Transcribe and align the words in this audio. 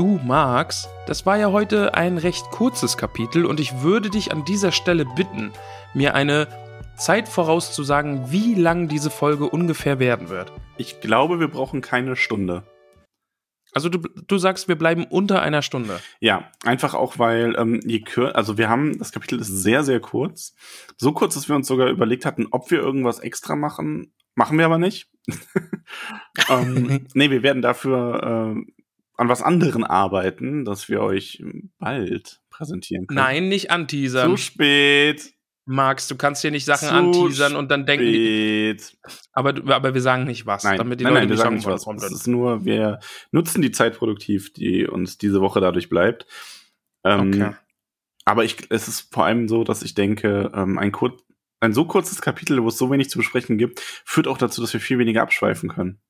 Du 0.00 0.18
Max, 0.24 0.88
das 1.06 1.26
war 1.26 1.36
ja 1.36 1.52
heute 1.52 1.92
ein 1.92 2.16
recht 2.16 2.50
kurzes 2.50 2.96
Kapitel 2.96 3.44
und 3.44 3.60
ich 3.60 3.82
würde 3.82 4.08
dich 4.08 4.32
an 4.32 4.46
dieser 4.46 4.72
Stelle 4.72 5.04
bitten, 5.04 5.52
mir 5.92 6.14
eine 6.14 6.48
Zeit 6.96 7.28
vorauszusagen, 7.28 8.32
wie 8.32 8.54
lang 8.54 8.88
diese 8.88 9.10
Folge 9.10 9.50
ungefähr 9.50 9.98
werden 9.98 10.30
wird. 10.30 10.54
Ich 10.78 11.02
glaube, 11.02 11.38
wir 11.38 11.48
brauchen 11.48 11.82
keine 11.82 12.16
Stunde. 12.16 12.62
Also 13.72 13.90
du, 13.90 13.98
du 13.98 14.38
sagst, 14.38 14.68
wir 14.68 14.76
bleiben 14.76 15.04
unter 15.04 15.42
einer 15.42 15.60
Stunde. 15.60 16.00
Ja, 16.18 16.50
einfach 16.64 16.94
auch, 16.94 17.18
weil 17.18 17.54
ähm, 17.58 17.80
je 17.84 18.00
kür 18.00 18.36
also 18.36 18.56
wir 18.56 18.70
haben, 18.70 18.98
das 18.98 19.12
Kapitel 19.12 19.38
ist 19.38 19.48
sehr, 19.48 19.84
sehr 19.84 20.00
kurz. 20.00 20.54
So 20.96 21.12
kurz, 21.12 21.34
dass 21.34 21.50
wir 21.50 21.56
uns 21.56 21.68
sogar 21.68 21.88
überlegt 21.90 22.24
hatten, 22.24 22.46
ob 22.52 22.70
wir 22.70 22.78
irgendwas 22.78 23.18
extra 23.18 23.54
machen. 23.54 24.14
Machen 24.34 24.56
wir 24.56 24.64
aber 24.64 24.78
nicht. 24.78 25.10
ähm, 26.48 27.06
nee, 27.12 27.28
wir 27.30 27.42
werden 27.42 27.60
dafür 27.60 28.54
äh, 28.56 28.79
an 29.20 29.28
was 29.28 29.42
anderen 29.42 29.84
arbeiten, 29.84 30.64
das 30.64 30.88
wir 30.88 31.00
euch 31.02 31.42
bald 31.78 32.40
präsentieren 32.50 33.06
können. 33.06 33.16
Nein, 33.18 33.48
nicht 33.48 33.70
anteasern. 33.70 34.30
Zu 34.30 34.36
spät. 34.38 35.32
Max, 35.66 36.08
du 36.08 36.16
kannst 36.16 36.42
hier 36.42 36.50
nicht 36.50 36.64
Sachen 36.64 36.88
Zu 36.88 36.94
anteasern 36.94 37.54
und 37.54 37.70
dann 37.70 37.86
denken. 37.86 38.06
die- 38.06 38.76
Spät. 38.78 38.98
Aber, 39.32 39.50
aber 39.74 39.94
wir 39.94 40.00
sagen 40.00 40.24
nicht 40.24 40.46
was, 40.46 40.64
Nein, 40.64 40.78
damit 40.78 40.98
die 40.98 41.04
nein, 41.04 41.12
Leute 41.14 41.26
nein, 41.26 41.28
wir 41.28 41.34
nicht 41.34 41.42
sagen 41.44 41.94
nicht 41.94 42.02
was. 42.02 42.10
Es 42.10 42.12
ist 42.20 42.26
nur, 42.26 42.64
wir 42.64 42.98
nutzen 43.30 43.62
die 43.62 43.70
Zeit 43.70 43.96
produktiv, 43.96 44.52
die 44.52 44.86
uns 44.86 45.18
diese 45.18 45.40
Woche 45.40 45.60
dadurch 45.60 45.88
bleibt. 45.88 46.26
Ähm, 47.04 47.30
Okay. 47.32 47.54
Aber 48.26 48.44
ich, 48.44 48.56
es 48.70 48.86
ist 48.88 49.12
vor 49.12 49.24
allem 49.24 49.48
so, 49.48 49.64
dass 49.64 49.82
ich 49.82 49.94
denke, 49.94 50.50
ähm, 50.54 50.78
ein, 50.78 50.92
kur 50.92 51.16
ein 51.60 51.72
so 51.72 51.84
kurzes 51.84 52.20
Kapitel, 52.20 52.62
wo 52.62 52.68
es 52.68 52.78
so 52.78 52.90
wenig 52.90 53.10
zu 53.10 53.18
besprechen 53.18 53.56
gibt, 53.58 53.80
führt 54.04 54.28
auch 54.28 54.38
dazu, 54.38 54.60
dass 54.60 54.72
wir 54.72 54.80
viel 54.80 54.98
weniger 54.98 55.22
abschweifen 55.22 55.68
können. 55.68 56.00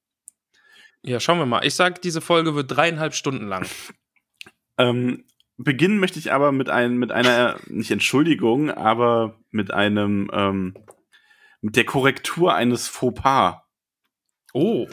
Ja, 1.03 1.19
schauen 1.21 1.39
wir 1.39 1.47
mal. 1.47 1.65
Ich 1.65 1.75
sag, 1.75 2.03
diese 2.03 2.21
Folge 2.21 2.55
wird 2.55 2.71
dreieinhalb 2.71 3.15
Stunden 3.15 3.47
lang. 3.47 3.67
Ähm, 4.79 5.25
beginnen 5.59 5.99
möchte 5.99 6.19
ich 6.19 6.33
aber 6.33 6.53
mit, 6.53 6.71
ein, 6.71 6.97
mit 6.97 7.13
einer, 7.13 7.61
nicht 7.67 7.91
Entschuldigung, 7.91 8.71
aber 8.71 9.39
mit 9.51 9.75
einem, 9.75 10.31
ähm, 10.33 10.75
mit 11.61 11.77
der 11.77 11.85
Korrektur 11.85 12.55
eines 12.55 12.89
Fauxpas. 12.89 13.61
Oh. 14.55 14.89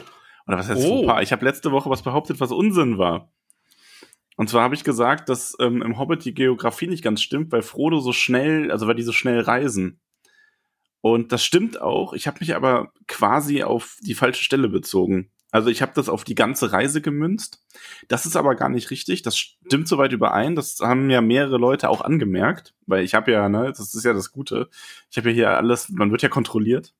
Oder 0.46 0.58
was 0.58 0.68
heißt 0.68 0.84
Oh. 0.84 1.06
Fauxpas? 1.06 1.22
Ich 1.22 1.32
habe 1.32 1.46
letzte 1.46 1.72
Woche 1.72 1.88
was 1.88 2.02
behauptet, 2.02 2.38
was 2.38 2.50
Unsinn 2.50 2.98
war. 2.98 3.32
Und 4.36 4.50
zwar 4.50 4.62
habe 4.62 4.74
ich 4.74 4.84
gesagt, 4.84 5.30
dass 5.30 5.56
ähm, 5.58 5.80
im 5.80 5.98
Hobbit 5.98 6.26
die 6.26 6.34
Geografie 6.34 6.86
nicht 6.86 7.02
ganz 7.02 7.22
stimmt, 7.22 7.50
weil 7.50 7.62
Frodo 7.62 8.00
so 8.00 8.12
schnell, 8.12 8.70
also 8.70 8.86
weil 8.86 8.94
die 8.94 9.02
so 9.04 9.12
schnell 9.12 9.40
reisen. 9.40 10.00
Und 11.00 11.32
das 11.32 11.44
stimmt 11.44 11.80
auch. 11.80 12.12
Ich 12.12 12.26
habe 12.26 12.40
mich 12.40 12.54
aber 12.54 12.92
quasi 13.06 13.62
auf 13.62 13.96
die 14.02 14.14
falsche 14.14 14.44
Stelle 14.44 14.68
bezogen. 14.68 15.30
Also 15.50 15.70
ich 15.70 15.80
habe 15.80 15.92
das 15.94 16.08
auf 16.08 16.24
die 16.24 16.34
ganze 16.34 16.72
Reise 16.72 17.00
gemünzt. 17.00 17.64
Das 18.08 18.26
ist 18.26 18.36
aber 18.36 18.54
gar 18.54 18.68
nicht 18.68 18.90
richtig. 18.90 19.22
Das 19.22 19.38
stimmt 19.38 19.88
soweit 19.88 20.12
überein. 20.12 20.56
Das 20.56 20.78
haben 20.80 21.08
ja 21.08 21.20
mehrere 21.20 21.56
Leute 21.56 21.88
auch 21.88 22.02
angemerkt, 22.02 22.74
weil 22.86 23.02
ich 23.04 23.14
habe 23.14 23.32
ja, 23.32 23.48
ne, 23.48 23.72
das 23.74 23.94
ist 23.94 24.04
ja 24.04 24.12
das 24.12 24.30
Gute. 24.30 24.68
Ich 25.10 25.16
habe 25.16 25.30
ja 25.30 25.34
hier 25.34 25.50
alles, 25.56 25.88
man 25.88 26.10
wird 26.10 26.22
ja 26.22 26.28
kontrolliert. 26.28 26.94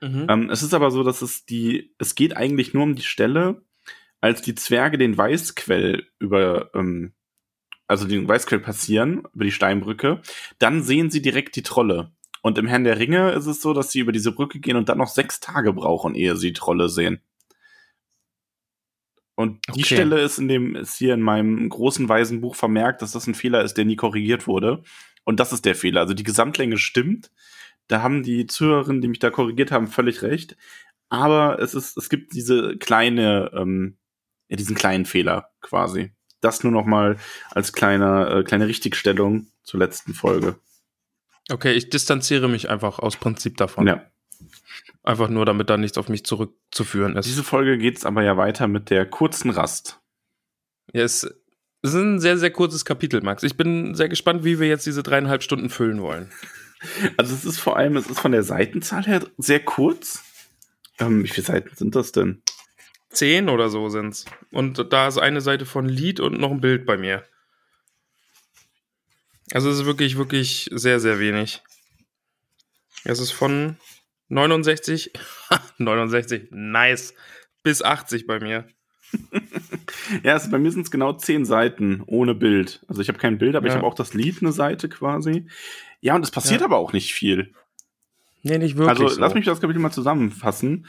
Mhm. 0.00 0.26
Ähm, 0.28 0.50
es 0.50 0.62
ist 0.62 0.74
aber 0.74 0.90
so, 0.90 1.02
dass 1.02 1.22
es 1.22 1.44
die, 1.44 1.94
es 1.98 2.14
geht 2.14 2.36
eigentlich 2.36 2.72
nur 2.72 2.84
um 2.84 2.94
die 2.94 3.02
Stelle, 3.02 3.62
als 4.20 4.42
die 4.42 4.54
Zwerge 4.54 4.98
den 4.98 5.16
Weißquell 5.16 6.06
über, 6.18 6.70
ähm, 6.74 7.12
also 7.86 8.06
den 8.06 8.26
Weißquell 8.26 8.60
passieren, 8.60 9.24
über 9.34 9.44
die 9.44 9.52
Steinbrücke, 9.52 10.22
dann 10.58 10.82
sehen 10.82 11.10
sie 11.10 11.22
direkt 11.22 11.56
die 11.56 11.62
Trolle. 11.62 12.12
Und 12.42 12.58
im 12.58 12.66
Herrn 12.66 12.84
der 12.84 12.98
Ringe 12.98 13.32
ist 13.32 13.46
es 13.46 13.60
so, 13.60 13.72
dass 13.74 13.90
sie 13.90 14.00
über 14.00 14.12
diese 14.12 14.32
Brücke 14.32 14.60
gehen 14.60 14.76
und 14.76 14.88
dann 14.88 14.98
noch 14.98 15.08
sechs 15.08 15.40
Tage 15.40 15.72
brauchen, 15.72 16.14
ehe 16.14 16.36
sie 16.36 16.48
die 16.48 16.52
Trolle 16.52 16.88
sehen. 16.88 17.20
Und 19.36 19.60
die 19.68 19.82
Okay. 19.82 19.94
Stelle 19.94 20.20
ist 20.20 20.38
in 20.38 20.48
dem, 20.48 20.74
ist 20.74 20.96
hier 20.96 21.14
in 21.14 21.20
meinem 21.20 21.68
großen 21.68 22.08
weißen 22.08 22.40
Buch 22.40 22.56
vermerkt, 22.56 23.02
dass 23.02 23.12
das 23.12 23.26
ein 23.26 23.34
Fehler 23.34 23.62
ist, 23.62 23.74
der 23.74 23.84
nie 23.84 23.96
korrigiert 23.96 24.46
wurde. 24.46 24.82
Und 25.24 25.38
das 25.40 25.52
ist 25.52 25.64
der 25.64 25.74
Fehler. 25.74 26.00
Also 26.00 26.14
die 26.14 26.24
Gesamtlänge 26.24 26.78
stimmt. 26.78 27.30
Da 27.86 28.02
haben 28.02 28.22
die 28.22 28.46
Zuhörerinnen, 28.46 29.02
die 29.02 29.08
mich 29.08 29.18
da 29.18 29.30
korrigiert 29.30 29.70
haben, 29.70 29.88
völlig 29.88 30.22
recht. 30.22 30.56
Aber 31.10 31.60
es 31.60 31.74
ist, 31.74 31.96
es 31.96 32.08
gibt 32.08 32.34
diese 32.34 32.76
kleine, 32.78 33.50
ähm, 33.54 33.98
ja, 34.48 34.56
diesen 34.56 34.74
kleinen 34.74 35.04
Fehler 35.04 35.50
quasi. 35.60 36.12
Das 36.40 36.64
nur 36.64 36.72
noch 36.72 36.86
mal 36.86 37.16
als 37.50 37.72
kleine, 37.72 38.28
äh, 38.30 38.42
kleine 38.42 38.66
Richtigstellung 38.66 39.48
zur 39.62 39.80
letzten 39.80 40.14
Folge. 40.14 40.56
Okay, 41.50 41.72
ich 41.74 41.90
distanziere 41.90 42.48
mich 42.48 42.70
einfach 42.70 42.98
aus 42.98 43.16
Prinzip 43.16 43.56
davon. 43.56 43.86
Ja. 43.86 44.04
Einfach 45.02 45.28
nur, 45.28 45.44
damit 45.44 45.70
da 45.70 45.76
nichts 45.76 45.98
auf 45.98 46.08
mich 46.08 46.24
zurückzuführen 46.24 47.16
ist. 47.16 47.26
Diese 47.26 47.44
Folge 47.44 47.78
geht's 47.78 48.04
aber 48.04 48.22
ja 48.22 48.36
weiter 48.36 48.68
mit 48.68 48.90
der 48.90 49.06
kurzen 49.06 49.50
Rast. 49.50 50.00
Ja, 50.92 51.02
es, 51.02 51.24
es 51.82 51.94
ist 51.94 51.94
ein 51.94 52.20
sehr, 52.20 52.38
sehr 52.38 52.50
kurzes 52.50 52.84
Kapitel, 52.84 53.20
Max. 53.22 53.42
Ich 53.42 53.56
bin 53.56 53.94
sehr 53.94 54.08
gespannt, 54.08 54.44
wie 54.44 54.58
wir 54.58 54.68
jetzt 54.68 54.86
diese 54.86 55.02
dreieinhalb 55.02 55.42
Stunden 55.42 55.70
füllen 55.70 56.00
wollen. 56.00 56.32
Also 57.16 57.34
es 57.34 57.44
ist 57.44 57.58
vor 57.58 57.76
allem, 57.76 57.96
es 57.96 58.06
ist 58.06 58.20
von 58.20 58.32
der 58.32 58.42
Seitenzahl 58.42 59.04
her 59.04 59.22
sehr 59.38 59.60
kurz. 59.60 60.22
Ähm, 60.98 61.24
wie 61.24 61.28
viele 61.28 61.46
Seiten 61.46 61.74
sind 61.74 61.94
das 61.94 62.12
denn? 62.12 62.42
Zehn 63.10 63.48
oder 63.48 63.70
so 63.70 63.88
sind's. 63.88 64.26
Und 64.50 64.92
da 64.92 65.08
ist 65.08 65.18
eine 65.18 65.40
Seite 65.40 65.64
von 65.64 65.88
Lied 65.88 66.20
und 66.20 66.38
noch 66.38 66.50
ein 66.50 66.60
Bild 66.60 66.84
bei 66.86 66.96
mir. 66.96 67.24
Also 69.52 69.70
es 69.70 69.78
ist 69.78 69.86
wirklich, 69.86 70.16
wirklich 70.16 70.68
sehr, 70.72 71.00
sehr 71.00 71.18
wenig. 71.18 71.62
Es 73.04 73.20
ist 73.20 73.30
von 73.30 73.76
69, 74.28 75.12
69, 75.78 76.48
nice, 76.50 77.14
bis 77.62 77.82
80 77.82 78.26
bei 78.26 78.40
mir. 78.40 78.66
Ja, 80.22 80.34
also 80.34 80.50
bei 80.50 80.58
mir 80.58 80.70
sind 80.70 80.82
es 80.82 80.90
genau 80.90 81.12
zehn 81.14 81.44
Seiten 81.44 82.02
ohne 82.06 82.34
Bild. 82.34 82.84
Also 82.88 83.00
ich 83.02 83.08
habe 83.08 83.18
kein 83.18 83.38
Bild, 83.38 83.56
aber 83.56 83.66
ich 83.66 83.72
Ja. 83.72 83.78
habe 83.78 83.86
auch 83.86 83.94
das 83.94 84.14
Lied 84.14 84.40
eine 84.40 84.52
Seite 84.52 84.88
quasi. 84.88 85.46
Ja, 86.00 86.14
und 86.14 86.22
es 86.24 86.30
passiert 86.30 86.60
Ja. 86.60 86.66
aber 86.66 86.76
auch 86.76 86.92
nicht 86.92 87.12
viel. 87.14 87.52
Nee, 88.42 88.58
nicht 88.58 88.76
wirklich. 88.76 89.00
also 89.00 89.08
so. 89.14 89.20
lass 89.20 89.34
mich 89.34 89.44
das 89.46 89.60
Kapitel 89.60 89.80
mal 89.80 89.90
zusammenfassen. 89.92 90.86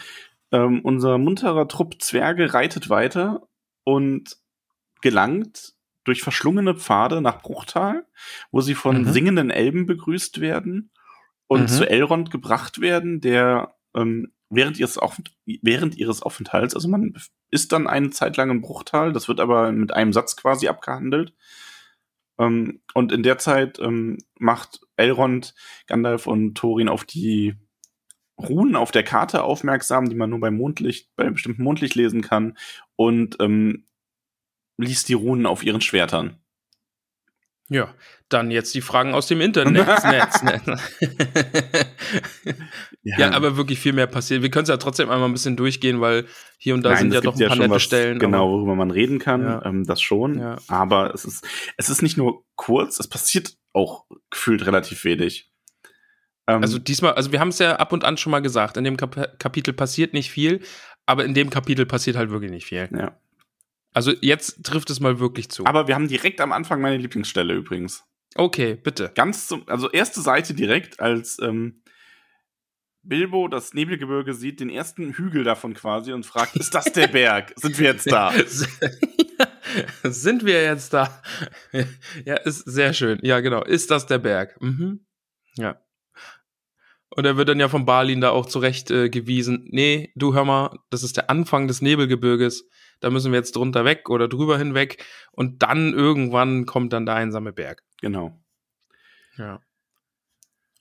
Ähm, 0.52 0.82
unser 0.82 1.18
munterer 1.18 1.68
Trupp 1.68 2.02
Zwerge 2.02 2.54
reitet 2.54 2.90
weiter 2.90 3.48
und 3.84 4.38
gelangt 5.02 5.74
durch 6.04 6.22
verschlungene 6.22 6.76
Pfade 6.76 7.22
nach 7.22 7.42
Bruchtal, 7.42 8.06
wo 8.52 8.62
sie 8.62 8.76
von 8.76 9.02
Mhm. 9.04 9.12
singenden 9.12 9.50
Elben 9.52 9.86
begrüßt 9.86 10.42
werden 10.42 10.92
und 11.48 11.62
Mhm. 11.64 11.68
zu 11.68 11.90
Elrond 11.90 12.32
gebracht 12.32 12.82
werden, 12.82 13.22
der 13.22 13.76
ähm, 13.96 14.32
während, 14.50 14.80
ihres 14.80 14.98
Auf 14.98 15.18
während 15.46 15.98
ihres 15.98 16.22
Aufenthalts, 16.22 16.76
also 16.76 16.88
man 16.88 17.14
ist 17.52 17.72
dann 17.72 17.88
eine 17.88 18.12
Zeit 18.12 18.38
lang 18.38 18.50
im 18.50 18.62
Bruchtal, 18.62 19.14
das 19.14 19.28
wird 19.28 19.40
aber 19.40 19.72
mit 19.72 19.94
einem 19.94 20.14
Satz 20.14 20.36
quasi 20.36 20.68
abgehandelt. 20.68 21.34
Ähm, 22.40 22.82
und 22.94 23.12
in 23.12 23.24
der 23.24 23.38
Zeit 23.40 23.80
ähm, 23.80 24.18
macht 24.40 24.82
Elrond, 24.96 25.56
Gandalf 25.88 26.28
und 26.28 26.56
Thorin 26.56 26.90
auf 26.90 27.04
die 27.04 27.56
Runen 28.40 28.76
auf 28.76 28.92
der 28.92 29.04
Karte 29.04 29.44
aufmerksam, 29.44 30.10
die 30.10 30.16
man 30.16 30.30
nur 30.30 30.40
beim 30.40 30.56
Mondlicht, 30.56 31.10
bei 31.16 31.30
bestimmten 31.30 31.64
Mondlicht 31.64 31.96
lesen 31.96 32.22
kann 32.22 32.56
und 32.96 33.38
ähm, 33.40 33.88
liest 34.78 35.10
die 35.10 35.14
Runen 35.14 35.48
auf 35.48 35.64
ihren 35.64 35.82
Schwertern. 35.82 36.38
Ja, 37.70 37.94
dann 38.30 38.50
jetzt 38.52 38.74
die 38.76 38.82
Fragen 38.82 39.14
aus 39.14 39.28
dem 39.28 39.42
Internet. 39.42 39.86
Netz, 40.06 40.42
Netz. 40.44 40.82
ja, 43.04 43.32
aber 43.32 43.58
wirklich 43.58 43.80
viel 43.80 43.94
mehr 43.94 44.08
passiert. 44.08 44.42
Wir 44.42 44.50
können 44.50 44.64
es 44.64 44.70
ja 44.70 44.78
trotzdem 44.78 45.10
einmal 45.10 45.28
ein 45.30 45.34
bisschen 45.34 45.56
durchgehen, 45.58 46.02
weil 46.02 46.26
hier 46.58 46.74
und 46.74 46.84
da 46.84 46.90
Nein, 46.92 47.00
sind 47.00 47.14
ja 47.14 47.22
doch 47.22 47.34
ein 47.36 47.40
paar 47.40 47.50
schon 47.50 47.60
nette 47.60 47.72
was, 47.76 47.84
Stellen. 47.84 48.20
genau, 48.20 48.50
worüber 48.52 48.76
man 48.76 48.92
reden 48.92 49.20
kann, 49.20 49.42
Ja. 49.44 49.66
ähm, 49.66 49.86
das 49.86 50.02
schon. 50.02 50.40
Ja. 50.40 50.58
Aber 50.68 51.14
es 51.14 51.26
ist, 51.26 51.46
es 51.78 51.90
ist 51.90 52.02
nicht 52.02 52.18
nur 52.18 52.44
kurz, 52.56 53.00
es 53.00 53.08
passiert 53.08 53.54
auch 53.74 54.06
gefühlt 54.30 54.66
relativ 54.66 55.04
wenig. 55.04 55.52
Ähm, 56.48 56.62
Also 56.62 56.80
diesmal, 56.80 57.14
also 57.14 57.32
wir 57.32 57.40
haben 57.40 57.50
es 57.50 57.60
ja 57.60 57.76
ab 57.76 57.92
und 57.94 58.04
an 58.06 58.18
schon 58.18 58.32
mal 58.32 58.42
gesagt, 58.42 58.78
in 58.78 58.84
dem 58.84 58.98
Kap 58.98 59.40
Kapitel 59.40 59.74
passiert 59.74 60.14
nicht 60.14 60.32
viel, 60.32 60.62
aber 61.06 61.26
in 61.26 61.34
dem 61.34 61.50
Kapitel 61.50 61.86
passiert 61.86 62.16
halt 62.16 62.30
wirklich 62.30 62.52
nicht 62.52 62.66
viel. 62.66 62.90
ja. 62.98 63.18
Also 63.98 64.14
jetzt 64.22 64.64
trifft 64.64 64.92
es 64.92 65.00
mal 65.00 65.20
wirklich 65.20 65.50
zu. 65.50 65.66
Aber 65.66 65.88
wir 65.88 65.96
haben 65.96 66.08
direkt 66.08 66.40
am 66.40 66.52
Anfang 66.52 66.82
meine 66.82 66.98
Lieblingsstelle 66.98 67.56
übrigens. 67.56 68.04
okay, 68.36 68.76
bitte. 68.76 69.12
Ganz 69.16 69.48
zum, 69.48 69.68
also 69.68 69.90
erste 69.90 70.22
Seite 70.22 70.54
direkt, 70.54 71.00
als 71.00 71.40
ähm, 71.42 71.82
Bilbo 73.02 73.48
das 73.48 73.74
Nebelgebirge 73.74 74.36
sieht, 74.36 74.60
den 74.60 74.70
ersten 74.70 75.14
Hügel 75.14 75.44
davon 75.44 75.74
quasi 75.74 76.14
und 76.14 76.28
fragt, 76.28 76.56
ist 76.58 76.76
das 76.76 76.94
der 76.94 77.08
Berg? 77.08 77.54
Sind 77.56 77.80
wir 77.80 77.88
jetzt 77.88 78.12
da? 78.12 78.32
Sind 80.04 80.46
wir 80.46 80.62
jetzt 80.62 80.94
da? 80.94 81.24
Ja, 82.24 82.36
ist 82.36 82.70
sehr 82.70 82.94
schön. 82.94 83.18
Ja, 83.24 83.40
genau. 83.40 83.64
Ist 83.64 83.90
das 83.90 84.06
der 84.06 84.20
Berg? 84.20 84.62
Mhm. 84.62 85.08
Ja. 85.56 85.82
Und 87.18 87.26
er 87.26 87.36
wird 87.36 87.50
dann 87.50 87.60
ja 87.60 87.68
von 87.68 87.84
Balin 87.84 88.22
da 88.22 88.30
auch 88.30 88.46
zurecht 88.46 88.92
äh, 88.92 89.10
gewiesen. 89.10 89.68
Nee, 89.72 90.12
du 90.16 90.36
hör 90.36 90.46
mal, 90.46 90.78
das 90.92 91.02
ist 91.02 91.18
der 91.18 91.32
Anfang 91.32 91.68
des 91.68 91.82
Nebelgebirges. 91.82 92.70
Da 93.00 93.10
müssen 93.10 93.32
wir 93.32 93.40
jetzt 93.40 93.56
drunter 93.56 93.86
weg 93.86 94.12
oder 94.12 94.28
drüber 94.28 94.56
hinweg. 94.56 95.04
Und 95.32 95.64
dann 95.64 95.94
irgendwann 95.94 96.68
kommt 96.68 96.94
dann 96.94 97.08
der 97.08 97.16
einsame 97.16 97.54
Berg. 97.54 97.82
Genau. 98.02 98.40
Ja. 99.36 99.62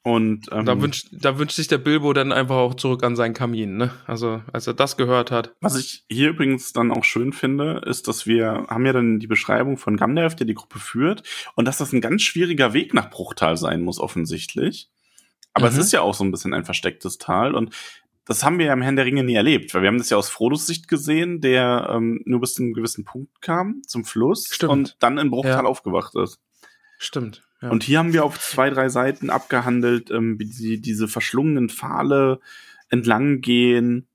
Und 0.03 0.51
ähm, 0.53 0.67
Da 0.67 0.81
wünscht, 0.83 1.09
da 1.11 1.39
wünscht 1.39 1.57
sich 1.57 1.69
der 1.69 1.79
Bilbo 1.79 2.13
dann 2.13 2.33
einfach 2.33 2.57
auch 2.57 2.75
zurück 2.75 3.03
an 3.03 3.17
seinen 3.17 3.33
Kamin, 3.33 3.79
ne? 3.79 3.93
Also, 4.07 4.43
als 4.53 4.67
er 4.67 4.75
das 4.75 4.99
gehört 4.99 5.31
hat. 5.31 5.57
was 5.63 5.77
ich 5.77 6.05
hier 6.11 6.29
übrigens 6.29 6.75
dann 6.75 6.93
auch 6.93 7.05
schön 7.05 7.33
finde, 7.33 7.81
ist, 7.87 8.09
dass 8.09 8.27
wir 8.27 8.67
haben 8.69 8.85
ja 8.85 8.93
dann 8.93 9.21
die 9.21 9.27
Beschreibung 9.27 9.79
von 9.79 9.97
Gandalf, 9.97 10.37
der 10.37 10.47
die 10.47 10.55
Gruppe 10.55 10.79
führt, 10.81 11.23
und 11.55 11.65
dass 11.65 11.79
das 11.79 11.95
ein 11.95 12.03
ganz 12.03 12.23
schwieriger 12.23 12.75
Weg 12.75 12.93
nach 12.93 13.09
Bruchtal 13.09 13.57
sein 13.57 13.81
muss, 13.81 13.99
offensichtlich. 13.99 14.91
Aber 15.57 15.71
Mhm. 15.71 15.79
es 15.79 15.87
ist 15.87 15.93
ja 15.93 16.03
auch 16.03 16.15
so 16.15 16.23
ein 16.25 16.31
bisschen 16.31 16.55
ein 16.55 16.65
verstecktes 16.65 17.19
Tal 17.19 17.55
und 17.55 17.75
das 18.27 18.43
haben 18.45 18.59
wir 18.59 18.67
ja 18.67 18.73
im 18.73 18.83
Herrn 18.83 18.97
der 18.97 19.05
Ringe 19.07 19.23
nie 19.25 19.35
erlebt, 19.37 19.73
weil 19.73 19.83
wir 19.83 19.89
haben 19.89 19.99
das 19.99 20.11
ja 20.11 20.17
aus 20.17 20.29
Frodos 20.29 20.67
Sicht 20.67 20.89
gesehen, 20.89 21.41
der 21.41 21.89
ähm, 21.93 22.23
nur 22.25 22.41
bis 22.41 22.55
zu 22.55 22.63
einem 22.63 22.75
gewissen 22.75 23.05
Punkt 23.05 23.41
kam, 23.41 23.83
zum 23.87 24.05
Fluss, 24.05 24.49
Stimmt. 24.53 24.73
und 24.73 24.97
dann 25.01 25.17
in 25.19 25.31
Bruchtal 25.31 25.63
Ja. 25.63 25.65
aufgewacht 25.65 26.15
ist. 26.17 26.41
Stimmt. 26.99 27.43
Ja. 27.63 27.71
Und 27.71 27.85
hier 27.85 27.99
haben 28.01 28.13
wir 28.13 28.25
auf 28.25 28.39
zwei, 28.39 28.69
drei 28.71 28.89
Seiten 28.89 29.31
abgehandelt, 29.31 30.11
ähm, 30.11 30.39
wie 30.39 30.45
die, 30.47 30.81
diese 30.81 31.09
verschlungenen 31.09 31.69
Pfahle 31.71 32.41
entlang 32.91 33.41
gehen 33.41 34.09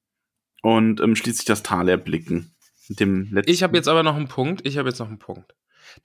und 0.62 1.02
ähm, 1.02 1.16
schließlich 1.16 1.46
das 1.46 1.64
Tal 1.64 1.90
erblicken. 1.90 2.54
Ich 3.46 3.64
habe 3.64 3.78
jetzt 3.78 3.88
aber 3.88 4.04
noch 4.04 4.16
einen 4.16 4.28
Punkt. 4.28 4.68
Ich 4.68 4.78
habe 4.78 4.90
jetzt 4.90 5.00
noch 5.00 5.08
einen 5.08 5.20
Punkt. 5.20 5.56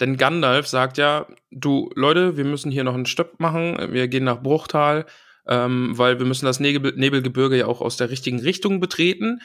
Denn 0.00 0.16
Gandalf 0.16 0.66
sagt 0.68 0.96
ja, 0.98 1.26
du 1.50 1.90
Leute, 1.96 2.36
wir 2.36 2.44
müssen 2.44 2.70
hier 2.70 2.84
noch 2.84 2.94
einen 2.94 3.06
Stopp 3.06 3.40
machen. 3.40 3.92
Wir 3.92 4.06
gehen 4.08 4.24
nach 4.24 4.42
Bruchtal, 4.42 5.06
ähm, 5.48 5.96
weil 5.96 6.18
wir 6.18 6.26
müssen 6.26 6.46
das 6.46 6.60
Nebel 6.60 6.92
Nebelgebirge 6.96 7.56
ja 7.58 7.66
auch 7.66 7.80
aus 7.80 7.96
der 7.96 8.10
richtigen 8.10 8.40
Richtung 8.40 8.80
betreten, 8.80 9.40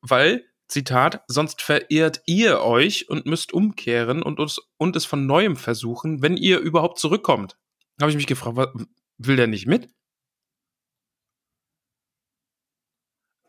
weil 0.00 0.44
Zitat, 0.68 1.22
sonst 1.28 1.60
verirrt 1.60 2.22
ihr 2.26 2.60
euch 2.60 3.08
und 3.08 3.26
müsst 3.26 3.52
umkehren 3.52 4.22
und, 4.22 4.40
uns, 4.40 4.58
und 4.78 4.96
es 4.96 5.04
von 5.04 5.26
neuem 5.26 5.56
versuchen, 5.56 6.22
wenn 6.22 6.36
ihr 6.36 6.58
überhaupt 6.58 6.98
zurückkommt. 6.98 7.56
Habe 8.00 8.10
ich 8.10 8.16
mich 8.16 8.26
gefragt, 8.26 8.56
was, 8.56 8.68
will 9.18 9.36
der 9.36 9.46
nicht 9.46 9.66
mit? 9.66 9.90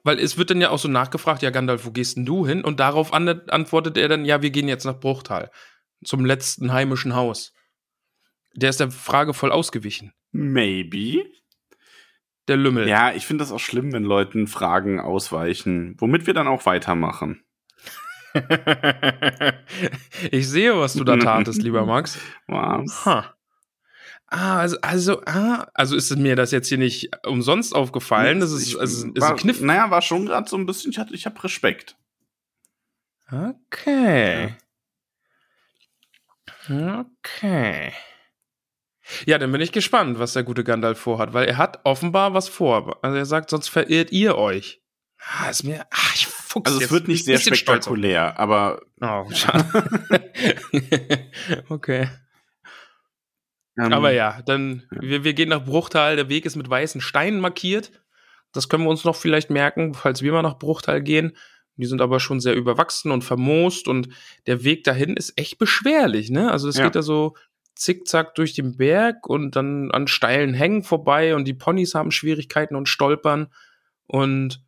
Weil 0.03 0.19
es 0.19 0.37
wird 0.37 0.51
dann 0.51 0.61
ja 0.61 0.69
auch 0.69 0.77
so 0.77 0.87
nachgefragt, 0.87 1.41
ja 1.41 1.49
Gandalf, 1.49 1.85
wo 1.85 1.91
gehst 1.91 2.15
denn 2.15 2.25
du 2.25 2.45
hin? 2.45 2.63
Und 2.63 2.79
darauf 2.79 3.11
an 3.11 3.27
antwortet 3.49 3.97
er 3.97 4.07
dann, 4.07 4.25
ja, 4.25 4.41
wir 4.41 4.51
gehen 4.51 4.67
jetzt 4.67 4.85
nach 4.85 4.99
Bruchtal, 4.99 5.49
zum 6.03 6.25
letzten 6.25 6.71
heimischen 6.73 7.15
Haus. 7.15 7.53
Der 8.53 8.69
ist 8.69 8.79
der 8.79 8.91
Frage 8.91 9.33
voll 9.33 9.51
ausgewichen. 9.51 10.13
Maybe. 10.31 11.25
Der 12.47 12.57
Lümmel. 12.57 12.87
Ja, 12.87 13.11
ich 13.13 13.25
finde 13.25 13.43
das 13.43 13.51
auch 13.51 13.59
schlimm, 13.59 13.91
wenn 13.91 14.03
Leuten 14.03 14.47
Fragen 14.47 14.99
ausweichen, 14.99 15.95
womit 15.99 16.27
wir 16.27 16.33
dann 16.33 16.47
auch 16.47 16.65
weitermachen. 16.65 17.43
ich 20.31 20.49
sehe, 20.49 20.77
was 20.77 20.93
du 20.93 21.03
da 21.03 21.17
tatest, 21.17 21.61
lieber 21.63 21.85
Max. 21.87 22.19
Was? 22.47 23.05
Ha. 23.05 23.31
Ah, 24.27 24.57
also, 24.59 24.77
also, 24.81 25.21
ah, 25.25 25.67
also 25.73 25.95
ist 25.95 26.13
mir 26.17 26.35
das 26.35 26.51
jetzt 26.51 26.67
hier 26.67 26.77
nicht 26.79 27.09
umsonst 27.25 27.73
aufgefallen. 27.75 28.39
Das 28.39 28.51
ist, 28.51 28.67
Ich- 28.67 28.79
also, 28.79 29.07
ist 29.07 29.21
war, 29.21 29.31
ein 29.31 29.37
Kniff. 29.37 29.61
Naja, 29.61 29.89
war 29.91 30.01
schon 30.01 30.25
gerade 30.25 30.49
so 30.49 30.57
ein 30.57 30.65
bisschen, 30.65 30.91
ich, 30.91 30.97
hatte- 30.97 31.13
ich 31.13 31.25
habe 31.25 31.41
Respekt. 31.43 31.95
Okay. 33.31 34.55
Okay. 36.69 37.93
Ja, 39.25 39.37
dann 39.37 39.51
bin 39.51 39.61
ich 39.61 39.71
gespannt, 39.71 40.17
was 40.19 40.33
der 40.33 40.43
gute 40.43 40.63
Gandalf 40.63 40.99
vorhat, 40.99 41.33
weil 41.33 41.47
er 41.47 41.57
hat 41.57 41.79
offenbar 41.83 42.33
was 42.33 42.47
vor. 42.49 42.97
Also 43.03 43.17
er 43.17 43.25
sagt, 43.25 43.49
sonst 43.51 43.67
verirrt 43.69 44.11
ihr 44.11 44.35
euch. 44.37 44.81
Ah, 45.19 45.49
ist 45.49 45.63
mir. 45.63 45.85
Ah, 45.91 46.11
ich 46.13 46.27
fuchs 46.27 46.65
Also 46.67 46.77
es 46.77 46.83
jetzt. 46.83 46.91
wird 46.91 47.07
nicht 47.07 47.19
Ich 47.19 47.25
sehr 47.25 47.39
spektakulär, 47.39 48.39
aber 48.39 48.81
Oh, 49.01 49.25
schade. 49.31 49.65
okay. 51.69 52.07
ähm, 53.77 53.93
Aber 53.93 54.11
ja, 54.11 54.41
dann, 54.45 54.83
wir, 54.91 55.23
wir 55.23 55.33
gehen 55.33 55.49
nach 55.49 55.63
Bruchtal. 55.65 56.15
Der 56.15 56.29
Weg 56.29 56.45
ist 56.45 56.55
mit 56.55 56.69
weißen 56.69 57.01
Steinen 57.01 57.39
markiert. 57.39 57.91
Das 58.53 58.69
können 58.69 58.83
wir 58.83 58.89
uns 58.89 59.03
noch 59.03 59.15
vielleicht 59.15 59.49
merken, 59.49 59.93
falls 59.93 60.21
wir 60.21 60.31
mal 60.31 60.41
nach 60.41 60.59
Bruchtal 60.59 61.01
gehen. 61.01 61.35
Die 61.77 61.85
sind 61.85 62.01
aber 62.01 62.21
schon 62.21 62.39
sehr 62.39 62.55
überwachsen 62.55 63.11
und 63.11 63.23
vermoost 63.23 63.87
und 63.89 64.07
der 64.47 64.63
Weg 64.63 64.85
dahin 64.85 65.17
ist 65.17 65.37
echt 65.37 65.57
beschwerlich, 65.57 66.29
ne? 66.29 66.49
Also 66.51 66.69
es 66.69 66.77
Ja. 66.77 66.85
geht 66.85 66.95
da 66.95 67.01
so 67.01 67.35
zickzack 67.75 68.35
durch 68.35 68.53
den 68.53 68.77
Berg 68.77 69.27
und 69.27 69.55
dann 69.55 69.91
an 69.91 70.07
steilen 70.07 70.53
Hängen 70.53 70.83
vorbei 70.83 71.35
und 71.35 71.45
die 71.45 71.53
Ponys 71.53 71.93
haben 71.93 72.11
Schwierigkeiten 72.11 72.75
und 72.75 72.89
stolpern. 72.89 73.47
Und 74.07 74.63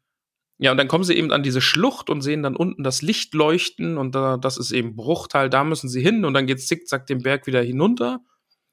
ja, 0.60 0.72
und 0.72 0.78
dann 0.78 0.88
kommen 0.88 1.04
sie 1.04 1.16
eben 1.16 1.32
an 1.32 1.44
diese 1.44 1.62
Schlucht 1.62 2.10
und 2.10 2.22
sehen 2.22 2.44
dann 2.44 2.56
unten 2.56 2.84
das 2.84 3.02
Licht 3.02 3.34
leuchten 3.34 3.98
und 3.98 4.16
da, 4.16 4.38
das 4.38 4.58
ist 4.58 4.72
eben 4.72 4.96
Bruchtal, 4.96 5.50
da 5.50 5.64
müssen 5.64 5.88
sie 5.88 6.02
hin 6.02 6.26
und 6.26 6.34
dann 6.34 6.48
geht's 6.48 6.68
zickzack 6.68 7.06
den 7.06 7.22
Berg 7.22 7.48
wieder 7.48 7.62
hinunter. 7.62 8.20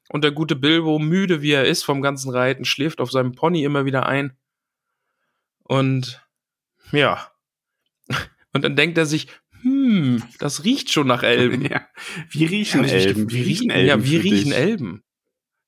Und 0.09 0.23
der 0.23 0.31
gute 0.31 0.55
Bilbo, 0.55 0.99
müde 0.99 1.41
wie 1.41 1.51
er 1.51 1.65
ist 1.65 1.83
vom 1.83 2.01
ganzen 2.01 2.29
Reiten, 2.31 2.65
schläft 2.65 3.01
auf 3.01 3.11
seinem 3.11 3.31
Pony 3.31 3.63
immer 3.63 3.85
wieder 3.85 4.05
ein. 4.05 4.37
Und 5.63 6.21
ja, 6.91 7.31
und 8.53 8.63
dann 8.63 8.75
denkt 8.75 8.97
er 8.97 9.05
sich, 9.05 9.27
hm, 9.85 10.23
das 10.39 10.63
riecht 10.63 10.91
schon 10.91 11.07
nach 11.07 11.23
Elben. 11.23 11.61
Ja. 11.69 11.87
Wie 12.29 12.45
riechen 12.45 12.83
ich 12.83 12.93
mich 12.93 13.05
Elben? 13.05 13.31
Wie 13.31 13.41
riechen 13.41 13.69
Elben? 13.69 13.87
Ja, 13.87 14.03
wie 14.03 14.17
riechen 14.17 14.49
dich? 14.49 14.57
Elben? 14.57 15.03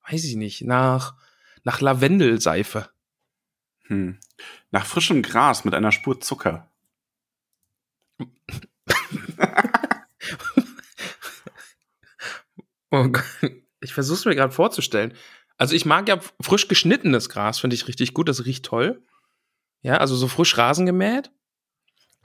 Weiß 0.09 0.23
ich 0.23 0.35
nicht. 0.35 0.63
Nach, 0.63 1.15
nach 1.63 1.81
Lavendelseife. 1.81 2.89
Hm. 3.87 4.19
Nach 4.71 4.85
frischem 4.85 5.21
Gras 5.21 5.65
mit 5.65 5.73
einer 5.73 5.91
Spur 5.91 6.19
Zucker. 6.19 6.71
Oh 12.89 13.09
Gott. 13.09 13.51
Ich 13.81 13.93
versuche 13.93 14.17
es 14.17 14.25
mir 14.25 14.35
gerade 14.35 14.53
vorzustellen. 14.53 15.13
Also 15.57 15.75
ich 15.75 15.85
mag 15.85 16.07
ja 16.07 16.19
frisch 16.41 16.67
geschnittenes 16.67 17.29
Gras, 17.29 17.59
finde 17.59 17.75
ich 17.75 17.87
richtig 17.87 18.13
gut. 18.13 18.29
Das 18.29 18.45
riecht 18.45 18.65
toll. 18.65 19.03
Ja, 19.81 19.97
also 19.97 20.15
so 20.15 20.27
frisch 20.27 20.57
Rasen 20.57 20.85
gemäht. 20.85 21.31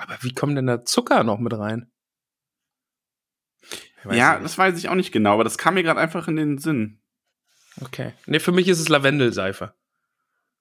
Aber 0.03 0.19
wie 0.23 0.35
kommt 0.35 0.57
denn 0.57 0.67
da 0.67 0.85
Zucker 0.85 1.25
noch 1.25 1.39
mit 1.39 1.53
rein? 1.53 1.91
Ja, 4.05 4.33
nicht. 4.33 4.45
das 4.45 4.59
weiß 4.59 4.77
ich 4.79 4.89
auch 4.89 4.95
nicht 4.95 5.13
genau, 5.13 5.35
aber 5.35 5.45
das 5.45 5.59
kam 5.59 5.75
mir 5.75 5.83
gerade 5.83 6.01
einfach 6.01 6.27
in 6.27 6.37
den 6.37 6.59
Sinn. 6.59 7.01
Okay. 7.81 8.13
Nee, 8.27 8.41
für 8.41 8.53
mich 8.53 8.69
ist 8.69 8.81
es 8.81 8.89
Lavendelseife. 8.89 9.75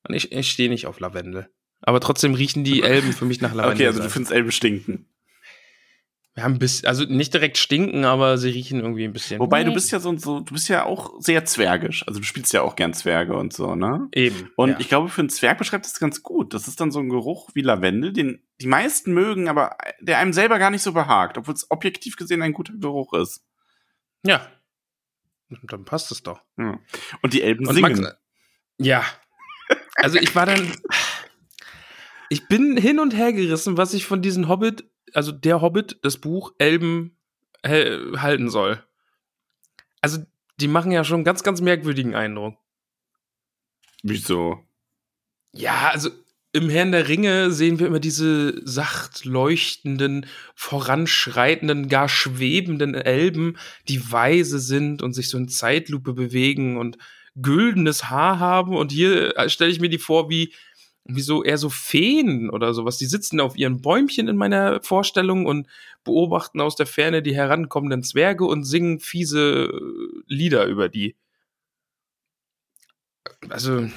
Und 0.07 0.15
ich, 0.15 0.31
ich 0.31 0.51
stehe 0.51 0.69
nicht 0.69 0.86
auf 0.86 1.00
Lavendel. 1.00 1.50
Aber 1.81 2.00
trotzdem 2.00 2.36
riechen 2.36 2.63
die 2.63 2.83
Elben 2.83 3.13
für 3.13 3.25
mich 3.25 3.41
nach 3.41 3.53
Lavendel. 3.53 3.75
Okay, 3.75 3.88
also 3.88 4.03
du 4.03 4.10
findest 4.10 4.31
Elben 4.31 4.51
stinken. 4.51 5.10
Wir 6.33 6.43
haben 6.43 6.53
ein 6.53 6.59
bisschen, 6.59 6.88
also 6.88 7.03
nicht 7.03 7.33
direkt 7.33 7.57
stinken, 7.57 8.05
aber 8.05 8.38
sie 8.38 8.50
riechen 8.50 8.79
irgendwie 8.79 9.03
ein 9.03 9.11
bisschen. 9.11 9.41
Wobei 9.41 9.65
du 9.65 9.73
bist 9.73 9.91
ja 9.91 10.00
so, 10.00 10.17
so, 10.17 10.39
du 10.39 10.53
bist 10.53 10.69
ja 10.69 10.85
auch 10.85 11.13
sehr 11.19 11.43
zwergisch. 11.43 12.07
Also 12.07 12.21
du 12.21 12.25
spielst 12.25 12.53
ja 12.53 12.61
auch 12.61 12.77
gern 12.77 12.93
Zwerge 12.93 13.35
und 13.35 13.51
so, 13.51 13.75
ne? 13.75 14.07
Eben. 14.13 14.50
Und 14.55 14.69
ja. 14.69 14.79
ich 14.79 14.88
glaube, 14.88 15.09
für 15.09 15.19
einen 15.19 15.29
Zwerg 15.29 15.57
beschreibt 15.57 15.85
das 15.85 16.00
ganz 16.00 16.23
gut. 16.23 16.53
Das 16.53 16.69
ist 16.69 16.79
dann 16.79 16.91
so 16.91 17.00
ein 17.00 17.09
Geruch 17.09 17.50
wie 17.53 17.61
Lavendel, 17.61 18.13
den 18.13 18.41
die 18.61 18.67
meisten 18.67 19.13
mögen, 19.13 19.50
aber 19.50 19.75
der 20.00 20.19
einem 20.19 20.31
selber 20.31 20.57
gar 20.57 20.69
nicht 20.69 20.83
so 20.83 20.93
behagt, 20.93 21.38
obwohl 21.38 21.53
es 21.53 21.69
objektiv 21.69 22.15
gesehen 22.15 22.41
ein 22.41 22.53
guter 22.53 22.73
Geruch 22.77 23.13
ist. 23.13 23.43
Ja. 24.25 24.47
Dann 25.63 25.83
passt 25.83 26.11
es 26.11 26.23
doch. 26.23 26.39
Ja. 26.57 26.79
Und 27.21 27.33
die 27.33 27.41
Elben 27.41 27.67
Und 27.67 27.75
singen. 27.75 28.01
Max, 28.01 28.15
ja. 28.77 29.03
Also 29.95 30.17
ich 30.17 30.33
war 30.33 30.45
dann. 30.45 30.71
Ich 32.29 32.47
bin 32.47 32.77
hin 32.77 33.00
und 33.00 33.13
her 33.13 33.33
gerissen, 33.33 33.75
was 33.75 33.93
ich 33.93 34.05
von 34.05 34.21
diesem 34.21 34.47
Hobbit, 34.47 34.89
also 35.13 35.31
der 35.31 35.61
Hobbit, 35.61 35.99
das 36.03 36.17
Buch 36.17 36.53
Elben 36.57 37.17
halten 37.63 38.49
soll. 38.49 38.83
Also, 40.01 40.17
die 40.59 40.67
machen 40.67 40.91
ja 40.91 41.03
schon 41.03 41.17
einen 41.17 41.23
ganz, 41.25 41.43
ganz 41.43 41.61
merkwürdigen 41.61 42.15
Eindruck. 42.15 42.57
Wieso? 44.01 44.65
Ja, 45.53 45.89
also 45.89 46.09
im 46.53 46.69
Herrn 46.69 46.91
der 46.91 47.07
Ringe 47.07 47.51
sehen 47.51 47.79
wir 47.79 47.87
immer 47.87 47.99
diese 47.99 48.61
sacht 48.67 49.23
leuchtenden, 49.25 50.25
voranschreitenden, 50.55 51.87
gar 51.87 52.09
schwebenden 52.09 52.93
Elben, 52.93 53.57
die 53.87 54.11
weise 54.11 54.59
sind 54.59 55.01
und 55.01 55.13
sich 55.13 55.29
so 55.29 55.37
in 55.37 55.47
Zeitlupe 55.47 56.13
bewegen 56.13 56.77
und 56.77 56.97
güldenes 57.35 58.09
Haar 58.09 58.39
haben 58.39 58.75
und 58.75 58.91
hier 58.91 59.37
äh, 59.37 59.49
stelle 59.49 59.71
ich 59.71 59.79
mir 59.79 59.87
die 59.87 59.97
vor 59.97 60.29
wie, 60.29 60.53
wie 61.05 61.22
so 61.22 61.43
eher 61.43 61.58
so 61.58 61.70
Feen 61.70 62.50
oder 62.50 62.74
sowas. 62.74 62.98
Die 62.98 63.05
sitzen 63.05 63.39
auf 63.39 63.58
ihren 63.58 63.81
Bäumchen 63.81 64.27
in 64.27 64.38
meiner 64.38 64.81
Vorstellung 64.81 65.46
und 65.46 65.67
beobachten 66.03 66.62
aus 66.62 66.75
der 66.75 66.86
Ferne 66.86 67.22
die 67.22 67.36
herankommenden 67.36 68.03
Zwerge 68.03 68.46
und 68.46 68.63
singen 68.63 69.00
fiese 69.00 69.72
äh, 69.72 70.24
Lieder 70.27 70.65
über 70.65 70.89
die. 70.89 71.15
Also, 73.50 73.89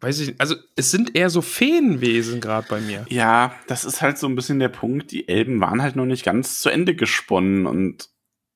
weiß 0.00 0.20
ich, 0.20 0.40
also 0.40 0.56
es 0.76 0.90
sind 0.90 1.14
eher 1.14 1.30
so 1.30 1.42
Feenwesen 1.42 2.40
gerade 2.40 2.66
bei 2.68 2.80
mir. 2.80 3.06
Ja, 3.08 3.54
das 3.66 3.84
ist 3.84 4.02
halt 4.02 4.18
so 4.18 4.26
ein 4.26 4.34
bisschen 4.34 4.58
der 4.58 4.68
Punkt. 4.68 5.12
Die 5.12 5.28
Elben 5.28 5.60
waren 5.60 5.82
halt 5.82 5.96
noch 5.96 6.06
nicht 6.06 6.24
ganz 6.24 6.60
zu 6.60 6.70
Ende 6.70 6.94
gesponnen 6.94 7.66
und 7.66 8.08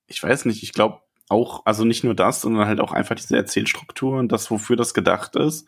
ich 0.07 0.23
weiß 0.23 0.45
nicht, 0.45 0.63
ich 0.63 0.73
glaube 0.73 1.01
auch, 1.29 1.67
also 1.67 1.85
nicht 1.85 2.05
nur 2.05 2.15
das, 2.15 2.41
sondern 2.41 2.69
halt 2.69 2.81
auch 2.81 2.93
einfach 2.93 3.17
diese 3.17 3.37
Erzählstruktur 3.37 4.19
und 4.19 4.31
das, 4.31 4.51
wofür 4.51 4.77
das 4.77 4.95
gedacht 4.95 5.35
ist. 5.37 5.67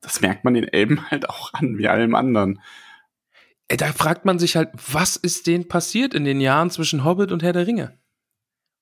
Das 0.00 0.20
merkt 0.20 0.44
man 0.44 0.54
den 0.54 0.64
Elben 0.64 1.04
halt 1.10 1.28
auch 1.28 1.52
an, 1.54 1.78
wie 1.78 1.88
allem 1.88 2.14
anderen. 2.14 2.60
Da 3.68 3.92
fragt 3.92 4.24
man 4.24 4.38
sich 4.38 4.56
halt, 4.56 4.70
was 4.92 5.16
ist 5.16 5.46
denen 5.46 5.68
passiert 5.68 6.12
in 6.12 6.24
den 6.24 6.40
Jahren 6.40 6.70
zwischen 6.70 7.04
Hobbit 7.04 7.30
und 7.30 7.42
Herr 7.42 7.52
der 7.52 7.66
Ringe? 7.66 7.98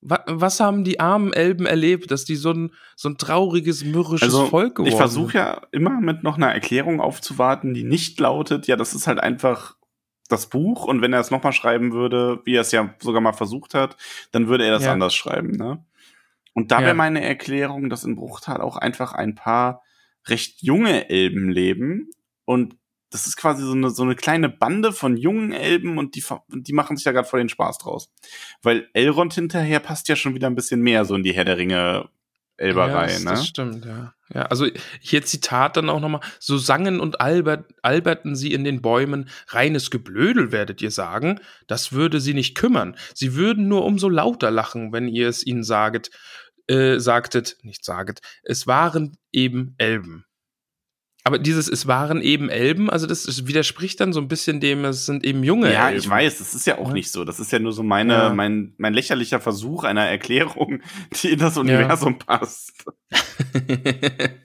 Was, 0.00 0.60
haben 0.60 0.84
die 0.84 1.00
armen 1.00 1.32
Elben 1.32 1.66
erlebt, 1.66 2.12
dass 2.12 2.25
die 2.25 2.37
so 2.37 2.52
ein, 2.52 2.72
so 2.94 3.08
ein 3.08 3.18
trauriges, 3.18 3.84
mürrisches 3.84 4.32
Also 4.32 4.46
Volk 4.46 4.76
geworden 4.76 4.92
ich 4.92 4.96
versuche 4.96 5.37
ja 5.37 5.62
immer 5.72 6.00
mit 6.00 6.22
noch 6.22 6.37
einer 6.37 6.52
Erklärung 6.54 7.00
aufzuwarten, 7.00 7.75
die 7.75 7.82
nicht 7.82 8.20
lautet, 8.20 8.68
ja, 8.68 8.76
das 8.76 8.94
ist 8.94 9.08
halt 9.08 9.18
einfach 9.18 9.76
das 10.28 10.48
Buch 10.48 10.84
und 10.84 11.02
wenn 11.02 11.12
er 11.12 11.20
es 11.20 11.32
nochmal 11.32 11.52
schreiben 11.52 11.92
würde, 11.92 12.40
wie 12.44 12.54
er 12.54 12.60
es 12.60 12.70
ja 12.70 12.94
sogar 13.00 13.20
mal 13.20 13.32
versucht 13.32 13.75
hat, 13.75 13.96
dann 14.30 14.46
würde 14.46 14.64
er 14.64 14.70
das 14.70 14.84
Ja. 14.84 14.92
anders 14.92 15.14
schreiben, 15.14 15.50
ne? 15.56 15.84
Und 16.54 16.70
da 16.70 16.78
Ja. 16.78 16.87
wäre 16.87 16.94
meine 16.94 17.22
Erklärung, 17.22 17.90
dass 17.90 18.04
in 18.04 18.14
Bruchtal 18.14 18.60
auch 18.60 18.76
einfach 18.76 19.12
ein 19.14 19.34
paar 19.34 19.82
recht 20.28 20.62
junge 20.62 21.08
Elben 21.11 21.50
leben 21.50 22.11
und 22.44 22.76
das 23.11 23.26
ist 23.26 23.37
quasi 23.37 23.62
so 23.62 23.73
eine, 23.73 23.90
so 23.90 24.02
eine 24.02 24.16
kleine 24.16 24.49
Bande 24.49 24.92
von 24.92 25.16
jungen 25.16 25.52
Elben 25.52 25.99
und 25.99 26.14
die, 26.14 26.23
die 26.50 26.73
machen 26.73 26.97
sich 26.97 27.04
da 27.04 27.12
gerade 27.12 27.26
voll 27.26 27.40
den 27.40 27.49
Spaß 27.49 27.78
draus. 27.78 28.12
Weil 28.62 28.88
Elrond 28.92 29.32
hinterher 29.32 29.80
passt 29.80 30.08
ja 30.08 30.16
schon 30.16 30.35
wieder 30.35 30.47
ein 30.47 30.54
bisschen 30.54 30.82
mehr 30.82 31.04
so 31.06 31.14
in 31.14 31.23
die 31.23 31.32
Herr 31.32 31.47
der 31.47 31.56
Ringe 31.56 32.11
Elberei, 32.58 33.06
ja, 33.06 33.12
das, 33.12 33.25
ne? 33.25 33.30
das 33.30 33.47
stimmt, 33.47 33.85
ja. 33.85 34.14
ja. 34.35 34.42
Also 34.42 34.66
hier 35.00 35.25
Zitat 35.25 35.76
dann 35.76 35.88
auch 35.88 36.00
nochmal, 36.00 36.20
so 36.40 36.58
sangen 36.58 36.99
und 36.99 37.20
albert, 37.20 37.70
alberten 37.82 38.35
sie 38.35 38.52
in 38.52 38.64
den 38.64 38.82
Bäumen, 38.82 39.28
reines 39.47 39.90
Geblödel 39.90 40.50
werdet 40.50 40.82
ihr 40.82 40.90
sagen, 40.90 41.40
das 41.68 41.92
würde 41.92 42.20
sie 42.20 42.35
nicht 42.35 42.56
kümmern. 42.56 42.97
Sie 43.14 43.37
würden 43.37 43.68
nur 43.68 43.85
umso 43.85 44.08
lauter 44.08 44.50
lachen, 44.50 44.92
wenn 44.92 45.06
ihr 45.06 45.28
es 45.28 45.47
ihnen 45.47 45.62
saget, 45.62 46.11
äh, 46.68 46.98
sagtet, 46.98 47.56
nicht 47.62 47.84
saget, 47.84 48.20
es 48.42 48.66
waren 48.66 49.16
eben 49.32 49.75
Elben. 49.78 50.25
Aber 51.25 51.38
dieses, 51.38 51.68
es 51.68 51.87
waren 51.87 52.22
eben 52.22 52.48
Elben, 52.48 52.88
also 52.88 53.06
das 53.06 53.46
widerspricht 53.46 54.00
dann 54.00 54.14
so 54.14 54.20
ein 54.20 54.28
bisschen 54.28 54.60
dem, 54.60 54.84
es 54.87 55.04
sind 55.04 55.26
eben 55.26 55.42
junge 55.44 55.70
Ja, 55.70 55.88
Elben. 55.88 55.98
ich 55.98 56.08
weiß, 56.08 56.38
das 56.38 56.54
ist 56.54 56.66
ja 56.66 56.78
auch 56.78 56.88
Ja. 56.88 56.94
nicht 56.94 57.10
so. 57.10 57.25
Das 57.25 57.38
ist 57.38 57.52
ja 57.52 57.58
nur 57.58 57.72
so 57.72 57.82
meine, 57.82 58.12
Ja. 58.14 58.32
mein, 58.34 58.72
mein 58.78 58.94
lächerlicher 58.94 59.38
Versuch 59.40 59.84
einer 59.84 60.06
Erklärung, 60.06 60.80
die 61.22 61.32
in 61.32 61.38
das 61.38 61.58
Universum 61.58 62.18
passt. 62.18 62.84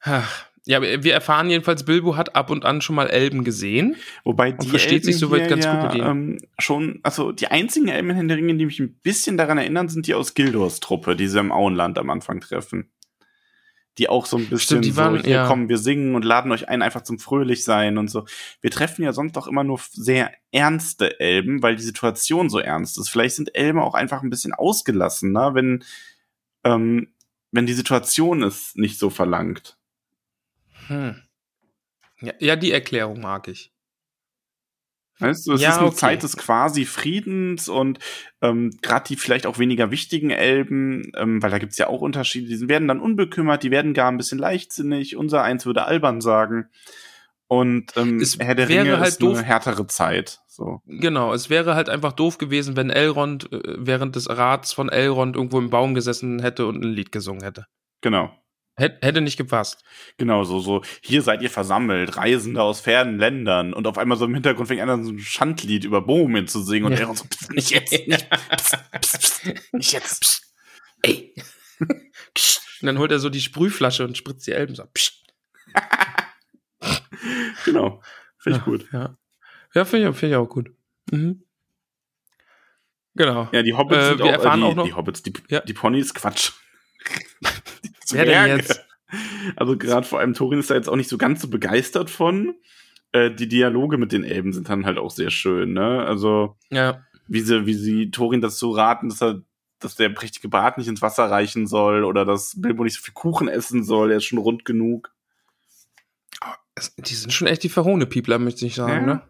Ach, 0.00 0.46
Ja, 0.66 0.78
aber 0.78 1.04
wir 1.04 1.12
erfahren 1.12 1.50
jedenfalls, 1.50 1.84
Bilbo 1.84 2.16
hat 2.16 2.36
ab 2.36 2.48
und 2.50 2.64
an 2.64 2.80
schon 2.80 2.96
mal 2.96 3.08
Elben 3.10 3.44
gesehen. 3.44 3.96
Wobei 4.24 4.52
die 4.52 4.68
versteht 4.68 5.04
sich 5.04 5.16
Elben 5.16 5.20
soweit 5.20 5.40
hier 5.42 5.50
ganz 5.50 5.64
ja, 5.66 5.74
gut 5.74 5.92
mit 5.92 6.02
ihnen. 6.02 6.10
ähm, 6.10 6.38
schon, 6.58 7.00
also 7.02 7.32
die 7.32 7.48
einzigen 7.48 7.88
Elben 7.88 8.08
in 8.10 8.16
Herrn 8.16 8.28
der 8.28 8.38
Ringe, 8.38 8.54
die 8.56 8.64
mich 8.64 8.80
ein 8.80 8.94
bisschen 9.02 9.36
daran 9.36 9.58
erinnern, 9.58 9.90
sind 9.90 10.06
die 10.06 10.14
aus 10.14 10.32
Gildors 10.32 10.80
Truppe, 10.80 11.16
die 11.16 11.28
sie 11.28 11.38
im 11.38 11.52
Auenland 11.52 11.98
am 11.98 12.08
Anfang 12.08 12.40
treffen. 12.40 12.90
Die 13.98 14.08
auch 14.08 14.24
so 14.24 14.38
ein 14.38 14.46
bisschen 14.46 14.82
Stimmt, 14.82 14.96
waren- 14.96 15.18
so, 15.18 15.22
hier 15.24 15.34
ja. 15.34 15.46
kommen, 15.46 15.68
wir 15.68 15.78
singen 15.78 16.14
und 16.14 16.24
laden 16.24 16.50
euch 16.50 16.66
ein, 16.68 16.80
einfach 16.80 17.02
zum 17.02 17.18
fröhlich 17.18 17.62
sein 17.62 17.98
und 17.98 18.08
so. 18.08 18.24
Wir 18.62 18.70
treffen 18.70 19.04
ja 19.04 19.12
sonst 19.12 19.36
auch 19.36 19.46
immer 19.46 19.64
nur 19.64 19.78
sehr 19.92 20.32
ernste 20.50 21.20
Elben, 21.20 21.62
weil 21.62 21.76
die 21.76 21.82
Situation 21.82 22.48
so 22.48 22.58
ernst 22.58 22.98
ist. 22.98 23.10
Vielleicht 23.10 23.36
sind 23.36 23.54
Elben 23.54 23.78
auch 23.78 23.94
einfach 23.94 24.22
ein 24.22 24.30
bisschen 24.30 24.54
ausgelassener, 24.54 25.54
wenn, 25.54 25.84
ähm, 26.64 27.08
wenn 27.52 27.66
die 27.66 27.74
Situation 27.74 28.42
es 28.42 28.74
nicht 28.76 28.98
so 28.98 29.10
verlangt. 29.10 29.76
Hm. 30.88 31.22
Ja, 32.20 32.32
ja, 32.38 32.56
die 32.56 32.72
Erklärung 32.72 33.20
mag 33.20 33.48
ich. 33.48 33.72
Weißt 35.20 35.46
du, 35.46 35.52
es 35.52 35.60
Ja, 35.60 35.70
ist 35.70 35.78
eine 35.78 35.86
okay. 35.86 35.96
Zeit 35.96 36.22
des 36.24 36.36
quasi 36.36 36.84
Friedens 36.84 37.68
und 37.68 38.00
ähm, 38.42 38.76
gerade 38.82 39.06
die 39.08 39.16
vielleicht 39.16 39.46
auch 39.46 39.58
weniger 39.60 39.92
wichtigen 39.92 40.30
Elben, 40.30 41.12
ähm, 41.16 41.40
weil 41.40 41.50
da 41.50 41.58
gibt's 41.58 41.78
ja 41.78 41.86
auch 41.86 42.00
Unterschiede, 42.00 42.48
die 42.48 42.68
werden 42.68 42.88
dann 42.88 43.00
unbekümmert, 43.00 43.62
die 43.62 43.70
werden 43.70 43.94
gar 43.94 44.10
ein 44.10 44.16
bisschen 44.16 44.38
leichtsinnig, 44.40 45.16
unser 45.16 45.42
eins 45.42 45.66
würde 45.66 45.84
albern 45.84 46.20
sagen. 46.20 46.68
Und 47.46 47.96
ähm, 47.96 48.18
Es 48.20 48.38
Herr 48.40 48.56
der 48.56 48.68
wäre 48.68 48.82
Ringe 48.84 48.98
halt 48.98 49.08
ist 49.10 49.20
eine 49.22 49.30
doof- 49.34 49.42
härtere 49.42 49.86
Zeit. 49.86 50.40
So. 50.48 50.80
Genau, 50.86 51.32
es 51.32 51.48
wäre 51.48 51.76
halt 51.76 51.88
einfach 51.88 52.12
doof 52.12 52.38
gewesen, 52.38 52.74
wenn 52.74 52.90
Elrond 52.90 53.52
äh, 53.52 53.60
während 53.78 54.16
des 54.16 54.28
Rats 54.28 54.72
von 54.72 54.88
Elrond 54.88 55.36
irgendwo 55.36 55.58
im 55.60 55.70
Baum 55.70 55.94
gesessen 55.94 56.40
hätte 56.40 56.66
und 56.66 56.82
ein 56.84 56.92
Lied 56.92 57.12
gesungen 57.12 57.42
hätte. 57.44 57.66
Genau. 58.00 58.32
Hät, 58.76 58.98
hätte 59.04 59.20
nicht 59.20 59.36
gepasst. 59.36 59.84
Genau, 60.18 60.42
so, 60.42 60.58
so, 60.58 60.82
hier 61.02 61.22
seid 61.22 61.42
ihr 61.42 61.50
versammelt, 61.50 62.16
Reisende 62.16 62.60
aus 62.62 62.80
fernen 62.80 63.18
Ländern 63.18 63.72
und 63.72 63.86
auf 63.86 63.98
einmal 63.98 64.18
so 64.18 64.24
im 64.24 64.34
Hintergrund 64.34 64.66
fängt 64.66 64.80
einer 64.80 65.02
so 65.02 65.10
ein 65.12 65.18
Schandlied 65.20 65.84
über 65.84 66.00
Bohmen 66.02 66.48
zu 66.48 66.60
singen 66.62 66.86
und 66.86 66.92
Ja. 66.92 67.08
er 67.08 67.14
so, 67.14 67.24
pst, 67.24 67.52
nicht 67.52 67.70
jetzt, 67.70 67.92
nicht, 67.92 68.28
pst, 68.56 68.76
pst, 69.00 69.20
pst, 69.20 69.72
nicht 69.74 69.92
jetzt, 69.92 70.20
pst. 70.22 70.52
Ey. 71.02 71.34
Und 71.80 72.86
dann 72.86 72.98
holt 72.98 73.12
er 73.12 73.20
so 73.20 73.30
die 73.30 73.40
Sprühflasche 73.40 74.04
und 74.04 74.16
spritzt 74.18 74.46
die 74.46 74.52
Elben 74.52 74.74
so. 74.74 74.84
Psst. 74.92 75.22
Genau, 77.64 78.02
finde 78.38 78.58
ich 78.58 78.64
Ja. 78.66 78.70
gut. 78.70 78.88
Ja, 78.92 79.16
ja 79.74 79.84
finde 79.86 80.10
ich, 80.10 80.16
find 80.16 80.32
ich 80.32 80.36
auch 80.36 80.48
gut. 80.48 80.70
Mhm. 81.10 81.44
Genau. 83.14 83.48
Ja, 83.52 83.62
die 83.62 83.72
Hobbits 83.72 84.02
Äh, 84.02 84.08
sind 84.10 84.22
auch, 84.22 84.26
äh, 84.28 84.56
die, 84.56 84.62
auch 84.62 84.84
die 84.84 84.92
Hobbits, 84.92 85.22
die, 85.22 85.32
Ja. 85.48 85.60
die 85.60 85.72
Ponys, 85.72 86.12
Quatsch. 86.12 86.52
Wer 88.10 88.24
denn 88.24 88.56
jetzt? 88.58 88.84
Also 89.56 89.76
gerade 89.76 90.06
vor 90.06 90.18
allem 90.20 90.34
Thorin 90.34 90.58
ist 90.60 90.70
da 90.70 90.74
jetzt 90.74 90.88
auch 90.88 90.96
nicht 90.96 91.08
so 91.10 91.18
ganz 91.18 91.40
so 91.42 91.48
begeistert 91.48 92.10
von. 92.10 92.54
Äh, 93.12 93.30
die 93.30 93.48
Dialoge 93.48 93.96
mit 93.98 94.10
den 94.12 94.24
Elben 94.24 94.52
sind 94.52 94.68
dann 94.68 94.86
halt 94.86 94.98
auch 94.98 95.10
sehr 95.12 95.30
schön, 95.30 95.72
ne? 95.72 96.04
Also 96.04 96.56
Ja. 96.70 97.02
wie 97.28 97.40
sie, 97.40 97.66
wie 97.66 97.74
sie 97.74 98.10
Thorin 98.10 98.40
dazu 98.40 98.70
raten, 98.72 99.08
dass 99.08 99.22
er, 99.22 99.42
dass 99.78 99.94
der 99.94 100.08
prächtige 100.08 100.48
Bart 100.48 100.78
nicht 100.78 100.88
ins 100.88 101.02
Wasser 101.02 101.30
reichen 101.30 101.66
soll 101.66 102.02
oder 102.04 102.24
dass 102.24 102.60
Bilbo 102.60 102.82
nicht 102.84 102.96
so 102.96 103.02
viel 103.02 103.14
Kuchen 103.14 103.46
essen 103.48 103.84
soll, 103.84 104.10
er 104.10 104.16
ist 104.16 104.24
schon 104.24 104.38
rund 104.38 104.64
genug. 104.64 105.12
Es- 106.74 106.94
Die 106.96 107.14
sind 107.14 107.32
schon 107.32 107.46
echt 107.46 107.62
die 107.62 107.68
Verhohne-Piepler, 107.68 108.38
möchte 108.40 108.66
ich 108.66 108.74
sagen, 108.74 109.06
Ja. 109.08 109.14
ne? 109.14 109.22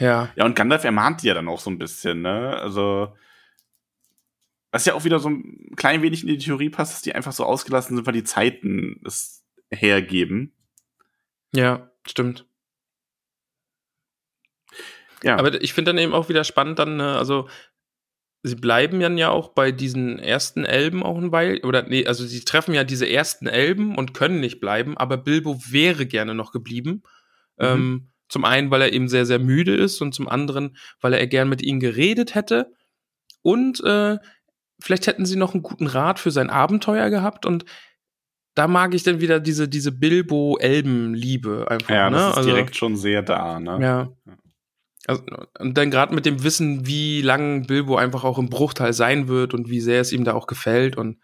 Ja. 0.00 0.28
Ja, 0.34 0.44
und 0.44 0.56
Gandalf 0.56 0.84
ermahnt 0.84 1.22
die 1.22 1.28
ja 1.28 1.34
dann 1.34 1.48
auch 1.48 1.60
so 1.60 1.70
ein 1.70 1.78
bisschen, 1.78 2.22
ne? 2.22 2.56
Also, 2.56 3.14
was 4.74 4.86
ja 4.86 4.94
auch 4.94 5.04
wieder 5.04 5.20
so 5.20 5.30
ein 5.30 5.70
klein 5.76 6.02
wenig 6.02 6.22
in 6.22 6.28
die 6.28 6.38
Theorie 6.38 6.68
passt, 6.68 6.94
dass 6.94 7.02
die 7.02 7.14
einfach 7.14 7.30
so 7.30 7.44
ausgelassen 7.44 7.94
sind, 7.94 8.06
weil 8.06 8.12
die 8.12 8.24
Zeiten 8.24 9.00
es 9.04 9.44
hergeben. 9.70 10.52
Ja, 11.54 11.92
stimmt. 12.04 12.44
Ja, 15.22 15.36
Aber 15.36 15.62
ich 15.62 15.74
finde 15.74 15.90
dann 15.90 15.98
eben 15.98 16.12
auch 16.12 16.28
wieder 16.28 16.42
spannend, 16.42 16.80
dann, 16.80 16.96
ne, 16.96 17.16
also 17.16 17.48
sie 18.42 18.56
bleiben 18.56 18.98
dann 18.98 19.16
ja 19.16 19.30
auch 19.30 19.50
bei 19.50 19.70
diesen 19.70 20.18
ersten 20.18 20.64
Elben 20.64 21.04
auch 21.04 21.18
ein 21.18 21.30
Weil, 21.30 21.60
oder 21.60 21.84
nee, 21.84 22.04
also 22.08 22.26
sie 22.26 22.44
treffen 22.44 22.74
ja 22.74 22.82
diese 22.82 23.08
ersten 23.08 23.46
Elben 23.46 23.96
und 23.96 24.12
können 24.12 24.40
nicht 24.40 24.58
bleiben, 24.58 24.98
aber 24.98 25.18
Bilbo 25.18 25.56
wäre 25.70 26.04
gerne 26.04 26.34
noch 26.34 26.50
geblieben. 26.50 27.04
Mhm. 27.58 27.64
Ähm, 27.64 28.08
zum 28.28 28.44
einen, 28.44 28.72
weil 28.72 28.82
er 28.82 28.92
eben 28.92 29.06
sehr, 29.06 29.24
sehr 29.24 29.38
müde 29.38 29.76
ist 29.76 30.02
und 30.02 30.16
zum 30.16 30.28
anderen, 30.28 30.76
weil 31.00 31.12
er 31.12 31.28
gern 31.28 31.48
mit 31.48 31.62
ihnen 31.62 31.78
geredet 31.78 32.34
hätte. 32.34 32.74
Und 33.40 33.80
äh, 33.84 34.18
vielleicht 34.84 35.06
hätten 35.06 35.24
sie 35.24 35.36
noch 35.36 35.54
einen 35.54 35.62
guten 35.62 35.86
Rat 35.86 36.18
für 36.18 36.30
sein 36.30 36.50
Abenteuer 36.50 37.08
gehabt 37.08 37.46
und 37.46 37.64
da 38.54 38.68
mag 38.68 38.94
ich 38.94 39.02
dann 39.02 39.20
wieder 39.20 39.40
diese, 39.40 39.66
diese 39.66 39.90
Bilbo-Elben-Liebe 39.90 41.66
einfach. 41.68 41.90
ja, 41.90 42.10
das 42.10 42.22
ne? 42.22 42.28
ist 42.28 42.36
also, 42.36 42.50
direkt 42.50 42.76
schon 42.76 42.96
sehr 42.96 43.22
da, 43.22 43.58
ne? 43.58 43.78
ja. 43.80 44.08
Also, 45.06 45.22
und 45.58 45.76
dann 45.76 45.90
gerade 45.90 46.14
mit 46.14 46.24
dem 46.24 46.44
Wissen, 46.44 46.86
wie 46.86 47.20
lang 47.20 47.66
Bilbo 47.66 47.96
einfach 47.96 48.24
auch 48.24 48.38
im 48.38 48.48
Bruchteil 48.48 48.92
sein 48.92 49.28
wird 49.28 49.52
und 49.54 49.68
wie 49.68 49.80
sehr 49.80 50.00
es 50.00 50.12
ihm 50.12 50.24
da 50.24 50.34
auch 50.34 50.46
gefällt 50.46 50.96
und 50.96 51.18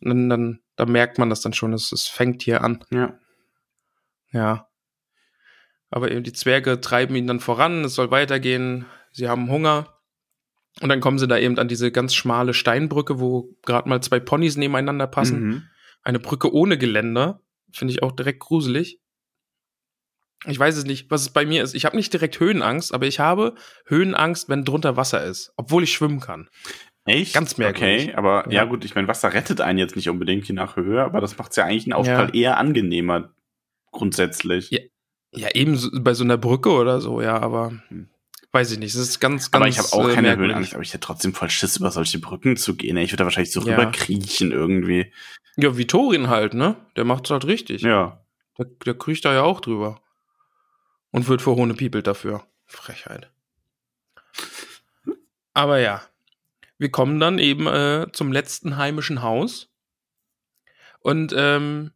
dann, 0.00 0.28
dann 0.28 0.60
da 0.76 0.86
merkt 0.86 1.18
man 1.18 1.28
das 1.28 1.40
dann 1.40 1.52
schon, 1.52 1.72
es, 1.72 1.92
es 1.92 2.06
fängt 2.06 2.42
hier 2.42 2.62
an. 2.62 2.84
Ja. 2.90 3.18
Ja. 4.30 4.68
Aber 5.90 6.10
eben 6.10 6.22
die 6.22 6.32
Zwerge 6.32 6.80
treiben 6.80 7.16
ihn 7.16 7.26
dann 7.26 7.40
voran, 7.40 7.84
es 7.84 7.94
soll 7.94 8.10
weitergehen, 8.10 8.86
sie 9.10 9.28
haben 9.28 9.50
Hunger. 9.50 9.99
Und 10.80 10.88
dann 10.88 11.00
kommen 11.00 11.18
sie 11.18 11.28
da 11.28 11.38
eben 11.38 11.58
an 11.58 11.68
diese 11.68 11.92
ganz 11.92 12.14
schmale 12.14 12.54
Steinbrücke, 12.54 13.20
wo 13.20 13.54
gerade 13.66 13.88
mal 13.88 14.00
zwei 14.02 14.18
Ponys 14.20 14.56
nebeneinander 14.56 15.06
passen. 15.06 15.40
Mhm. 15.40 15.62
Eine 16.02 16.18
Brücke 16.18 16.52
ohne 16.52 16.78
Geländer. 16.78 17.40
Finde 17.72 17.92
ich 17.92 18.02
auch 18.02 18.12
direkt 18.12 18.40
gruselig. 18.40 18.98
Ich 20.46 20.58
weiß 20.58 20.76
es 20.78 20.84
nicht, 20.84 21.10
was 21.10 21.20
es 21.22 21.28
bei 21.28 21.44
mir 21.44 21.62
ist. 21.62 21.74
Ich 21.74 21.84
habe 21.84 21.96
nicht 21.96 22.12
direkt 22.12 22.40
Höhenangst, 22.40 22.94
aber 22.94 23.06
ich 23.06 23.20
habe 23.20 23.54
Höhenangst, 23.86 24.48
wenn 24.48 24.64
drunter 24.64 24.96
Wasser 24.96 25.22
ist, 25.22 25.52
obwohl 25.56 25.82
ich 25.82 25.92
schwimmen 25.92 26.20
kann. 26.20 26.48
Echt? 27.04 27.34
Ganz 27.34 27.58
merkwürdig. 27.58 28.04
Okay, 28.08 28.14
aber 28.14 28.46
ja, 28.46 28.62
Ja. 28.62 28.64
gut, 28.64 28.84
ich 28.86 28.94
meine, 28.94 29.06
Wasser 29.08 29.34
rettet 29.34 29.60
einen 29.60 29.78
jetzt 29.78 29.96
nicht 29.96 30.08
unbedingt 30.08 30.48
je 30.48 30.54
nach 30.54 30.76
Höhe, 30.76 31.02
aber 31.02 31.20
das 31.20 31.36
macht 31.36 31.50
es 31.50 31.56
ja 31.56 31.64
eigentlich 31.64 31.84
einen 31.84 31.92
Aufprall 31.92 32.28
Ja. 32.28 32.34
eher 32.34 32.56
angenehmer 32.58 33.34
grundsätzlich. 33.90 34.70
Ja. 34.70 34.80
Ja, 35.32 35.48
eben 35.54 35.76
so, 35.76 35.90
bei 36.00 36.12
so 36.14 36.24
einer 36.24 36.38
Brücke 36.38 36.70
oder 36.70 37.00
so, 37.00 37.20
ja, 37.22 37.38
aber 37.38 37.72
weiß 38.52 38.72
ich 38.72 38.78
nicht. 38.78 38.94
Es 38.94 39.00
ist 39.00 39.20
ganz, 39.20 39.50
ganz 39.50 39.54
aber 39.54 39.68
ich 39.68 39.78
habe 39.78 39.88
auch 39.92 40.08
äh, 40.08 40.14
keine 40.14 40.28
merkwürdig. 40.28 40.54
Höhenangst, 40.54 40.74
aber 40.74 40.82
ich 40.82 40.90
hätte 40.92 41.00
trotzdem 41.00 41.34
voll 41.34 41.50
Schiss, 41.50 41.76
über 41.76 41.90
solche 41.90 42.18
Brücken 42.18 42.56
zu 42.56 42.76
gehen. 42.76 42.96
Ich 42.96 43.10
würde 43.12 43.18
da 43.18 43.24
wahrscheinlich 43.24 43.52
so 43.52 43.60
Ja. 43.62 43.76
rüberkriechen 43.76 44.52
irgendwie. 44.52 45.12
Ja, 45.56 45.76
wie 45.76 45.86
Torin 45.86 46.28
halt, 46.28 46.54
ne? 46.54 46.76
Der 46.96 47.04
macht's 47.04 47.30
halt 47.30 47.44
richtig. 47.46 47.82
Ja. 47.82 48.24
Der, 48.58 48.66
der 48.86 48.94
kriecht 48.94 49.24
da 49.24 49.32
ja 49.32 49.42
auch 49.42 49.60
drüber. 49.60 50.00
Und 51.10 51.28
wird 51.28 51.42
vor 51.42 51.56
Hohne 51.56 51.74
People 51.74 52.02
dafür. 52.02 52.46
Frechheit. 52.66 53.30
Aber 55.54 55.78
ja. 55.78 56.02
Wir 56.78 56.90
kommen 56.90 57.20
dann 57.20 57.38
eben 57.38 57.66
äh, 57.66 58.06
zum 58.12 58.32
letzten 58.32 58.76
heimischen 58.76 59.22
Haus. 59.22 59.68
Und 61.00 61.34
ähm, 61.36 61.90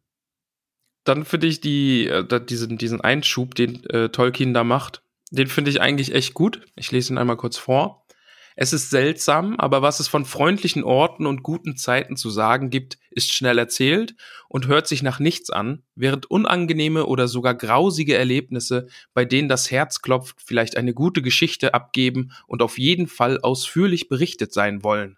dann 1.05 1.25
finde 1.25 1.47
ich 1.47 1.59
die, 1.61 2.07
äh, 2.07 2.45
diesen, 2.45 2.77
diesen 2.77 3.01
Einschub, 3.01 3.55
den 3.55 3.83
äh, 3.89 4.09
Tolkien 4.09 4.53
da 4.53 4.63
macht, 4.63 5.01
den 5.31 5.47
finde 5.47 5.71
ich 5.71 5.81
eigentlich 5.81 6.13
echt 6.13 6.33
gut. 6.33 6.61
Ich 6.75 6.91
lese 6.91 7.13
ihn 7.13 7.17
einmal 7.17 7.37
kurz 7.37 7.57
vor. 7.57 8.05
Es 8.57 8.71
ist 8.71 8.89
seltsam, 8.89 9.59
aber 9.59 9.81
was 9.81 9.99
es 9.99 10.07
von 10.07 10.23
freundlichen 10.23 10.85
Orten 10.85 11.25
und 11.25 11.43
guten 11.43 11.75
Zeiten 11.75 12.15
zu 12.15 12.29
sagen 12.29 12.69
gibt, 12.69 12.97
ist 13.11 13.33
schnell 13.33 13.57
erzählt 13.57 14.15
und 14.47 14.67
hört 14.67 14.87
sich 14.87 15.03
nach 15.03 15.19
nichts 15.19 15.49
an, 15.49 15.83
während 15.95 16.31
unangenehme 16.31 17.05
oder 17.05 17.27
sogar 17.27 17.53
grausige 17.53 18.15
Erlebnisse, 18.15 18.87
bei 19.13 19.25
denen 19.25 19.49
das 19.49 19.71
Herz 19.71 20.01
klopft, 20.01 20.37
vielleicht 20.45 20.77
eine 20.77 20.93
gute 20.93 21.21
Geschichte 21.21 21.73
abgeben 21.73 22.31
und 22.47 22.61
auf 22.61 22.77
jeden 22.77 23.07
Fall 23.07 23.41
ausführlich 23.41 24.07
berichtet 24.07 24.53
sein 24.53 24.83
wollen. 24.83 25.17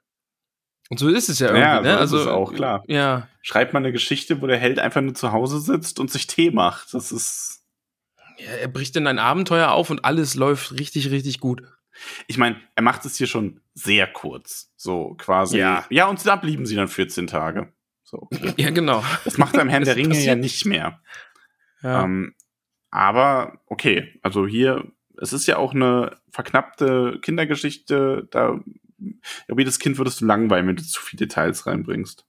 Und 0.90 1.00
so 1.00 1.08
ist 1.08 1.30
es 1.30 1.38
ja 1.38 1.56
Ja, 1.56 1.76
irgendwie, 1.76 1.90
so 1.92 1.96
ne? 1.98 2.04
ist 2.04 2.12
es 2.14 2.28
auch, 2.28 2.54
klar. 2.54 2.84
Ja, 2.88 3.28
Schreibt 3.42 3.74
mal 3.74 3.80
eine 3.80 3.92
Geschichte, 3.92 4.42
wo 4.42 4.48
der 4.48 4.58
Held 4.58 4.80
einfach 4.80 5.02
nur 5.02 5.14
zu 5.14 5.32
Hause 5.32 5.60
sitzt 5.60 6.00
und 6.00 6.12
sich 6.12 6.28
Tee 6.28 6.52
macht. 6.52 6.94
Das 6.94 7.12
ist. 7.12 7.64
Er 8.38 8.68
bricht 8.68 8.96
in 8.96 9.08
ein 9.08 9.20
Abenteuer 9.20 9.72
auf 9.72 9.90
und 9.90 10.06
alles 10.06 10.36
läuft 10.36 10.74
richtig, 10.80 11.12
richtig 11.12 11.40
gut. 11.40 11.64
Ich 12.28 12.38
meine, 12.38 12.58
er 12.76 12.84
macht 12.84 13.06
es 13.06 13.18
hier 13.18 13.28
schon 13.28 13.62
sehr 13.74 14.08
kurz. 14.08 14.72
So 14.76 15.16
quasi. 15.16 15.58
Ja. 15.58 15.86
ja, 15.90 16.08
und 16.08 16.24
da 16.26 16.36
blieben 16.36 16.66
sie 16.66 16.76
dann 16.76 16.88
14 16.88 17.28
Tage. 17.28 17.74
So. 18.04 18.30
Ja, 18.56 18.70
genau. 18.70 19.04
Das 19.26 19.38
macht 19.38 19.56
er 19.56 19.62
im 19.62 19.70
Herrn 19.70 19.84
der 19.84 19.96
Ringe 19.96 20.18
ja 20.20 20.36
nicht 20.36 20.66
mehr. 20.66 21.02
Ja. 21.82 22.04
Ähm, 22.04 22.36
aber 22.90 23.60
okay, 23.68 24.20
also 24.22 24.48
hier, 24.48 24.92
es 25.20 25.34
ist 25.34 25.46
ja 25.48 25.58
auch 25.58 25.74
eine 25.74 26.18
verknappte 26.30 27.20
Kindergeschichte. 27.22 28.28
Da, 28.32 28.60
ja, 28.98 29.56
jedes 29.58 29.80
Kind 29.80 29.98
würdest 29.98 30.22
du 30.22 30.26
langweilen, 30.26 30.68
wenn 30.68 30.76
du 30.78 30.84
zu 30.84 31.02
viele 31.02 31.28
Details 31.28 31.66
reinbringst. 31.66 32.26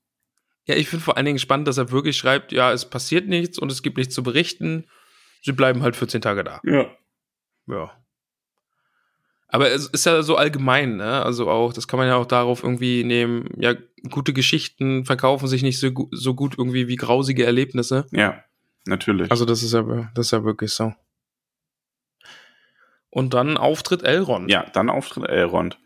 Ja, 0.67 0.75
ich 0.75 0.89
finde 0.89 1.05
vor 1.05 1.17
allen 1.17 1.27
Dingen 1.27 1.39
spannend, 1.39 1.69
dass 1.69 1.79
er 1.79 1.93
wirklich 1.93 2.17
schreibt, 2.17 2.53
ja, 2.53 2.73
es 2.73 2.91
passiert 2.91 3.29
nichts 3.29 3.59
und 3.59 3.73
es 3.73 3.83
gibt 3.83 3.97
nichts 3.97 4.15
zu 4.15 4.23
berichten. 4.23 4.87
Sie 5.43 5.53
bleiben 5.53 5.83
halt 5.83 5.97
14 5.97 6.21
Tage 6.21 6.45
da. 6.45 6.61
Ja. 6.65 6.87
Ja. 7.67 7.93
Aber 9.49 9.71
es 9.71 9.87
ist 9.87 10.05
ja 10.05 10.23
so 10.23 10.37
allgemein, 10.37 10.97
ne? 10.97 11.25
Also 11.25 11.51
auch, 11.51 11.73
das 11.73 11.89
kann 11.89 11.99
man 11.99 12.07
ja 12.07 12.17
auch 12.17 12.27
darauf 12.27 12.63
irgendwie 12.63 13.03
nehmen, 13.03 13.49
ja, 13.57 13.75
gute 14.11 14.33
Geschichten 14.35 15.05
verkaufen 15.07 15.49
sich 15.49 15.63
nicht 15.63 15.79
so, 15.79 15.91
gu 15.91 16.09
so 16.13 16.35
gut 16.35 16.57
irgendwie 16.59 16.87
wie 16.87 16.97
grausige 16.97 17.47
Erlebnisse. 17.47 18.07
Ja, 18.11 18.45
natürlich. 18.85 19.31
Also 19.31 19.47
das 19.47 19.63
ist 19.63 19.73
ja, 19.73 20.11
das 20.15 20.27
ist 20.27 20.33
ja 20.33 20.45
wirklich 20.45 20.73
so. 20.73 20.95
Und 23.11 23.33
dann 23.33 23.57
Auftritt 23.57 24.03
Elrond. 24.03 24.51
ja, 24.51 24.67
dann 24.75 24.91
Auftritt 24.91 25.29
Elrond. 25.29 25.79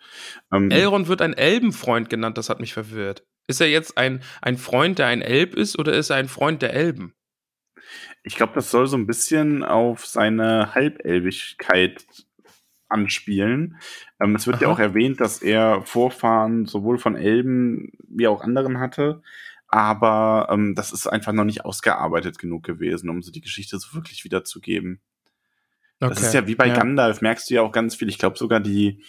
Ähm, 0.53 0.71
Elrond 0.71 1.07
wird 1.07 1.23
ein 1.23 1.35
Elbenfreund 1.35 2.11
genannt, 2.11 2.37
das 2.39 2.51
hat 2.51 2.59
mich 2.59 2.75
verwirrt. 2.75 3.25
Ist 3.47 3.61
er 3.61 3.69
jetzt 3.69 3.97
ein, 3.97 4.23
ein 4.41 4.57
Freund, 4.59 4.99
der 4.99 5.07
ein 5.07 5.23
Elb 5.23 5.55
ist, 5.55 5.79
oder 5.79 5.93
ist 5.93 6.11
er 6.11 6.17
ein 6.17 6.29
Freund 6.29 6.63
der 6.63 6.75
Elben? 6.75 7.15
Ich 8.23 8.37
glaube, 8.37 8.53
das 8.55 8.71
soll 8.71 8.87
so 8.87 8.97
ein 8.97 9.07
bisschen 9.07 9.65
auf 9.65 10.07
seine 10.07 10.75
Halbelbigkeit 10.75 12.05
anspielen. 12.89 13.79
Ähm, 14.21 14.37
es 14.37 14.47
wird 14.47 14.61
ja 14.61 14.69
Aha. 14.69 14.75
auch 14.75 14.79
erwähnt, 14.79 15.21
dass 15.21 15.43
er 15.43 15.83
Vorfahren 15.83 16.67
sowohl 16.67 16.99
von 16.99 17.17
Elben 17.17 17.93
wie 18.09 18.29
auch 18.29 18.43
anderen 18.43 18.79
hatte. 18.79 19.23
Aber 19.67 20.49
ähm, 20.51 20.75
das 20.75 20.93
ist 20.93 21.07
einfach 21.07 21.33
noch 21.33 21.45
nicht 21.45 21.65
ausgearbeitet 21.65 22.39
genug 22.39 22.63
gewesen, 22.63 23.09
um 23.09 23.23
so 23.23 23.33
die 23.33 23.41
Geschichte 23.41 23.79
so 23.79 23.95
wirklich 23.95 24.23
wiederzugeben. 24.25 25.01
Das 25.99 26.21
ist 26.21 26.35
ja 26.35 26.47
wie 26.49 26.57
bei 26.57 26.69
Gandalf, 26.69 27.21
merkst 27.21 27.49
du 27.49 27.55
ja 27.55 27.63
auch 27.63 27.71
ganz 27.71 27.95
viel. 27.95 28.09
Ich 28.09 28.19
glaube 28.19 28.37
sogar 28.37 28.59
die, 28.59 29.05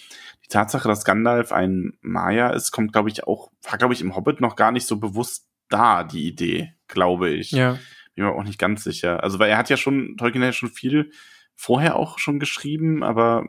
die 0.46 0.50
Tatsache, 0.50 0.88
dass 0.88 1.04
Gandalf 1.04 1.52
ein 1.52 1.98
Maya 2.02 2.52
ist, 2.52 2.72
kommt, 2.72 2.94
glaube 2.94 3.10
ich, 3.10 3.26
auch, 3.26 3.52
war, 3.64 3.80
glaube 3.80 3.96
ich, 3.96 4.02
im 4.02 4.16
Hobbit 4.16 4.42
noch 4.42 4.56
gar 4.56 4.72
nicht 4.72 4.86
so 4.86 4.98
bewusst 4.98 5.48
da, 5.70 6.04
die 6.04 6.28
Idee, 6.28 6.74
glaube 6.88 7.32
ich 7.32 7.52
Ja. 7.52 7.80
Bin 8.16 8.26
mir 8.26 8.32
auch 8.32 8.44
nicht 8.44 8.60
ganz 8.60 8.84
sicher. 8.84 9.24
Also, 9.24 9.40
weil 9.40 9.50
er 9.50 9.58
hat 9.58 9.70
ja 9.70 9.78
schon, 9.78 10.18
Tolkien 10.18 10.42
hat 10.44 10.50
ja 10.50 10.54
schon 10.54 10.70
viel 10.70 11.12
vorher 11.56 11.96
auch 11.96 12.20
schon 12.20 12.40
geschrieben, 12.40 13.04
aber 13.04 13.46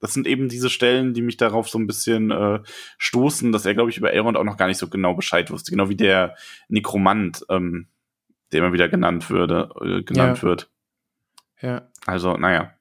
das 0.00 0.14
sind 0.14 0.26
eben 0.26 0.48
diese 0.48 0.70
Stellen, 0.70 1.12
die 1.12 1.20
mich 1.22 1.36
darauf 1.36 1.68
so 1.68 1.78
ein 1.78 1.86
bisschen 1.86 2.30
äh, 2.30 2.60
stoßen, 2.98 3.52
dass 3.52 3.66
er, 3.66 3.74
glaube 3.74 3.90
ich, 3.90 3.98
über 3.98 4.12
Elrond 4.12 4.36
auch 4.36 4.44
noch 4.44 4.56
gar 4.56 4.66
nicht 4.66 4.78
so 4.78 4.88
genau 4.88 5.14
Bescheid 5.14 5.50
wusste. 5.50 5.70
Genau 5.70 5.88
wie 5.90 5.96
der 5.96 6.36
Nekromant, 6.68 7.44
ähm, 7.50 7.88
der 8.50 8.60
immer 8.60 8.72
wieder 8.72 8.88
genannt 8.88 9.28
würde, 9.28 9.68
äh, 9.80 10.02
genannt 10.02 10.38
Ja. 10.38 10.42
wird. 10.42 10.70
ja. 11.60 11.88
Also, 12.06 12.36
naja. 12.38 12.72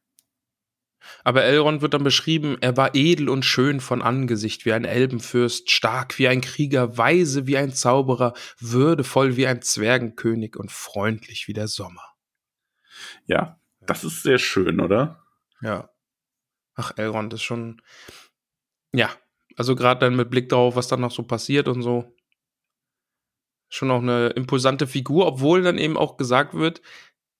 Aber 1.23 1.43
Elrond 1.43 1.81
wird 1.81 1.93
dann 1.93 2.03
beschrieben, 2.03 2.57
er 2.61 2.77
war 2.77 2.95
edel 2.95 3.29
und 3.29 3.43
schön 3.43 3.79
von 3.79 4.01
Angesicht, 4.01 4.65
wie 4.65 4.73
ein 4.73 4.85
Elbenfürst, 4.85 5.69
stark 5.69 6.17
wie 6.17 6.27
ein 6.27 6.41
Krieger, 6.41 6.97
weise 6.97 7.47
wie 7.47 7.57
ein 7.57 7.73
Zauberer, 7.73 8.33
würdevoll 8.59 9.35
wie 9.35 9.47
ein 9.47 9.61
Zwergenkönig 9.61 10.55
und 10.55 10.71
freundlich 10.71 11.47
wie 11.47 11.53
der 11.53 11.67
Sommer. 11.67 12.03
Ja, 13.25 13.59
das 13.81 14.03
ist 14.03 14.23
sehr 14.23 14.39
schön, 14.39 14.79
oder? 14.79 15.23
Ja. 15.61 15.89
Ach, 16.75 16.93
Elrond 16.97 17.33
ist 17.33 17.43
schon. 17.43 17.81
Ja, 18.93 19.11
also 19.55 19.75
gerade 19.75 19.99
dann 19.99 20.15
mit 20.15 20.29
Blick 20.29 20.49
darauf, 20.49 20.75
was 20.75 20.87
dann 20.87 21.01
noch 21.01 21.11
so 21.11 21.23
passiert 21.23 21.67
und 21.67 21.81
so. 21.81 22.15
Schon 23.67 23.91
auch 23.91 24.01
eine 24.01 24.29
imposante 24.29 24.87
Figur, 24.87 25.27
obwohl 25.27 25.61
dann 25.61 25.77
eben 25.77 25.97
auch 25.97 26.17
gesagt 26.17 26.53
wird, 26.53 26.81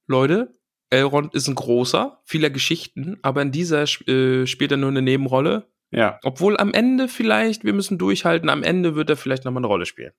Leute, 0.05 0.58
Elrond 0.89 1.34
ist 1.36 1.47
ein 1.47 1.56
großer, 1.56 2.21
vieler 2.25 2.49
Geschichten, 2.49 3.17
aber 3.21 3.41
in 3.41 3.52
dieser 3.52 3.84
äh, 3.84 4.47
spielt 4.47 4.71
er 4.71 4.78
nur 4.78 4.89
eine 4.89 5.02
Nebenrolle. 5.02 5.67
Ja. 5.91 6.19
Obwohl 6.23 6.58
am 6.58 6.73
Ende 6.73 7.08
vielleicht, 7.08 7.63
wir 7.63 7.73
müssen 7.73 7.97
durchhalten, 7.97 8.49
am 8.49 8.63
Ende 8.63 8.95
wird 8.95 9.10
er 9.10 9.17
vielleicht 9.17 9.45
nochmal 9.45 9.62
eine 9.62 9.67
Rolle 9.67 9.86
spielen. 9.86 10.13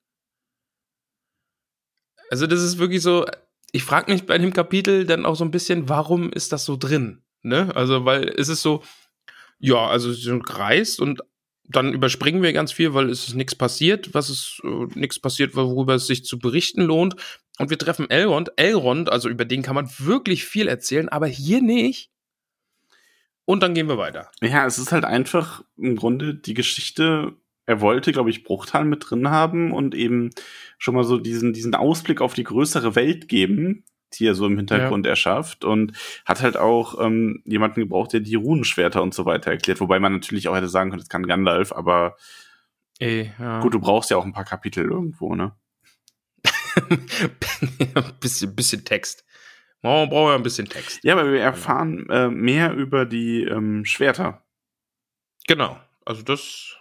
Also 2.29 2.47
das 2.47 2.61
ist 2.61 2.77
wirklich 2.77 3.01
so, 3.01 3.25
ich 3.71 3.83
frage 3.83 4.11
mich 4.11 4.25
bei 4.25 4.37
dem 4.37 4.53
Kapitel 4.53 5.05
dann 5.05 5.25
auch 5.25 5.35
so 5.35 5.43
ein 5.43 5.51
bisschen, 5.51 5.89
warum 5.89 6.31
ist 6.31 6.51
das 6.51 6.65
so 6.65 6.77
drin? 6.77 7.23
Ne? 7.41 7.75
Also, 7.75 8.05
weil 8.05 8.29
es 8.29 8.49
ist 8.49 8.61
so, 8.61 8.83
ja, 9.59 9.87
also 9.87 10.11
sie 10.11 10.21
sind 10.21 10.45
gereist 10.45 10.99
und 10.99 11.21
dann 11.63 11.93
überspringen 11.93 12.41
wir 12.41 12.53
ganz 12.53 12.71
viel, 12.71 12.93
weil 12.93 13.09
es 13.09 13.27
ist 13.27 13.35
nichts 13.35 13.55
passiert, 13.55 14.13
was 14.13 14.29
ist 14.29 14.61
äh, 14.63 14.99
nichts 14.99 15.19
passiert, 15.19 15.55
worüber 15.55 15.95
es 15.95 16.07
sich 16.07 16.25
zu 16.25 16.39
berichten 16.39 16.81
lohnt. 16.81 17.15
Und 17.59 17.69
wir 17.69 17.77
treffen 17.77 18.09
Elrond. 18.09 18.51
Elrond, 18.55 19.11
also 19.11 19.29
über 19.29 19.45
den 19.45 19.61
kann 19.61 19.75
man 19.75 19.89
wirklich 19.99 20.45
viel 20.45 20.67
erzählen, 20.67 21.09
aber 21.09 21.27
hier 21.27 21.61
nicht. 21.61 22.09
Und 23.45 23.61
dann 23.63 23.73
gehen 23.73 23.87
wir 23.87 23.97
weiter. 23.97 24.31
Ja, 24.41 24.65
es 24.65 24.77
ist 24.77 24.91
halt 24.91 25.05
einfach 25.05 25.63
im 25.77 25.95
Grunde 25.95 26.35
die 26.35 26.53
Geschichte. 26.53 27.33
Er 27.65 27.81
wollte, 27.81 28.11
glaube 28.11 28.29
ich, 28.29 28.43
Bruchtal 28.43 28.85
mit 28.85 29.09
drin 29.09 29.29
haben 29.29 29.71
und 29.71 29.93
eben 29.93 30.31
schon 30.77 30.95
mal 30.95 31.03
so 31.03 31.17
diesen, 31.17 31.53
diesen 31.53 31.75
Ausblick 31.75 32.21
auf 32.21 32.33
die 32.33 32.43
größere 32.43 32.95
Welt 32.95 33.27
geben, 33.27 33.83
die 34.13 34.27
er 34.27 34.35
so 34.35 34.45
im 34.45 34.57
Hintergrund 34.57 35.05
erschafft 35.05 35.63
und 35.63 35.93
hat 36.25 36.41
halt 36.41 36.57
auch 36.57 36.99
ähm, 36.99 37.41
jemanden 37.45 37.81
gebraucht, 37.81 38.13
der 38.13 38.19
die 38.19 38.35
Runenschwerter 38.35 39.01
und 39.01 39.13
so 39.13 39.25
weiter 39.25 39.51
erklärt. 39.51 39.79
Wobei 39.79 39.99
man 39.99 40.13
natürlich 40.13 40.47
auch 40.47 40.55
hätte 40.55 40.69
sagen 40.69 40.89
können, 40.89 41.01
das 41.01 41.09
kann 41.09 41.27
Gandalf, 41.27 41.71
aber 41.71 42.15
Ey, 42.99 43.31
ja. 43.39 43.61
gut, 43.61 43.73
du 43.73 43.79
brauchst 43.79 44.11
ja 44.11 44.17
auch 44.17 44.25
ein 44.25 44.33
paar 44.33 44.45
Kapitel 44.45 44.85
irgendwo, 44.85 45.35
ne? 45.35 45.55
bisschen, 48.19 48.55
bisschen 48.55 48.85
Text. 48.85 49.25
Man 49.81 50.09
braucht 50.09 50.29
ja 50.29 50.35
ein 50.35 50.43
bisschen 50.43 50.69
Text. 50.69 51.03
Ja, 51.03 51.13
aber 51.13 51.31
wir 51.31 51.41
erfahren 51.41 52.07
äh, 52.09 52.29
mehr 52.29 52.73
über 52.73 53.05
die 53.05 53.43
ähm, 53.43 53.85
Schwerter. 53.85 54.43
Genau. 55.47 55.79
Also 56.05 56.21
das, 56.21 56.77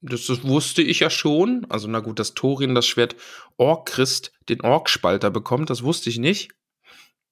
das, 0.00 0.26
das 0.26 0.44
wusste 0.44 0.82
ich 0.82 1.00
ja 1.00 1.10
schon. 1.10 1.66
Also 1.68 1.88
na 1.88 2.00
gut, 2.00 2.18
dass 2.18 2.34
Thorin 2.34 2.74
das 2.74 2.86
Schwert 2.86 3.16
Orchrist, 3.56 4.32
den 4.48 4.60
Orkspalter 4.60 5.30
bekommt, 5.30 5.70
das 5.70 5.82
wusste 5.82 6.10
ich 6.10 6.18
nicht. 6.18 6.52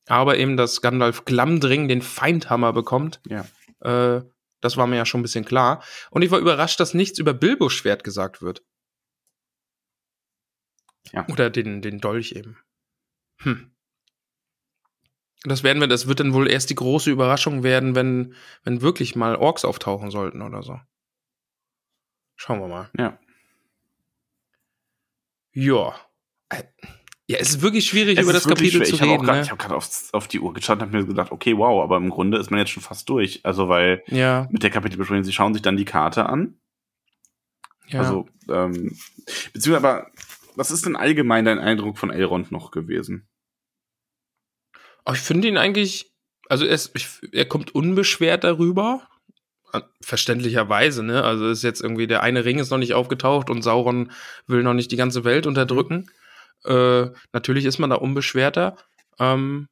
Aber 0.07 0.37
eben, 0.37 0.57
dass 0.57 0.81
Gandalf 0.81 1.24
Glamdring 1.24 1.88
den 1.88 2.03
Feindhammer 2.03 2.72
bekommt, 2.72 3.20
Ja. 3.27 3.46
äh, 3.81 4.22
das 4.61 4.77
war 4.77 4.87
mir 4.87 4.96
ja 4.96 5.07
schon 5.07 5.20
ein 5.20 5.22
bisschen 5.22 5.44
klar. 5.44 5.83
Und 6.11 6.22
ich 6.22 6.31
war 6.31 6.38
überrascht, 6.38 6.81
dass 6.81 6.94
nichts 6.94 7.18
über 7.18 7.35
Bilbos 7.35 7.72
Schwert 7.72 8.03
gesagt 8.03 8.40
wird. 8.42 8.62
Ja. 11.12 11.27
Oder 11.29 11.50
den, 11.50 11.83
den 11.83 12.00
Dolch 12.00 12.33
eben. 12.33 12.59
Hm. 13.40 13.70
Das 15.42 15.62
werden 15.62 15.81
wir, 15.81 15.88
das 15.88 16.07
wird 16.07 16.20
dann 16.20 16.33
wohl 16.33 16.50
erst 16.50 16.70
die 16.70 16.74
große 16.74 17.11
Überraschung 17.11 17.62
werden, 17.62 17.94
wenn, 17.94 18.35
wenn 18.62 18.81
wirklich 18.81 19.14
mal 19.14 19.37
Orks 19.37 19.66
auftauchen 19.66 20.11
sollten 20.11 20.40
oder 20.40 20.62
so. 20.62 20.81
Schauen 22.37 22.61
wir 22.61 22.68
mal. 22.68 22.90
Ja. 22.99 23.18
Ja. 25.53 25.94
Äh, 26.49 26.64
Ja, 27.27 27.38
es 27.38 27.51
ist 27.51 27.62
wirklich 27.62 27.87
schwierig, 27.87 28.18
Es 28.18 28.25
über 28.25 28.33
das 28.35 28.44
Kapitel 28.47 28.85
schwer. 28.85 28.85
zu 28.87 28.97
ich 28.97 29.03
reden. 29.03 29.25
grad- 29.25 29.37
ne? 29.37 29.42
Ich 29.42 29.51
habe 29.51 29.59
gerade 29.61 29.75
auf, 29.77 29.88
auf 30.12 30.29
die 30.29 30.40
Uhr 30.40 30.53
geschaut 30.53 30.77
und 30.79 30.83
habe 30.83 30.97
mir 30.99 31.07
gedacht, 31.07 31.33
okay, 31.33 31.57
wow, 31.57 31.83
aber 31.83 31.97
im 31.97 32.11
Grunde 32.11 32.37
ist 32.38 32.51
man 32.51 32.61
jetzt 32.61 32.70
schon 32.70 32.83
fast 32.83 33.09
durch. 33.09 33.40
Also, 33.47 33.68
weil 33.70 34.03
Ja, 34.09 34.47
mit 34.51 34.62
der 34.62 34.70
Kapitelbesprechung, 34.70 35.25
sie 35.25 35.33
schauen 35.33 35.55
sich 35.55 35.62
dann 35.62 35.77
die 35.79 35.87
Karte 35.87 36.27
an. 36.27 36.59
ja. 37.87 38.01
Also, 38.01 38.29
ähm, 38.51 38.99
beziehungsweise, 39.55 39.77
aber 39.79 40.11
was 40.57 40.70
ist 40.70 40.85
denn 40.85 40.97
allgemein 40.97 41.44
dein 41.47 41.59
Eindruck 41.59 41.97
von 41.99 42.11
Elrond 42.11 42.53
noch 42.53 42.70
gewesen? 42.70 43.27
Aber 45.07 45.16
ich 45.16 45.23
finde 45.23 45.49
ihn 45.49 45.57
eigentlich, 45.57 46.12
also 46.49 46.64
er, 46.66 46.75
ist, 46.75 46.90
ich, 46.94 47.09
er 47.33 47.47
kommt 47.47 47.75
unbeschwert 47.75 48.44
darüber. 48.44 49.09
Verständlicherweise, 50.01 51.03
ne? 51.03 51.25
Also 51.25 51.49
ist 51.49 51.63
jetzt 51.63 51.81
irgendwie, 51.81 52.07
der 52.07 52.23
eine 52.23 52.45
Ring 52.45 52.59
ist 52.59 52.71
noch 52.71 52.79
nicht 52.79 52.95
aufgetaucht 52.95 53.51
und 53.51 53.63
Sauron 53.63 54.13
will 54.47 54.63
noch 54.63 54.75
nicht 54.75 54.91
die 54.93 54.97
ganze 54.97 55.25
Welt 55.25 55.47
unterdrücken. 55.47 56.11
Äh, 56.65 57.07
natürlich 57.33 57.65
ist 57.65 57.79
man 57.79 57.91
da 57.91 57.97
unbeschwerter. 57.97 58.77
Ähm, 59.19 59.69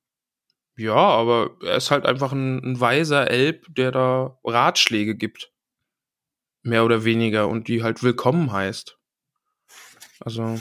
ja, 0.76 0.94
aber 0.94 1.56
er 1.62 1.76
ist 1.76 1.90
halt 1.90 2.06
einfach 2.06 2.32
ein, 2.32 2.58
ein 2.64 2.80
weiser 2.80 3.30
Elb, 3.30 3.66
der 3.68 3.92
da 3.92 4.38
Ratschläge 4.44 5.14
gibt. 5.14 5.52
Mehr 6.62 6.84
oder 6.84 7.04
weniger 7.04 7.48
und 7.48 7.68
die 7.68 7.82
halt 7.82 8.02
willkommen 8.02 8.52
heißt. 8.52 8.96
Also, 10.20 10.60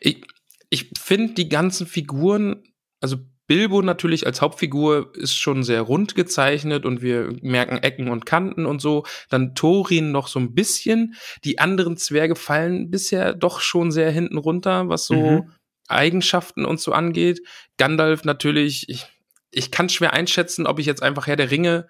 ich, 0.00 0.24
ich 0.70 0.90
finde 0.98 1.34
die 1.34 1.48
ganzen 1.48 1.86
Figuren, 1.86 2.62
also 3.00 3.18
Bilbo 3.48 3.82
natürlich 3.82 4.26
als 4.26 4.40
Hauptfigur 4.42 5.10
ist 5.16 5.34
schon 5.34 5.64
sehr 5.64 5.80
rund 5.80 6.14
gezeichnet 6.14 6.84
und 6.84 7.02
wir 7.02 7.34
merken 7.42 7.78
Ecken 7.78 8.08
und 8.08 8.26
Kanten 8.26 8.66
und 8.66 8.80
so. 8.80 9.04
Dann 9.30 9.54
Thorin 9.54 10.12
noch 10.12 10.28
so 10.28 10.38
ein 10.38 10.54
bisschen. 10.54 11.14
Die 11.44 11.58
anderen 11.58 11.96
Zwerge 11.96 12.36
fallen 12.36 12.90
bisher 12.90 13.32
doch 13.34 13.60
schon 13.60 13.90
sehr 13.90 14.10
hinten 14.10 14.36
runter, 14.38 14.88
was 14.88 15.06
so 15.06 15.42
Mhm. 15.42 15.52
Eigenschaften 15.88 16.66
und 16.66 16.78
so 16.78 16.92
angeht. 16.92 17.40
Gandalf 17.78 18.24
natürlich, 18.24 18.88
ich, 18.90 19.06
ich 19.50 19.70
kann 19.70 19.88
schwer 19.88 20.12
einschätzen, 20.12 20.66
ob 20.66 20.78
ich 20.78 20.84
jetzt 20.86 21.02
einfach 21.02 21.26
Herr 21.26 21.36
der 21.36 21.50
Ringe 21.50 21.88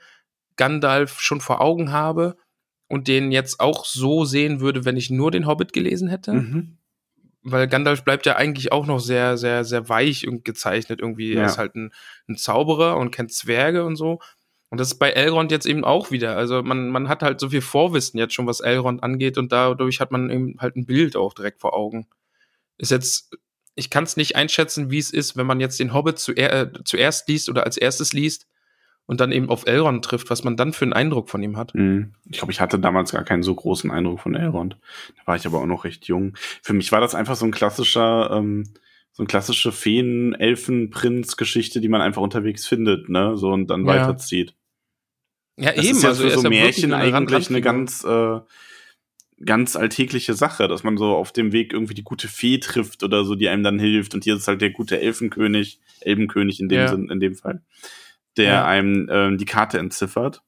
Gandalf 0.57 1.21
schon 1.21 1.41
vor 1.41 1.61
Augen 1.61 1.91
habe 1.91 2.37
und 2.89 3.09
den 3.09 3.33
jetzt 3.33 3.59
auch 3.59 3.85
so 3.85 4.25
sehen 4.25 4.61
würde, 4.61 4.85
wenn 4.85 4.97
ich 4.97 5.11
nur 5.11 5.33
den 5.33 5.47
Hobbit 5.47 5.73
gelesen 5.73 6.09
hätte 6.09 6.33
Mhm. 6.35 6.79
Weil 7.43 7.69
Gandalf 7.69 8.05
bleibt 8.05 8.27
ja 8.27 8.37
eigentlich 8.37 8.73
auch 8.73 8.87
noch 8.87 8.99
sehr, 8.99 9.37
sehr, 9.39 9.65
sehr 9.65 9.89
weich 9.89 10.27
und 10.27 10.45
gezeichnet 10.45 11.01
irgendwie. 11.01 11.35
Ja. 11.35 11.41
Er 11.41 11.47
ist 11.47 11.59
halt 11.59 11.75
ein, 11.75 11.93
ein 12.29 12.37
Zauberer 12.37 12.97
und 12.97 13.11
kennt 13.11 13.33
Zwerge 13.33 13.85
und 13.85 13.97
so. 13.97 14.21
Und 14.71 14.79
das 14.79 14.89
ist 14.89 14.99
bei 14.99 15.11
Elrond 15.11 15.51
jetzt 15.51 15.67
eben 15.67 15.85
auch 15.85 16.11
wieder. 16.11 16.37
Also 16.37 16.63
man, 16.63 16.91
man 16.91 17.09
hat 17.09 17.23
halt 17.23 17.41
so 17.41 17.49
viel 17.49 17.63
Vorwissen 17.63 18.19
jetzt 18.19 18.35
schon, 18.35 18.47
was 18.47 18.61
Elrond 18.61 19.03
angeht 19.03 19.39
und 19.39 19.51
dadurch 19.51 20.01
hat 20.01 20.11
man 20.11 20.31
eben 20.31 20.57
halt 20.59 20.77
ein 20.77 20.85
Bild 20.85 21.17
auch 21.17 21.33
direkt 21.33 21.61
vor 21.61 21.75
Augen. 21.75 22.07
Ist 22.77 22.91
jetzt, 22.91 23.37
ich 23.75 23.89
kann 23.89 24.05
es 24.05 24.17
nicht 24.17 24.37
einschätzen, 24.37 24.91
wie 24.91 24.99
es 24.99 25.11
ist, 25.11 25.37
wenn 25.37 25.47
man 25.47 25.61
jetzt 25.61 25.81
den 25.81 25.95
Hobbit 25.95 26.19
zuer 26.19 26.53
äh, 26.53 26.71
zuerst 26.85 27.29
liest 27.29 27.49
oder 27.49 27.65
als 27.65 27.77
erstes 27.77 28.13
liest 28.13 28.47
und 29.09 29.21
dann 29.21 29.33
eben 29.33 29.49
auf 29.49 29.67
Elrond 29.67 30.05
trifft, 30.05 30.29
was 30.29 30.45
man 30.45 30.57
dann 30.59 30.75
für 30.75 30.85
einen 30.85 30.93
Eindruck 30.93 31.31
von 31.31 31.43
ihm 31.43 31.57
hat. 31.57 31.75
Mhm. 31.75 32.13
Ich 32.31 32.37
glaube, 32.39 32.53
ich 32.53 32.61
hatte 32.61 32.79
damals 32.79 33.13
gar 33.13 33.25
keinen 33.25 33.43
so 33.43 33.55
großen 33.55 33.91
Eindruck 33.91 34.21
von 34.21 34.35
Elrond. 34.35 34.77
Da 35.17 35.27
war 35.27 35.35
ich 35.35 35.47
aber 35.47 35.61
auch 35.61 35.67
noch 35.67 35.85
recht 35.85 36.05
jung. 36.07 36.35
Für 36.63 36.75
mich 36.75 36.93
war 36.93 37.01
das 37.01 37.15
einfach 37.15 37.35
so 37.35 37.47
ein 37.47 37.51
klassischer, 37.51 38.31
ähm, 38.33 38.65
so 39.13 39.23
eine 39.23 39.29
klassische 39.29 39.73
Feen-Elfen-Prinz-Geschichte, 39.73 41.81
die 41.81 41.89
man 41.89 42.03
einfach 42.03 42.23
unterwegs 42.23 42.67
findet, 42.67 43.09
ne? 43.09 43.37
So 43.37 43.51
und 43.51 43.67
dann 43.69 43.81
Ja. 43.87 43.87
weiterzieht. 43.87 44.55
Ja, 45.57 45.73
Das 45.73 45.85
ist 45.87 46.03
ja 46.03 46.15
für 46.15 46.31
er 46.31 46.39
so 46.39 46.49
Märchen 46.49 46.93
eine 46.93 47.17
eigentlich 47.17 47.49
eine 47.51 47.61
ganz, 47.61 48.05
äh, 48.05 48.39
ganz 49.45 49.75
alltägliche 49.75 50.35
Sache, 50.35 50.69
dass 50.69 50.85
man 50.85 50.97
so 50.99 51.17
auf 51.17 51.33
dem 51.33 51.53
Weg 51.53 51.73
irgendwie 51.73 51.95
die 51.95 52.05
gute 52.05 52.29
Fee 52.29 52.59
trifft 52.59 53.03
oder 53.03 53.25
so, 53.25 53.35
die 53.35 53.49
einem 53.49 53.63
dann 53.65 53.79
hilft. 53.79 54.15
Und 54.15 54.25
hier 54.25 54.37
ist 54.37 54.47
halt 54.49 54.61
der 54.61 54.71
gute 54.71 55.01
Elfenkönig, 55.01 55.81
Elbenkönig 56.01 56.61
in 56.61 56.69
dem 56.69 56.79
Ja. 56.79 56.89
Sinn, 56.89 57.09
in 57.11 57.21
dem 57.21 57.35
Fall, 57.35 57.63
der 58.39 58.53
Ja. 58.53 58.65
einem 58.67 59.09
ähm, 59.11 59.39
die 59.39 59.45
Karte 59.45 59.79
entziffert 59.79 60.43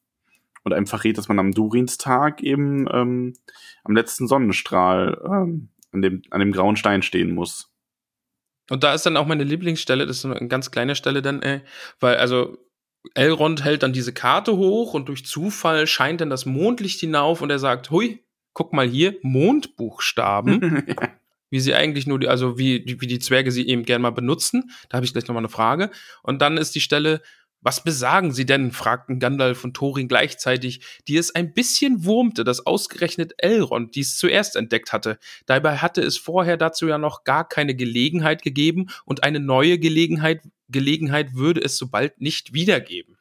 und 0.64 0.72
einem 0.72 0.86
verrät, 0.86 1.18
dass 1.18 1.28
man 1.28 1.38
am 1.38 1.52
Durinstag 1.52 2.42
eben 2.42 2.86
ähm, 2.92 3.34
am 3.84 3.94
letzten 3.94 4.26
Sonnenstrahl 4.28 5.20
ähm, 5.24 5.68
an, 5.92 6.02
dem, 6.02 6.22
an 6.30 6.40
dem 6.40 6.52
grauen 6.52 6.76
Stein 6.76 7.02
stehen 7.02 7.34
muss. 7.34 7.70
Und 8.70 8.84
da 8.84 8.94
ist 8.94 9.04
dann 9.04 9.16
auch 9.16 9.26
meine 9.26 9.44
Lieblingsstelle, 9.44 10.06
das 10.06 10.18
ist 10.18 10.24
eine 10.24 10.48
ganz 10.48 10.70
kleine 10.70 10.94
Stelle 10.94 11.22
dann, 11.22 11.42
ey, 11.42 11.60
weil 11.98 12.16
also 12.16 12.56
Elrond 13.14 13.64
hält 13.64 13.82
dann 13.82 13.92
diese 13.92 14.12
Karte 14.12 14.56
hoch 14.56 14.94
und 14.94 15.08
durch 15.08 15.24
Zufall 15.24 15.86
scheint 15.86 16.20
dann 16.20 16.30
das 16.30 16.46
Mondlicht 16.46 17.00
hinauf 17.00 17.40
und 17.42 17.50
er 17.50 17.58
sagt, 17.58 17.90
hui, 17.90 18.22
guck 18.52 18.72
mal 18.72 18.86
hier, 18.86 19.16
Mondbuchstaben, 19.22 20.84
wie 21.50 21.60
sie 21.60 21.74
eigentlich 21.74 22.06
nur, 22.06 22.18
die, 22.18 22.28
also 22.28 22.58
wie, 22.58 22.84
wie 23.00 23.06
die 23.06 23.18
Zwerge 23.18 23.50
sie 23.50 23.66
eben 23.66 23.84
gern 23.84 24.02
mal 24.02 24.10
benutzen. 24.10 24.70
Da 24.88 24.96
habe 24.96 25.06
ich 25.06 25.12
gleich 25.12 25.26
nochmal 25.26 25.40
eine 25.40 25.48
Frage. 25.48 25.90
Und 26.22 26.40
dann 26.42 26.56
ist 26.56 26.74
die 26.74 26.80
Stelle, 26.80 27.22
was 27.62 27.84
besagen 27.84 28.32
sie 28.32 28.46
denn? 28.46 28.72
fragten 28.72 29.18
Gandalf 29.18 29.64
und 29.64 29.74
Thorin 29.74 30.08
gleichzeitig, 30.08 30.80
die 31.08 31.16
es 31.16 31.34
ein 31.34 31.52
bisschen 31.52 32.04
wurmte, 32.04 32.44
dass 32.44 32.66
ausgerechnet 32.66 33.34
Elrond 33.38 33.94
dies 33.94 34.16
zuerst 34.16 34.56
entdeckt 34.56 34.92
hatte. 34.92 35.18
Dabei 35.46 35.76
hatte 35.78 36.02
es 36.02 36.16
vorher 36.16 36.56
dazu 36.56 36.86
ja 36.88 36.98
noch 36.98 37.24
gar 37.24 37.46
keine 37.46 37.74
Gelegenheit 37.74 38.42
gegeben 38.42 38.88
und 39.04 39.22
eine 39.24 39.40
neue 39.40 39.78
Gelegenheit, 39.78 40.42
Gelegenheit 40.68 41.34
würde 41.34 41.60
es 41.62 41.76
so 41.76 41.88
bald 41.88 42.20
nicht 42.20 42.54
wiedergeben. 42.54 43.18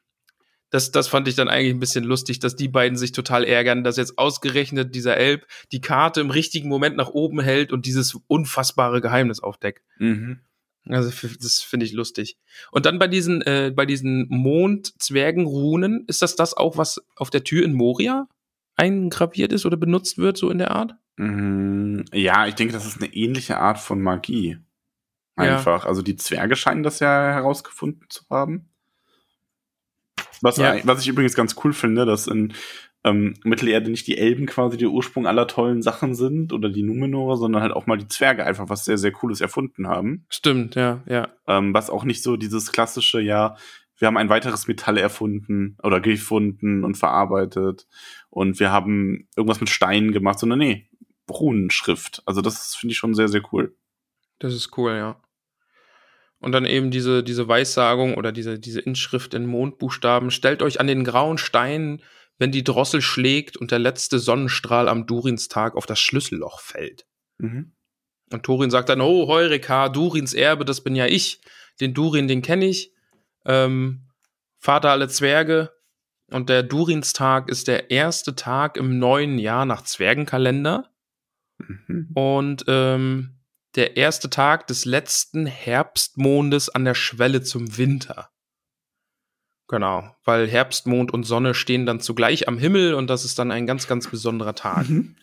Das, 0.69 0.91
das 0.91 1.07
fand 1.07 1.27
ich 1.27 1.35
dann 1.35 1.49
eigentlich 1.49 1.73
ein 1.73 1.79
bisschen 1.79 2.03
lustig, 2.03 2.39
dass 2.39 2.55
die 2.55 2.67
beiden 2.67 2.97
sich 2.97 3.11
total 3.11 3.43
ärgern, 3.43 3.83
dass 3.83 3.97
jetzt 3.97 4.19
ausgerechnet 4.19 4.93
dieser 4.93 5.17
Elb 5.17 5.47
die 5.71 5.81
Karte 5.81 6.21
im 6.21 6.29
richtigen 6.29 6.69
Moment 6.69 6.95
nach 6.95 7.09
oben 7.09 7.39
hält 7.39 7.71
und 7.71 7.87
dieses 7.87 8.19
unfassbare 8.27 9.01
Geheimnis 9.01 9.39
aufdeckt. 9.39 9.83
mhm. 9.97 10.39
Also 10.87 11.09
das 11.39 11.61
finde 11.61 11.85
ich 11.85 11.93
lustig. 11.93 12.37
Und 12.71 12.85
dann 12.85 12.99
bei 12.99 13.07
diesen, 13.07 13.41
äh, 13.43 13.71
bei 13.75 13.85
diesen 13.85 14.27
Mond-Zwergen-Runen, 14.29 16.05
ist 16.07 16.21
das 16.21 16.35
das 16.35 16.55
auch, 16.55 16.77
was 16.77 17.01
auf 17.15 17.29
der 17.29 17.43
Tür 17.43 17.63
in 17.65 17.73
Moria 17.73 18.27
eingraviert 18.75 19.51
ist 19.53 19.65
oder 19.65 19.77
benutzt 19.77 20.17
wird, 20.17 20.37
so 20.37 20.49
in 20.49 20.57
der 20.57 20.71
Art? 20.71 20.95
Mm, 21.17 22.01
Ja, 22.13 22.47
ich 22.47 22.55
denke, 22.55 22.73
das 22.73 22.85
ist 22.85 23.01
eine 23.01 23.13
ähnliche 23.13 23.57
Art 23.57 23.77
von 23.79 24.01
Magie. 24.01 24.57
Ja. 25.37 25.57
Einfach. 25.57 25.85
Also 25.85 26.01
die 26.01 26.15
Zwerge 26.15 26.55
scheinen 26.55 26.83
das 26.83 26.99
ja 26.99 27.33
herausgefunden 27.33 28.05
zu 28.09 28.23
haben. 28.29 28.69
Was, 30.41 30.57
Ja. 30.57 30.77
was 30.85 31.01
ich 31.01 31.07
übrigens 31.09 31.35
ganz 31.35 31.55
cool 31.63 31.73
finde, 31.73 32.05
dass 32.05 32.27
in 32.27 32.53
ähm, 33.09 33.33
Mittelerde 33.43 33.89
nicht 33.89 34.07
die 34.07 34.17
Elben 34.17 34.45
quasi 34.45 34.77
der 34.77 34.89
Ursprung 34.89 35.27
aller 35.27 35.47
tollen 35.47 35.81
Sachen 35.81 36.15
sind 36.15 36.53
oder 36.53 36.69
die 36.69 36.83
Numenore, 36.83 37.37
sondern 37.37 37.61
halt 37.61 37.73
auch 37.73 37.87
mal 37.87 37.97
die 37.97 38.07
Zwerge 38.07 38.45
einfach 38.45 38.69
was 38.69 38.85
sehr, 38.85 38.97
sehr 38.97 39.11
Cooles 39.11 39.41
erfunden 39.41 39.87
haben. 39.87 40.25
Stimmt, 40.29 40.75
ja, 40.75 41.03
ja. 41.07 41.29
Ähm, 41.47 41.73
was 41.73 41.89
auch 41.89 42.03
nicht 42.03 42.23
so 42.23 42.37
dieses 42.37 42.71
klassische, 42.71 43.19
ja, 43.21 43.55
wir 43.97 44.07
haben 44.07 44.17
ein 44.17 44.29
weiteres 44.29 44.67
Metall 44.67 44.97
erfunden 44.97 45.77
oder 45.83 45.99
gefunden 45.99 46.83
und 46.83 46.95
verarbeitet 46.95 47.87
und 48.29 48.59
wir 48.59 48.71
haben 48.71 49.27
irgendwas 49.35 49.59
mit 49.59 49.69
Steinen 49.69 50.11
gemacht, 50.11 50.39
sondern 50.39 50.59
nee, 50.59 50.89
Runenschrift. 51.29 52.23
Also 52.25 52.41
das 52.41 52.75
finde 52.75 52.93
ich 52.93 52.97
schon 52.97 53.13
sehr, 53.13 53.27
sehr 53.27 53.41
cool. 53.51 53.75
Das 54.39 54.53
ist 54.53 54.77
cool, 54.77 54.93
ja. 54.93 55.21
Und 56.39 56.53
dann 56.53 56.65
eben 56.65 56.89
diese, 56.89 57.21
diese 57.21 57.47
Weissagung 57.47 58.15
oder 58.15 58.31
diese, 58.31 58.59
diese 58.59 58.79
Inschrift 58.79 59.33
in 59.33 59.45
Mondbuchstaben. 59.45 60.31
Stellt 60.31 60.61
euch 60.61 60.79
an 60.79 60.87
den 60.87 61.03
grauen 61.03 61.37
Stein, 61.37 62.01
wenn 62.39 62.51
die 62.51 62.63
Drossel 62.63 63.01
schlägt 63.01 63.57
und 63.57 63.69
der 63.69 63.79
letzte 63.79 64.17
Sonnenstrahl 64.17 64.87
am 64.87 65.05
Durinstag 65.05 65.75
auf 65.75 65.85
das 65.85 65.99
Schlüsselloch 65.99 66.61
fällt. 66.61 67.05
Mhm. 67.37 67.73
Und 68.31 68.43
Thorin 68.43 68.71
sagt 68.71 68.89
dann, 68.89 69.01
oh, 69.01 69.27
Heureka, 69.27 69.89
Durins 69.89 70.33
Erbe, 70.33 70.65
das 70.65 70.81
bin 70.81 70.95
ja 70.95 71.05
ich. 71.05 71.41
Den 71.79 71.93
Durin, 71.93 72.27
den 72.27 72.41
kenne 72.41 72.65
ich. 72.65 72.93
Ähm, 73.45 74.07
Vater 74.57 74.91
alle 74.91 75.09
Zwerge. 75.09 75.71
Und 76.31 76.49
der 76.49 76.63
Durinstag 76.63 77.49
ist 77.49 77.67
der 77.67 77.91
erste 77.91 78.35
Tag 78.35 78.77
im 78.77 78.99
neuen 78.99 79.39
Jahr 79.39 79.65
nach 79.65 79.83
Zwergenkalender. 79.83 80.89
Mhm. 81.57 82.09
Und 82.13 82.65
ähm, 82.67 83.39
der 83.75 83.97
erste 83.97 84.29
Tag 84.29 84.67
des 84.67 84.85
letzten 84.85 85.45
Herbstmondes 85.45 86.69
an 86.69 86.85
der 86.85 86.95
Schwelle 86.95 87.41
zum 87.41 87.77
Winter. 87.77 88.29
Genau, 89.69 90.15
weil 90.25 90.47
Herbstmond 90.47 91.13
und 91.13 91.23
Sonne 91.23 91.53
stehen 91.53 91.85
dann 91.85 91.99
zugleich 92.01 92.47
am 92.47 92.57
Himmel 92.57 92.95
und 92.95 93.07
das 93.07 93.23
ist 93.23 93.37
dann 93.37 93.51
ein 93.51 93.67
ganz, 93.67 93.87
ganz 93.87 94.07
besonderer 94.09 94.55
Tag. 94.55 94.89
Mhm. 94.89 95.15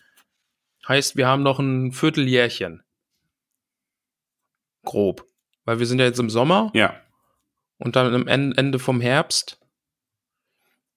Heißt, 0.87 1.17
wir 1.17 1.27
haben 1.27 1.43
noch 1.43 1.59
ein 1.59 1.91
Vierteljährchen. 1.91 2.81
Grob. 4.85 5.27
Weil 5.65 5.79
wir 5.79 5.85
sind 5.85 5.99
ja 5.99 6.05
jetzt 6.05 6.19
im 6.19 6.29
Sommer 6.29 6.71
Ja. 6.73 6.95
und 7.77 7.97
dann 7.97 8.13
am 8.15 8.27
En- 8.27 8.53
Ende 8.53 8.79
vom 8.79 9.01
Herbst. 9.01 9.59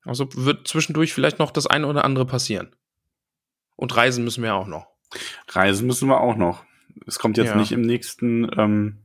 Also 0.04 0.28
wird 0.36 0.68
zwischendurch 0.68 1.12
vielleicht 1.12 1.40
noch 1.40 1.50
das 1.50 1.66
eine 1.66 1.88
oder 1.88 2.04
andere 2.04 2.26
passieren. 2.26 2.74
Und 3.74 3.96
reisen 3.96 4.22
müssen 4.22 4.44
wir 4.44 4.54
auch 4.54 4.68
noch. 4.68 4.86
Reisen 5.48 5.88
müssen 5.88 6.08
wir 6.08 6.20
auch 6.20 6.36
noch. 6.36 6.64
Es 7.06 7.18
kommt 7.18 7.36
jetzt 7.36 7.48
Ja. 7.48 7.56
nicht 7.56 7.72
im 7.72 7.80
nächsten, 7.82 8.48
ähm, 8.56 9.04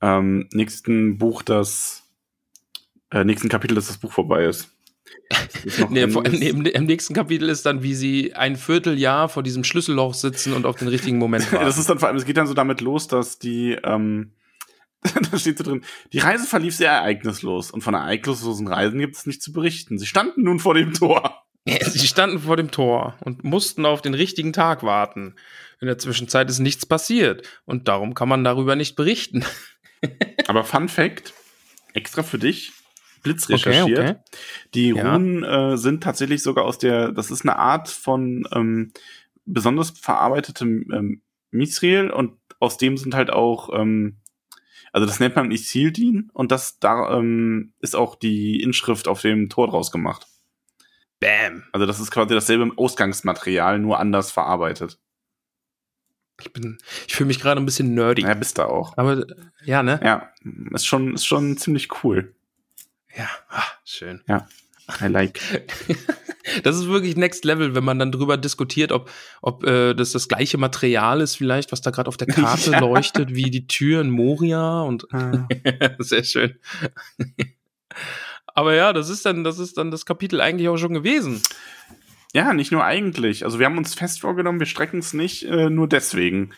ähm, 0.00 0.48
nächsten 0.52 1.18
Buch, 1.18 1.42
das 1.42 1.99
äh, 3.10 3.24
nächsten 3.24 3.48
Kapitel, 3.48 3.74
dass 3.74 3.88
das 3.88 3.98
Buch 3.98 4.12
vorbei 4.12 4.44
ist. 4.44 4.70
nee, 5.90 6.08
vor, 6.08 6.24
im, 6.24 6.64
im, 6.66 6.84
nächsten 6.84 7.14
Kapitel 7.14 7.48
ist 7.48 7.66
dann, 7.66 7.82
wie 7.82 7.94
sie 7.94 8.34
ein 8.34 8.56
Vierteljahr 8.56 9.28
vor 9.28 9.42
diesem 9.42 9.64
Schlüsselloch 9.64 10.14
sitzen 10.14 10.52
und 10.52 10.66
auf 10.66 10.76
den 10.76 10.88
richtigen 10.88 11.18
Moment 11.18 11.52
warten. 11.52 11.66
das 11.66 11.78
ist 11.78 11.88
dann 11.88 11.98
vor 11.98 12.08
allem, 12.08 12.16
es 12.16 12.24
geht 12.24 12.36
dann 12.36 12.46
so 12.46 12.54
damit 12.54 12.80
los, 12.80 13.08
dass 13.08 13.38
die, 13.38 13.76
ähm, 13.84 14.32
da 15.30 15.38
steht 15.38 15.58
so 15.58 15.64
drin, 15.64 15.84
die 16.12 16.18
Reise 16.18 16.46
verlief 16.46 16.74
sehr 16.74 16.90
ereignislos 16.90 17.70
und 17.70 17.82
von 17.82 17.94
ereignislosen 17.94 18.68
Reisen 18.68 18.98
gibt 18.98 19.16
es 19.16 19.26
nichts 19.26 19.44
zu 19.44 19.52
berichten. 19.52 19.98
Sie 19.98 20.06
standen 20.06 20.44
nun 20.44 20.58
vor 20.58 20.74
dem 20.74 20.92
Tor. 20.92 21.42
Sie 21.66 22.06
standen 22.06 22.40
vor 22.40 22.56
dem 22.56 22.70
Tor 22.70 23.16
und 23.20 23.44
mussten 23.44 23.84
auf 23.84 24.02
den 24.02 24.14
richtigen 24.14 24.52
Tag 24.52 24.82
warten. 24.82 25.36
In 25.80 25.86
der 25.86 25.98
Zwischenzeit 25.98 26.48
ist 26.50 26.58
nichts 26.58 26.86
passiert 26.86 27.46
und 27.64 27.86
darum 27.86 28.14
kann 28.14 28.28
man 28.28 28.44
darüber 28.44 28.76
nicht 28.76 28.96
berichten. 28.96 29.44
Aber 30.46 30.64
Fun 30.64 30.88
Fact, 30.88 31.34
extra 31.92 32.22
für 32.22 32.38
dich, 32.38 32.72
Blitz 33.22 33.48
recherchiert. 33.48 33.98
Okay, 33.98 34.10
okay. 34.10 34.18
Die 34.74 34.88
ja. 34.90 35.12
Runen 35.12 35.44
äh, 35.44 35.76
sind 35.76 36.02
tatsächlich 36.02 36.42
sogar 36.42 36.64
aus 36.64 36.78
der, 36.78 37.12
das 37.12 37.30
ist 37.30 37.42
eine 37.42 37.56
Art 37.56 37.88
von 37.88 38.46
ähm, 38.52 38.92
besonders 39.44 39.90
verarbeitetem 39.90 40.86
ähm, 40.92 41.22
Mithril 41.50 42.10
und 42.10 42.36
aus 42.58 42.76
dem 42.76 42.96
sind 42.96 43.14
halt 43.14 43.30
auch, 43.30 43.70
ähm, 43.72 44.18
also 44.92 45.06
das 45.06 45.20
nennt 45.20 45.36
man 45.36 45.50
Isildin 45.50 46.30
und 46.32 46.52
das 46.52 46.78
da 46.78 47.16
ähm, 47.16 47.72
ist 47.80 47.96
auch 47.96 48.14
die 48.16 48.62
Inschrift 48.62 49.08
auf 49.08 49.22
dem 49.22 49.48
Tor 49.48 49.68
draus 49.68 49.90
gemacht. 49.90 50.26
Bam. 51.20 51.64
Also 51.72 51.86
das 51.86 52.00
ist 52.00 52.10
quasi 52.10 52.34
dasselbe 52.34 52.70
Ausgangsmaterial, 52.76 53.78
nur 53.78 53.98
anders 53.98 54.30
verarbeitet. 54.30 54.98
Ich 56.40 56.52
bin, 56.52 56.78
ich 57.06 57.14
fühle 57.14 57.28
mich 57.28 57.40
gerade 57.40 57.60
ein 57.60 57.66
bisschen 57.66 57.94
nerdy. 57.94 58.22
Ja, 58.22 58.32
bist 58.32 58.56
du 58.56 58.62
auch. 58.62 58.96
Aber 58.96 59.26
ja, 59.64 59.82
ne? 59.82 60.00
Ja, 60.02 60.30
ist 60.72 60.86
schon, 60.86 61.14
ist 61.14 61.26
schon 61.26 61.58
ziemlich 61.58 61.88
cool. 62.02 62.34
Ja, 63.16 63.28
ach, 63.48 63.74
schön. 63.84 64.22
Ja, 64.28 64.46
I 65.00 65.06
like. 65.06 65.40
das 66.62 66.76
ist 66.76 66.88
wirklich 66.88 67.16
Next 67.16 67.44
Level, 67.44 67.74
wenn 67.74 67.84
man 67.84 67.98
dann 67.98 68.12
drüber 68.12 68.36
diskutiert, 68.36 68.92
ob, 68.92 69.10
ob 69.42 69.64
äh, 69.64 69.94
das 69.94 70.12
das 70.12 70.28
gleiche 70.28 70.58
Material 70.58 71.20
ist, 71.20 71.36
vielleicht, 71.36 71.72
was 71.72 71.80
da 71.80 71.90
gerade 71.90 72.08
auf 72.08 72.16
der 72.16 72.26
Karte 72.28 72.72
ja. 72.72 72.80
leuchtet, 72.80 73.34
wie 73.34 73.50
die 73.50 73.66
Tür 73.66 74.00
in 74.00 74.10
Moria 74.10 74.82
und 74.82 75.12
ah. 75.12 75.46
sehr 75.98 76.24
schön. 76.24 76.58
Aber 78.46 78.74
ja, 78.74 78.92
das 78.92 79.08
ist 79.08 79.24
dann, 79.26 79.44
das 79.44 79.58
ist 79.58 79.78
dann 79.78 79.90
das 79.90 80.06
Kapitel 80.06 80.40
eigentlich 80.40 80.68
auch 80.68 80.76
schon 80.76 80.94
gewesen. 80.94 81.42
Ja, 82.32 82.52
nicht 82.52 82.72
nur 82.72 82.84
eigentlich. 82.84 83.44
Also 83.44 83.58
wir 83.58 83.66
haben 83.66 83.78
uns 83.78 83.94
fest 83.94 84.20
vorgenommen, 84.20 84.60
wir 84.60 84.66
strecken 84.66 85.00
es 85.00 85.12
nicht 85.12 85.44
äh, 85.44 85.68
nur 85.68 85.88
deswegen. 85.88 86.52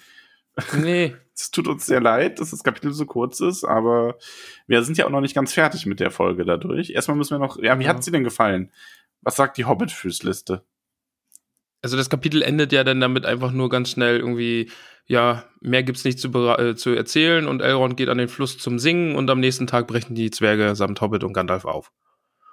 Nee. 0.75 1.15
es 1.35 1.51
tut 1.51 1.69
uns 1.69 1.87
sehr 1.87 2.01
leid, 2.01 2.41
dass 2.41 2.51
das 2.51 2.63
Kapitel 2.63 2.93
so 2.93 3.07
kurz 3.07 3.41
ist, 3.41 3.65
aber 3.65 4.19
wir 4.67 4.83
sind 4.83 4.99
ja 4.99 5.07
auch 5.07 5.11
noch 5.11 5.21
nicht 5.21 5.35
ganz 5.35 5.53
fertig 5.53 5.87
mit 5.87 6.01
der 6.01 6.11
Folge 6.11 6.45
dadurch. 6.45 6.91
Erstmal 6.91 7.17
müssen 7.17 7.35
wir 7.35 7.39
noch, 7.39 7.59
ja, 7.59 7.79
wie 7.79 7.85
ja. 7.85 7.91
hat 7.91 8.05
sie 8.05 8.11
denn 8.11 8.25
gefallen? 8.25 8.71
Was 9.23 9.37
sagt 9.37 9.57
die 9.57 9.65
Hobbit-Füßliste? 9.65 10.65
Also 11.81 11.97
das 11.97 12.11
Kapitel 12.11 12.43
endet 12.43 12.73
ja 12.73 12.85
dann 12.85 13.01
damit 13.01 13.27
einfach 13.27 13.51
nur 13.51 13.69
ganz 13.69 13.91
schnell 13.91 14.19
irgendwie, 14.19 14.71
ja, 15.07 15.45
mehr 15.61 15.83
gibt's 15.83 16.05
nicht 16.05 16.21
zu, 16.21 16.29
äh, 16.29 16.77
zu 16.77 16.91
erzählen 16.91 17.49
und 17.49 17.61
Elrond 17.61 17.97
geht 17.97 18.09
an 18.09 18.19
den 18.19 18.29
Fluss 18.29 18.59
zum 18.59 18.79
Singen 18.79 19.17
und 19.17 19.29
am 19.31 19.41
nächsten 19.41 19.67
Tag 19.67 19.89
brechen 19.89 20.15
die 20.15 20.31
Zwerge 20.31 20.77
samt 20.77 21.01
Hobbit 21.01 21.25
und 21.25 21.33
Gandalf 21.33 21.65
auf. 21.65 21.91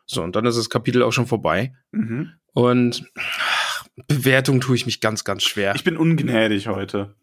So, 0.06 0.24
und 0.24 0.36
dann 0.36 0.48
ist 0.48 0.58
das 0.58 0.72
Kapitel 0.72 1.04
auch 1.04 1.12
schon 1.12 1.28
vorbei. 1.28 1.76
Mhm. 1.92 2.32
Und 2.54 3.06
ach, 3.16 3.86
Bewertung 4.08 4.62
tue 4.62 4.76
ich 4.76 4.88
mich 4.88 5.02
ganz, 5.02 5.24
ganz 5.24 5.44
schwer. 5.44 5.76
Ich 5.76 5.84
bin 5.84 5.98
ungnädig 5.98 6.68
heute. 6.68 7.16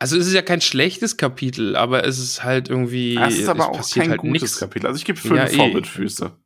Also 0.00 0.16
es 0.16 0.28
ist 0.28 0.34
ja 0.34 0.42
kein 0.42 0.60
schlechtes 0.60 1.16
Kapitel, 1.16 1.74
aber 1.74 2.04
es 2.04 2.18
ist 2.18 2.44
halt 2.44 2.68
irgendwie. 2.68 3.16
Es 3.16 3.38
ist 3.38 3.48
aber 3.48 3.68
auch 3.68 3.90
kein 3.90 4.10
halt 4.10 4.20
gutes 4.20 4.42
nix. 4.42 4.58
Kapitel. 4.60 4.86
Also 4.86 4.98
ich 4.98 5.04
gebe 5.04 5.18
fünf 5.18 5.52
ja, 5.52 5.58
Hobbit-Füße. 5.58 6.36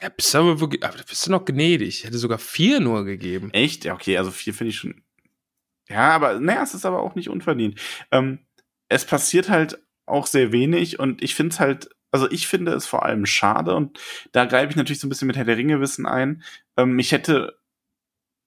Ja, 0.00 0.08
bist 0.08 0.32
du 0.32 0.38
aber 0.38 0.60
wirklich, 0.60 0.82
aber 0.82 0.96
bist 1.06 1.26
du 1.26 1.30
noch 1.30 1.44
gnädig. 1.44 1.98
Ich 1.98 2.04
hätte 2.04 2.16
sogar 2.16 2.38
vier 2.38 2.80
nur 2.80 3.04
gegeben. 3.04 3.50
Echt? 3.52 3.84
Ja, 3.84 3.92
okay, 3.92 4.16
also 4.16 4.30
vier 4.30 4.54
finde 4.54 4.70
ich 4.70 4.78
schon. 4.78 5.02
Ja, 5.90 6.10
aber 6.10 6.40
naja, 6.40 6.62
es 6.62 6.72
ist 6.72 6.86
aber 6.86 7.02
auch 7.02 7.14
nicht 7.16 7.28
unverdient. 7.28 7.78
Ähm, 8.10 8.38
es 8.88 9.04
passiert 9.04 9.50
halt 9.50 9.78
auch 10.06 10.26
sehr 10.26 10.52
wenig 10.52 10.98
und 10.98 11.22
ich 11.22 11.34
finde 11.34 11.52
es 11.52 11.60
halt, 11.60 11.90
also 12.12 12.30
ich 12.30 12.46
finde 12.48 12.72
es 12.72 12.86
vor 12.86 13.04
allem 13.04 13.26
schade 13.26 13.74
und 13.74 13.98
da 14.32 14.46
greife 14.46 14.70
ich 14.70 14.76
natürlich 14.76 15.00
so 15.00 15.06
ein 15.06 15.10
bisschen 15.10 15.26
mit 15.26 15.36
Herr 15.36 15.44
der 15.44 15.56
Ringe-Wissen 15.56 16.06
ein. 16.06 16.42
Ähm, 16.76 16.98
ich 16.98 17.12
hätte 17.12 17.59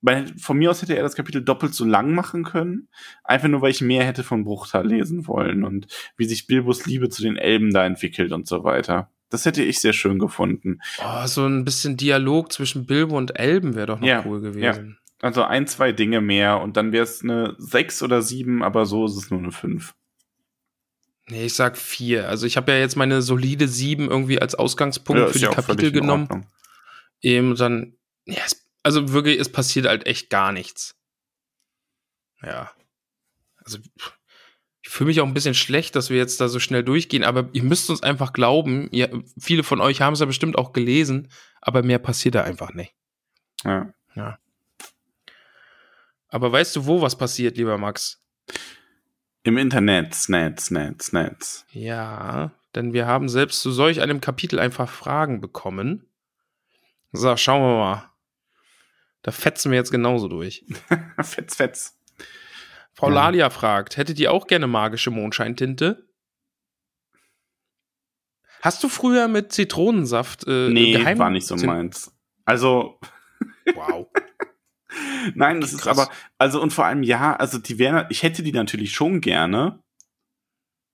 weil 0.03 0.27
von 0.37 0.57
mir 0.57 0.69
aus 0.69 0.81
hätte 0.81 0.95
er 0.95 1.01
das 1.01 1.15
Kapitel 1.15 1.41
doppelt 1.41 1.73
so 1.73 1.85
lang 1.85 2.13
machen 2.13 2.43
können. 2.43 2.89
Einfach 3.23 3.47
nur, 3.47 3.61
weil 3.61 3.71
ich 3.71 3.81
mehr 3.81 4.03
hätte 4.03 4.23
von 4.23 4.43
Bruchtal 4.43 4.85
lesen 4.85 5.27
wollen 5.27 5.63
und 5.63 5.87
wie 6.17 6.25
sich 6.25 6.45
Bilbos 6.45 6.85
Liebe 6.85 7.09
zu 7.09 7.23
den 7.23 7.37
Elben 7.37 7.71
da 7.71 7.85
entwickelt 7.85 8.33
und 8.33 8.45
so 8.45 8.65
weiter. 8.65 9.09
Das 9.29 9.45
hätte 9.45 9.63
ich 9.63 9.79
sehr 9.79 9.93
schön 9.93 10.19
gefunden. 10.19 10.79
Oh, 10.99 11.25
so 11.25 11.45
ein 11.45 11.63
bisschen 11.63 11.95
Dialog 11.95 12.51
zwischen 12.51 12.85
Bilbo 12.85 13.17
und 13.17 13.39
Elben 13.39 13.75
wäre 13.75 13.87
doch 13.87 13.99
noch 13.99 14.07
ja, 14.07 14.23
cool 14.25 14.41
gewesen. 14.41 14.97
Ja. 15.21 15.27
Also 15.27 15.43
ein, 15.43 15.67
zwei 15.67 15.93
Dinge 15.93 16.19
mehr 16.19 16.59
und 16.59 16.75
dann 16.75 16.91
wäre 16.91 17.05
es 17.05 17.23
eine 17.23 17.55
sechs 17.57 18.03
oder 18.03 18.21
sieben, 18.21 18.61
aber 18.61 18.85
so 18.85 19.05
ist 19.05 19.15
es 19.15 19.31
nur 19.31 19.39
eine 19.39 19.53
fünf. 19.53 19.95
Nee, 21.29 21.45
ich 21.45 21.53
sag 21.53 21.77
vier. 21.77 22.27
Also 22.27 22.45
ich 22.45 22.57
habe 22.57 22.73
ja 22.73 22.79
jetzt 22.79 22.97
meine 22.97 23.21
solide 23.21 23.69
sieben 23.69 24.09
irgendwie 24.09 24.41
als 24.41 24.53
Ausgangspunkt 24.53 25.21
ja, 25.21 25.27
für 25.27 25.39
die 25.39 25.45
ja 25.45 25.51
Kapitel 25.51 25.93
genommen. 25.93 26.45
Eben 27.21 27.55
dann, 27.55 27.95
ja, 28.25 28.41
es 28.45 28.62
also 28.83 29.11
wirklich, 29.13 29.39
es 29.39 29.51
passiert 29.51 29.87
halt 29.87 30.05
echt 30.05 30.29
gar 30.29 30.51
nichts. 30.51 30.95
Ja. 32.41 32.71
Also, 33.63 33.79
ich 34.81 34.89
fühle 34.89 35.07
mich 35.07 35.21
auch 35.21 35.25
ein 35.25 35.33
bisschen 35.33 35.53
schlecht, 35.53 35.95
dass 35.95 36.09
wir 36.09 36.17
jetzt 36.17 36.41
da 36.41 36.49
so 36.49 36.59
schnell 36.59 36.83
durchgehen, 36.83 37.23
aber 37.23 37.49
ihr 37.53 37.63
müsst 37.63 37.89
uns 37.89 38.03
einfach 38.03 38.33
glauben, 38.33 38.89
ihr, 38.91 39.23
viele 39.39 39.63
von 39.63 39.79
euch 39.79 40.01
haben 40.01 40.13
es 40.13 40.19
ja 40.19 40.25
bestimmt 40.25 40.57
auch 40.57 40.73
gelesen, 40.73 41.29
aber 41.61 41.81
mehr 41.83 41.99
passiert 41.99 42.35
da 42.35 42.43
einfach 42.43 42.73
nicht. 42.73 42.93
Ja. 43.63 43.93
Ja. 44.15 44.37
Aber 46.27 46.51
weißt 46.51 46.75
du, 46.75 46.85
wo 46.85 47.01
was 47.01 47.17
passiert, 47.17 47.57
lieber 47.57 47.77
Max? 47.77 48.21
Im 49.43 49.57
Internet, 49.57 50.29
Netz, 50.29 50.71
Netz, 50.71 51.13
Netz. 51.13 51.65
Ja, 51.71 52.51
denn 52.75 52.91
wir 52.91 53.07
haben 53.07 53.29
selbst 53.29 53.61
zu 53.61 53.71
solch 53.71 54.01
einem 54.01 54.19
Kapitel 54.19 54.59
einfach 54.59 54.89
Fragen 54.89 55.41
bekommen. 55.41 56.07
So, 57.11 57.37
schauen 57.37 57.61
wir 57.61 57.77
mal. 57.77 58.12
Da 59.23 59.31
fetzen 59.31 59.71
wir 59.71 59.77
jetzt 59.77 59.91
genauso 59.91 60.27
durch. 60.27 60.65
fetz, 61.21 61.55
fetz. 61.55 61.97
Frau 62.93 63.07
ja. 63.07 63.15
Lalia 63.15 63.49
fragt, 63.49 63.97
hättet 63.97 64.19
ihr 64.19 64.31
auch 64.31 64.45
gerne 64.45 64.67
magische 64.67 65.09
Mondscheintinte? 65.09 66.07
Hast 68.61 68.83
du 68.83 68.89
früher 68.89 69.27
mit 69.27 69.51
Zitronensaft 69.51 70.45
äh, 70.47 70.69
Nee, 70.69 70.93
geheim 70.93 71.17
war 71.17 71.29
nicht 71.29 71.47
so 71.47 71.55
meins. 71.55 72.13
Also 72.45 72.99
Wow. 73.75 74.07
Nein, 75.33 75.61
das 75.61 75.71
Krass. 75.71 75.81
ist 75.81 75.87
aber 75.87 76.11
also 76.37 76.61
und 76.61 76.71
vor 76.71 76.85
allem 76.85 77.03
ja, 77.03 77.35
also 77.35 77.57
die 77.57 77.79
wären 77.79 78.05
ich 78.09 78.23
hätte 78.23 78.43
die 78.43 78.51
natürlich 78.51 78.93
schon 78.93 79.21
gerne, 79.21 79.81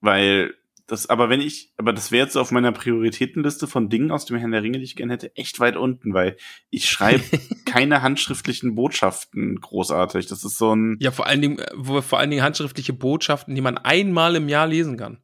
weil 0.01 0.55
das, 0.89 1.08
aber 1.08 1.30
wenn 1.30 1.39
ich, 1.39 1.71
aber 1.78 1.93
das 1.93 2.12
wäre 2.12 2.25
jetzt 2.25 2.36
auf 2.36 2.52
meiner 2.52 2.71
Prioritätenliste 2.71 3.67
von 3.67 3.89
Dingen 3.89 4.12
aus 4.12 4.25
dem 4.25 4.38
Herrn 4.38 4.52
der 4.52 4.63
Ringe, 4.63 4.80
die 4.80 4.84
ich 4.84 4.95
gerne 4.95 5.13
hätte, 5.13 5.36
echt 5.36 5.60
weit 5.60 5.78
unten, 5.78 6.13
weil 6.15 6.36
ich 6.71 6.89
schreibe 6.89 7.23
keine 7.65 8.02
handschriftlichen 8.02 8.73
Botschaften 8.73 9.62
großartig. 9.62 10.25
Das 10.25 10.43
ist 10.43 10.58
so 10.58 10.75
ein. 10.75 10.97
Ja, 10.99 11.12
vor 11.12 11.28
allen 11.28 11.41
Dingen, 11.41 11.63
vor 12.02 12.17
allen 12.17 12.32
Dingen 12.32 12.43
handschriftliche 12.43 12.93
Botschaften, 12.93 13.54
die 13.54 13.62
man 13.62 13.78
einmal 13.78 14.36
im 14.36 14.49
Jahr 14.49 14.65
lesen 14.65 14.97
kann. 14.97 15.19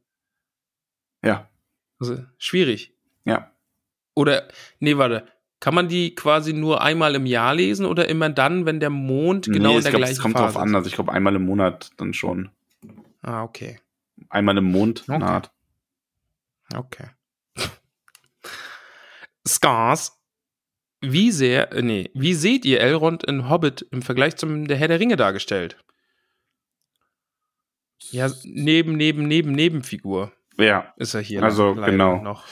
Ja. 1.24 1.50
Also, 1.98 2.24
schwierig. 2.38 2.94
Ja. 3.24 3.50
Oder, 4.14 4.48
nee, 4.78 4.96
warte. 4.96 5.26
Kann 5.58 5.74
man 5.74 5.88
die 5.88 6.14
quasi 6.14 6.52
nur 6.52 6.82
einmal 6.82 7.14
im 7.14 7.26
Jahr 7.26 7.54
lesen 7.54 7.86
oder 7.86 8.08
immer 8.08 8.28
dann, 8.28 8.66
wenn 8.66 8.78
der 8.78 8.90
Mond 8.90 9.46
genau 9.46 9.70
nee, 9.70 9.76
in 9.78 9.82
der 9.82 9.90
glaub, 9.90 10.00
gleichen 10.00 10.12
es 10.12 10.20
kommt 10.20 10.36
Phase 10.36 10.52
drauf 10.52 10.62
an. 10.62 10.74
Also 10.74 10.86
ich 10.86 10.94
glaube 10.94 11.12
einmal 11.12 11.34
im 11.34 11.46
Monat 11.46 11.90
dann 11.96 12.12
schon. 12.12 12.50
Ah, 13.22 13.42
okay. 13.42 13.80
Einmal 14.28 14.58
im 14.58 14.64
Mond 14.64 15.04
okay. 15.08 15.18
naht. 15.18 15.50
Okay. 16.74 17.08
Scars. 19.46 20.12
Wie 21.02 21.30
sehr, 21.30 21.72
äh, 21.72 21.82
nee, 21.82 22.10
wie 22.14 22.34
seht 22.34 22.64
ihr 22.64 22.80
Elrond 22.80 23.22
in 23.24 23.48
Hobbit 23.48 23.86
im 23.90 24.02
Vergleich 24.02 24.36
zum 24.36 24.66
der 24.66 24.76
Herr 24.76 24.88
der 24.88 24.98
Ringe 24.98 25.16
dargestellt? 25.16 25.76
Ja, 28.10 28.30
neben, 28.44 28.96
neben, 28.96 29.26
neben, 29.28 29.52
Nebenfigur. 29.52 30.32
Ja. 30.56 30.94
Ist 30.96 31.14
er 31.14 31.20
hier. 31.20 31.42
Also, 31.42 31.74
genau. 31.74 32.22
Noch. 32.22 32.46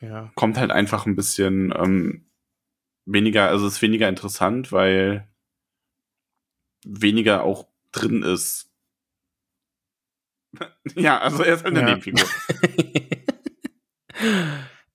Ja. 0.00 0.32
Kommt 0.34 0.56
halt 0.56 0.70
einfach 0.70 1.06
ein 1.06 1.16
bisschen 1.16 1.72
ähm, 1.76 2.26
weniger, 3.04 3.48
also 3.48 3.66
ist 3.66 3.82
weniger 3.82 4.08
interessant, 4.08 4.72
weil 4.72 5.28
weniger 6.84 7.42
auch 7.42 7.68
drin 7.92 8.22
ist. 8.22 8.70
ja, 10.94 11.18
also 11.18 11.42
er 11.42 11.54
ist 11.54 11.64
halt 11.64 11.76
eine 11.76 11.88
ja. 11.88 11.96
Nebenfigur. 11.96 12.28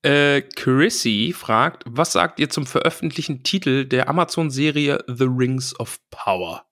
Äh, 0.02 0.44
Chrissy 0.56 1.34
fragt, 1.36 1.84
was 1.86 2.14
sagt 2.14 2.40
ihr 2.40 2.50
zum 2.50 2.66
veröffentlichten 2.66 3.44
Titel 3.44 3.86
der 3.86 4.08
Amazon-Serie 4.08 5.04
The 5.08 5.26
Rings 5.26 5.78
of 5.78 6.00
Power? 6.10 6.66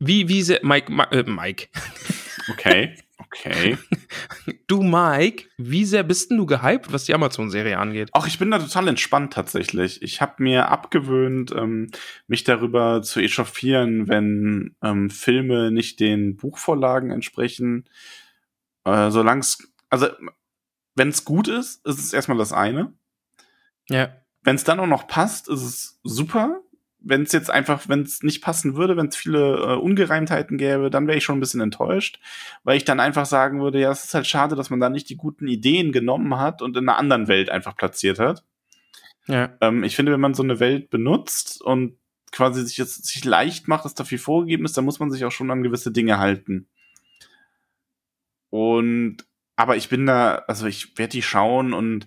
Wie, 0.00 0.28
wie 0.28 0.42
sehr, 0.42 0.58
Mike, 0.62 0.90
Ma, 0.90 1.04
äh, 1.04 1.22
Mike. 1.22 1.68
Okay, 2.48 2.96
Okay. 3.32 3.76
Du, 4.66 4.82
Mike, 4.82 5.48
wie 5.56 5.84
sehr 5.84 6.02
bist 6.02 6.30
denn 6.30 6.38
du 6.38 6.46
gehypt, 6.46 6.92
was 6.92 7.04
die 7.04 7.14
Amazon-Serie 7.14 7.78
angeht? 7.78 8.08
Auch 8.12 8.26
ich 8.26 8.38
bin 8.38 8.50
da 8.50 8.58
total 8.58 8.88
entspannt 8.88 9.32
tatsächlich. 9.32 10.02
Ich 10.02 10.20
habe 10.20 10.42
mir 10.42 10.68
abgewöhnt, 10.68 11.52
ähm, 11.56 11.90
mich 12.26 12.44
darüber 12.44 13.02
zu 13.02 13.20
echauffieren, 13.20 14.08
wenn 14.08 14.74
ähm, 14.82 15.10
Filme 15.10 15.70
nicht 15.70 16.00
den 16.00 16.36
Buchvorlagen 16.36 17.10
entsprechen. 17.10 17.88
Äh, 18.84 19.10
Solange 19.10 19.40
es, 19.40 19.72
also 19.90 20.08
wenn 20.94 21.08
es 21.08 21.24
gut 21.24 21.48
ist, 21.48 21.84
ist 21.86 21.98
es 21.98 22.12
erstmal 22.12 22.38
das 22.38 22.52
eine. 22.52 22.92
Ja. 23.88 24.14
Wenn 24.42 24.56
es 24.56 24.64
dann 24.64 24.80
auch 24.80 24.86
noch 24.86 25.06
passt, 25.06 25.48
ist 25.48 25.62
es 25.62 26.00
super. 26.02 26.60
Wenn 27.02 27.22
es 27.22 27.32
jetzt 27.32 27.50
einfach, 27.50 27.88
wenn 27.88 28.02
es 28.02 28.22
nicht 28.22 28.42
passen 28.42 28.76
würde, 28.76 28.96
wenn 28.96 29.06
es 29.06 29.16
viele 29.16 29.56
äh, 29.56 29.76
Ungereimtheiten 29.76 30.58
gäbe, 30.58 30.90
dann 30.90 31.06
wäre 31.06 31.16
ich 31.16 31.24
schon 31.24 31.38
ein 31.38 31.40
bisschen 31.40 31.62
enttäuscht, 31.62 32.20
weil 32.62 32.76
ich 32.76 32.84
dann 32.84 33.00
einfach 33.00 33.24
sagen 33.24 33.62
würde, 33.62 33.80
ja, 33.80 33.90
es 33.90 34.04
ist 34.04 34.14
halt 34.14 34.26
schade, 34.26 34.54
dass 34.54 34.68
man 34.68 34.80
da 34.80 34.90
nicht 34.90 35.08
die 35.08 35.16
guten 35.16 35.48
Ideen 35.48 35.92
genommen 35.92 36.38
hat 36.38 36.60
und 36.60 36.76
in 36.76 36.88
einer 36.88 36.98
anderen 36.98 37.26
Welt 37.26 37.48
einfach 37.48 37.74
platziert 37.74 38.18
hat. 38.18 38.44
Ja. 39.26 39.56
Ähm, 39.62 39.82
ich 39.82 39.96
finde, 39.96 40.12
wenn 40.12 40.20
man 40.20 40.34
so 40.34 40.42
eine 40.42 40.60
Welt 40.60 40.90
benutzt 40.90 41.62
und 41.62 41.96
quasi 42.32 42.62
sich 42.62 42.76
jetzt 42.76 43.06
sich 43.06 43.24
leicht 43.24 43.66
macht, 43.66 43.84
dass 43.84 43.94
da 43.94 44.04
viel 44.04 44.18
vorgegeben 44.18 44.64
ist, 44.64 44.76
dann 44.76 44.84
muss 44.84 45.00
man 45.00 45.10
sich 45.10 45.24
auch 45.24 45.32
schon 45.32 45.50
an 45.50 45.62
gewisse 45.62 45.92
Dinge 45.92 46.18
halten. 46.18 46.68
Und 48.50 49.24
aber 49.60 49.76
ich 49.76 49.88
bin 49.88 50.06
da, 50.06 50.36
also 50.48 50.66
ich 50.66 50.96
werde 50.98 51.12
die 51.12 51.22
schauen 51.22 51.72
und 51.74 52.06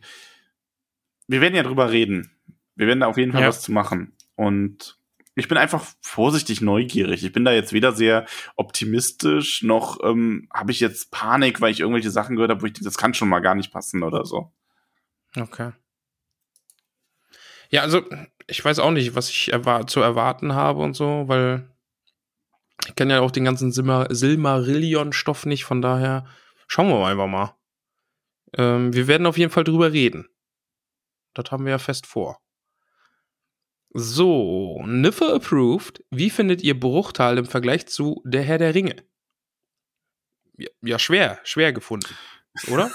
wir 1.27 1.39
werden 1.39 1.55
ja 1.55 1.63
drüber 1.63 1.91
reden. 1.91 2.31
Wir 2.75 2.87
werden 2.87 3.01
da 3.01 3.07
auf 3.07 3.17
jeden 3.17 3.31
Fall 3.31 3.41
Ja. 3.41 3.47
was 3.47 3.61
zu 3.61 3.71
machen. 3.71 4.17
Und 4.35 4.97
ich 5.35 5.47
bin 5.47 5.57
einfach 5.57 5.85
vorsichtig 6.01 6.61
neugierig. 6.61 7.23
Ich 7.23 7.31
bin 7.31 7.45
da 7.45 7.51
jetzt 7.51 7.71
weder 7.73 7.91
sehr 7.91 8.25
optimistisch, 8.55 9.61
noch 9.63 9.99
ähm, 10.03 10.47
habe 10.53 10.71
ich 10.71 10.79
jetzt 10.79 11.11
Panik, 11.11 11.61
weil 11.61 11.71
ich 11.71 11.79
irgendwelche 11.79 12.11
Sachen 12.11 12.35
gehört 12.35 12.51
habe, 12.51 12.61
wo 12.61 12.65
ich 12.65 12.73
denke, 12.73 12.85
das 12.85 12.97
kann 12.97 13.13
schon 13.13 13.29
mal 13.29 13.39
gar 13.39 13.55
nicht 13.55 13.71
passen 13.71 14.03
oder 14.03 14.25
so. 14.25 14.51
Okay. 15.35 15.71
Ja, 17.69 17.81
also 17.81 18.03
ich 18.47 18.63
weiß 18.63 18.79
auch 18.79 18.91
nicht, 18.91 19.15
was 19.15 19.29
ich 19.29 19.51
erwar 19.51 19.87
zu 19.87 20.01
erwarten 20.01 20.53
habe 20.53 20.81
und 20.81 20.95
so, 20.95 21.23
weil 21.27 21.67
ich 22.87 22.95
kenne 22.95 23.13
ja 23.13 23.21
auch 23.21 23.31
den 23.31 23.45
ganzen 23.45 23.71
Silmar 23.71 24.13
Silmarillion-Stoff 24.13 25.45
nicht, 25.45 25.63
von 25.63 25.81
daher 25.81 26.25
schauen 26.73 26.89
wir 26.89 27.05
einfach 27.05 27.27
mal. 27.27 27.55
Ähm, 28.57 28.93
wir 28.93 29.07
werden 29.07 29.27
auf 29.27 29.38
jeden 29.38 29.51
Fall 29.51 29.63
drüber 29.63 29.93
reden. 29.93 30.27
Das 31.36 31.51
haben 31.51 31.65
wir 31.65 31.71
ja 31.71 31.77
fest 31.77 32.07
vor. 32.07 32.41
So, 33.89 34.81
Niffer 34.88 35.36
approved. 35.36 36.03
Wie 36.09 36.31
findet 36.31 36.63
ihr 36.63 36.79
Bruchtal 36.79 37.38
im 37.38 37.45
Vergleich 37.45 37.86
zu 37.86 38.23
Der 38.25 38.41
Herr 38.41 38.57
der 38.57 38.73
Ringe? 38.73 38.95
Ja, 40.57 40.69
ja 40.81 40.97
schwer, 40.97 41.39
schwer 41.43 41.73
gefunden, 41.73 42.15
oder? 42.71 42.89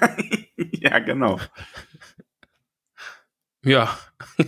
ja, 0.56 0.98
genau. 0.98 1.38
Ja. 3.64 3.98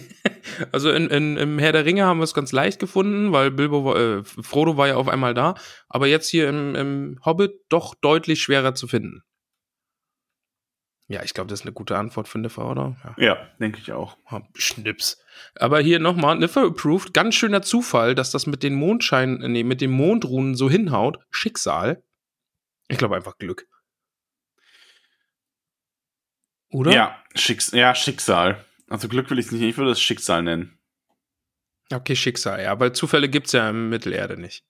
Also 0.70 0.92
in, 0.92 1.08
in, 1.08 1.36
im 1.36 1.58
Herr 1.58 1.72
der 1.72 1.84
Ringe 1.84 2.04
haben 2.04 2.18
wir 2.18 2.24
es 2.24 2.34
ganz 2.34 2.52
leicht 2.52 2.78
gefunden, 2.78 3.32
weil 3.32 3.50
Bilbo 3.50 3.96
äh, 3.96 4.22
Frodo 4.22 4.76
war 4.76 4.86
ja 4.86 4.96
auf 4.96 5.08
einmal 5.08 5.34
da. 5.34 5.54
Aber 5.88 6.06
jetzt 6.06 6.28
hier 6.28 6.48
im, 6.48 6.76
im 6.76 7.20
Hobbit 7.24 7.54
doch 7.70 7.94
deutlich 7.96 8.40
schwerer 8.40 8.74
zu 8.74 8.86
finden. 8.86 9.22
Ja, 11.08 11.22
ich 11.22 11.34
glaube, 11.34 11.48
das 11.48 11.60
ist 11.60 11.66
eine 11.66 11.74
gute 11.74 11.98
Antwort 11.98 12.28
für 12.28 12.38
Niffer, 12.38 12.70
oder? 12.70 12.96
Ja. 13.04 13.24
Ja, 13.24 13.48
denke 13.58 13.78
ich 13.80 13.92
auch. 13.92 14.16
Ah, 14.26 14.42
Schnips. 14.54 15.22
Aber 15.56 15.80
hier 15.80 15.98
nochmal, 15.98 16.38
Niffer 16.38 16.62
approved. 16.62 17.12
Ganz 17.12 17.34
schöner 17.34 17.62
Zufall, 17.62 18.14
dass 18.14 18.30
das 18.30 18.46
mit 18.46 18.62
den 18.62 18.74
Mondschein, 18.74 19.42
äh, 19.42 19.48
nee, 19.48 19.64
mit 19.64 19.80
den 19.80 19.90
Mondrunen 19.90 20.54
so 20.54 20.70
hinhaut. 20.70 21.18
Schicksal. 21.30 22.02
Ich 22.88 22.98
glaube 22.98 23.16
einfach 23.16 23.36
Glück. 23.38 23.66
Oder? 26.70 26.92
Ja, 26.92 27.22
Schicks 27.34 27.70
ja, 27.72 27.94
Schicksal. 27.94 28.64
Also 28.88 29.08
Glück 29.08 29.30
will 29.30 29.38
ich 29.38 29.50
nicht, 29.50 29.62
ich 29.62 29.76
würde 29.76 29.92
es 29.92 30.00
Schicksal 30.00 30.42
nennen. 30.42 30.78
Okay, 31.92 32.16
Schicksal, 32.16 32.62
ja, 32.62 32.78
weil 32.80 32.92
Zufälle 32.92 33.28
gibt's 33.28 33.52
ja 33.52 33.68
im 33.68 33.88
Mittelerde 33.88 34.38
nicht. 34.38 34.64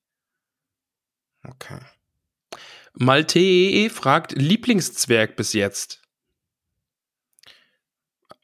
Okay. 1.42 1.80
Malte 2.94 3.90
fragt 3.90 4.32
Lieblingszwerg 4.32 5.36
bis 5.36 5.52
jetzt. 5.52 6.00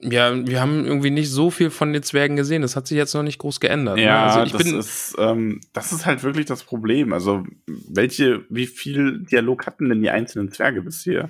Ja, 0.03 0.47
wir 0.47 0.61
haben 0.61 0.87
irgendwie 0.87 1.11
nicht 1.11 1.31
so 1.31 1.51
viel 1.51 1.71
von 1.71 1.93
den 1.93 2.03
Zwergen 2.03 2.37
gesehen. 2.37 2.63
Das 2.63 2.75
hat 2.75 2.87
sich 2.87 2.97
jetzt 2.97 3.13
noch 3.13 3.23
nicht 3.23 3.39
groß 3.39 3.61
geändert. 3.61 3.97
ne? 3.97 4.05
Ja, 4.05 4.27
also 4.29 4.47
ich 4.47 4.53
das 4.53 4.65
bin, 4.65 4.79
ist 4.79 5.15
ähm, 5.19 5.61
das 5.75 5.93
ist 5.93 6.07
halt 6.07 6.23
wirklich 6.23 6.47
das 6.47 6.65
Problem. 6.65 7.13
Also 7.13 7.45
welche, 7.67 8.47
wie 8.49 8.67
viel 8.67 9.25
Dialog 9.25 9.67
hatten 9.67 9.91
denn 9.91 10.01
die 10.01 10.09
einzelnen 10.09 10.53
Zwerge 10.53 10.81
bisher? 10.81 11.29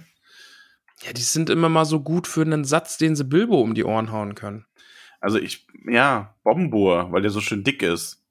Ja, 1.03 1.13
die 1.13 1.23
sind 1.23 1.51
immer 1.51 1.69
mal 1.69 1.85
so 1.85 2.01
gut 2.01 2.27
für 2.27 2.43
einen 2.43 2.65
Satz, 2.65 2.99
den 2.99 3.17
sie 3.17 3.25
Bilbo 3.25 3.61
um 3.61 3.75
die 3.75 3.85
Ohren 3.85 4.13
hauen 4.13 4.35
können. 4.35 4.67
Also 5.21 5.39
ich, 5.39 5.67
ja, 5.87 6.35
Bombur, 6.45 7.13
weil 7.13 7.23
der 7.23 7.31
so 7.31 7.41
schön 7.41 7.65
dick 7.65 7.83
ist. 7.83 8.23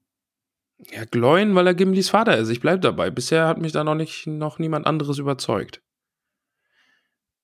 Ja, 0.91 1.03
Gloin, 1.05 1.55
weil 1.55 1.67
er 1.67 1.73
Gimlis 1.73 2.09
Vater 2.09 2.37
ist. 2.37 2.49
Ich 2.49 2.61
bleib 2.61 2.81
dabei. 2.81 3.09
Bisher 3.09 3.47
hat 3.47 3.57
mich 3.57 3.73
da 3.73 3.83
noch 3.83 3.95
nicht 3.95 4.27
noch 4.27 4.59
niemand 4.59 4.87
anderes 4.87 5.17
überzeugt. 5.17 5.81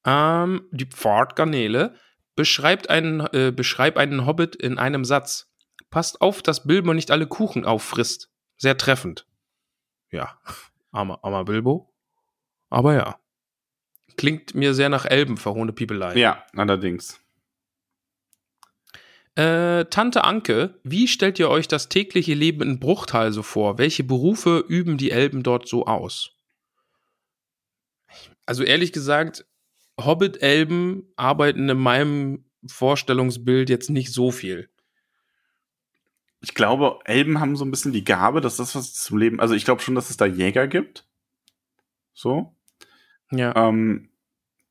Ähm, 0.05 0.67
die 0.71 0.85
Pfadgarnele 0.85 1.95
beschreibt 2.35 2.89
einen, 2.89 3.21
äh, 3.33 3.51
beschreibt 3.51 3.97
einen 3.97 4.25
Hobbit 4.25 4.55
in 4.55 4.77
einem 4.77 5.03
Satz. 5.03 5.51
Passt 5.89 6.21
auf, 6.21 6.41
dass 6.41 6.65
Bilbo 6.65 6.93
nicht 6.93 7.11
alle 7.11 7.27
Kuchen 7.27 7.65
auffrisst. 7.65 8.31
Sehr 8.57 8.77
treffend. 8.77 9.27
Ja, 10.11 10.39
armer, 10.91 11.19
armer 11.23 11.43
Bilbo. 11.45 11.93
Aber 12.69 12.93
ja. 12.93 13.19
Klingt 14.17 14.55
mir 14.55 14.73
sehr 14.73 14.89
nach 14.89 15.05
Elben, 15.05 15.37
verhohne 15.37 15.73
Piepelei. 15.73 16.15
Ja, 16.15 16.43
allerdings. 16.55 17.19
Äh, 19.35 19.85
Tante 19.85 20.23
Anke, 20.23 20.79
wie 20.83 21.09
stellt 21.09 21.39
ihr 21.39 21.49
euch 21.49 21.67
das 21.67 21.89
tägliche 21.89 22.33
Leben 22.33 22.61
in 22.61 22.79
Bruchtal 22.79 23.33
so 23.33 23.43
vor? 23.43 23.77
Welche 23.77 24.05
Berufe 24.05 24.63
üben 24.67 24.97
die 24.97 25.11
Elben 25.11 25.43
dort 25.43 25.67
so 25.67 25.85
aus? 25.85 26.31
Also 28.45 28.63
ehrlich 28.63 28.93
gesagt, 28.93 29.45
Hobbit-Elben 29.99 31.11
arbeiten 31.17 31.67
in 31.67 31.77
meinem 31.77 32.45
Vorstellungsbild 32.65 33.69
jetzt 33.69 33.89
nicht 33.89 34.13
so 34.13 34.31
viel. 34.31 34.69
Ich 36.41 36.53
glaube, 36.53 36.99
Elben 37.05 37.39
haben 37.39 37.55
so 37.55 37.65
ein 37.65 37.71
bisschen 37.71 37.91
die 37.91 38.03
Gabe, 38.03 38.39
dass 38.39 38.57
das, 38.57 38.75
was 38.75 38.93
zum 38.93 39.17
Leben, 39.17 39.39
also 39.39 39.53
ich 39.53 39.65
glaube 39.65 39.81
schon, 39.81 39.95
dass 39.95 40.09
es 40.09 40.17
da 40.17 40.25
Jäger 40.25 40.67
gibt. 40.67 41.05
So. 42.13 42.54
Ja. 43.31 43.55
Ähm, 43.55 44.09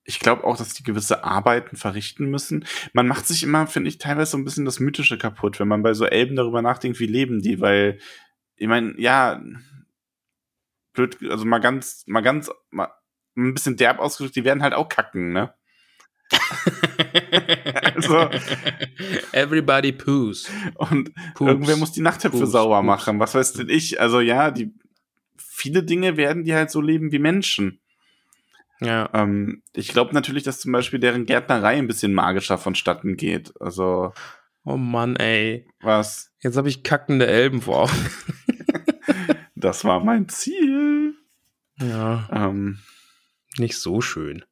ich 0.04 0.20
glaube 0.20 0.44
auch, 0.44 0.56
dass 0.58 0.74
die 0.74 0.82
gewisse 0.82 1.24
Arbeiten 1.24 1.76
verrichten 1.76 2.26
müssen. 2.30 2.66
Man 2.92 3.08
macht 3.08 3.26
sich 3.26 3.42
immer, 3.42 3.66
finde 3.66 3.88
ich, 3.88 3.98
teilweise 3.98 4.32
so 4.32 4.38
ein 4.38 4.44
bisschen 4.44 4.64
das 4.66 4.78
Mythische 4.80 5.16
kaputt, 5.16 5.58
wenn 5.60 5.68
man 5.68 5.82
bei 5.82 5.94
so 5.94 6.04
Elben 6.04 6.36
darüber 6.36 6.60
nachdenkt, 6.62 7.00
wie 7.00 7.06
leben 7.06 7.40
die, 7.40 7.60
weil, 7.60 7.98
ich 8.56 8.68
meine, 8.68 8.94
ja, 9.00 9.42
blöd, 10.92 11.16
also 11.30 11.44
mal 11.46 11.58
ganz, 11.58 12.04
mal 12.06 12.20
ganz, 12.20 12.50
mal 12.70 12.88
ein 13.36 13.54
bisschen 13.54 13.76
derb 13.76 13.98
ausgedrückt, 13.98 14.36
die 14.36 14.44
werden 14.44 14.62
halt 14.62 14.74
auch 14.74 14.88
kacken, 14.88 15.32
ne? 15.32 15.54
also- 17.94 18.28
Everybody 19.32 19.92
poos. 19.92 20.50
Und 20.76 21.14
Pups. 21.34 21.48
irgendwer 21.50 21.76
muss 21.76 21.92
die 21.92 22.00
Nachttöpfe 22.02 22.38
Pups, 22.38 22.52
sauber 22.52 22.76
Pups. 22.78 22.86
machen. 22.86 23.20
Was 23.20 23.34
weiß 23.34 23.54
denn 23.54 23.68
ich? 23.68 24.00
Also 24.00 24.20
ja, 24.20 24.50
die 24.50 24.72
viele 25.36 25.82
Dinge 25.82 26.16
werden 26.16 26.44
die 26.44 26.54
halt 26.54 26.70
so 26.70 26.80
leben 26.80 27.10
wie 27.12 27.18
Menschen. 27.18 27.80
Ja. 28.84 29.08
Ähm, 29.12 29.62
ich 29.72 29.88
glaube 29.88 30.14
natürlich, 30.14 30.42
dass 30.42 30.60
zum 30.60 30.72
Beispiel 30.72 30.98
deren 31.00 31.26
Gärtnerei 31.26 31.76
ein 31.76 31.86
bisschen 31.86 32.12
magischer 32.14 32.58
vonstatten 32.58 33.16
geht. 33.16 33.52
Also 33.60 34.12
Oh 34.64 34.76
Mann, 34.76 35.16
ey. 35.16 35.66
was? 35.80 36.30
Jetzt 36.40 36.56
habe 36.56 36.68
ich 36.68 36.82
kackende 36.82 37.26
Elben 37.26 37.62
vor 37.62 37.84
Augen. 37.84 37.92
Das 39.56 39.82
war 39.84 40.04
mein 40.04 40.28
Ziel. 40.28 41.14
Ja. 41.80 42.28
Ähm, 42.30 42.80
nicht 43.56 43.78
so 43.78 44.02
schön. 44.02 44.44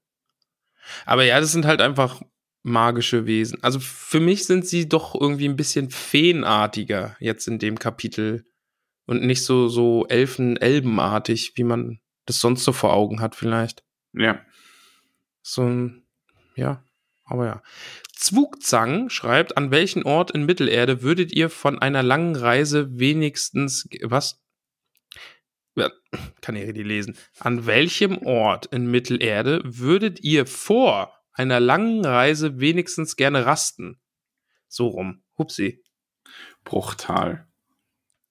Aber 1.04 1.22
ja, 1.24 1.38
das 1.38 1.52
sind 1.52 1.66
halt 1.66 1.82
einfach 1.82 2.22
magische 2.62 3.26
Wesen. 3.26 3.62
Also 3.62 3.78
für 3.78 4.20
mich 4.20 4.46
sind 4.46 4.66
sie 4.66 4.88
doch 4.88 5.14
irgendwie 5.14 5.48
ein 5.48 5.56
bisschen 5.56 5.90
feenartiger 5.90 7.16
jetzt 7.20 7.46
in 7.46 7.58
dem 7.58 7.78
Kapitel 7.78 8.46
und 9.06 9.22
nicht 9.22 9.44
so 9.44 9.68
so 9.68 10.06
Elfen-Elbenartig, 10.06 11.52
wie 11.56 11.64
man 11.64 12.00
das 12.24 12.40
sonst 12.40 12.64
so 12.64 12.72
vor 12.72 12.94
Augen 12.94 13.20
hat 13.20 13.34
vielleicht. 13.34 13.84
Ja. 14.12 14.44
So 15.42 15.62
ein 15.62 16.02
ja, 16.54 16.84
aber 17.24 17.46
ja. 17.46 17.62
Zwugzang 18.14 19.08
schreibt, 19.08 19.56
an 19.56 19.70
welchen 19.70 20.04
Ort 20.04 20.30
in 20.30 20.44
Mittelerde 20.44 21.02
würdet 21.02 21.32
ihr 21.32 21.50
von 21.50 21.78
einer 21.78 22.02
langen 22.02 22.36
Reise 22.36 22.98
wenigstens 22.98 23.88
was? 24.02 24.40
Ja, 25.74 25.90
kann 26.42 26.56
ich 26.56 26.72
die 26.74 26.82
lesen. 26.82 27.16
An 27.38 27.66
welchem 27.66 28.18
Ort 28.18 28.66
in 28.66 28.90
Mittelerde 28.90 29.62
würdet 29.64 30.20
ihr 30.22 30.46
vor 30.46 31.18
einer 31.32 31.60
langen 31.60 32.04
Reise 32.04 32.60
wenigstens 32.60 33.16
gerne 33.16 33.46
rasten? 33.46 34.00
So 34.68 34.88
rum. 34.88 35.24
Hupsi. 35.38 35.82
Bruchtal. 36.64 37.48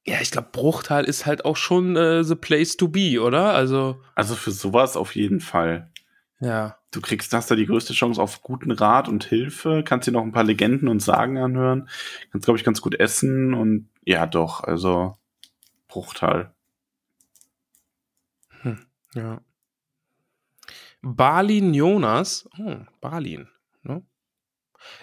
Ja, 0.05 0.19
ich 0.19 0.31
glaube, 0.31 0.49
Bruchtal 0.51 1.05
ist 1.05 1.25
halt 1.25 1.45
auch 1.45 1.57
schon 1.57 1.95
äh, 1.95 2.23
the 2.23 2.35
place 2.35 2.75
to 2.75 2.87
be, 2.87 3.21
oder? 3.21 3.53
Also. 3.53 4.01
Also 4.15 4.35
für 4.35 4.51
sowas 4.51 4.97
auf 4.97 5.15
jeden 5.15 5.39
Fall. 5.39 5.91
Ja. 6.39 6.77
Du 6.89 7.01
kriegst, 7.01 7.31
hast 7.33 7.51
da 7.51 7.55
die 7.55 7.67
größte 7.67 7.93
Chance 7.93 8.21
auf 8.21 8.41
guten 8.41 8.71
Rat 8.71 9.07
und 9.07 9.23
Hilfe, 9.23 9.83
kannst 9.85 10.07
dir 10.07 10.11
noch 10.11 10.23
ein 10.23 10.31
paar 10.31 10.43
Legenden 10.43 10.89
und 10.89 11.01
Sagen 11.01 11.37
anhören, 11.37 11.87
kannst, 12.31 12.45
glaube 12.45 12.57
ich, 12.57 12.65
ganz 12.65 12.81
gut 12.81 12.99
essen 12.99 13.53
und 13.53 13.89
ja, 14.03 14.25
doch, 14.25 14.63
also 14.63 15.15
Bruchtal. 15.87 16.53
Hm, 18.61 18.79
ja. 19.13 19.39
Balin 21.01 21.73
Jonas, 21.73 22.49
hm, 22.55 22.87
Balin, 22.99 23.47
ne? 23.83 24.03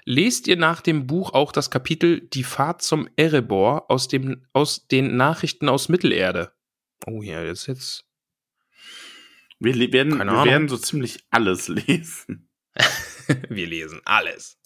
Lest 0.05 0.47
ihr 0.49 0.57
nach 0.57 0.81
dem 0.81 1.07
Buch 1.07 1.33
auch 1.33 1.53
das 1.53 1.71
Kapitel 1.71 2.21
Die 2.21 2.45
Fahrt 2.45 2.83
zum 2.83 3.09
Erebor 3.17 3.91
aus, 3.91 4.09
dem, 4.09 4.47
aus 4.53 4.87
den 4.89 5.17
Nachrichten 5.17 5.69
aus 5.69 5.89
Mittelerde? 5.89 6.53
Oh 7.07 7.23
ja, 7.23 7.43
ist 7.43 7.67
jetzt. 7.67 8.05
Wir 9.61 9.75
werden, 9.93 10.19
wir 10.19 10.45
werden 10.45 10.69
so 10.69 10.77
ziemlich 10.77 11.25
alles 11.31 11.69
lesen. 11.69 12.49
Wir 13.49 13.67
lesen 13.67 14.01
alles. 14.05 14.59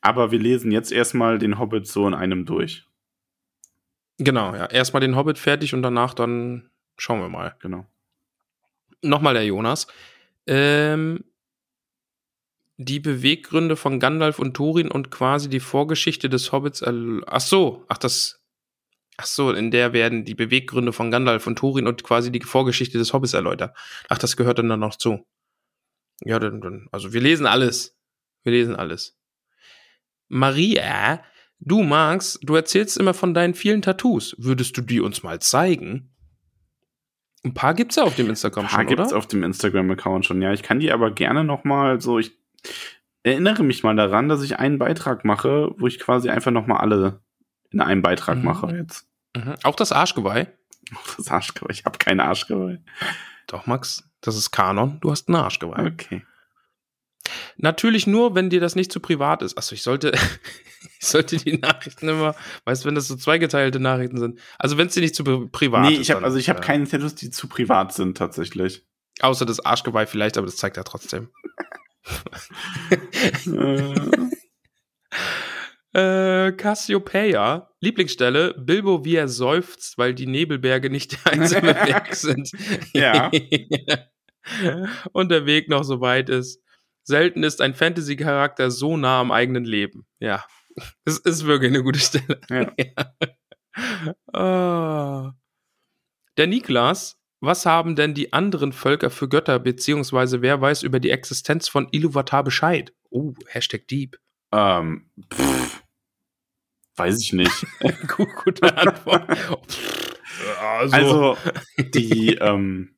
Aber 0.00 0.32
wir 0.32 0.38
lesen 0.38 0.72
jetzt 0.72 0.90
erstmal 0.90 1.38
den 1.38 1.58
Hobbit 1.58 1.86
so 1.86 2.06
in 2.08 2.14
einem 2.14 2.44
durch. 2.44 2.86
Genau, 4.18 4.54
ja. 4.54 4.66
Erstmal 4.66 5.00
den 5.00 5.16
Hobbit 5.16 5.38
fertig 5.38 5.74
und 5.74 5.82
danach 5.82 6.14
dann 6.14 6.70
schauen 6.96 7.20
wir 7.20 7.28
mal. 7.28 7.56
Genau. 7.60 7.86
Nochmal 9.02 9.34
der 9.34 9.44
Jonas. 9.44 9.86
Ähm, 10.46 11.24
die 12.76 13.00
Beweggründe 13.00 13.76
von 13.76 14.00
Gandalf 14.00 14.38
und 14.38 14.54
Thorin 14.54 14.90
und 14.90 15.10
quasi 15.10 15.48
die 15.48 15.60
Vorgeschichte 15.60 16.28
des 16.28 16.52
Hobbits. 16.52 16.82
Ach 16.82 17.40
so, 17.40 17.84
ach 17.88 17.98
das. 17.98 18.40
Ach 19.16 19.26
so, 19.26 19.52
in 19.52 19.70
der 19.70 19.92
werden 19.92 20.24
die 20.24 20.34
Beweggründe 20.34 20.92
von 20.92 21.12
Gandalf 21.12 21.46
und 21.46 21.56
Thorin 21.56 21.86
und 21.86 22.02
quasi 22.02 22.32
die 22.32 22.40
Vorgeschichte 22.40 22.98
des 22.98 23.12
Hobbits 23.12 23.32
erläutert. 23.32 23.76
Ach, 24.08 24.18
das 24.18 24.36
gehört 24.36 24.58
dann, 24.58 24.68
dann 24.68 24.80
noch 24.80 24.96
zu. 24.96 25.24
Ja, 26.24 26.40
dann, 26.40 26.60
dann, 26.60 26.88
also 26.90 27.12
wir 27.12 27.20
lesen 27.20 27.46
alles. 27.46 27.96
Wir 28.42 28.52
lesen 28.52 28.74
alles. 28.74 29.16
Maria, 30.26 31.22
du 31.60 31.84
magst, 31.84 32.40
du 32.42 32.56
erzählst 32.56 32.98
immer 32.98 33.14
von 33.14 33.34
deinen 33.34 33.54
vielen 33.54 33.82
Tattoos. 33.82 34.34
Würdest 34.36 34.76
du 34.76 34.80
die 34.80 35.00
uns 35.00 35.22
mal 35.22 35.38
zeigen? 35.40 36.12
Ein 37.44 37.54
paar 37.54 37.74
gibt's 37.74 37.96
ja 37.96 38.02
auf 38.02 38.16
dem 38.16 38.30
Instagram 38.30 38.64
Ein 38.64 38.70
paar 38.70 38.80
schon, 38.80 38.86
gibt's 38.88 39.12
oder? 39.12 39.18
auf 39.18 39.28
dem 39.28 39.44
Instagram-Account 39.44 40.26
schon. 40.26 40.42
Ja, 40.42 40.52
ich 40.52 40.64
kann 40.64 40.80
die 40.80 40.90
aber 40.90 41.12
gerne 41.12 41.44
noch 41.44 41.62
mal 41.62 42.00
so. 42.00 42.18
Ich 42.18 42.32
erinnere 43.22 43.62
mich 43.62 43.82
mal 43.82 43.96
daran, 43.96 44.28
dass 44.28 44.42
ich 44.42 44.58
einen 44.58 44.78
Beitrag 44.78 45.24
mache, 45.24 45.70
wo 45.78 45.86
ich 45.86 45.98
quasi 45.98 46.28
einfach 46.30 46.50
noch 46.50 46.66
mal 46.66 46.78
alle 46.78 47.20
in 47.70 47.80
einem 47.80 48.02
Beitrag 48.02 48.38
Mhm. 48.38 48.44
mache 48.44 48.76
jetzt. 48.76 49.06
Mhm. 49.36 49.54
Auch 49.62 49.76
das 49.76 49.92
Arschgeweih? 49.92 50.46
Das 51.16 51.28
Arschgeweih. 51.28 51.70
Ich 51.72 51.84
habe 51.84 51.98
kein 51.98 52.20
Arschgeweih. 52.20 52.78
Doch, 53.46 53.66
Max, 53.66 54.04
das 54.20 54.36
ist 54.36 54.50
Kanon. 54.50 54.98
Du 55.00 55.10
hast 55.10 55.28
ein 55.28 55.34
Arschgeweih. 55.34 55.86
Okay. 55.86 56.22
Natürlich 57.56 58.06
nur, 58.06 58.34
wenn 58.34 58.50
dir 58.50 58.60
das 58.60 58.76
nicht 58.76 58.92
zu 58.92 59.00
privat 59.00 59.42
ist. 59.42 59.56
Achso, 59.56 59.74
ich 59.74 59.82
sollte, 59.82 60.12
ich 61.00 61.06
sollte 61.06 61.36
die 61.36 61.56
Nachrichten 61.58 62.08
immer, 62.08 62.34
weißt 62.64 62.84
du, 62.84 62.88
wenn 62.88 62.94
das 62.94 63.08
so 63.08 63.16
zweigeteilte 63.16 63.80
Nachrichten 63.80 64.18
sind. 64.18 64.38
Also 64.58 64.76
wenn 64.76 64.88
es 64.88 64.94
dir 64.94 65.00
nicht 65.00 65.14
zu 65.14 65.22
pri- 65.22 65.50
privat 65.50 65.82
nee, 65.86 65.94
ist. 65.94 66.00
ich 66.00 66.10
habe 66.10 66.24
also 66.24 66.36
ich 66.36 66.48
habe 66.50 66.60
äh, 66.60 66.62
keine 66.62 66.86
Tattoos, 66.86 67.14
die 67.14 67.30
zu 67.30 67.48
privat 67.48 67.92
sind 67.94 68.16
tatsächlich. 68.18 68.84
Außer 69.20 69.46
das 69.46 69.64
Arschgeweih 69.64 70.06
vielleicht, 70.06 70.36
aber 70.36 70.46
das 70.46 70.56
zeigt 70.56 70.76
er 70.76 70.84
trotzdem. 70.84 71.28
äh, 75.92 76.52
Cassiopeia, 76.52 77.70
Lieblingsstelle, 77.80 78.54
Bilbo, 78.58 79.04
wie 79.04 79.16
er 79.16 79.28
seufzt, 79.28 79.98
weil 79.98 80.14
die 80.14 80.26
Nebelberge 80.26 80.90
nicht 80.90 81.12
der 81.12 81.32
einsame 81.32 81.74
Weg 81.74 82.14
sind. 82.14 82.50
Ja. 82.92 83.30
Und 85.12 85.30
der 85.30 85.46
Weg 85.46 85.68
noch 85.68 85.84
so 85.84 86.00
weit 86.00 86.28
ist. 86.28 86.60
Selten 87.02 87.42
ist 87.42 87.60
ein 87.60 87.74
Fantasy-Charakter 87.74 88.70
so 88.70 88.96
nah 88.96 89.20
am 89.20 89.30
eigenen 89.30 89.64
Leben. 89.64 90.06
Ja. 90.20 90.44
Es 91.04 91.18
ist 91.18 91.46
wirklich 91.46 91.70
eine 91.70 91.82
gute 91.82 92.00
Stelle. 92.00 92.40
Ja. 92.48 92.72
Ah. 94.32 95.34
Der 96.36 96.46
Niklas, 96.46 97.18
was 97.44 97.66
haben 97.66 97.96
denn 97.96 98.14
die 98.14 98.32
anderen 98.32 98.72
Völker 98.72 99.10
für 99.10 99.28
Götter, 99.28 99.58
beziehungsweise 99.58 100.42
wer 100.42 100.60
weiß 100.60 100.82
über 100.82 101.00
die 101.00 101.10
Existenz 101.10 101.68
von 101.68 101.88
Iluvatar 101.90 102.44
Bescheid? 102.44 102.92
Oh, 103.10 103.34
Hashtag 103.46 103.88
Deep. 103.88 104.18
ähm, 104.52 105.10
pff, 105.32 105.82
weiß 106.96 107.20
ich 107.20 107.32
nicht. 107.32 107.66
Gut, 108.08 108.28
gute 108.44 108.76
Antwort. 108.76 109.28
also, 110.60 110.96
Also 110.96 111.36
die, 111.78 112.34
ähm, 112.40 112.96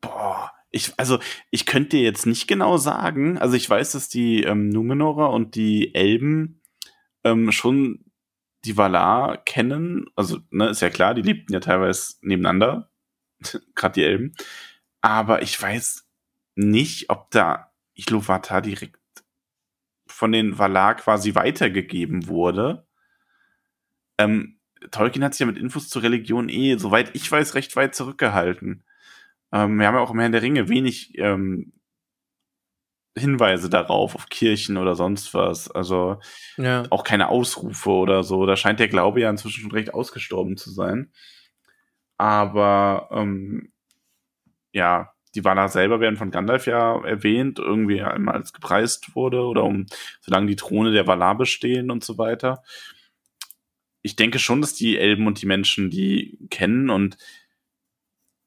boah, 0.00 0.50
ich, 0.70 0.92
also 0.98 1.18
ich 1.50 1.66
könnte 1.66 1.96
dir 1.96 2.02
jetzt 2.02 2.26
nicht 2.26 2.46
genau 2.46 2.76
sagen. 2.76 3.38
Also 3.38 3.56
ich 3.56 3.68
weiß, 3.68 3.92
dass 3.92 4.08
die 4.08 4.42
ähm, 4.42 4.68
Numenorer 4.68 5.30
und 5.30 5.54
die 5.54 5.94
Elben 5.94 6.62
ähm, 7.24 7.52
schon 7.52 8.04
die 8.64 8.76
Valar 8.76 9.38
kennen. 9.44 10.06
Also 10.14 10.38
ne, 10.50 10.68
ist 10.68 10.82
ja 10.82 10.90
klar, 10.90 11.14
die 11.14 11.22
lebten 11.22 11.52
ja 11.52 11.60
teilweise 11.60 12.14
nebeneinander, 12.20 12.90
gerade 13.74 13.94
die 13.94 14.04
Elben. 14.04 14.34
Aber 15.00 15.42
ich 15.42 15.60
weiß 15.60 16.06
nicht, 16.54 17.10
ob 17.10 17.30
da 17.30 17.72
Iluvatar 17.94 18.62
direkt 18.62 18.98
von 20.06 20.32
den 20.32 20.58
Valar 20.58 20.96
quasi 20.96 21.34
weitergegeben 21.34 22.26
wurde. 22.26 22.86
Ähm, 24.18 24.58
Tolkien 24.90 25.24
hat 25.24 25.34
sich 25.34 25.40
ja 25.40 25.46
mit 25.46 25.58
Infos 25.58 25.88
zur 25.88 26.02
Religion 26.02 26.48
eh, 26.48 26.76
soweit 26.76 27.14
ich 27.14 27.30
weiß, 27.30 27.54
recht 27.54 27.76
weit 27.76 27.94
zurückgehalten. 27.94 28.84
Ähm, 29.52 29.78
wir 29.78 29.86
haben 29.86 29.94
ja 29.94 30.00
auch 30.00 30.10
im 30.10 30.20
Herrn 30.20 30.32
der 30.32 30.42
Ringe 30.42 30.68
wenig 30.68 31.16
ähm, 31.18 31.72
Hinweise 33.16 33.68
darauf, 33.68 34.14
auf 34.14 34.28
Kirchen 34.28 34.76
oder 34.76 34.94
sonst 34.94 35.34
was. 35.34 35.70
Also 35.70 36.20
ja. 36.56 36.84
auch 36.90 37.04
keine 37.04 37.28
Ausrufe 37.28 37.90
oder 37.90 38.22
so. 38.22 38.46
Da 38.46 38.56
scheint 38.56 38.80
der 38.80 38.88
Glaube 38.88 39.20
ja 39.20 39.30
inzwischen 39.30 39.62
schon 39.62 39.72
recht 39.72 39.92
ausgestorben 39.94 40.56
zu 40.56 40.70
sein. 40.70 41.12
Aber 42.18 43.08
ähm, 43.12 43.72
ja, 44.72 45.12
die 45.34 45.44
Valar 45.44 45.68
selber 45.68 46.00
werden 46.00 46.16
von 46.16 46.30
Gandalf 46.30 46.66
ja 46.66 47.00
erwähnt, 47.04 47.58
irgendwie 47.58 48.02
einmal 48.02 48.34
als 48.34 48.52
gepreist 48.52 49.14
wurde 49.14 49.42
oder 49.42 49.64
um, 49.64 49.86
solange 50.20 50.48
die 50.48 50.56
Throne 50.56 50.92
der 50.92 51.06
Valar 51.06 51.36
bestehen 51.36 51.90
und 51.90 52.04
so 52.04 52.18
weiter. 52.18 52.62
Ich 54.02 54.16
denke 54.16 54.38
schon, 54.38 54.60
dass 54.60 54.74
die 54.74 54.98
Elben 54.98 55.26
und 55.26 55.40
die 55.42 55.46
Menschen 55.46 55.90
die 55.90 56.38
kennen 56.50 56.90
und 56.90 57.16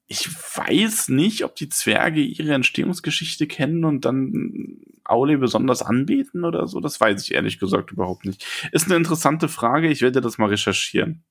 ich 0.06 0.28
weiß 0.28 1.08
nicht, 1.08 1.42
ob 1.44 1.56
die 1.56 1.70
Zwerge 1.70 2.20
ihre 2.20 2.52
Entstehungsgeschichte 2.52 3.46
kennen 3.46 3.84
und 3.84 4.04
dann 4.04 4.76
Aule 5.04 5.38
besonders 5.38 5.80
anbeten 5.82 6.44
oder 6.44 6.66
so. 6.66 6.80
Das 6.80 7.00
weiß 7.00 7.22
ich 7.22 7.32
ehrlich 7.32 7.58
gesagt 7.58 7.92
überhaupt 7.92 8.26
nicht. 8.26 8.44
Ist 8.72 8.86
eine 8.86 8.96
interessante 8.96 9.48
Frage. 9.48 9.88
Ich 9.88 10.02
werde 10.02 10.20
das 10.20 10.36
mal 10.36 10.50
recherchieren. 10.50 11.24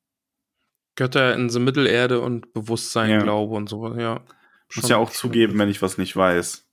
Götter 0.96 1.34
in 1.36 1.48
der 1.48 1.60
Mittelerde 1.62 2.20
und 2.22 2.54
Bewusstsein, 2.54 3.10
Ja. 3.10 3.22
Glaube 3.24 3.56
und 3.56 3.70
so, 3.70 3.94
ja. 3.96 4.24
Ich 4.70 4.78
muss 4.78 4.90
ja 4.90 4.98
auch 4.98 5.10
zugeben, 5.10 5.58
wenn 5.60 5.70
ich 5.70 5.82
was 5.82 5.98
nicht 5.98 6.16
weiß. 6.16 6.66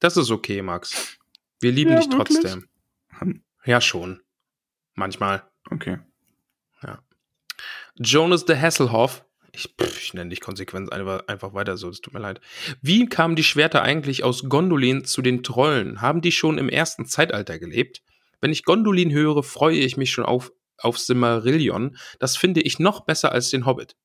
Das 0.00 0.16
ist 0.16 0.30
okay, 0.30 0.62
Max. 0.62 1.18
Wir 1.60 1.72
lieben 1.72 1.92
Ja, 1.92 1.98
dich 2.00 2.10
wirklich? 2.10 2.38
trotzdem. 2.40 2.68
Ja, 3.64 3.80
schon. 3.80 4.20
Manchmal. 4.94 5.42
Okay. 5.70 5.98
Jonas 7.96 8.44
de 8.44 8.56
Hasselhoff. 8.56 9.24
Ich, 9.52 9.72
pff, 9.80 10.02
ich 10.02 10.14
nenne 10.14 10.30
dich 10.30 10.40
konsequent 10.40 10.92
einfach 10.92 11.28
einfach 11.28 11.54
weiter 11.54 11.76
so, 11.76 11.88
es 11.88 12.00
tut 12.00 12.12
mir 12.12 12.18
leid. 12.18 12.40
Wie 12.82 13.06
kamen 13.06 13.36
die 13.36 13.44
Schwerter 13.44 13.82
eigentlich 13.82 14.24
aus 14.24 14.48
Gondolin 14.48 15.04
zu 15.04 15.22
den 15.22 15.44
Trollen? 15.44 16.00
Haben 16.00 16.20
die 16.20 16.32
schon 16.32 16.58
im 16.58 16.68
ersten 16.68 17.06
Zeitalter 17.06 17.60
gelebt? 17.60 18.02
Wenn 18.40 18.50
ich 18.50 18.64
Gondolin 18.64 19.12
höre, 19.12 19.44
freue 19.44 19.76
ich 19.78 19.96
mich 19.96 20.10
schon 20.10 20.24
auf, 20.24 20.50
auf 20.78 20.98
Silmarillion. 20.98 21.96
Das 22.18 22.36
finde 22.36 22.60
ich 22.62 22.78
noch 22.78 23.04
besser 23.04 23.32
als 23.32 23.50
den 23.50 23.66
Hobbit. 23.66 23.96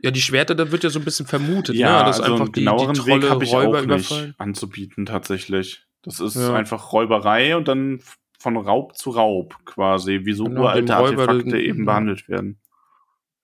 Ja, 0.00 0.10
die 0.10 0.20
Schwerter, 0.20 0.54
da 0.54 0.70
wird 0.70 0.84
ja 0.84 0.90
so 0.90 0.98
ein 0.98 1.04
bisschen 1.04 1.26
vermutet, 1.26 1.74
Ja, 1.76 1.98
ne? 2.00 2.04
dass 2.06 2.20
also 2.20 2.32
einfach 2.34 2.44
einen 2.46 2.52
die, 2.52 2.60
die 2.60 2.64
genaueren 2.66 2.96
Weg 2.96 3.04
Trolle 3.04 3.30
habe 3.30 3.44
ich 3.44 3.52
Räuber 3.52 3.78
auch 3.80 3.86
nicht 3.86 4.10
überfallen. 4.10 4.34
anzubieten 4.38 5.06
tatsächlich. 5.06 5.86
Das 6.02 6.20
ist 6.20 6.36
Ja. 6.36 6.54
einfach 6.54 6.92
Räuberei 6.92 7.56
und 7.56 7.66
dann 7.68 8.00
von 8.38 8.56
Raub 8.56 8.96
zu 8.96 9.10
Raub 9.10 9.56
quasi, 9.64 10.20
wie 10.24 10.32
so 10.34 10.44
Genau, 10.44 10.62
uralte 10.62 10.92
Räuber 10.94 11.22
Artefakte 11.22 11.44
den- 11.56 11.60
eben 11.60 11.78
ja. 11.80 11.84
behandelt 11.86 12.28
werden. 12.28 12.60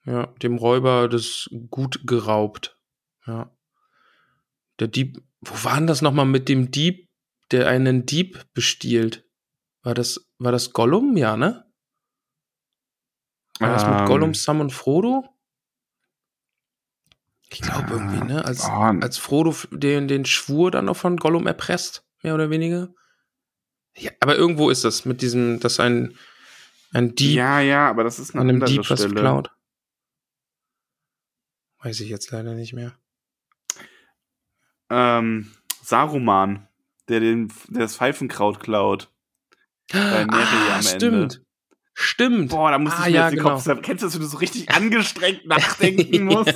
Ja, 0.05 0.27
dem 0.43 0.57
Räuber 0.59 1.09
das 1.09 1.49
Gut 1.71 2.01
geraubt. 2.07 2.79
Ja. 3.27 3.51
Der 4.81 4.89
Dieb, 4.89 5.23
wo 5.41 5.65
war 5.65 5.77
denn 5.77 5.87
das 5.87 6.03
nochmal 6.03 6.27
mit 6.27 6.49
dem 6.49 6.71
Dieb, 6.71 7.09
der 7.51 7.69
einen 7.69 8.07
Dieb 8.07 8.45
bestiehlt? 8.55 9.25
War 9.83 9.95
das, 9.95 10.29
war 10.39 10.53
das 10.53 10.73
Gollum? 10.73 11.17
Ja, 11.17 11.37
ne? 11.37 11.64
War 13.61 13.73
das 13.73 13.87
mit 13.87 14.01
Ähm, 14.01 14.07
Gollum, 14.07 14.35
Sam 14.35 14.61
und 14.61 14.73
Frodo? 14.73 15.25
Ich 17.51 17.61
glaube 17.61 17.93
irgendwie, 17.93 18.25
ne? 18.25 18.45
Als, 18.45 18.65
Ah, 18.65 18.91
als 19.01 19.19
Frodo 19.19 19.55
den, 19.71 20.09
den 20.09 20.25
Schwur 20.25 20.71
dann 20.71 20.87
noch 20.87 20.97
von 20.97 21.17
Gollum 21.17 21.47
erpresst, 21.47 22.05
mehr 22.23 22.35
oder 22.35 22.51
weniger. 22.51 22.93
Ja, 23.97 24.11
aber 24.21 24.35
irgendwo 24.37 24.71
ist 24.71 24.83
das 24.85 25.05
mit 25.05 25.23
diesem, 25.23 25.61
dass 25.61 25.79
ein 25.79 26.17
Ein 26.93 27.15
Dieb 27.15 27.37
Ja, 27.37 27.61
ja, 27.61 27.89
aber 27.89 28.03
das 28.03 28.19
ist 28.19 28.35
eine 28.35 28.41
an 28.41 28.49
einem 28.49 28.65
Dieb 28.65 28.91
was 28.91 29.03
geklaut. 29.03 29.51
Weiß 31.79 32.01
ich 32.01 32.09
jetzt 32.09 32.31
leider 32.33 32.55
nicht 32.55 32.73
mehr. 32.73 32.99
Ähm, 34.91 35.53
Saruman, 35.83 36.67
der, 37.09 37.21
den, 37.21 37.53
der 37.69 37.83
das 37.83 37.97
Pfeifenkraut 37.97 38.59
klaut. 38.61 39.13
Bei 39.93 40.25
Neri 40.25 40.31
ah, 40.71 40.77
am 40.77 40.83
stimmt. 40.83 41.35
Ende. 41.35 41.44
Stimmt. 41.97 42.51
Boah, 42.51 42.73
da 42.73 42.79
muss 42.79 42.93
Ah, 42.95 43.05
ich 43.07 43.11
mir 43.13 43.15
ja, 43.15 43.23
jetzt 43.29 43.33
den 43.35 43.39
genau. 43.45 43.51
Kopf. 43.55 43.83
Kennst 43.83 44.03
du 44.03 44.07
das, 44.09 44.15
wenn 44.15 44.23
du 44.23 44.27
so 44.27 44.39
richtig 44.39 44.69
angestrengt 44.71 45.47
nachdenken 45.47 46.25
musst? 46.25 46.53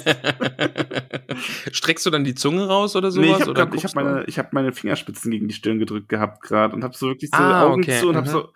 Streckst 1.72 2.05
du 2.07 2.11
dann 2.11 2.24
die 2.24 2.34
Zunge 2.34 2.66
raus 2.66 2.97
oder 2.97 3.11
sowas? 3.11 3.26
nee, 3.28 3.34
ich 3.36 3.41
habe 3.49 3.76
hab 3.82 3.95
meine, 3.95 4.24
ich 4.26 4.39
hab 4.39 4.53
meine 4.53 4.72
Fingerspitzen 4.72 5.30
gegen 5.30 5.47
die 5.49 5.55
Stirn 5.55 5.78
gedrückt 5.78 6.09
gehabt 6.09 6.43
gerade 6.43 6.74
und 6.74 6.82
habe 6.82 6.97
so 6.97 7.07
wirklich 7.09 7.30
so 7.30 7.36
Ah, 7.36 7.62
Augen 7.62 7.82
okay, 7.82 8.01
zu 8.01 8.09
und 8.09 8.16
habe 8.16 8.26
mhm. 8.28 8.32
so. 8.32 8.49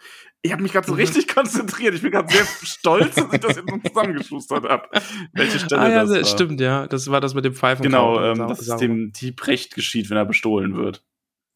Ich 0.45 0.51
habe 0.51 0.61
mich 0.61 0.73
gerade 0.73 0.87
so 0.89 0.95
Mhm. 0.95 0.99
richtig 0.99 1.29
konzentriert. 1.29 1.95
Ich 1.95 2.03
bin 2.03 2.11
gerade 2.11 2.33
sehr 2.33 2.45
stolz, 2.65 3.15
dass 3.15 3.33
ich 3.33 3.41
das 3.41 3.57
jetzt 3.57 3.71
so 3.71 3.79
zusammengeschustert 3.89 4.65
habe. 4.69 4.89
Welche 5.33 5.61
Stelle 5.61 5.81
ah 5.83 5.89
ja, 5.89 6.01
das 6.01 6.11
das 6.11 6.19
war. 6.19 6.25
stimmt, 6.39 6.61
ja. 6.61 6.89
Das 6.89 7.09
war 7.13 7.21
das 7.21 7.35
mit 7.35 7.45
dem 7.45 7.55
Pfeifen. 7.55 7.85
Genau, 7.85 8.21
ähm, 8.21 8.39
dass 8.49 8.61
es 8.67 8.77
dem 8.79 9.13
Dieb 9.13 9.47
recht 9.47 9.75
geschieht, 9.77 10.11
wenn 10.11 10.17
er 10.17 10.25
bestohlen 10.25 10.77
wird. 10.77 11.05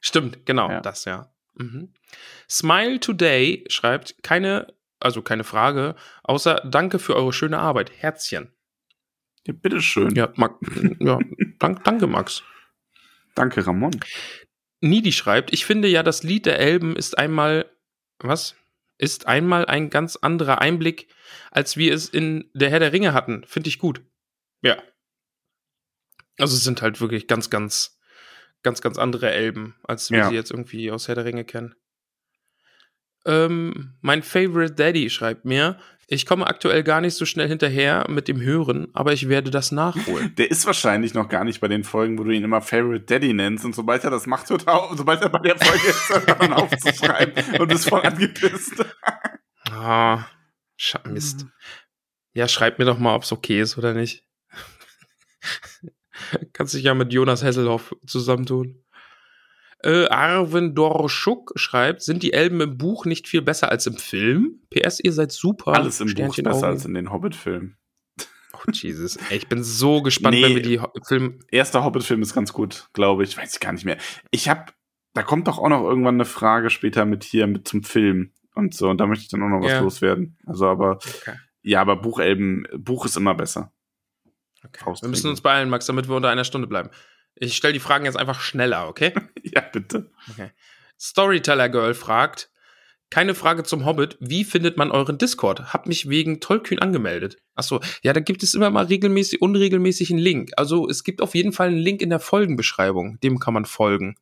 Stimmt, 0.00 0.46
genau, 0.46 0.70
Ja. 0.70 0.80
das 0.80 1.04
ja. 1.04 1.30
Mhm. 1.56 1.88
Smile 2.48 3.00
Today 3.00 3.64
schreibt 3.68 4.22
keine, 4.22 4.68
also 5.00 5.22
keine 5.22 5.44
Frage, 5.44 5.94
außer 6.22 6.62
Danke 6.64 6.98
für 6.98 7.16
eure 7.16 7.32
schöne 7.32 7.58
Arbeit. 7.58 7.90
Herzchen. 7.92 8.52
Ja, 9.46 9.52
bitteschön. 9.52 10.14
Ja, 10.14 10.32
Max, 10.36 10.54
ja 10.98 11.18
dank, 11.58 11.84
danke, 11.84 12.06
Max. 12.06 12.42
Danke, 13.34 13.66
Ramon. 13.66 14.00
Nidi 14.80 15.12
schreibt, 15.12 15.52
ich 15.52 15.64
finde 15.64 15.88
ja, 15.88 16.02
das 16.02 16.22
Lied 16.22 16.46
der 16.46 16.58
Elben 16.58 16.96
ist 16.96 17.18
einmal, 17.18 17.70
was? 18.18 18.56
Ist 18.98 19.26
einmal 19.26 19.66
ein 19.66 19.90
ganz 19.90 20.16
anderer 20.16 20.60
Einblick, 20.60 21.08
als 21.50 21.76
wir 21.76 21.92
es 21.92 22.08
in 22.08 22.50
der 22.54 22.70
Herr 22.70 22.80
der 22.80 22.92
Ringe 22.92 23.12
hatten. 23.12 23.44
Finde 23.46 23.68
ich 23.68 23.78
gut. 23.78 24.00
Ja. 24.62 24.82
Also 26.38 26.56
es 26.56 26.64
sind 26.64 26.80
halt 26.82 27.00
wirklich 27.00 27.26
ganz, 27.26 27.50
ganz, 27.50 27.98
ganz, 28.62 28.80
ganz 28.80 28.96
andere 28.98 29.30
Elben, 29.30 29.76
als 29.84 30.10
wir 30.10 30.18
Ja. 30.18 30.28
sie 30.28 30.34
jetzt 30.34 30.50
irgendwie 30.50 30.90
aus 30.90 31.08
Herr 31.08 31.14
der 31.14 31.26
Ringe 31.26 31.44
kennen. 31.44 31.74
Ähm, 33.26 33.94
mein 34.00 34.22
Favorite 34.22 34.74
Daddy 34.74 35.10
schreibt 35.10 35.44
mir, 35.44 35.78
ich 36.08 36.24
komme 36.24 36.46
aktuell 36.46 36.84
gar 36.84 37.00
nicht 37.00 37.14
so 37.14 37.24
schnell 37.24 37.48
hinterher 37.48 38.06
mit 38.08 38.28
dem 38.28 38.40
Hören, 38.40 38.86
aber 38.92 39.12
ich 39.12 39.28
werde 39.28 39.50
das 39.50 39.72
nachholen. 39.72 40.34
Der 40.38 40.50
ist 40.50 40.64
wahrscheinlich 40.64 41.14
noch 41.14 41.28
gar 41.28 41.42
nicht 41.42 41.60
bei 41.60 41.66
den 41.66 41.82
Folgen, 41.82 42.16
wo 42.16 42.22
du 42.22 42.30
ihn 42.30 42.44
immer 42.44 42.62
Favorite 42.62 43.06
Daddy 43.06 43.32
nennst. 43.32 43.64
Und 43.64 43.74
sobald 43.74 44.04
er 44.04 44.10
das 44.10 44.26
macht, 44.26 44.48
hört 44.48 44.68
er 44.68 44.74
auf, 44.74 44.96
sobald 44.96 45.20
er 45.22 45.28
bei 45.30 45.40
der 45.40 45.58
Folge 45.58 45.88
ist, 45.88 46.08
hört 46.08 46.28
er 46.28 46.34
dann 46.36 46.52
aufzuschreiben 46.52 47.60
und 47.60 47.72
ist 47.72 47.88
voll 47.88 48.02
angepisst. 48.02 48.84
Ah, 49.68 50.26
Scha 50.76 51.00
Mist. 51.08 51.44
Ja, 52.34 52.46
schreib 52.46 52.78
mir 52.78 52.84
doch 52.84 52.98
mal, 52.98 53.16
ob 53.16 53.24
es 53.24 53.32
okay 53.32 53.60
ist 53.60 53.76
oder 53.76 53.94
nicht. 53.94 54.24
Kannst 56.52 56.74
dich 56.74 56.84
ja 56.84 56.94
mit 56.94 57.12
Jonas 57.12 57.42
Hesselhoff 57.42 57.94
zusammentun. 58.06 58.84
Äh, 59.86 60.08
Arvin 60.08 60.74
Dorschuk 60.74 61.52
schreibt, 61.56 62.02
sind 62.02 62.22
die 62.22 62.32
Elben 62.32 62.60
im 62.60 62.76
Buch 62.76 63.04
nicht 63.06 63.28
viel 63.28 63.40
besser 63.42 63.70
als 63.70 63.86
im 63.86 63.96
Film? 63.96 64.60
PS, 64.70 64.98
ihr 65.00 65.12
seid 65.12 65.30
super. 65.32 65.74
Alles 65.74 66.00
im 66.00 66.06
Buch 66.06 66.08
ist 66.08 66.12
Sternchen 66.12 66.44
besser 66.44 66.56
Augen. 66.58 66.66
als 66.66 66.84
in 66.84 66.94
den 66.94 67.12
Hobbit-Filmen. 67.12 67.76
Oh, 68.54 68.70
Jesus. 68.72 69.16
Ey, 69.30 69.36
ich 69.36 69.48
bin 69.48 69.62
so 69.62 70.02
gespannt, 70.02 70.34
Nee. 70.34 70.42
wenn 70.42 70.54
wir 70.56 70.62
die 70.62 70.80
Ho- 70.80 70.90
Film. 71.06 71.38
Erster 71.50 71.84
Hobbit-Film 71.84 72.22
ist 72.22 72.34
ganz 72.34 72.52
gut, 72.52 72.88
glaube 72.94 73.22
ich. 73.22 73.36
Weiß 73.36 73.54
ich 73.54 73.60
gar 73.60 73.72
nicht 73.72 73.84
mehr. 73.84 73.98
Ich 74.30 74.48
habe, 74.48 74.72
da 75.14 75.22
kommt 75.22 75.46
doch 75.46 75.58
auch 75.58 75.68
noch 75.68 75.84
irgendwann 75.84 76.14
eine 76.16 76.24
Frage 76.24 76.70
später 76.70 77.04
mit 77.04 77.22
hier 77.22 77.46
mit 77.46 77.68
zum 77.68 77.82
Film 77.84 78.32
und 78.54 78.74
so. 78.74 78.88
Und 78.88 78.98
da 78.98 79.06
möchte 79.06 79.22
ich 79.24 79.28
dann 79.28 79.42
auch 79.42 79.48
noch 79.48 79.62
was 79.62 79.70
Ja. 79.72 79.80
loswerden. 79.80 80.36
Also, 80.46 80.66
aber 80.66 80.92
Okay. 80.96 81.34
ja, 81.62 81.80
aber 81.80 81.96
Buchelben, 81.96 82.66
Buch 82.76 83.04
ist 83.04 83.16
immer 83.16 83.34
besser. 83.34 83.72
okay. 84.64 84.84
Wir 85.02 85.08
müssen 85.08 85.30
uns 85.30 85.42
beeilen, 85.42 85.68
Max, 85.70 85.86
damit 85.86 86.08
wir 86.08 86.16
unter 86.16 86.30
einer 86.30 86.44
Stunde 86.44 86.66
bleiben. 86.66 86.90
Ich 87.38 87.56
stelle 87.56 87.74
die 87.74 87.80
Fragen 87.80 88.04
jetzt 88.04 88.16
einfach 88.16 88.40
schneller, 88.40 88.88
okay? 88.88 89.12
Ja, 89.42 89.60
bitte. 89.60 90.10
Storyteller 90.98 91.68
Girl 91.68 91.94
fragt, 91.94 92.50
keine 93.10 93.34
Frage 93.36 93.62
zum 93.62 93.84
Hobbit, 93.84 94.16
wie 94.18 94.42
findet 94.44 94.76
man 94.76 94.90
euren 94.90 95.18
Discord? 95.18 95.72
Hab 95.72 95.86
mich 95.86 96.08
wegen 96.08 96.40
Tollkühn 96.40 96.80
angemeldet. 96.80 97.36
Achso, 97.54 97.80
ja, 98.02 98.12
da 98.12 98.20
gibt 98.20 98.42
es 98.42 98.54
immer 98.54 98.70
mal 98.70 98.86
regelmäßig, 98.86 99.40
unregelmäßig 99.40 100.10
einen 100.10 100.18
Link. 100.18 100.50
Also 100.56 100.88
es 100.88 101.04
gibt 101.04 101.22
auf 101.22 101.34
jeden 101.34 101.52
Fall 101.52 101.68
einen 101.68 101.78
Link 101.78 102.02
in 102.02 102.10
der 102.10 102.18
Folgenbeschreibung, 102.18 103.20
dem 103.20 103.38
kann 103.38 103.54
man 103.54 103.64
folgen. 103.64 104.16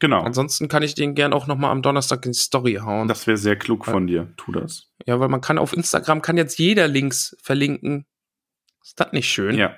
Genau. 0.00 0.20
Ansonsten 0.20 0.68
kann 0.68 0.82
ich 0.82 0.94
den 0.94 1.14
gern 1.14 1.32
auch 1.32 1.46
nochmal 1.46 1.70
am 1.70 1.80
Donnerstag 1.80 2.26
in 2.26 2.32
die 2.32 2.38
Story 2.38 2.74
hauen. 2.74 3.08
Das 3.08 3.26
wäre 3.26 3.38
sehr 3.38 3.56
klug 3.56 3.86
von 3.86 4.06
dir. 4.06 4.34
Tu 4.36 4.52
das. 4.52 4.90
ja, 5.06 5.18
weil 5.18 5.28
man 5.28 5.40
kann 5.40 5.56
auf 5.56 5.72
Instagram, 5.72 6.20
kann 6.20 6.36
jetzt 6.36 6.58
jeder 6.58 6.88
Links 6.88 7.36
verlinken. 7.40 8.04
Ist 8.82 9.00
das 9.00 9.12
nicht 9.12 9.30
schön? 9.30 9.56
Ja. 9.56 9.76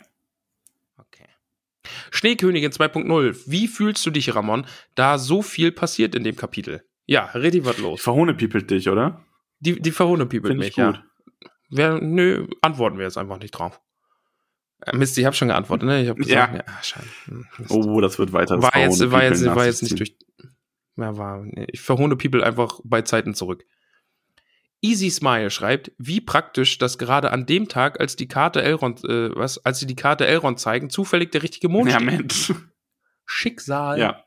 Schneekönigin 2.11 2.70
2.0. 2.72 3.37
Wie 3.47 3.68
fühlst 3.68 4.05
du 4.07 4.11
dich, 4.11 4.34
Ramon, 4.34 4.66
da 4.95 5.18
so 5.18 5.43
viel 5.43 5.72
passiert 5.72 6.14
in 6.14 6.24
dem 6.24 6.37
Kapitel? 6.37 6.82
Ja, 7.07 7.26
richtig 7.26 7.64
was 7.64 7.78
los. 7.78 8.03
verhohnepiepelt 8.03 8.70
dich, 8.70 8.89
oder? 8.89 9.24
Die, 9.61 9.80
die 9.80 9.91
verhohnepiepelt 9.93 10.57
mich, 10.59 10.68
ich 10.68 10.74
gut. 10.74 10.84
ja. 10.84 11.05
Wer, 11.70 12.01
nö, 12.01 12.47
antworten 12.62 12.99
wir 12.99 13.05
jetzt 13.05 13.18
einfach 13.18 13.39
nicht 13.39 13.53
drauf. 13.53 13.80
Äh, 14.84 14.97
Mist, 14.97 15.16
ich 15.18 15.24
habe 15.24 15.34
schon 15.34 15.49
geantwortet, 15.49 15.87
ne? 15.89 16.03
Ich 16.03 16.09
hab 16.09 16.18
Ja. 16.18 16.47
gesagt, 16.47 16.68
ja, 16.68 16.82
scheiße. 16.82 17.09
Hm, 17.26 17.47
Mist. 17.59 17.70
Oh, 17.70 18.01
das 18.01 18.18
wird 18.18 18.32
weiter. 18.32 18.57
das 18.57 18.64
war 18.64 18.78
jetzt, 18.80 19.11
war 19.11 19.24
jetzt, 19.24 19.45
war 19.47 19.64
jetzt 19.66 19.82
nicht 19.82 19.99
durch. 19.99 20.16
Ja, 20.97 21.16
war, 21.16 21.43
nee, 21.43 21.66
ich 21.72 21.80
verhohne 21.80 22.16
People 22.16 22.45
einfach 22.45 22.80
bei 22.84 23.03
Zeiten 23.03 23.34
zurück. 23.34 23.64
Easy 24.83 25.11
Smile 25.11 25.51
schreibt, 25.51 25.91
wie 25.99 26.20
praktisch, 26.20 26.79
dass 26.79 26.99
gerade 26.99 27.33
an 27.33 27.47
dem 27.47 27.68
Tag, 27.68 27.99
als 28.01 28.14
die 28.16 28.29
Karte 28.29 28.62
Elrond, 28.62 29.05
äh, 29.05 29.35
was, 29.35 29.59
als 29.64 29.79
sie 29.81 29.87
die 29.87 29.97
Karte 29.97 30.27
Elrond 30.27 30.61
zeigen, 30.61 30.91
zufällig 30.91 31.33
der 31.33 31.43
richtige 31.43 31.68
Mond 31.68 31.91
Ja, 31.91 31.97
steht. 32.01 32.07
Mensch. 32.07 32.53
Schicksal. 33.24 33.99
Ja. 33.99 34.24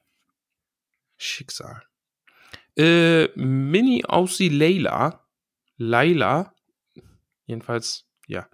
Schicksal. 1.18 1.84
Äh, 2.78 3.28
Mini 3.36 4.04
Aussie 4.06 4.50
Layla. 4.50 5.26
Laila. 5.78 6.54
Jedenfalls, 7.45 8.06
ja. 8.28 8.47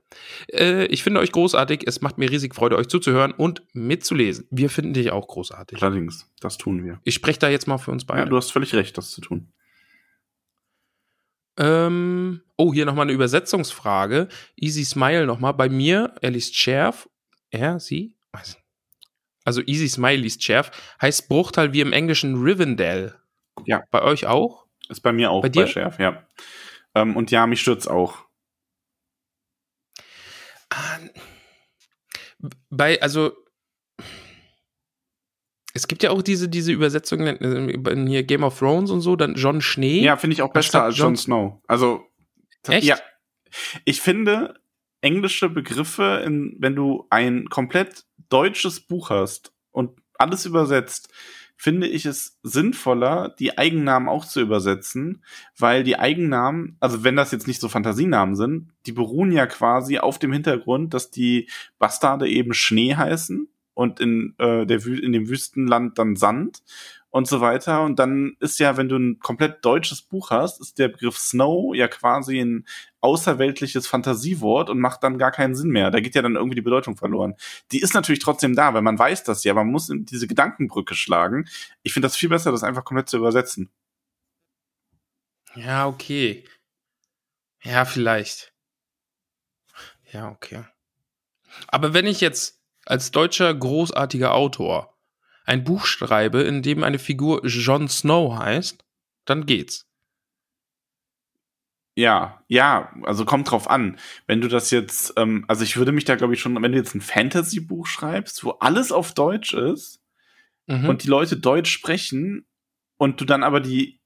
Äh, 0.52 0.86
ich 0.86 1.04
finde 1.04 1.20
euch 1.20 1.32
großartig. 1.32 1.84
Es 1.88 2.02
macht 2.02 2.18
mir 2.18 2.30
riesig 2.30 2.56
Freude, 2.56 2.78
euch 2.78 2.88
zuzuhören 2.88 3.32
und 3.32 3.64
mitzulesen. 3.74 4.48
Wir 4.52 4.70
finden 4.70 4.94
dich 4.94 5.12
auch 5.12 5.28
großartig. 5.28 5.82
Allerdings, 5.82 6.32
das 6.40 6.58
tun 6.58 6.84
wir. 6.84 7.00
Ich 7.04 7.16
spreche 7.16 7.40
da 7.40 7.50
jetzt 7.50 7.68
mal 7.68 7.78
für 7.78 7.92
uns 7.92 8.04
Ja, 8.04 8.08
beide. 8.16 8.30
du 8.30 8.38
hast 8.38 8.52
völlig 8.52 8.74
recht, 8.76 8.98
das 8.98 9.12
zu 9.12 9.22
tun. 9.22 9.52
Ähm, 11.58 12.42
oh, 12.58 12.74
hier 12.74 12.86
nochmal 12.86 13.04
eine 13.04 13.14
Übersetzungsfrage. 13.14 14.28
Easy 14.56 14.84
Smile 14.86 15.26
nochmal. 15.26 15.54
Bei 15.54 15.70
mir, 15.70 16.16
er 16.22 16.32
liest 16.32 16.56
schärf. 16.56 17.10
Er, 17.50 17.80
sie? 17.80 18.16
Weiß- 18.34 18.58
Also 19.46 19.62
Easy 19.62 19.88
Smile 19.88 20.18
liest 20.18 20.44
schärf. 20.44 20.72
Heißt 21.02 21.30
Bruchteil 21.30 21.74
wie 21.74 21.82
im 21.82 21.94
Englischen 21.94 22.36
Rivendell. 22.42 23.16
Ja. 23.66 23.84
Bei 23.92 24.02
euch 24.02 24.26
auch? 24.28 24.66
Ist 24.90 25.02
bei 25.02 25.14
mir 25.14 25.32
auch 25.32 25.42
Bei 25.42 25.50
bei, 25.50 25.64
dir? 25.64 25.68
Schärf, 25.68 26.00
ja. 26.00 26.26
Ähm, 26.94 27.16
und 27.16 27.32
ja, 27.32 27.48
mich 27.48 27.62
stürzt 27.62 27.90
auch. 27.90 28.26
Ah, 30.70 30.98
Bei, 32.70 33.02
also, 33.02 33.32
es 35.76 35.88
gibt 35.90 36.04
ja 36.04 36.10
auch 36.10 36.22
diese, 36.22 36.48
diese 36.48 36.72
Übersetzungen 36.72 37.86
äh, 37.86 38.08
hier 38.08 38.24
Game 38.24 38.44
of 38.44 38.58
Thrones 38.58 38.90
und 38.92 39.02
so, 39.02 39.18
dann 39.18 39.36
John 39.36 39.60
Schnee. 39.62 40.00
Ja, 40.02 40.16
finde 40.16 40.34
ich 40.34 40.42
auch 40.42 40.54
besser 40.54 40.84
als 40.84 40.98
Jon 40.98 41.10
Jon- 41.10 41.18
Snow. 41.18 41.62
Also, 41.68 42.06
Echt? 42.68 42.88
ja. 42.88 42.98
Ich 43.84 44.02
finde, 44.02 44.56
englische 45.02 45.50
Begriffe, 45.50 46.24
in, 46.26 46.56
wenn 46.60 46.76
du 46.76 47.06
ein 47.10 47.50
komplett 47.50 48.06
deutsches 48.30 48.80
Buch 48.80 49.10
hast 49.10 49.52
und 49.72 49.92
alles 50.18 50.46
übersetzt, 50.46 51.10
finde 51.58 51.88
ich 51.88 52.06
es 52.06 52.40
sinnvoller, 52.42 53.36
die 53.38 53.58
Eigennamen 53.58 54.08
auch 54.08 54.26
zu 54.26 54.40
übersetzen, 54.40 55.24
weil 55.58 55.84
die 55.84 56.00
Eigennamen, 56.00 56.78
also 56.80 57.04
wenn 57.04 57.18
das 57.18 57.32
jetzt 57.32 57.48
nicht 57.48 57.60
so 57.60 57.68
Fantasienamen 57.68 58.36
sind, 58.36 58.72
die 58.86 58.92
beruhen 58.94 59.32
ja 59.34 59.46
quasi 59.46 59.98
auf 59.98 60.20
dem 60.20 60.32
Hintergrund, 60.32 60.94
dass 60.94 61.12
die 61.12 61.50
Bastarde 61.80 62.30
eben 62.30 62.54
Schnee 62.54 62.96
heißen 62.96 63.50
und 63.76 64.00
in, 64.00 64.34
äh, 64.40 64.66
der, 64.66 64.84
in 64.86 65.12
dem 65.12 65.30
Wüstenland 65.30 66.00
dann 66.00 66.16
Sand 66.16 66.64
und 67.12 67.28
so 67.28 67.40
weiter. 67.40 67.84
Und 67.84 68.00
dann 68.00 68.36
ist 68.40 68.60
ja, 68.60 68.76
wenn 68.76 68.90
du 68.90 68.98
ein 68.98 69.20
komplett 69.20 69.64
deutsches 69.64 70.02
Buch 70.02 70.32
hast, 70.32 70.60
ist 70.60 70.80
der 70.80 70.88
Begriff 70.88 71.18
Snow 71.18 71.76
ja 71.76 71.88
quasi 71.88 72.40
ein 72.40 72.66
außerweltliches 73.02 73.88
Fantasiewort 73.88 74.70
und 74.70 74.80
macht 74.80 75.04
dann 75.04 75.18
gar 75.18 75.32
keinen 75.32 75.56
Sinn 75.56 75.70
mehr. 75.70 75.92
Da 75.92 76.00
geht 76.00 76.16
ja 76.16 76.22
dann 76.22 76.36
irgendwie 76.36 76.56
die 76.56 76.62
Bedeutung 76.62 76.98
verloren. 76.98 77.36
Die 77.72 77.80
ist 77.80 77.94
natürlich 77.94 78.20
trotzdem 78.20 78.56
da, 78.56 78.74
weil 78.74 78.82
man 78.82 78.98
weiß 78.98 79.24
das 79.24 79.44
ja, 79.44 79.54
man 79.54 79.68
muss 79.68 79.90
diese 79.94 80.28
Gedankenbrücke 80.28 80.96
schlagen. 80.96 81.48
Ich 81.84 81.94
finde 81.94 82.08
das 82.08 82.18
viel 82.18 82.30
besser, 82.30 82.52
das 82.52 82.64
einfach 82.64 82.84
komplett 82.84 83.10
zu 83.10 83.18
übersetzen. 83.18 83.70
Ja, 85.56 85.88
okay. 85.88 86.44
Ja, 87.62 87.86
vielleicht. 87.86 88.54
Ja, 90.12 90.30
okay. 90.30 90.64
Aber 91.68 91.94
wenn 91.94 92.08
ich 92.08 92.20
jetzt 92.20 92.62
als 92.86 93.12
deutscher 93.12 93.54
großartiger 93.54 94.34
Autor 94.34 94.96
ein 95.46 95.64
Buch 95.64 95.86
schreibe, 95.86 96.42
in 96.42 96.64
dem 96.64 96.84
eine 96.84 97.00
Figur 97.00 97.46
Jon 97.46 97.88
Snow 97.88 98.38
heißt, 98.38 98.84
dann 99.26 99.46
geht's. 99.46 99.88
Ja, 101.98 102.44
ja, 102.48 102.92
also 103.04 103.24
kommt 103.24 103.50
drauf 103.50 103.70
an. 103.70 103.98
Wenn 104.28 104.42
du 104.42 104.50
das 104.50 104.70
jetzt, 104.72 105.14
ähm, 105.16 105.46
also 105.48 105.64
ich 105.64 105.78
würde 105.78 105.94
mich 105.94 106.04
da, 106.04 106.16
glaube 106.16 106.34
ich, 106.34 106.42
schon, 106.42 106.62
wenn 106.62 106.72
du 106.74 106.78
jetzt 106.78 106.94
ein 106.94 107.02
Fantasy-Buch 107.02 107.88
schreibst, 107.88 108.44
wo 108.44 108.52
alles 108.52 108.92
auf 108.92 109.14
Deutsch 109.14 109.54
ist 109.54 110.02
Mhm. 110.68 110.90
und 110.90 111.04
die 111.04 111.08
Leute 111.08 111.38
Deutsch 111.38 111.70
sprechen 111.72 112.48
und 112.98 113.22
du 113.22 113.26
dann 113.26 113.44
aber 113.44 113.60
die 113.60 114.02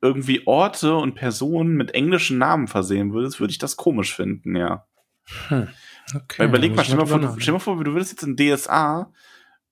irgendwie 0.00 0.46
Orte 0.46 0.94
und 0.96 1.14
Personen 1.14 1.76
mit 1.76 1.92
englischen 1.92 2.38
Namen 2.38 2.68
versehen 2.68 3.12
würdest, 3.12 3.38
würde 3.38 3.50
ich 3.50 3.58
das 3.58 3.76
komisch 3.76 4.14
finden, 4.14 4.56
ja. 4.56 4.86
Okay, 6.14 6.38
Weil 6.38 6.48
überleg 6.48 6.74
mal, 6.74 6.84
stell 6.84 6.96
mal, 6.96 7.06
vor, 7.06 7.36
stell 7.38 7.52
mal 7.52 7.58
vor, 7.58 7.82
du 7.82 7.92
würdest 7.92 8.12
jetzt 8.12 8.22
in 8.22 8.36
DSA, 8.36 9.12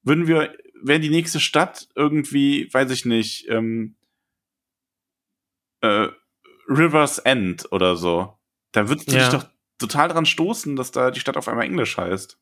würden 0.03 0.27
wir, 0.27 0.55
wäre 0.83 1.01
die 1.01 1.11
nächste 1.11 1.41
Stadt 1.41 1.89
irgendwie, 1.95 2.73
weiß 2.73 2.91
ich 2.91 3.05
nicht, 3.05 3.49
ähm, 3.49 3.97
äh, 5.81 6.09
Rivers 6.69 7.19
End 7.19 7.71
oder 7.73 7.97
so. 7.97 8.39
Da 8.73 8.89
würdest 8.89 9.11
du 9.11 9.17
Ja. 9.17 9.21
dich 9.21 9.41
doch 9.41 9.49
total 9.79 10.09
dran 10.09 10.27
stoßen, 10.27 10.77
dass 10.77 10.91
da 10.91 11.11
die 11.11 11.21
Stadt 11.21 11.37
auf 11.37 11.49
einmal 11.49 11.65
Englisch 11.67 11.97
heißt. 11.97 12.39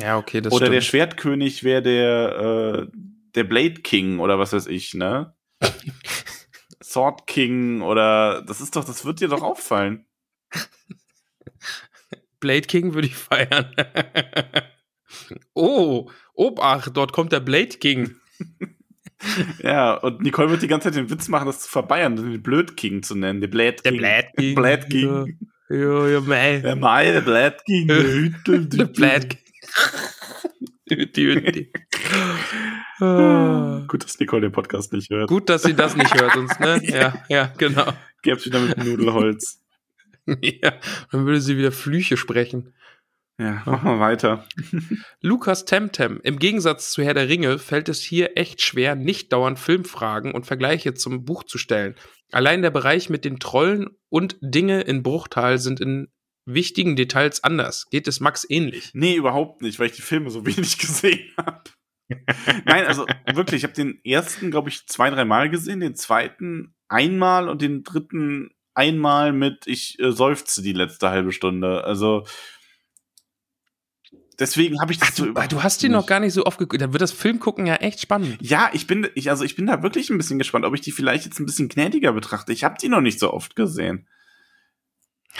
Ja, 0.00 0.18
okay, 0.18 0.40
das 0.40 0.52
oder 0.52 0.68
der 0.68 0.80
stimmt. 0.80 0.90
Schwertkönig 0.90 1.62
wäre 1.62 1.82
der, 1.82 2.88
äh, 2.90 2.98
der 3.34 3.44
Blade 3.44 3.80
King 3.82 4.18
oder 4.18 4.38
was 4.38 4.52
weiß 4.52 4.66
ich, 4.66 4.94
ne? 4.94 5.34
Sword 6.82 7.26
King 7.26 7.82
oder 7.82 8.42
das 8.42 8.60
ist 8.60 8.76
doch, 8.76 8.84
das 8.84 9.04
wird 9.04 9.20
dir 9.20 9.28
doch 9.28 9.42
auffallen. 9.42 10.06
Blade 12.44 12.66
King 12.66 12.92
würde 12.92 13.08
ich 13.08 13.16
feiern. 13.30 13.74
oh, 15.54 16.10
Obacht, 16.34 16.94
dort 16.94 17.12
kommt 17.12 17.32
der 17.32 17.40
Blade 17.40 17.78
King. 17.78 18.14
Ja, 19.62 19.94
und 19.94 20.20
Nicole 20.20 20.50
wird 20.50 20.60
die 20.60 20.66
ganze 20.66 20.88
Zeit 20.88 20.96
den 20.96 21.08
Witz 21.08 21.28
machen, 21.28 21.46
das 21.46 21.60
zu 21.60 21.68
verbayern, 21.70 22.16
den 22.16 22.42
Blöd 22.42 22.76
King 22.76 23.02
zu 23.02 23.14
nennen. 23.14 23.40
Der 23.40 23.48
Blade 23.48 23.76
King. 23.82 24.02
King. 24.36 24.54
Blade 24.54 24.86
King. 24.86 25.38
Ja, 25.70 26.08
ja, 26.08 26.20
mei. 26.20 26.58
Der 26.58 26.76
Mai, 26.76 27.10
der 27.10 27.22
Blade 27.22 27.56
King. 27.64 27.88
Der 27.88 28.02
Hüttel, 28.02 28.66
Der 28.68 28.84
Blade 28.84 29.28
King. 29.28 29.40
Hütti, 30.90 31.22
Hütti. 31.22 31.72
Ah. 33.00 33.84
Gut, 33.88 34.04
dass 34.04 34.18
Nicole 34.18 34.42
den 34.42 34.52
Podcast 34.52 34.92
nicht 34.92 35.08
hört. 35.08 35.30
Gut, 35.30 35.48
dass 35.48 35.62
sie 35.62 35.74
das 35.74 35.96
nicht 35.96 36.12
hört, 36.20 36.34
sonst, 36.34 36.60
ne? 36.60 36.82
Ja, 36.82 37.14
ja, 37.30 37.50
genau. 37.56 37.94
Gäb's 38.20 38.44
wieder 38.44 38.60
mit 38.60 38.76
Nudelholz. 38.76 39.63
Ja, 40.42 40.80
dann 41.10 41.26
würde 41.26 41.40
sie 41.40 41.58
wieder 41.58 41.72
Flüche 41.72 42.16
sprechen. 42.16 42.72
Ja, 43.38 43.62
mach 43.66 43.82
mal 43.82 43.98
weiter. 43.98 44.46
Lukas 45.20 45.64
Temtem. 45.64 46.20
Im 46.22 46.38
Gegensatz 46.38 46.92
zu 46.92 47.02
Herr 47.02 47.14
der 47.14 47.28
Ringe 47.28 47.58
fällt 47.58 47.88
es 47.88 48.00
hier 48.00 48.36
echt 48.36 48.62
schwer, 48.62 48.94
nicht 48.94 49.32
dauernd 49.32 49.58
Filmfragen 49.58 50.32
und 50.32 50.46
Vergleiche 50.46 50.94
zum 50.94 51.24
Buch 51.24 51.42
zu 51.42 51.58
stellen. 51.58 51.96
Allein 52.30 52.62
der 52.62 52.70
Bereich 52.70 53.10
mit 53.10 53.24
den 53.24 53.40
Trollen 53.40 53.88
und 54.08 54.36
Dinge 54.40 54.82
in 54.82 55.02
Bruchtal 55.02 55.58
sind 55.58 55.80
in 55.80 56.08
wichtigen 56.46 56.94
Details 56.94 57.42
anders. 57.42 57.86
Geht 57.90 58.06
es 58.06 58.20
Max 58.20 58.46
ähnlich? 58.48 58.90
Nee, 58.94 59.16
überhaupt 59.16 59.62
nicht, 59.62 59.78
weil 59.78 59.86
ich 59.86 59.96
die 59.96 60.02
Filme 60.02 60.30
so 60.30 60.46
wenig 60.46 60.78
gesehen 60.78 61.32
habe. 61.36 61.62
Nein, 62.66 62.86
also 62.86 63.06
wirklich, 63.32 63.58
ich 63.58 63.64
habe 63.64 63.74
den 63.74 63.98
ersten, 64.04 64.50
glaube 64.50 64.68
ich, 64.68 64.86
zwei, 64.86 65.10
dreimal 65.10 65.50
gesehen, 65.50 65.80
den 65.80 65.96
zweiten 65.96 66.74
einmal 66.88 67.48
und 67.48 67.62
den 67.62 67.82
dritten 67.82 68.50
einmal 68.74 69.32
mit 69.32 69.66
ich 69.66 69.98
äh, 70.00 70.12
seufze 70.12 70.62
die 70.62 70.72
letzte 70.72 71.10
halbe 71.10 71.32
Stunde. 71.32 71.84
Also 71.84 72.24
deswegen 74.38 74.80
habe 74.80 74.92
ich 74.92 74.98
das 74.98 75.16
so 75.16 75.26
Du, 75.26 75.32
du 75.32 75.62
hast 75.62 75.82
ihn 75.82 75.92
noch 75.92 76.06
gar 76.06 76.20
nicht 76.20 76.32
so 76.32 76.44
oft 76.44 76.58
geguckt. 76.58 76.82
Dann 76.82 76.92
wird 76.92 77.02
das 77.02 77.12
Filmgucken 77.12 77.66
ja 77.66 77.76
echt 77.76 78.00
spannend. 78.00 78.38
Ja, 78.40 78.70
ich 78.72 78.86
bin, 78.86 79.08
ich, 79.14 79.30
also 79.30 79.44
ich 79.44 79.56
bin 79.56 79.66
da 79.66 79.82
wirklich 79.82 80.10
ein 80.10 80.18
bisschen 80.18 80.38
gespannt, 80.38 80.64
ob 80.64 80.74
ich 80.74 80.80
die 80.80 80.92
vielleicht 80.92 81.24
jetzt 81.24 81.40
ein 81.40 81.46
bisschen 81.46 81.68
gnädiger 81.68 82.12
betrachte. 82.12 82.52
Ich 82.52 82.64
habe 82.64 82.76
die 82.80 82.88
noch 82.88 83.00
nicht 83.00 83.18
so 83.18 83.32
oft 83.32 83.56
gesehen. 83.56 84.08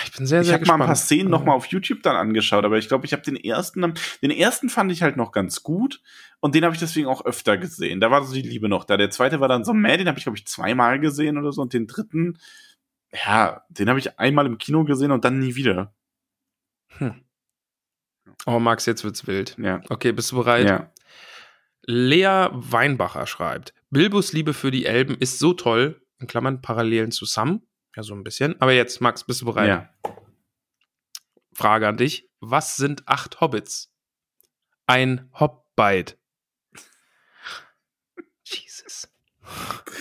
Ich 0.04 0.12
bin 0.12 0.26
sehr, 0.26 0.40
ich 0.40 0.48
sehr 0.48 0.54
habe 0.54 0.62
mal 0.66 0.74
gespannt. 0.74 0.82
ein 0.82 0.86
paar 0.86 0.96
Szenen 0.96 1.30
noch 1.30 1.44
mal 1.44 1.52
auf 1.52 1.66
YouTube 1.66 2.02
dann 2.02 2.16
angeschaut, 2.16 2.64
aber 2.64 2.78
ich 2.78 2.88
glaube, 2.88 3.06
ich 3.06 3.12
habe 3.12 3.22
den 3.22 3.36
ersten, 3.36 3.94
den 4.22 4.30
ersten 4.32 4.68
fand 4.68 4.90
ich 4.90 5.02
halt 5.02 5.16
noch 5.16 5.30
ganz 5.30 5.62
gut 5.62 6.00
und 6.40 6.54
den 6.54 6.64
habe 6.64 6.74
ich 6.74 6.80
deswegen 6.80 7.06
auch 7.06 7.24
öfter 7.24 7.56
gesehen. 7.58 8.00
Da 8.00 8.10
war 8.10 8.24
so 8.24 8.34
die 8.34 8.42
Liebe 8.42 8.68
noch 8.68 8.84
da. 8.84 8.96
Der 8.96 9.10
zweite 9.10 9.38
war 9.38 9.46
dann 9.46 9.64
so 9.64 9.72
mehr, 9.72 9.96
den 9.96 10.08
habe 10.08 10.18
ich 10.18 10.24
glaube 10.24 10.36
ich 10.36 10.46
zweimal 10.46 10.98
gesehen 10.98 11.38
oder 11.38 11.52
so 11.52 11.62
und 11.62 11.72
den 11.72 11.86
dritten, 11.86 12.38
ja, 13.14 13.64
den 13.68 13.88
habe 13.88 13.98
ich 13.98 14.18
einmal 14.18 14.46
im 14.46 14.58
Kino 14.58 14.84
gesehen 14.84 15.12
und 15.12 15.24
dann 15.24 15.38
nie 15.38 15.54
wieder. 15.54 15.94
Oh, 18.46 18.58
Max, 18.58 18.86
jetzt 18.86 19.04
wird's 19.04 19.26
wild. 19.26 19.56
Ja. 19.58 19.80
Okay, 19.88 20.12
bist 20.12 20.32
du 20.32 20.36
bereit? 20.36 20.66
Ja. 20.66 20.92
Lea 21.86 22.48
Weinbacher 22.52 23.26
schreibt, 23.26 23.74
Bilbos 23.90 24.32
Liebe 24.32 24.54
für 24.54 24.70
die 24.70 24.86
Elben 24.86 25.16
ist 25.18 25.38
so 25.38 25.52
toll, 25.52 26.00
in 26.18 26.26
Klammern 26.26 26.62
Parallelen 26.62 27.10
zu 27.10 27.26
Sam, 27.26 27.62
ja 27.94 28.02
so 28.02 28.14
ein 28.14 28.24
bisschen. 28.24 28.60
Aber 28.60 28.72
jetzt, 28.72 29.00
Max, 29.00 29.24
bist 29.24 29.42
du 29.42 29.46
bereit? 29.46 29.68
Ja. 29.68 30.14
Frage 31.52 31.86
an 31.86 31.96
dich, 31.96 32.28
was 32.40 32.76
sind 32.76 33.06
acht 33.06 33.40
Hobbits? 33.40 33.92
Ein 34.86 35.30
Hobbite. 35.38 36.16
Jesus. 38.44 39.08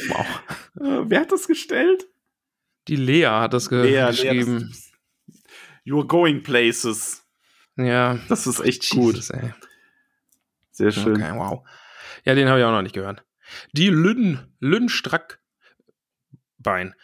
Wow. 0.07 0.25
Wer 0.75 1.19
hat 1.21 1.31
das 1.31 1.47
gestellt? 1.47 2.07
Die 2.87 2.95
Lea 2.95 3.25
hat 3.27 3.53
das 3.53 3.69
ge 3.69 3.81
Lea, 3.83 3.89
Lea, 4.01 4.07
geschrieben. 4.11 4.59
das- 4.69 4.91
You're 5.85 6.07
going 6.07 6.43
places. 6.43 7.23
ja. 7.75 8.17
Das 8.29 8.47
ist 8.47 8.59
echt 8.61 8.89
gut. 8.91 9.15
Jesus, 9.15 9.29
ey. 9.31 9.53
Sehr 10.71 10.91
schön. 10.91 11.17
Okay, 11.21 11.33
wow. 11.35 11.67
Ja, 12.25 12.35
den 12.35 12.47
habe 12.47 12.59
ich 12.59 12.65
auch 12.65 12.71
noch 12.71 12.81
nicht 12.81 12.95
gehört. 12.95 13.23
Die 13.73 13.89
Lynn, 13.89 14.39
Lynn 14.59 14.89
Strack 14.89 15.39
Bein. 16.57 16.95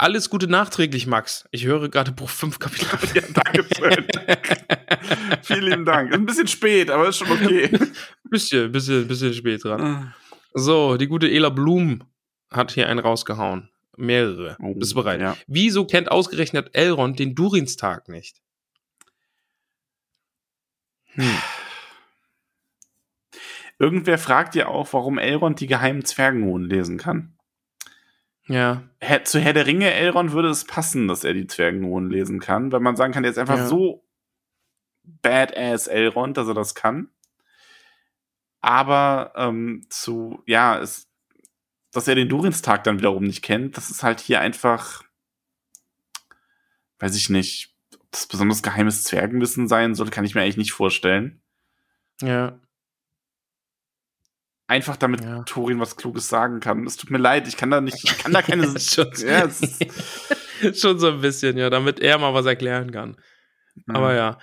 Alles 0.00 0.30
Gute 0.30 0.46
nachträglich, 0.46 1.08
Max. 1.08 1.48
Ich 1.50 1.64
höre 1.64 1.88
gerade 1.88 2.12
Bruch 2.12 2.30
5 2.30 2.60
Kapitel. 2.60 2.86
Ja, 3.14 3.22
danke 3.34 3.66
schön. 3.76 4.06
Vielen 5.42 5.64
lieben 5.64 5.84
Dank. 5.84 6.14
Ein 6.14 6.24
bisschen 6.24 6.46
spät, 6.46 6.88
aber 6.90 7.08
ist 7.08 7.16
schon 7.18 7.30
okay. 7.32 7.68
bisschen, 8.22 8.70
bisschen, 8.70 9.08
bisschen 9.08 9.34
spät 9.34 9.64
dran. 9.64 10.14
So, 10.54 10.96
die 10.96 11.08
gute 11.08 11.28
Ela 11.28 11.48
Blum 11.48 12.04
hat 12.52 12.70
hier 12.70 12.88
einen 12.88 13.00
rausgehauen. 13.00 13.70
Mehrere. 13.98 14.56
Oh, 14.60 14.74
Bist 14.74 14.92
du 14.92 14.96
bereit? 14.96 15.20
ja. 15.20 15.36
Wieso 15.46 15.86
kennt 15.86 16.10
ausgerechnet 16.10 16.70
Elrond 16.74 17.18
den 17.18 17.34
Durinstag 17.34 18.08
nicht? 18.08 18.40
Hm. 21.14 21.36
Irgendwer 23.78 24.18
fragt 24.18 24.54
ja 24.54 24.66
auch, 24.66 24.92
warum 24.92 25.18
Elrond 25.18 25.60
die 25.60 25.66
geheimen 25.66 26.04
Zwergenruhen 26.04 26.64
lesen 26.64 26.98
kann. 26.98 27.34
Ja, 28.46 28.82
zu 29.24 29.38
Herr 29.40 29.52
der 29.52 29.66
Ringe, 29.66 29.92
Elrond 29.92 30.32
würde 30.32 30.48
es 30.48 30.64
passen, 30.64 31.06
dass 31.06 31.22
er 31.22 31.34
die 31.34 31.46
Zwergenruhen 31.46 32.10
lesen 32.10 32.40
kann, 32.40 32.72
weil 32.72 32.80
man 32.80 32.96
sagen 32.96 33.12
kann, 33.12 33.22
der 33.22 33.30
ist 33.30 33.38
einfach 33.38 33.58
Ja. 33.58 33.66
so 33.66 34.04
badass 35.04 35.86
Elrond, 35.86 36.36
dass 36.36 36.48
er 36.48 36.54
das 36.54 36.74
kann. 36.74 37.10
Aber 38.60 39.32
ähm, 39.36 39.86
zu, 39.90 40.42
ja, 40.46 40.80
es, 40.80 41.07
dass 41.92 42.08
er 42.08 42.14
den 42.14 42.28
Durinstag 42.28 42.84
dann 42.84 42.98
wiederum 42.98 43.24
nicht 43.24 43.42
kennt, 43.42 43.76
das 43.76 43.90
ist 43.90 44.02
halt 44.02 44.20
hier 44.20 44.40
einfach, 44.40 45.02
weiß 46.98 47.16
ich 47.16 47.30
nicht, 47.30 47.74
ob 47.94 48.10
das 48.10 48.26
besonders 48.26 48.62
geheimes 48.62 49.04
Zwergenwissen 49.04 49.68
sein 49.68 49.94
soll, 49.94 50.10
kann 50.10 50.24
ich 50.24 50.34
mir 50.34 50.42
eigentlich 50.42 50.56
nicht 50.56 50.72
vorstellen. 50.72 51.40
ja. 52.22 52.60
Einfach 54.70 54.96
damit 54.96 55.22
Ja. 55.24 55.44
Thorin 55.44 55.80
was 55.80 55.96
Kluges 55.96 56.28
sagen 56.28 56.60
kann. 56.60 56.84
Es 56.86 56.98
tut 56.98 57.08
mir 57.10 57.16
leid, 57.16 57.48
ich 57.48 57.56
kann 57.56 57.70
da 57.70 57.80
nicht, 57.80 58.04
ich 58.04 58.18
kann 58.18 58.32
da 58.34 58.42
keine. 58.42 58.64
schon, 58.78 59.10
ja, 59.16 59.48
schon 60.74 60.98
so 60.98 61.08
ein 61.08 61.22
bisschen, 61.22 61.56
ja, 61.56 61.70
damit 61.70 62.00
er 62.00 62.18
mal 62.18 62.34
was 62.34 62.44
erklären 62.44 62.90
kann. 62.92 63.16
Aber 63.86 64.14
ja, 64.14 64.38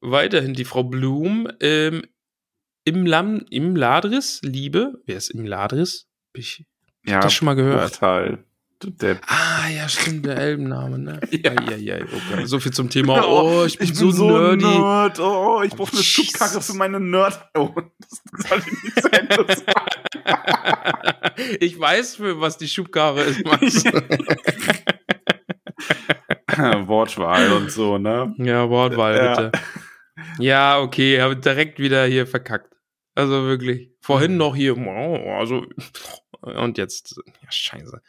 weiterhin 0.00 0.54
die 0.54 0.64
Frau 0.64 0.82
Blum 0.82 1.46
ähm, 1.60 2.06
im, 2.84 3.04
Lam, 3.04 3.44
im 3.50 3.76
Ladris, 3.76 4.40
Liebe. 4.42 4.94
Wer 5.04 5.18
ist 5.18 5.28
im 5.28 5.44
Ladris? 5.44 6.08
Hab 6.28 6.38
ich 6.38 6.64
ja, 7.06 7.20
das 7.20 7.32
schon 7.32 7.46
mal 7.46 7.54
gehört. 7.54 7.92
Bruchtal. 7.92 8.38
Depp. 8.84 9.20
Ah, 9.26 9.68
ja, 9.74 9.88
stimmt, 9.88 10.26
der 10.26 10.36
Elbenname, 10.36 10.98
ne? 10.98 11.20
Ja. 11.30 11.52
ja, 11.70 11.76
ja, 11.76 11.94
okay. 11.96 12.44
So 12.44 12.60
viel 12.60 12.72
zum 12.72 12.90
Thema. 12.90 13.26
Oh, 13.26 13.64
ich 13.64 13.78
bin, 13.78 13.94
so, 13.94 14.10
nerdy. 14.12 14.64
Nerd. 14.64 15.18
Oh, 15.18 15.62
ich 15.64 15.70
brauche 15.70 15.92
eine 15.92 16.00
Jesus. 16.00 16.06
Schubkarre 16.06 16.60
für 16.60 16.74
meine 16.74 17.00
Nerd. 17.00 17.40
Oh, 17.56 17.70
das 17.98 18.20
soll 18.48 18.58
ich 18.58 18.82
nicht 18.84 19.00
zu 19.00 19.12
Ende 19.12 19.46
ich 21.60 21.78
weiß, 21.78 22.16
für 22.16 22.40
was 22.40 22.58
die 22.58 22.68
Schubkarre 22.68 23.22
ist, 23.22 23.44
Max. 23.44 23.84
Wortwahl 26.86 27.52
und 27.52 27.70
so, 27.70 27.98
ne? 27.98 28.34
ja, 28.38 28.68
Wortwahl, 28.68 29.16
Ja. 29.16 29.34
bitte. 29.34 29.52
Ja, 30.38 30.80
okay, 30.80 31.20
habe 31.20 31.36
direkt 31.36 31.78
wieder 31.78 32.06
hier 32.06 32.26
verkackt. 32.26 32.74
Also 33.16 33.44
wirklich. 33.46 33.90
Vorhin 34.00 34.36
noch 34.36 34.54
hier, 34.54 34.76
wow, 34.76 35.38
also, 35.40 35.66
und 36.42 36.78
jetzt, 36.78 37.16
ja, 37.42 37.50
scheiße. 37.50 38.00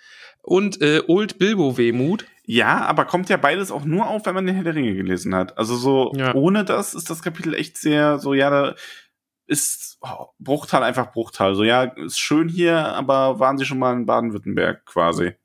Und 0.41 0.81
äh, 0.81 1.01
Old 1.07 1.39
Bilbo 1.39 1.77
Wehmut. 1.77 2.25
Ja, 2.45 2.85
aber 2.85 3.05
kommt 3.05 3.29
ja 3.29 3.37
beides 3.37 3.71
auch 3.71 3.85
nur 3.85 4.07
auf, 4.07 4.25
wenn 4.25 4.35
man 4.35 4.45
den 4.45 4.55
Herr 4.55 4.63
der 4.63 4.75
Ringe 4.75 4.93
gelesen 4.93 5.33
hat. 5.33 5.57
Also 5.57 5.75
so, 5.75 6.11
Ja. 6.15 6.35
ohne 6.35 6.63
das 6.65 6.93
ist 6.93 7.09
das 7.09 7.21
Kapitel 7.23 7.53
echt 7.53 7.77
sehr, 7.77 8.19
so, 8.19 8.33
ja, 8.33 8.49
da 8.49 8.75
ist 9.47 9.97
oh, 10.01 10.27
Bruchtal 10.39 10.83
einfach 10.83 11.13
Bruchtal. 11.13 11.55
So, 11.55 11.63
ja, 11.63 11.83
ist 11.83 12.19
schön 12.19 12.49
hier, 12.49 12.77
aber 12.77 13.39
waren 13.39 13.57
Sie 13.57 13.65
schon 13.65 13.79
mal 13.79 13.93
in 13.93 14.05
Baden-Württemberg 14.05 14.85
quasi? 14.85 15.35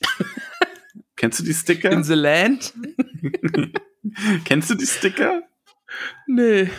Kennst 1.16 1.40
du 1.40 1.44
die 1.44 1.54
Sticker? 1.54 1.90
In 1.90 2.04
the 2.04 2.14
Land? 2.14 2.74
Kennst 4.44 4.70
du 4.70 4.74
die 4.74 4.86
Sticker? 4.86 5.42
Nee. 6.26 6.70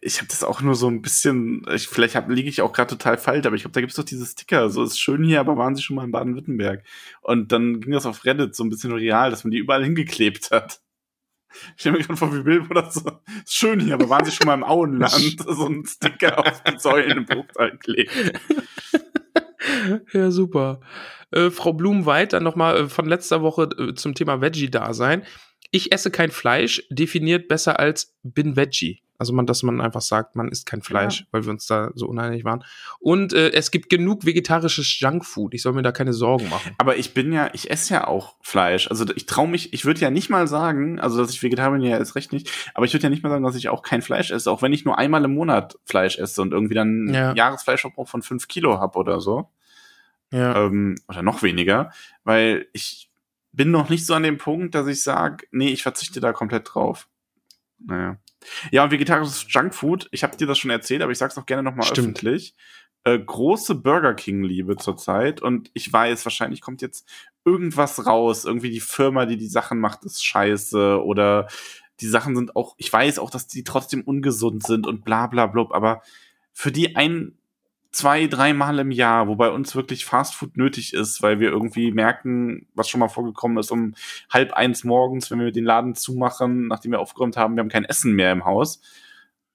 Ich 0.00 0.18
habe 0.18 0.28
das 0.28 0.44
auch 0.44 0.60
nur 0.60 0.74
so 0.74 0.88
ein 0.88 1.02
bisschen, 1.02 1.64
ich, 1.74 1.88
vielleicht 1.88 2.14
hab, 2.14 2.28
liege 2.28 2.48
ich 2.48 2.62
auch 2.62 2.72
gerade 2.72 2.90
total 2.90 3.18
falsch, 3.18 3.46
aber 3.46 3.56
ich 3.56 3.62
glaube, 3.62 3.74
da 3.74 3.80
gibt's 3.80 3.96
doch 3.96 4.04
diese 4.04 4.26
Sticker. 4.26 4.70
So 4.70 4.82
ist 4.82 4.98
schön 4.98 5.24
hier, 5.24 5.40
aber 5.40 5.56
waren 5.56 5.74
sie 5.74 5.82
schon 5.82 5.96
mal 5.96 6.04
in 6.04 6.12
Baden-Württemberg? 6.12 6.84
Und 7.20 7.52
dann 7.52 7.80
ging 7.80 7.92
das 7.92 8.06
auf 8.06 8.24
Reddit 8.24 8.54
so 8.54 8.64
ein 8.64 8.70
bisschen 8.70 8.92
real, 8.92 9.30
dass 9.30 9.44
man 9.44 9.50
die 9.50 9.58
überall 9.58 9.84
hingeklebt 9.84 10.50
hat. 10.50 10.80
Ich 11.76 11.80
stelle 11.80 11.98
mir 11.98 12.04
gerade 12.04 12.16
vor, 12.16 12.34
wie 12.34 12.42
Bild 12.42 12.70
oder 12.70 12.90
so. 12.90 13.02
Ist 13.44 13.54
schön 13.54 13.80
hier, 13.80 13.94
aber 13.94 14.08
waren 14.08 14.24
sie 14.24 14.32
schon 14.32 14.46
mal 14.46 14.54
im 14.54 14.64
Auenland? 14.64 15.12
so 15.46 15.66
ein 15.66 15.84
Sticker 15.84 16.38
auf 16.38 16.62
die 16.62 16.78
Säulen 16.78 17.18
im 17.18 17.26
Bruchteil 17.26 17.78
klebt. 17.78 18.10
Ja, 20.12 20.30
super. 20.30 20.80
Äh, 21.30 21.50
Frau 21.50 21.72
Blumweit, 21.72 22.32
dann 22.32 22.42
nochmal 22.42 22.76
äh, 22.76 22.88
von 22.88 23.06
letzter 23.06 23.42
Woche 23.42 23.68
äh, 23.78 23.94
zum 23.94 24.14
Thema 24.14 24.40
Veggie-Dasein. 24.40 25.24
Ich 25.70 25.92
esse 25.92 26.10
kein 26.10 26.30
Fleisch, 26.30 26.82
definiert 26.90 27.48
besser 27.48 27.78
als 27.80 28.14
bin 28.22 28.56
Veggie. 28.56 29.00
Also 29.22 29.32
man, 29.32 29.46
dass 29.46 29.62
man 29.62 29.80
einfach 29.80 30.00
sagt, 30.00 30.34
man 30.34 30.48
isst 30.48 30.66
kein 30.66 30.82
Fleisch, 30.82 31.20
Ja. 31.20 31.26
weil 31.30 31.44
wir 31.44 31.52
uns 31.52 31.64
da 31.68 31.92
so 31.94 32.08
uneinig 32.08 32.44
waren. 32.44 32.64
Und 32.98 33.32
äh, 33.32 33.52
es 33.52 33.70
gibt 33.70 33.88
genug 33.88 34.26
vegetarisches 34.26 34.98
Junkfood. 34.98 35.54
Ich 35.54 35.62
soll 35.62 35.74
mir 35.74 35.82
da 35.82 35.92
keine 35.92 36.12
Sorgen 36.12 36.48
machen. 36.48 36.74
Aber 36.78 36.96
ich 36.96 37.14
bin 37.14 37.32
ja, 37.32 37.48
ich 37.52 37.70
esse 37.70 37.94
ja 37.94 38.08
auch 38.08 38.34
Fleisch. 38.42 38.88
Also 38.90 39.06
ich 39.14 39.26
traue 39.26 39.46
mich, 39.46 39.72
ich 39.72 39.84
würde 39.84 40.00
ja 40.00 40.10
nicht 40.10 40.28
mal 40.28 40.48
sagen, 40.48 40.98
also 40.98 41.18
dass 41.18 41.30
ich 41.30 41.40
Vegetarier 41.40 41.78
bin, 41.78 41.82
ja 41.88 41.98
ist 41.98 42.16
recht 42.16 42.32
nicht, 42.32 42.50
aber 42.74 42.84
ich 42.84 42.92
würde 42.92 43.04
ja 43.04 43.10
nicht 43.10 43.22
mal 43.22 43.30
sagen, 43.30 43.44
dass 43.44 43.54
ich 43.54 43.68
auch 43.68 43.82
kein 43.84 44.02
Fleisch 44.02 44.32
esse, 44.32 44.50
auch 44.50 44.60
wenn 44.60 44.72
ich 44.72 44.84
nur 44.84 44.98
einmal 44.98 45.24
im 45.24 45.34
Monat 45.34 45.78
Fleisch 45.84 46.18
esse 46.18 46.42
und 46.42 46.52
irgendwie 46.52 46.74
dann 46.74 47.08
Ja. 47.14 47.28
einen 47.28 47.36
Jahresfleischverbrauch 47.36 48.08
von 48.08 48.22
fünf 48.22 48.48
Kilo 48.48 48.80
hab 48.80 48.96
oder 48.96 49.20
so. 49.20 49.48
Ja. 50.32 50.64
ähm, 50.66 50.96
oder 51.08 51.22
noch 51.22 51.42
weniger, 51.42 51.92
weil 52.24 52.66
ich 52.72 53.08
bin 53.52 53.70
noch 53.70 53.90
nicht 53.90 54.06
so 54.06 54.14
an 54.14 54.22
dem 54.22 54.38
Punkt, 54.38 54.74
dass 54.74 54.86
ich 54.86 55.02
sage, 55.02 55.46
nee, 55.52 55.68
ich 55.68 55.82
verzichte 55.82 56.20
da 56.20 56.32
komplett 56.32 56.74
drauf. 56.74 57.06
Naja. 57.78 58.16
Ja, 58.70 58.84
und 58.84 58.90
vegetarisches 58.90 59.46
Junkfood, 59.48 60.08
ich 60.10 60.22
habe 60.22 60.36
dir 60.36 60.46
das 60.46 60.58
schon 60.58 60.70
erzählt, 60.70 61.02
aber 61.02 61.12
ich 61.12 61.18
sag's 61.18 61.38
auch 61.38 61.46
gerne 61.46 61.62
nochmal 61.62 61.90
öffentlich. 61.90 62.54
Äh, 63.04 63.18
große 63.18 63.74
Burger 63.74 64.14
King-Liebe 64.14 64.76
zurzeit 64.76 65.42
und 65.42 65.70
ich 65.74 65.92
weiß, 65.92 66.24
wahrscheinlich 66.24 66.60
kommt 66.60 66.82
jetzt 66.82 67.08
irgendwas 67.44 68.06
raus. 68.06 68.44
Irgendwie 68.44 68.70
die 68.70 68.80
Firma, 68.80 69.26
die 69.26 69.36
die 69.36 69.48
Sachen 69.48 69.80
macht, 69.80 70.04
ist 70.04 70.24
scheiße 70.24 71.02
oder 71.02 71.48
die 72.00 72.06
Sachen 72.06 72.36
sind 72.36 72.54
auch, 72.54 72.74
ich 72.78 72.92
weiß 72.92 73.18
auch, 73.18 73.30
dass 73.30 73.46
die 73.46 73.64
trotzdem 73.64 74.02
ungesund 74.02 74.64
sind 74.64 74.86
und 74.86 75.04
bla 75.04 75.26
bla 75.26 75.46
blub, 75.46 75.72
aber 75.72 76.02
für 76.52 76.70
die 76.70 76.96
ein, 76.96 77.38
zwei, 77.92 78.26
dreimal 78.26 78.78
im 78.78 78.90
Jahr, 78.90 79.28
wo 79.28 79.36
bei 79.36 79.50
uns 79.50 79.76
wirklich 79.76 80.04
Fastfood 80.04 80.56
nötig 80.56 80.94
ist, 80.94 81.22
weil 81.22 81.40
wir 81.40 81.50
irgendwie 81.50 81.92
merken, 81.92 82.66
was 82.74 82.88
schon 82.88 83.00
mal 83.00 83.08
vorgekommen 83.08 83.58
ist, 83.58 83.70
um 83.70 83.94
halb 84.30 84.54
eins 84.54 84.82
morgens, 84.82 85.30
wenn 85.30 85.40
wir 85.40 85.52
den 85.52 85.64
Laden 85.64 85.94
zumachen, 85.94 86.68
nachdem 86.68 86.92
wir 86.92 87.00
aufgeräumt 87.00 87.36
haben, 87.36 87.54
wir 87.54 87.60
haben 87.60 87.68
kein 87.68 87.84
Essen 87.84 88.14
mehr 88.14 88.32
im 88.32 88.44
Haus, 88.44 88.80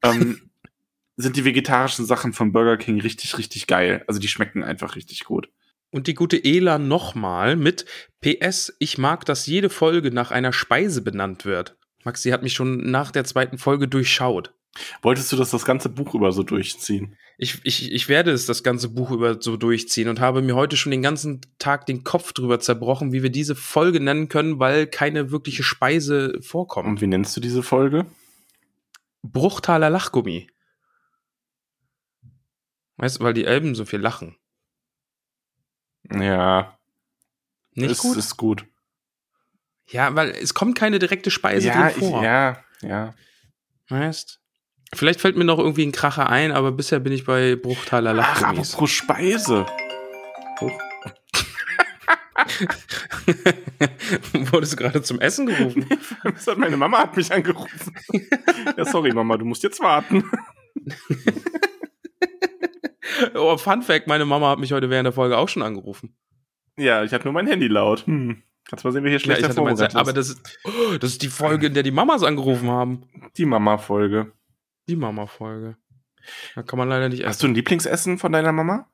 ähm, 0.03 0.49
sind 1.17 1.35
die 1.35 1.45
vegetarischen 1.45 2.05
Sachen 2.05 2.31
von 2.31 2.51
Burger 2.51 2.77
King 2.77 3.01
richtig, 3.01 3.37
richtig 3.39 3.65
geil. 3.65 4.03
Also 4.07 4.19
die 4.19 4.27
schmecken 4.27 4.63
einfach 4.63 4.95
richtig 4.95 5.25
gut. 5.25 5.49
Und 5.89 6.05
die 6.05 6.13
gute 6.13 6.43
Ela 6.43 6.77
nochmal 6.77 7.55
mit 7.55 7.85
PS, 8.21 8.75
ich 8.77 8.97
mag, 8.97 9.25
dass 9.25 9.47
jede 9.47 9.69
Folge 9.69 10.11
nach 10.11 10.31
einer 10.31 10.53
Speise 10.53 11.01
benannt 11.01 11.45
wird. 11.45 11.75
Maxi 12.03 12.29
hat 12.29 12.43
mich 12.43 12.53
schon 12.53 12.91
nach 12.91 13.11
der 13.11 13.23
zweiten 13.23 13.57
Folge 13.57 13.87
durchschaut. 13.87 14.53
Wolltest 15.01 15.31
du 15.31 15.35
das 15.35 15.51
das 15.51 15.65
ganze 15.65 15.89
Buch 15.89 16.13
über 16.15 16.31
so 16.31 16.43
durchziehen? 16.43 17.15
Ich, 17.37 17.59
ich, 17.63 17.91
ich 17.91 18.09
werde 18.09 18.31
es 18.31 18.45
das 18.45 18.63
ganze 18.63 18.89
Buch 18.89 19.11
über 19.11 19.41
so 19.41 19.57
durchziehen 19.57 20.09
und 20.09 20.19
habe 20.19 20.41
mir 20.41 20.55
heute 20.55 20.75
schon 20.75 20.91
den 20.91 21.01
ganzen 21.03 21.41
Tag 21.59 21.85
den 21.85 22.03
Kopf 22.03 22.33
drüber 22.33 22.59
zerbrochen, 22.59 23.11
wie 23.11 23.21
wir 23.21 23.29
diese 23.29 23.55
Folge 23.55 23.99
nennen 23.99 24.27
können, 24.27 24.59
weil 24.59 24.87
keine 24.87 25.31
wirkliche 25.31 25.63
Speise 25.63 26.39
vorkommt. 26.41 26.87
Und 26.87 27.01
wie 27.01 27.07
nennst 27.07 27.37
du 27.37 27.41
diese 27.41 27.61
Folge? 27.61 28.05
Bruchtaler 29.21 29.89
Lachgummi. 29.89 30.49
Weißt 32.97 33.19
du, 33.19 33.23
weil 33.23 33.33
die 33.33 33.45
Elben 33.45 33.75
so 33.75 33.85
viel 33.85 33.99
lachen. 33.99 34.35
Ja, 36.11 36.77
Nicht 37.73 37.91
ist, 37.91 38.01
gut? 38.01 38.17
ist 38.17 38.37
gut. 38.37 38.65
ja, 39.87 40.15
weil 40.15 40.31
es 40.31 40.53
kommt 40.53 40.77
keine 40.77 40.99
direkte 40.99 41.29
Speise 41.31 41.67
ja, 41.67 41.89
drin 41.89 41.99
vor. 41.99 42.19
Ich, 42.19 42.23
ja, 42.23 42.63
ja. 42.81 43.13
Weißt? 43.89 44.41
Vielleicht 44.93 45.21
fällt 45.21 45.35
mir 45.35 45.43
noch 45.43 45.59
irgendwie 45.59 45.85
ein 45.85 45.91
Kracher 45.91 46.29
ein, 46.29 46.51
aber 46.51 46.71
bisher 46.71 46.99
bin 46.99 47.13
ich 47.13 47.25
bei 47.25 47.55
Bruchtaler 47.55 48.11
Ach, 48.11 48.41
Lachgummis. 48.41 48.73
apropos 48.73 48.91
Speise. 48.91 49.65
Wurdest 54.51 54.73
du 54.73 54.77
gerade 54.77 55.01
zum 55.01 55.19
Essen 55.19 55.47
gerufen? 55.47 55.85
Meine 56.57 56.77
Mama 56.77 56.99
hat 56.99 57.17
mich 57.17 57.31
angerufen. 57.31 57.95
ja, 58.77 58.85
sorry, 58.85 59.11
Mama, 59.11 59.37
du 59.37 59.45
musst 59.45 59.63
jetzt 59.63 59.79
warten. 59.81 60.23
oh, 63.35 63.57
Fun 63.57 63.81
Fact, 63.81 64.07
meine 64.07 64.25
Mama 64.25 64.49
hat 64.49 64.59
mich 64.59 64.71
heute 64.71 64.89
während 64.89 65.05
der 65.05 65.13
Folge 65.13 65.37
auch 65.37 65.49
schon 65.49 65.63
angerufen. 65.63 66.15
Ja, 66.77 67.03
ich 67.03 67.11
hatte 67.11 67.25
nur 67.25 67.33
mein 67.33 67.47
Handy 67.47 67.67
laut. 67.67 68.05
Hm. 68.05 68.43
Kannst 68.69 68.85
mal 68.85 68.91
sehen, 68.91 69.03
wer 69.03 69.09
hier 69.09 69.19
Ja, 69.19 69.23
schlecht 69.23 69.43
hatte 69.43 69.61
mein, 69.61 69.77
hervorgebracht 69.77 69.95
aber 69.95 70.13
das 70.13 70.29
ist, 70.29 70.59
oh, 70.63 70.97
das 70.97 71.11
ist 71.11 71.21
die 71.21 71.29
Folge, 71.29 71.67
in 71.67 71.73
der 71.73 71.83
die 71.83 71.91
Mamas 71.91 72.23
angerufen 72.23 72.69
haben. 72.69 73.03
Die 73.37 73.45
Mama-Folge. 73.45 74.31
Die 74.87 74.95
Mama-Folge. 74.95 75.77
Da 76.55 76.63
kann 76.63 76.79
man 76.79 76.89
leider 76.89 77.09
nicht 77.09 77.23
Hast 77.25 77.37
essen. 77.37 77.47
du 77.47 77.51
ein 77.51 77.55
Lieblingsessen 77.55 78.17
von 78.17 78.31
deiner 78.31 78.51
Mama? 78.51 78.89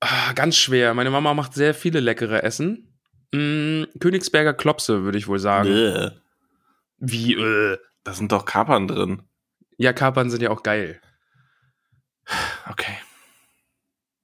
Ah, 0.00 0.32
ganz 0.34 0.56
schwer. 0.56 0.94
Meine 0.94 1.10
Mama 1.10 1.34
macht 1.34 1.54
sehr 1.54 1.74
viele 1.74 2.00
leckere 2.00 2.42
Essen. 2.42 2.98
Mm, 3.32 3.84
Königsberger 4.00 4.54
Klopse, 4.54 5.02
würde 5.04 5.18
ich 5.18 5.28
wohl 5.28 5.38
sagen. 5.38 5.68
Bäh. 5.68 6.10
Wie, 6.98 7.34
äh. 7.34 7.78
Da 8.02 8.14
sind 8.14 8.32
doch 8.32 8.46
Kapern 8.46 8.88
drin. 8.88 9.22
Ja, 9.76 9.92
Kapern 9.92 10.30
sind 10.30 10.42
ja 10.42 10.50
auch 10.50 10.62
geil. 10.62 11.00
Okay. 12.68 12.96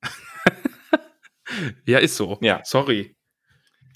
Ja, 1.86 1.98
ist 1.98 2.16
so. 2.16 2.38
Ja. 2.42 2.60
Sorry. 2.64 3.16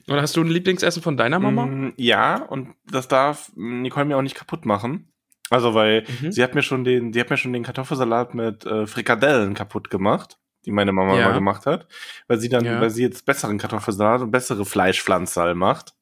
Oder 0.08 0.22
hast 0.22 0.36
du 0.36 0.40
ein 0.40 0.46
Lieblingsessen 0.48 1.02
von 1.02 1.16
deiner 1.16 1.38
Mama? 1.38 1.66
Mm, 1.66 1.92
ja, 1.96 2.42
und 2.42 2.74
das 2.86 3.06
darf 3.08 3.52
Nicole 3.54 4.06
mir 4.06 4.16
auch 4.16 4.22
nicht 4.22 4.36
kaputt 4.36 4.64
machen. 4.64 5.09
Also, 5.51 5.74
weil 5.74 6.05
Mhm. 6.22 6.32
sie 6.32 6.42
hat 6.42 6.55
mir 6.55 6.62
schon 6.62 6.84
den, 6.84 7.12
sie 7.12 7.20
hat 7.20 7.28
mir 7.30 7.36
schon 7.36 7.53
den 7.53 7.64
Kartoffelsalat 7.64 8.34
mit 8.34 8.64
äh, 8.64 8.86
Frikadellen 8.86 9.53
kaputt 9.55 9.90
gemacht, 9.90 10.38
die 10.64 10.70
meine 10.70 10.92
Mama 10.92 11.18
Ja. 11.18 11.26
mal 11.28 11.34
gemacht 11.34 11.66
hat, 11.66 11.86
weil 12.28 12.38
sie 12.40 12.48
dann, 12.48 12.64
Ja. 12.64 12.80
weil 12.80 12.90
sie 12.90 13.03
jetzt 13.03 13.26
besseren 13.26 13.59
Kartoffelsalat 13.59 14.22
und 14.22 14.30
bessere 14.30 14.64
Fleischpflanzerl 14.64 15.55
macht. 15.55 15.94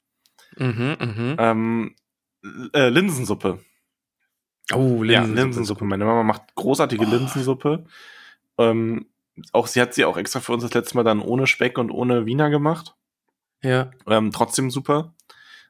Mhm, 0.57 0.97
mhm. 1.01 1.37
Ähm, 1.39 1.95
äh, 2.75 2.89
Linsensuppe. 2.91 3.61
Oh, 4.73 5.03
Ja, 5.03 5.21
Linsensuppe. 5.21 5.41
Linsensuppe. 5.41 5.85
Meine 5.87 6.05
Mama 6.05 6.23
macht 6.25 6.55
großartige 6.55 7.07
Oh. 7.07 7.11
Linsensuppe. 7.11 7.87
Ähm, 8.59 9.07
auch 9.53 9.67
sie 9.67 9.81
hat 9.81 9.95
sie 9.95 10.05
auch 10.05 10.17
extra 10.19 10.41
für 10.41 10.53
uns 10.53 10.63
das 10.65 10.75
letzte 10.75 10.97
Mal 10.97 11.05
dann 11.05 11.21
ohne 11.21 11.47
Speck 11.47 11.79
und 11.79 11.91
ohne 11.91 12.27
Wiener 12.27 12.51
gemacht. 12.51 12.95
Ja. 13.63 13.91
Ähm, 14.07 14.31
trotzdem 14.33 14.71
super. 14.71 15.15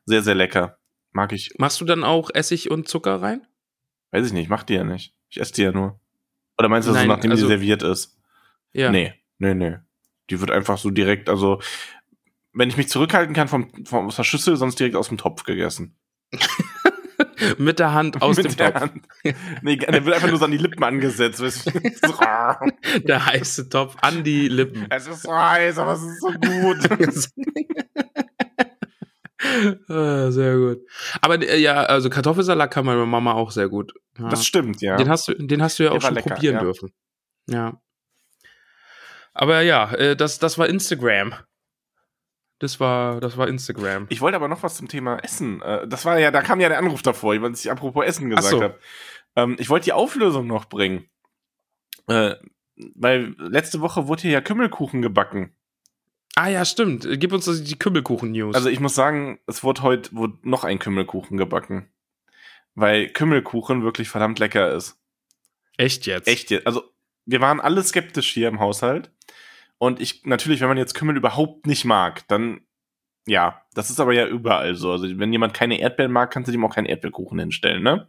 Sehr, 0.05 0.23
sehr 0.23 0.35
lecker. 0.35 0.79
Mag 1.13 1.33
ich. 1.33 1.55
Machst 1.59 1.81
du 1.81 1.85
dann 1.85 2.03
auch 2.03 2.31
Essig 2.33 2.71
und 2.71 2.89
Zucker 2.89 3.21
rein? 3.23 3.47
Weiß 4.11 4.27
ich 4.27 4.33
nicht, 4.33 4.49
mach 4.49 4.63
die 4.63 4.75
ja 4.75 4.85
nicht. 4.85 5.15
Ich 5.29 5.41
esse 5.41 5.53
die 5.53 5.63
ja 5.63 5.73
nur. 5.73 6.01
Oder 6.59 6.69
meinst 6.69 6.89
du, 6.89 6.93
Nein, 6.93 7.03
so, 7.03 7.09
nachdem 7.15 7.31
also- 7.31 7.45
die 7.45 7.49
serviert 7.49 7.83
ist? 7.83 8.19
Ja. 8.73 8.91
Nee, 8.91 9.15
nee, 9.39 9.55
nee. 9.55 9.77
Die 10.31 10.41
wird 10.41 10.51
einfach 10.51 10.77
so 10.79 10.91
direkt, 10.91 11.29
also 11.29 11.61
wenn 12.53 12.69
ich 12.69 12.77
mich 12.77 12.89
zurückhalten 12.89 13.35
kann 13.35 13.49
vom, 13.49 13.71
vom 13.87 14.07
aus 14.07 14.17
der 14.17 14.25
Schüssel, 14.25 14.57
sonst 14.57 14.79
direkt 14.79 14.97
aus 14.97 15.09
dem 15.09 15.17
Topf 15.19 15.45
gegessen. 15.45 15.97
Mit 17.57 17.79
der 17.79 17.93
Hand 17.95 18.21
aus 18.21 18.37
Mit 18.37 18.47
dem 18.47 18.57
der 18.57 18.73
Topf. 18.73 18.81
Hand. 18.83 19.09
Nee, 19.63 19.77
der 19.77 20.05
wird 20.05 20.15
einfach 20.17 20.29
nur 20.29 20.39
so 20.39 20.45
an 20.45 20.51
die 20.51 20.57
Lippen 20.59 20.83
angesetzt. 20.85 21.41
Der 23.05 23.27
heiße 23.27 23.69
Topf 23.69 23.97
an 24.03 24.25
die 24.25 24.49
Lippen. 24.49 24.87
es 24.91 25.07
ist 25.07 25.23
so 25.23 25.33
heiß, 25.33 25.79
aber 25.79 25.93
es 25.93 26.03
ist 26.03 26.21
so 26.21 26.31
gut. 26.33 26.79
Ah, 29.89 30.31
sehr 30.31 30.57
gut. 30.57 30.81
Aber 31.21 31.41
äh, 31.41 31.59
ja, 31.59 31.83
also 31.83 32.11
Kartoffelsalat 32.11 32.71
kann 32.71 32.85
meine 32.85 33.05
Mama 33.07 33.33
auch 33.33 33.51
sehr 33.51 33.69
gut. 33.69 33.93
Ja. 34.19 34.29
Das 34.29 34.47
stimmt, 34.47 34.81
ja. 34.81 34.97
Den 34.97 35.09
hast 35.09 35.29
du, 35.29 35.35
den 35.35 35.63
hast 35.63 35.79
du 35.79 35.85
ja 35.85 35.91
Der 35.91 35.99
auch 35.99 36.03
schon 36.03 36.15
lecker, 36.15 36.35
probieren 36.35 36.55
ja. 36.57 36.61
dürfen. 36.61 36.93
Ja. 37.49 37.81
Aber 39.33 39.63
ja, 39.63 39.93
äh, 39.95 40.17
das, 40.17 40.39
das 40.39 40.59
war 40.59 40.69
Instagram. 40.69 41.35
Das 42.59 42.81
war, 42.81 43.21
das 43.21 43.37
war 43.37 43.47
Instagram. 43.47 44.07
Ich 44.09 44.21
wollte 44.21 44.37
aber 44.37 44.49
noch 44.49 44.63
was 44.63 44.77
zum 44.77 44.89
Thema 44.89 45.19
Essen. 45.19 45.63
Äh, 45.63 45.87
Das 45.87 46.05
war 46.05 46.19
ja, 46.19 46.31
da 46.31 46.43
kam 46.43 46.61
ja 46.61 46.69
der 46.69 46.79
Anruf 46.79 47.03
davor, 47.03 47.41
was 47.41 47.65
ich 47.65 47.71
apropos 47.71 48.05
Essen 48.05 48.31
gesagt 48.31 48.49
so. 48.49 48.63
habe. 48.63 48.79
Ähm, 49.37 49.57
ich 49.59 49.71
wollte 49.71 49.85
die 49.85 49.93
Auflösung 49.93 50.47
noch 50.47 50.65
bringen. 50.65 51.09
Äh, 52.09 52.35
weil 52.95 53.35
letzte 53.39 53.81
Woche 53.81 54.09
wurde 54.09 54.23
hier 54.23 54.33
ja 54.33 54.41
Kümmelkuchen 54.41 55.03
gebacken. 55.03 55.55
Ah 56.39 56.49
ja, 56.49 56.65
stimmt. 56.65 57.07
Gib 57.15 57.33
uns 57.33 57.47
die 57.65 57.79
Kümmelkuchen-News. 57.79 58.55
Also 58.55 58.69
ich 58.69 58.81
muss 58.81 58.95
sagen, 58.95 59.41
es 59.47 59.65
wurde 59.65 59.83
heute 59.83 60.13
wurde 60.13 60.35
noch 60.43 60.65
ein 60.65 60.79
Kümmelkuchen 60.79 61.37
gebacken. 61.37 61.89
Weil 62.75 63.09
Kümmelkuchen 63.09 63.83
wirklich 63.83 64.09
verdammt 64.09 64.39
lecker 64.39 64.73
ist. 64.73 65.01
Echt 65.77 66.07
jetzt? 66.07 66.29
Echt 66.29 66.51
jetzt. 66.51 66.67
Also 66.67 66.83
wir 67.27 67.41
waren 67.41 67.61
alle 67.61 67.83
skeptisch 67.83 68.33
hier 68.33 68.49
im 68.49 68.61
Haushalt. 68.61 69.11
Und 69.79 70.01
ich, 70.01 70.25
natürlich, 70.25 70.61
wenn 70.61 70.69
man 70.69 70.79
jetzt 70.79 70.95
Kümmel 70.95 71.17
überhaupt 71.17 71.67
nicht 71.67 71.85
mag, 71.85 72.27
dann 72.29 72.61
Ja, 73.27 73.63
das 73.75 73.91
ist 73.91 74.01
aber 74.01 74.15
ja 74.15 74.27
überall 74.27 74.75
so. 74.75 74.91
Also 74.93 75.07
wenn 75.19 75.33
jemand 75.33 75.55
keine 75.55 75.79
Erdbeeren 75.79 76.13
mag, 76.13 76.31
kannst 76.31 76.49
du 76.49 76.53
ihm 76.53 76.65
auch 76.65 76.75
keinen 76.75 76.87
Erdbeerkuchen 76.87 77.39
hinstellen, 77.39 77.83
ne? 77.83 78.09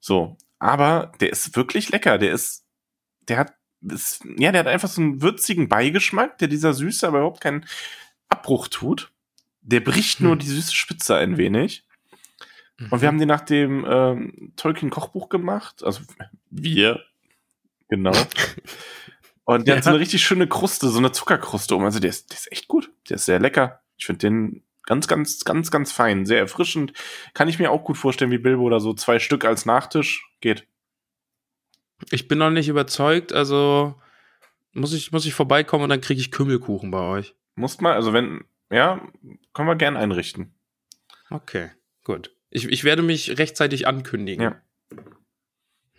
So. 0.00 0.36
Aber 0.58 1.12
der 1.20 1.30
ist 1.30 1.56
wirklich 1.56 1.90
lecker. 1.90 2.18
Der 2.18 2.32
ist, 2.32 2.64
der 3.22 3.38
hat, 3.38 3.54
ist, 3.82 4.24
ja, 4.38 4.52
der 4.52 4.60
hat 4.60 4.66
einfach 4.68 4.88
so 4.88 5.00
einen 5.00 5.22
würzigen 5.22 5.68
Beigeschmack, 5.68 6.38
der 6.38 6.48
dieser 6.48 6.72
Süße 6.72 7.06
aber 7.06 7.18
überhaupt 7.18 7.40
keinen 7.40 7.66
Abbruch 8.28 8.68
tut. 8.68 9.10
Der 9.60 9.80
bricht 9.80 10.20
nur 10.20 10.32
Hm. 10.32 10.38
die 10.40 10.46
süße 10.46 10.74
Spitze 10.74 11.16
ein 11.16 11.36
wenig. 11.36 11.84
Und 12.90 13.00
wir 13.00 13.06
haben 13.08 13.18
den 13.18 13.28
nach 13.28 13.42
dem 13.42 13.86
ähm, 13.88 14.52
Tolkien-Kochbuch 14.56 15.28
gemacht. 15.28 15.84
Also 15.84 16.02
wir. 16.50 17.00
Genau. 17.88 18.12
Und 19.44 19.66
der 19.68 19.76
hat 19.76 19.84
so 19.84 19.90
Ja. 19.90 19.94
eine 19.94 20.00
richtig 20.00 20.22
schöne 20.24 20.48
Kruste, 20.48 20.88
so 20.88 20.98
eine 20.98 21.12
Zuckerkruste 21.12 21.76
um. 21.76 21.84
Also 21.84 22.00
der 22.00 22.10
ist, 22.10 22.30
der 22.30 22.38
ist 22.38 22.50
echt 22.50 22.68
gut. 22.68 22.90
Der 23.08 23.16
ist 23.16 23.24
sehr 23.26 23.38
lecker. 23.38 23.82
Ich 23.98 24.06
finde 24.06 24.18
den 24.18 24.62
ganz, 24.84 25.06
ganz, 25.06 25.44
ganz, 25.44 25.70
ganz 25.70 25.92
fein. 25.92 26.26
Sehr 26.26 26.38
erfrischend. 26.38 26.92
Kann 27.34 27.48
ich 27.48 27.58
mir 27.60 27.70
auch 27.70 27.84
gut 27.84 27.98
vorstellen, 27.98 28.30
wie 28.32 28.38
Bilbo 28.38 28.62
oder 28.62 28.80
so. 28.80 28.94
Zwei 28.94 29.18
Stück 29.20 29.44
als 29.44 29.64
Nachtisch. 29.66 30.26
Geht. 30.40 30.66
Ich 32.10 32.28
bin 32.28 32.38
noch 32.38 32.50
nicht 32.50 32.68
überzeugt, 32.68 33.32
also 33.32 33.94
muss 34.72 34.92
ich, 34.92 35.12
muss 35.12 35.26
ich 35.26 35.34
vorbeikommen 35.34 35.84
und 35.84 35.90
dann 35.90 36.00
kriege 36.00 36.20
ich 36.20 36.30
Kümmelkuchen 36.30 36.90
bei 36.90 37.00
euch. 37.00 37.34
Muss 37.54 37.80
mal, 37.80 37.94
also 37.94 38.12
wenn, 38.12 38.44
ja, 38.70 39.00
können 39.52 39.68
wir 39.68 39.76
gern 39.76 39.96
einrichten. 39.96 40.54
Okay, 41.30 41.70
gut. 42.04 42.34
Ich, 42.50 42.66
ich 42.68 42.84
werde 42.84 43.02
mich 43.02 43.38
rechtzeitig 43.38 43.86
ankündigen. 43.86 44.42
Ja. 44.42 44.62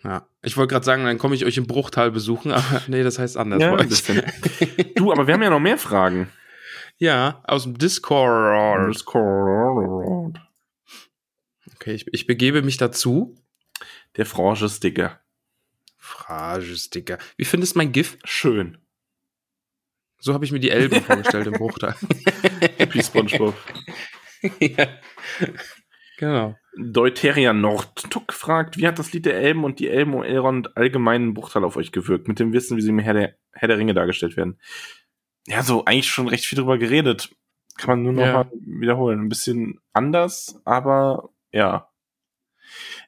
Ja. 0.02 0.28
Ich 0.42 0.56
wollte 0.56 0.72
gerade 0.74 0.84
sagen, 0.84 1.04
dann 1.04 1.18
komme 1.18 1.34
ich 1.34 1.44
euch 1.46 1.56
im 1.56 1.66
Bruchtal 1.66 2.10
besuchen, 2.10 2.52
aber 2.52 2.82
nee, 2.88 3.02
das 3.02 3.18
heißt 3.18 3.36
anders 3.36 3.62
Ja, 3.62 3.74
ein 3.74 3.88
bisschen. 3.88 4.22
Du, 4.96 5.12
aber 5.12 5.26
wir 5.26 5.34
haben 5.34 5.42
ja 5.42 5.50
noch 5.50 5.60
mehr 5.60 5.78
Fragen. 5.78 6.28
ja, 6.98 7.42
aus 7.44 7.64
dem 7.64 7.78
Discord. 7.78 8.88
Discord. 8.94 10.38
Okay, 11.74 11.94
ich, 11.94 12.06
ich 12.12 12.26
begebe 12.26 12.62
mich 12.62 12.76
dazu. 12.76 13.34
Der 14.16 14.26
Frange-Sticker. 16.04 17.16
Fragesticker. 17.16 17.18
Wie 17.36 17.44
findest 17.44 17.74
du 17.74 17.78
mein 17.78 17.92
GIF? 17.92 18.18
Schön. 18.24 18.78
So 20.18 20.34
habe 20.34 20.44
ich 20.44 20.52
mir 20.52 20.60
die 20.60 20.70
Elben 20.70 21.00
vorgestellt 21.02 21.46
im 21.46 21.54
Bruchtal. 21.54 21.94
Happy 22.78 23.02
SpongeBob. 23.02 23.54
ja. 24.60 24.88
Genau. 26.18 26.56
Deuteria 26.76 27.52
Nordtuck 27.52 28.32
fragt, 28.32 28.76
wie 28.76 28.86
hat 28.86 28.98
das 28.98 29.12
Lied 29.12 29.26
der 29.26 29.36
Elben 29.36 29.64
und 29.64 29.78
die 29.80 29.88
Elben 29.88 30.14
um 30.14 30.22
Elrond 30.22 30.76
allgemeinen 30.76 31.34
Bruchteil 31.34 31.64
auf 31.64 31.76
euch 31.76 31.92
gewirkt, 31.92 32.28
mit 32.28 32.38
dem 32.38 32.52
Wissen, 32.52 32.76
wie 32.76 32.82
sie 32.82 32.90
im 32.90 32.98
Herr 32.98 33.14
der, 33.14 33.36
Herr 33.52 33.68
der 33.68 33.78
Ringe 33.78 33.94
dargestellt 33.94 34.36
werden? 34.36 34.60
Ja, 35.46 35.62
so 35.62 35.84
eigentlich 35.84 36.08
schon 36.08 36.28
recht 36.28 36.44
viel 36.46 36.58
drüber 36.58 36.78
geredet. 36.78 37.34
Kann 37.76 37.90
man 37.90 38.02
nur 38.02 38.12
noch 38.12 38.22
Ja. 38.26 38.32
mal 38.44 38.50
wiederholen. 38.52 39.20
Ein 39.20 39.28
bisschen 39.28 39.80
anders, 39.92 40.60
aber 40.64 41.30
ja. 41.52 41.90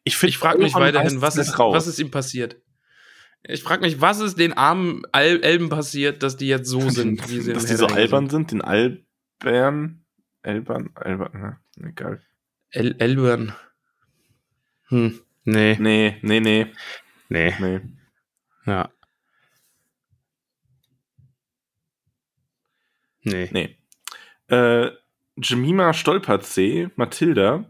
Ich, 0.04 0.16
find, 0.16 0.30
Ich 0.30 0.38
frage 0.38 0.58
mich 0.58 0.74
weiterhin, 0.74 1.20
was 1.22 1.36
ist, 1.36 1.58
raus. 1.58 1.74
was 1.74 1.86
ist 1.86 1.98
ihm 1.98 2.10
passiert? 2.10 2.60
Ich 3.48 3.62
frage 3.62 3.82
mich, 3.82 4.00
was 4.00 4.20
ist 4.20 4.38
den 4.38 4.52
armen 4.54 5.02
Al 5.12 5.40
Elben 5.42 5.68
passiert, 5.68 6.22
dass 6.22 6.36
die 6.36 6.48
jetzt 6.48 6.68
so 6.68 6.80
sind, 6.90 7.28
wie 7.30 7.40
sie 7.40 7.52
Dass 7.52 7.66
die 7.66 7.74
so 7.74 7.86
albern 7.86 8.28
sind, 8.28 8.50
den 8.52 8.60
Albern, 8.62 10.04
Elbern, 10.42 10.90
Albern, 10.94 11.32
ne, 11.32 11.88
egal. 11.88 12.22
El 12.70 12.96
Elbern. 13.00 13.54
Hm. 14.88 15.20
Nee. 15.44 15.76
Nee, 15.78 16.16
nee, 16.22 16.40
nee, 16.40 16.66
Nee. 17.28 17.54
nee. 17.60 17.80
Ja. 18.66 18.90
Nee. 23.22 23.48
Nee. 23.52 23.76
Äh, 24.48 24.90
Jemima 25.36 25.92
Stolperzee, 25.92 26.88
Mathilda. 26.96 27.64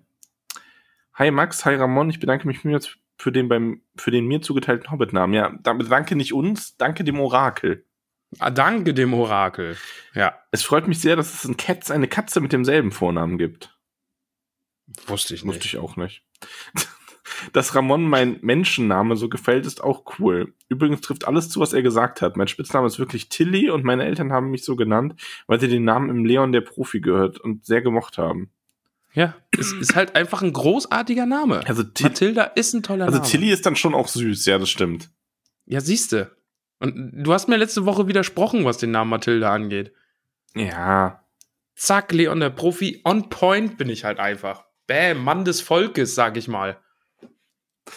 Hi 1.15 1.31
Max, 1.31 1.65
hi 1.65 1.75
Ramon, 1.75 2.11
ich 2.11 2.21
bedanke 2.21 2.47
mich 2.47 2.59
vielmals 2.61 2.97
für 3.19 3.33
den, 3.33 3.49
beim, 3.49 3.83
für 3.97 4.11
den 4.11 4.27
mir 4.27 4.43
zugeteilten 4.43 4.91
Hobbit-Namen. 4.91 5.35
Ja, 5.35 5.57
damit 5.63 5.91
danke 5.91 6.17
nicht 6.17 6.33
uns, 6.33 6.77
danke 6.77 7.05
dem 7.05 7.19
Orakel. 7.19 7.85
Ah, 8.39 8.51
danke 8.51 8.93
dem 8.93 9.15
Orakel. 9.15 9.77
Ja. 10.15 10.35
Es 10.51 10.63
freut 10.63 10.89
mich 10.89 11.01
sehr, 11.01 11.17
dass 11.17 11.35
es 11.35 11.45
in 11.45 11.57
Cats 11.57 11.91
eine 11.91 12.09
Katze 12.09 12.41
mit 12.41 12.53
demselben 12.53 12.93
Vornamen 12.93 13.39
gibt. 13.39 13.77
Wusste 15.07 15.35
ich 15.35 15.45
Wusste 15.47 15.67
ich 15.67 15.79
auch 15.79 15.97
nicht. 15.97 16.25
Dass 17.53 17.75
Ramon 17.75 18.05
mein 18.05 18.39
Menschenname 18.43 19.17
so 19.17 19.29
gefällt, 19.29 19.67
ist 19.67 19.83
auch 19.83 20.19
cool. 20.19 20.55
Übrigens 20.69 21.01
trifft 21.01 21.27
alles 21.27 21.49
zu, 21.49 21.61
was 21.61 21.73
er 21.73 21.83
gesagt 21.83 22.23
hat. 22.23 22.37
Mein 22.37 22.49
Spitzname 22.49 22.87
ist 22.87 22.99
wirklich 22.99 23.29
Tilly 23.29 23.69
und 23.69 23.85
meine 23.85 24.05
Eltern 24.05 24.33
haben 24.33 24.51
mich 24.51 24.65
so 24.65 24.77
genannt, 24.77 25.21
weil 25.47 25.61
sie 25.61 25.69
den 25.69 25.85
Namen 25.85 26.09
im 26.09 26.25
Leon 26.25 26.53
der 26.53 26.61
Profi 26.61 27.01
gehört 27.01 27.39
und 27.39 27.67
sehr 27.67 27.83
gemocht 27.83 28.17
haben. 28.17 28.53
Ja, 29.17 29.35
es 29.59 29.73
ist 29.73 29.97
halt 29.97 30.15
einfach 30.15 30.43
ein 30.43 30.53
großartiger 30.53 31.25
Name. 31.25 31.67
Also, 31.67 31.83
Til 31.83 32.39
ist 32.55 32.75
ein 32.75 32.83
toller 32.83 33.07
also 33.07 33.17
Name. 33.17 33.29
Tilly 33.29 33.51
ist 33.51 33.65
dann 33.65 33.75
schon 33.75 33.95
auch 33.95 34.09
süß, 34.09 34.45
ja, 34.45 34.59
das 34.59 34.69
stimmt. 34.69 35.09
Ja, 35.65 35.81
siehste. 35.81 36.37
Und 36.81 37.13
du 37.25 37.33
hast 37.33 37.49
mir 37.49 37.57
letzte 37.57 37.87
Woche 37.87 38.09
widersprochen, 38.09 38.67
was 38.67 38.77
den 38.77 38.91
Namen 38.91 39.09
Mathilda 39.09 39.55
angeht. 39.55 39.95
Ja. 40.55 41.25
Zack, 41.75 42.13
Leon 42.13 42.41
der 42.41 42.51
Profi, 42.51 43.01
on 43.05 43.31
point 43.31 43.79
bin 43.79 43.89
ich 43.89 44.05
halt 44.05 44.19
einfach. 44.19 44.67
Bäm, 44.87 45.25
Mann 45.25 45.47
des 45.47 45.63
Volkes, 45.63 46.15
sag 46.15 46.37
ich 46.37 46.47
mal. 46.47 46.79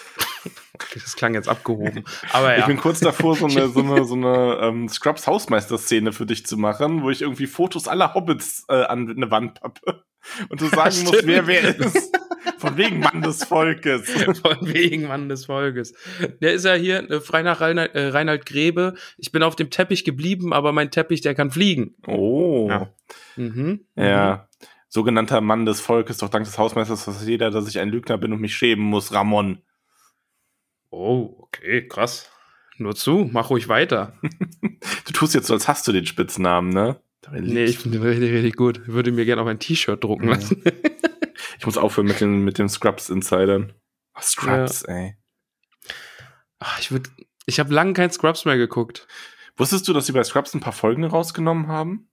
Das 0.94 1.18
klang 1.18 1.34
jetzt 1.34 1.50
abgehoben. 1.50 2.06
Aber 2.32 2.54
ja. 2.54 2.60
Ich 2.60 2.66
bin 2.66 2.78
kurz 2.78 3.02
davor, 3.02 3.36
so 3.36 3.46
eine, 3.48 3.68
so 3.68 3.82
eine, 3.82 4.06
so 4.06 4.16
eine 4.16 4.60
ähm, 4.62 4.88
Scrubs 4.88 5.28
Hausmeister-Szene 5.28 6.14
für 6.14 6.26
dich 6.26 6.46
zu 6.46 6.56
machen, 6.56 7.04
wo 7.04 7.10
ich 7.10 7.22
irgendwie 7.22 7.48
Fotos 7.48 7.90
aller 7.90 8.14
Hobbits 8.14 8.64
äh, 8.70 8.86
an 8.86 9.10
eine 9.10 9.30
Wand 9.30 9.60
pappe. 9.60 10.06
Und 10.50 10.62
du 10.62 10.68
sagen 10.68 11.04
musst, 11.04 11.26
wer 11.26 11.48
wer 11.48 11.78
ist. 11.78 12.12
Von 12.58 12.78
wegen 12.78 13.00
Mann 13.00 13.22
des 13.22 13.44
Volkes. 13.44 14.10
Von 14.42 14.58
wegen 14.62 15.08
Mann 15.08 15.30
des 15.30 15.46
Volkes. 15.46 15.94
Der 16.42 16.54
ist 16.54 16.66
ja 16.66 16.74
hier, 16.74 17.10
äh, 17.10 17.22
frei 17.22 17.42
nach 17.42 17.62
Reinhard, 17.62 17.96
äh, 17.96 18.08
Reinhard 18.08 18.46
Grebe. 18.46 18.96
Ich 19.18 19.32
bin 19.32 19.44
auf 19.44 19.56
dem 19.56 19.70
Teppich 19.70 20.04
geblieben, 20.04 20.54
aber 20.54 20.72
mein 20.72 20.92
Teppich, 20.92 21.22
der 21.22 21.36
kann 21.36 21.52
fliegen. 21.52 21.96
Oh. 22.08 22.68
Ja. 22.70 22.94
Mhm. 23.36 23.86
Ja. 23.96 24.48
Sogenannter 24.88 25.42
Mann 25.42 25.66
des 25.66 25.82
Volkes, 25.82 26.18
doch 26.18 26.30
dank 26.30 26.46
des 26.46 26.58
Hausmeisters 26.58 27.08
weiß 27.08 27.28
jeder, 27.28 27.52
dass 27.52 27.68
ich 27.68 27.80
ein 27.80 27.90
Lügner 27.90 28.18
bin 28.18 28.34
und 28.34 28.42
mich 28.42 28.56
schämen 28.56 28.84
muss, 28.84 29.14
Ramon. 29.14 29.62
Oh, 30.90 31.36
okay, 31.38 31.88
krass. 31.88 32.32
Nur 32.78 32.96
zu, 32.96 33.30
mach 33.32 33.50
ruhig 33.50 33.68
weiter. 33.68 34.14
Du 35.06 35.12
tust 35.12 35.34
jetzt 35.34 35.48
so, 35.48 35.54
als 35.54 35.68
hast 35.68 35.86
du 35.88 35.92
den 35.92 36.06
Spitznamen, 36.06 36.70
ne? 36.70 37.02
Nee, 37.32 37.66
ich 37.66 37.80
finde 37.80 38.00
den 38.00 38.08
richtig, 38.08 38.32
richtig 38.32 38.56
gut. 38.56 38.88
Würde 38.88 39.12
mir 39.12 39.26
gerne 39.26 39.42
auf 39.42 39.48
ein 39.48 39.60
T-Shirt 39.60 40.04
drucken 40.04 40.26
Mhm. 40.26 40.32
lassen. 40.32 40.64
Ich 41.58 41.66
muss 41.66 41.78
aufhören 41.78 42.08
mit 42.08 42.22
den, 42.22 42.44
mit 42.46 42.58
den 42.58 42.70
Scrubs-Insidern. 42.70 43.74
Oh, 44.16 44.22
Scrubs, 44.22 44.84
ey. 44.84 45.16
Ach, 46.60 46.80
ich 46.80 46.92
würde, 46.92 47.10
ich 47.46 47.60
habe 47.60 47.74
lange 47.74 47.92
kein 47.94 48.12
Scrubs 48.12 48.46
mehr 48.46 48.58
geguckt. 48.58 49.08
Wusstest 49.58 49.88
du, 49.88 49.94
dass 49.94 50.06
sie 50.06 50.14
bei 50.14 50.24
Scrubs 50.24 50.54
ein 50.54 50.62
paar 50.62 50.72
Folgen 50.74 51.04
rausgenommen 51.04 51.68
haben? 51.68 52.10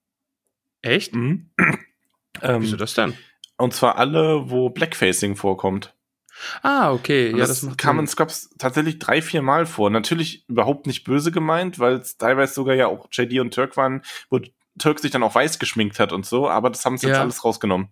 Echt? 0.82 1.14
Mhm. 1.14 1.50
ähm, 2.42 2.62
Wieso 2.62 2.76
das 2.76 2.94
denn? 2.94 3.14
Und 3.57 3.72
zwar 3.72 3.98
alle, 3.98 4.50
wo 4.50 4.70
Blackfacing 4.70 5.36
vorkommt. 5.36 5.94
Ah, 6.62 6.92
okay. 6.92 7.32
Und 7.32 7.38
Ja, 7.38 7.46
das, 7.46 7.61
das, 7.61 7.76
kam 7.76 7.98
in 8.00 8.07
Sinn. 8.07 8.12
Scrubs 8.12 8.50
tatsächlich 8.59 8.98
drei, 8.98 9.22
vier 9.22 9.42
Mal 9.42 9.66
vor. 9.66 9.90
Natürlich 9.90 10.44
überhaupt 10.48 10.86
nicht 10.86 11.04
böse 11.04 11.30
gemeint, 11.30 11.78
weil 11.78 11.94
es 11.94 12.16
teilweise 12.18 12.52
sogar 12.54 12.74
ja 12.74 12.88
auch 12.88 13.09
JD 13.12 13.38
und 13.40 13.54
Turk 13.54 13.76
waren, 13.76 14.02
wo 14.28 14.40
Turk 14.79 14.99
sich 15.01 15.11
dann 15.11 15.22
auch 15.22 15.35
weiß 15.35 15.59
geschminkt 15.59 15.99
hat 15.99 16.12
und 16.12 16.27
so, 16.27 16.49
aber 16.49 16.70
das 16.70 16.85
haben 16.85 16.97
sie 16.99 17.07
jetzt 17.07 17.16
Ja. 17.16 17.22
alles 17.22 17.45
rausgenommen. 17.45 17.89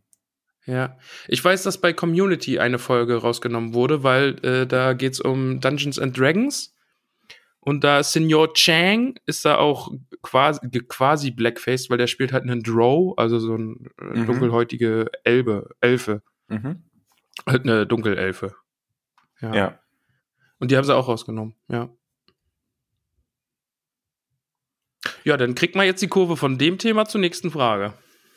Ja. 0.67 0.97
Ich 1.29 1.45
weiß, 1.45 1.63
dass 1.63 1.81
bei 1.81 1.93
Community 1.93 2.59
eine 2.59 2.79
Folge 2.79 3.17
rausgenommen 3.17 3.75
wurde, 3.75 4.03
weil 4.03 4.43
äh, 4.45 4.67
da 4.67 4.95
geht's 4.95 5.21
um 5.21 5.61
Dungeons 5.61 5.99
and 5.99 6.19
Dragons. 6.19 6.75
Und 7.61 7.83
da 7.85 8.03
Senior 8.03 8.53
Chang 8.55 9.15
ist 9.27 9.45
da 9.45 9.57
auch 9.57 9.91
quasi, 10.23 10.61
quasi 10.89 11.31
Blackface, 11.31 11.89
weil 11.91 11.97
der 11.99 12.07
spielt 12.07 12.33
halt 12.33 12.43
einen 12.45 12.63
Drow, 12.63 13.15
also 13.17 13.39
so 13.39 13.55
ein 13.57 13.89
äh, 14.01 14.19
Mhm. 14.21 14.27
dunkelhäutige 14.27 15.07
Elbe, 15.25 15.71
Elfe. 15.81 16.23
Mhm. 16.49 16.83
Halt 17.47 17.63
eine 17.65 17.87
Dunkelelfe. 17.87 18.55
Ja. 19.41 19.55
Ja. 19.55 19.79
Und 20.59 20.71
die 20.71 20.77
haben 20.77 20.85
sie 20.85 20.95
auch 20.95 21.09
rausgenommen, 21.09 21.55
ja. 21.69 21.91
Ja, 25.25 25.37
dann 25.37 25.55
kriegt 25.55 25.75
man 25.75 25.87
jetzt 25.87 26.03
die 26.03 26.09
Kurve 26.09 26.37
von 26.37 26.59
dem 26.59 26.79
Thema 26.79 27.07
zur 27.07 27.21
nächsten 27.21 27.51
Frage. 27.51 27.95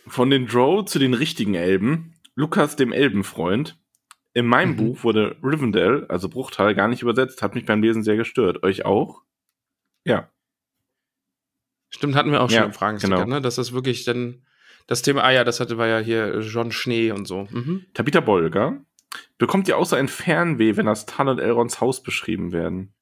Von 0.07 0.29
den 0.29 0.47
Drow 0.47 0.85
zu 0.85 0.99
den 0.99 1.13
richtigen 1.13 1.53
Elben. 1.55 2.13
Lukas, 2.35 2.75
dem 2.75 2.91
Elbenfreund. 2.93 3.77
In 4.33 4.45
meinem 4.45 4.71
Mhm. 4.71 4.77
Buch 4.77 5.03
wurde 5.03 5.35
Rivendell, 5.43 6.05
also 6.09 6.29
Bruchtal, 6.29 6.75
gar 6.75 6.87
nicht 6.87 7.01
übersetzt, 7.01 7.41
hat 7.41 7.55
mich 7.55 7.65
beim 7.65 7.81
Lesen 7.81 8.03
sehr 8.03 8.15
gestört. 8.17 8.63
Euch 8.63 8.85
auch? 8.85 9.21
Ja. 10.05 10.31
Stimmt, 11.89 12.15
hatten 12.15 12.31
wir 12.31 12.41
auch 12.41 12.49
schon 12.49 12.59
Ja, 12.59 12.65
im 12.65 12.73
Fragensticker, 12.73 13.15
genau. 13.23 13.35
ne? 13.35 13.41
Dass 13.41 13.55
das 13.55 13.73
wirklich 13.73 14.03
dann 14.05 14.45
das 14.87 15.01
Thema, 15.01 15.23
ah 15.23 15.31
ja, 15.31 15.43
das 15.43 15.59
hatte 15.59 15.77
war 15.77 15.87
ja 15.87 15.99
hier 15.99 16.39
John 16.39 16.71
Schnee 16.71 17.11
und 17.11 17.25
so. 17.27 17.47
Mhm. 17.49 17.85
Tabitha 17.93 18.19
Bolger. 18.19 18.81
Bekommt 19.37 19.67
ihr 19.67 19.77
außer 19.77 19.97
ein 19.97 20.07
Fernweh, 20.07 20.75
wenn 20.77 20.85
das 20.85 21.05
Tal 21.05 21.27
und 21.29 21.39
Elrons 21.39 21.81
Haus 21.81 22.03
beschrieben 22.03 22.51
werden? 22.51 22.93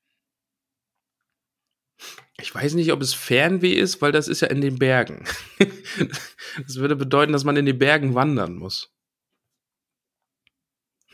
Ich 2.37 2.53
weiß 2.53 2.73
nicht, 2.73 2.91
ob 2.91 3.01
es 3.01 3.13
Fernweh 3.13 3.73
ist, 3.73 4.01
weil 4.01 4.11
das 4.11 4.27
ist 4.27 4.41
ja 4.41 4.49
in 4.49 4.61
den 4.61 4.77
Bergen. 4.77 5.25
das 5.59 6.75
würde 6.75 6.95
bedeuten, 6.95 7.31
dass 7.31 7.45
man 7.45 7.55
in 7.55 7.65
den 7.65 7.79
Bergen 7.79 8.13
wandern 8.13 8.55
muss. 8.55 8.93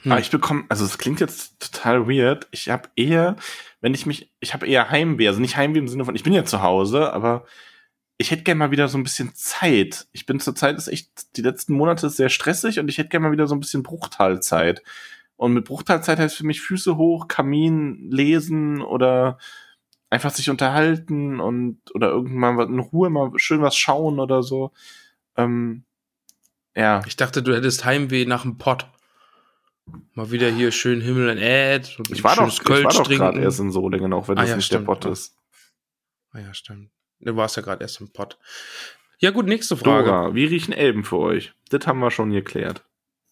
Hm. 0.02 0.14
Aber 0.14 0.22
ich 0.22 0.32
bekomme, 0.32 0.66
also 0.70 0.84
es 0.84 0.98
klingt 0.98 1.20
jetzt 1.20 1.60
total 1.60 2.08
weird. 2.08 2.48
Ich 2.52 2.70
habe 2.70 2.90
eher, 2.96 3.36
wenn 3.82 3.94
ich 3.94 4.06
mich, 4.06 4.32
ich 4.40 4.54
habe 4.54 4.68
eher 4.68 4.90
Heimweh, 4.90 5.28
also 5.28 5.40
nicht 5.40 5.58
Heimweh 5.58 5.80
im 5.80 5.88
Sinne 5.88 6.06
von, 6.06 6.16
ich 6.16 6.24
bin 6.24 6.34
ja 6.34 6.44
zu 6.44 6.62
Hause, 6.62 7.14
aber 7.14 7.46
ich 8.18 8.32
hätte 8.32 8.44
gerne 8.44 8.60
mal 8.60 8.72
wieder 8.72 8.88
so 8.88 8.98
ein 8.98 9.04
bisschen 9.04 9.34
Zeit. 9.36 10.08
Ich 10.12 10.26
bin 10.26 10.40
zur 10.40 10.56
Zeit 10.56 10.78
ist 10.78 10.88
echt, 10.88 11.38
die 11.38 11.42
letzten 11.42 11.74
Monate 11.74 12.08
ist 12.08 12.18
sehr 12.18 12.30
stressig 12.30 12.80
und 12.80 12.88
ich 12.88 12.98
hätte 12.98 13.10
gerne 13.10 13.28
mal 13.28 13.32
wieder 13.32 13.48
so 13.48 13.56
ein 13.56 13.60
bisschen 13.60 13.84
Bruchteilzeit. 13.84 14.84
Und 15.38 15.54
mit 15.54 15.66
Bruchteilzeit 15.66 16.20
heißt 16.20 16.38
für 16.38 16.46
mich 16.46 16.62
Füße 16.62 16.98
hoch, 16.98 17.28
Kamin 17.28 18.12
lesen 18.12 18.82
oder 18.82 19.40
einfach 20.12 20.30
sich 20.30 20.50
unterhalten 20.50 21.40
und 21.40 21.80
oder 21.96 22.10
irgendwann 22.10 22.60
in 22.60 22.80
Ruhe 22.80 23.10
mal 23.10 23.32
schön 23.38 23.62
was 23.62 23.76
schauen 23.76 24.20
oder 24.20 24.44
so. 24.44 24.72
Ähm, 25.38 25.86
ja. 26.76 27.02
Ich 27.08 27.16
dachte, 27.16 27.42
du 27.42 27.56
hättest 27.56 27.86
Heimweh 27.86 28.26
nach 28.26 28.44
dem 28.44 28.58
Pott. 28.58 28.88
Mal 30.14 30.30
wieder 30.30 30.50
hier 30.50 30.72
schön 30.72 31.02
Himmel 31.02 31.30
und 31.30 31.38
Erd. 31.38 31.98
Und 31.98 32.12
Ich 32.12 32.24
war 32.24 32.36
doch, 32.36 32.52
schönes 32.52 32.60
ich 32.60 32.84
war 32.84 32.94
doch 32.94 33.10
gerade 33.10 33.42
erst 33.42 33.60
in 33.60 33.72
Solingen, 33.72 34.14
auch 34.14 34.28
wenn 34.28 34.38
Ah 34.38 34.42
das 34.42 34.52
ja, 34.52 34.56
nicht 34.58 34.66
stimmt. 34.66 34.82
der 34.82 34.94
Pott 34.94 35.06
ist. 35.06 35.36
Ah 36.34 36.40
ja, 36.40 36.54
stimmt. 36.54 36.92
Du 37.20 37.36
warst 37.36 37.56
ja 37.56 37.64
gerade 37.64 37.82
erst 37.82 38.00
im 38.02 38.12
Pott. 38.12 38.38
Ja 39.20 39.32
gut, 39.32 39.46
nächste 39.48 39.78
Frage. 39.78 40.08
Dora, 40.08 40.36
wie 40.36 40.46
riechen 40.46 40.74
Elben 40.74 41.04
für 41.04 41.18
euch? 41.18 41.54
Das 41.70 41.88
haben 41.88 42.00
wir 42.00 42.12
schon 42.12 42.32
geklärt. 42.32 42.84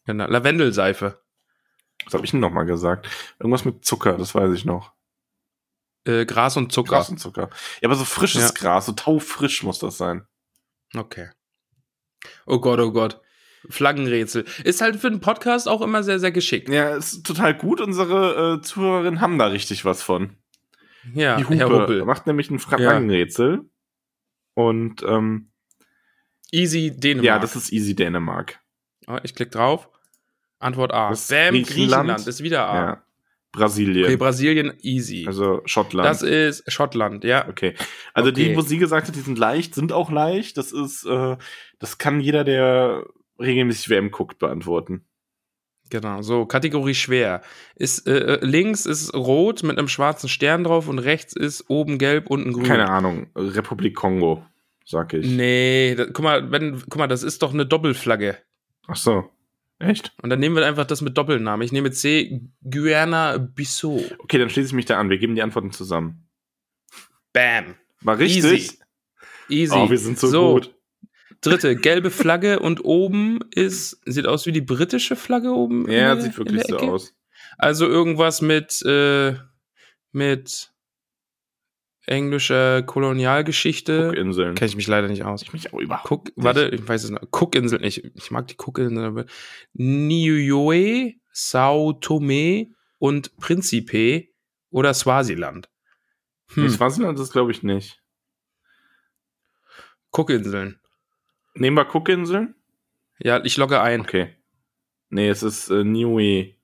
Genau. 0.06 0.28
Lavendelseife. 0.28 1.22
Was 2.06 2.14
habe 2.14 2.24
ich 2.24 2.32
denn 2.32 2.40
nochmal 2.40 2.66
gesagt? 2.66 3.10
Irgendwas 3.40 3.66
mit 3.66 3.84
Zucker, 3.84 4.18
das 4.18 4.34
weiß 4.34 4.54
ich 4.54 4.66
noch. 4.66 4.94
Äh, 6.06 6.26
Gras 6.26 6.56
und 6.58 6.72
Zucker. 6.72 6.96
Gras 6.98 7.10
und 7.10 7.20
Zucker. 7.20 7.50
Ja, 7.82 7.90
aber 7.90 7.96
so 7.96 8.06
frisches 8.06 8.44
Ja. 8.44 8.52
Gras, 8.54 8.86
so 8.86 8.92
taufrisch 8.94 9.64
muss 9.64 9.80
das 9.80 9.98
sein. 9.98 10.26
Okay. 10.96 11.30
Oh 12.46 12.60
Gott, 12.60 12.80
oh 12.80 12.92
Gott. 12.92 13.22
Flaggenrätsel. 13.70 14.46
Ist 14.64 14.82
halt 14.82 14.96
für 14.96 15.08
einen 15.08 15.20
Podcast 15.20 15.68
auch 15.68 15.82
immer 15.82 16.02
sehr, 16.04 16.20
sehr 16.20 16.32
geschickt. 16.32 16.70
Ja, 16.70 16.96
ist 16.96 17.26
total 17.26 17.54
gut. 17.54 17.82
Unsere 17.82 18.56
äh, 18.60 18.62
Zuhörerinnen 18.62 19.20
haben 19.22 19.38
da 19.38 19.48
richtig 19.48 19.84
was 19.86 20.02
von. 20.02 20.38
Ja, 21.14 21.38
Die 21.38 21.44
Hupe 21.46 21.56
Herr 21.58 21.70
Huppel. 21.70 22.06
macht 22.06 22.26
nämlich 22.28 22.50
ein 22.50 22.58
Ja. 22.58 22.78
Flaggenrätsel. 22.78 23.70
Und 24.54 25.04
ähm, 25.04 25.52
Easy 26.52 26.92
Dänemark. 26.96 27.26
ja, 27.26 27.40
das 27.40 27.56
ist 27.56 27.72
easy 27.72 27.96
Dänemark. 27.96 28.60
Oh, 29.08 29.18
ich 29.24 29.36
klicke 29.36 29.52
drauf. 29.52 29.90
Antwort 30.60 30.94
A. 30.94 31.10
Das 31.10 31.28
Bam, 31.28 31.54
Griechenland. 31.54 31.68
Griechenland. 32.08 32.28
ist 32.28 32.44
wieder 32.44 32.68
A. 32.68 32.76
Ja. 32.76 33.04
Brasilien. 33.52 34.06
Okay, 34.06 34.18
Brasilien, 34.18 34.74
easy. 34.82 35.26
also 35.28 35.62
Schottland. 35.66 36.08
das 36.08 36.22
ist 36.22 36.72
Schottland, 36.72 37.24
ja. 37.24 37.48
Okay. 37.48 37.74
Also 38.14 38.32
die, 38.32 38.46
Okay. 38.48 38.56
wo 38.58 38.62
sie 38.62 38.78
gesagt 38.78 39.08
hat, 39.08 39.16
die 39.16 39.22
sind 39.22 39.40
leicht, 39.40 39.74
sind 39.74 39.92
auch 39.92 40.12
leicht. 40.12 40.58
Das 40.58 40.72
ist, 40.72 41.06
äh, 41.06 41.36
das 41.80 41.98
kann 41.98 42.20
jeder, 42.20 42.44
der 42.44 43.06
regelmäßig 43.40 43.90
WM 43.90 44.12
guckt, 44.12 44.38
beantworten. 44.38 45.06
Genau, 45.90 46.22
so, 46.22 46.46
Kategorie 46.46 46.94
schwer. 46.94 47.42
Ist, 47.76 48.08
äh, 48.08 48.36
äh, 48.36 48.46
links 48.46 48.86
ist 48.86 49.12
rot 49.16 49.64
mit 49.64 49.80
einem 49.80 49.88
schwarzen 49.88 50.30
Stern 50.30 50.64
drauf 50.64 50.88
und 50.88 51.00
rechts 51.00 51.34
ist 51.36 51.66
oben 51.68 51.98
gelb, 51.98 52.30
unten 52.30 52.54
grün. 52.54 52.66
Keine 52.66 52.90
Ahnung. 52.90 53.28
Republik 53.36 53.96
Kongo, 53.96 54.46
sag 54.86 55.14
ich. 55.16 55.26
Nee, 55.26 55.96
da, 55.96 56.06
guck 56.06 56.22
mal, 56.22 56.52
wenn, 56.52 56.80
guck 56.82 56.98
mal, 56.98 57.08
das 57.08 57.24
ist 57.24 57.42
doch 57.42 57.54
eine 57.54 57.66
Doppelflagge. 57.66 58.38
Ach 58.88 58.96
so. 58.96 59.32
Echt? 59.80 60.14
Und 60.22 60.30
dann 60.30 60.40
nehmen 60.40 60.56
wir 60.58 60.66
einfach 60.66 60.86
das 60.86 61.02
mit 61.02 61.18
Doppelnamen. 61.18 61.66
Ich 61.66 61.72
nehme 61.72 61.92
C, 61.92 62.42
Guyana 62.70 63.38
Bissau. 63.38 64.02
Okay, 64.20 64.38
dann 64.38 64.50
schließe 64.50 64.68
ich 64.68 64.74
mich 64.74 64.86
da 64.86 65.00
an. 65.00 65.10
Wir 65.10 65.18
geben 65.18 65.36
die 65.36 65.42
Antworten 65.42 65.72
zusammen. 65.72 66.28
Bam. 67.32 67.76
War 68.02 68.18
richtig? 68.20 68.44
Easy. 68.44 68.80
Easy. 69.50 69.76
Oh, 69.76 69.90
wir 69.90 69.98
sind 69.98 70.20
so, 70.20 70.54
gut. 70.56 70.76
Dritte, 71.42 71.76
gelbe 71.78 72.12
Flagge 72.12 72.60
und 72.60 72.84
oben 72.84 73.40
ist, 73.56 74.02
sieht 74.06 74.28
aus 74.28 74.46
wie 74.46 74.52
die 74.52 74.62
britische 74.62 75.16
Flagge 75.16 75.54
oben. 75.54 75.90
Ja, 75.90 76.14
der- 76.16 76.24
sieht 76.24 76.38
wirklich 76.38 76.64
so 76.68 76.78
aus. 76.78 77.14
Also 77.58 77.88
irgendwas 77.88 78.42
mit, 78.42 78.82
äh, 78.86 79.36
mit 80.12 80.72
englischer 82.06 82.84
Kolonialgeschichte. 82.84 84.10
Cookinseln. 84.10 84.56
Kenne 84.56 84.70
ich 84.70 84.76
mich 84.76 84.88
leider 84.88 85.08
nicht 85.08 85.24
aus. 85.24 85.42
Ich 85.42 85.54
mich 85.54 85.74
auch 85.74 85.80
überhaupt 85.80 86.10
Cook, 86.10 86.32
warte, 86.36 86.70
ich 86.70 86.88
weiß 86.88 87.04
es 87.04 87.10
noch. 87.12 87.22
Cookinseln, 87.32 87.84
ich, 87.84 88.04
ich 88.04 88.32
mag 88.32 88.48
die 88.48 88.56
Cookinseln. 88.58 89.26
Niue, 89.74 91.16
Sao 91.32 91.94
Tome 91.94 92.68
und 92.98 93.38
Principe 93.38 94.28
oder 94.72 94.94
Swasiland. 94.94 95.70
Hm. 96.54 96.64
Hm, 96.64 96.70
Swasiland 96.70 97.20
ist 97.20 97.32
glaube 97.32 97.52
ich 97.52 97.64
nicht. 97.64 98.02
Cookinseln. 100.12 100.80
Nehmen 101.54 101.78
wir 101.78 101.86
Cookinseln? 101.94 102.56
Ja, 103.20 103.44
ich 103.44 103.58
logge 103.58 103.82
ein. 103.82 104.02
Okay. 104.02 104.36
Nee, 105.10 105.30
es 105.30 105.44
ist 105.44 105.70
äh, 105.70 105.84
Niue. 105.84 106.56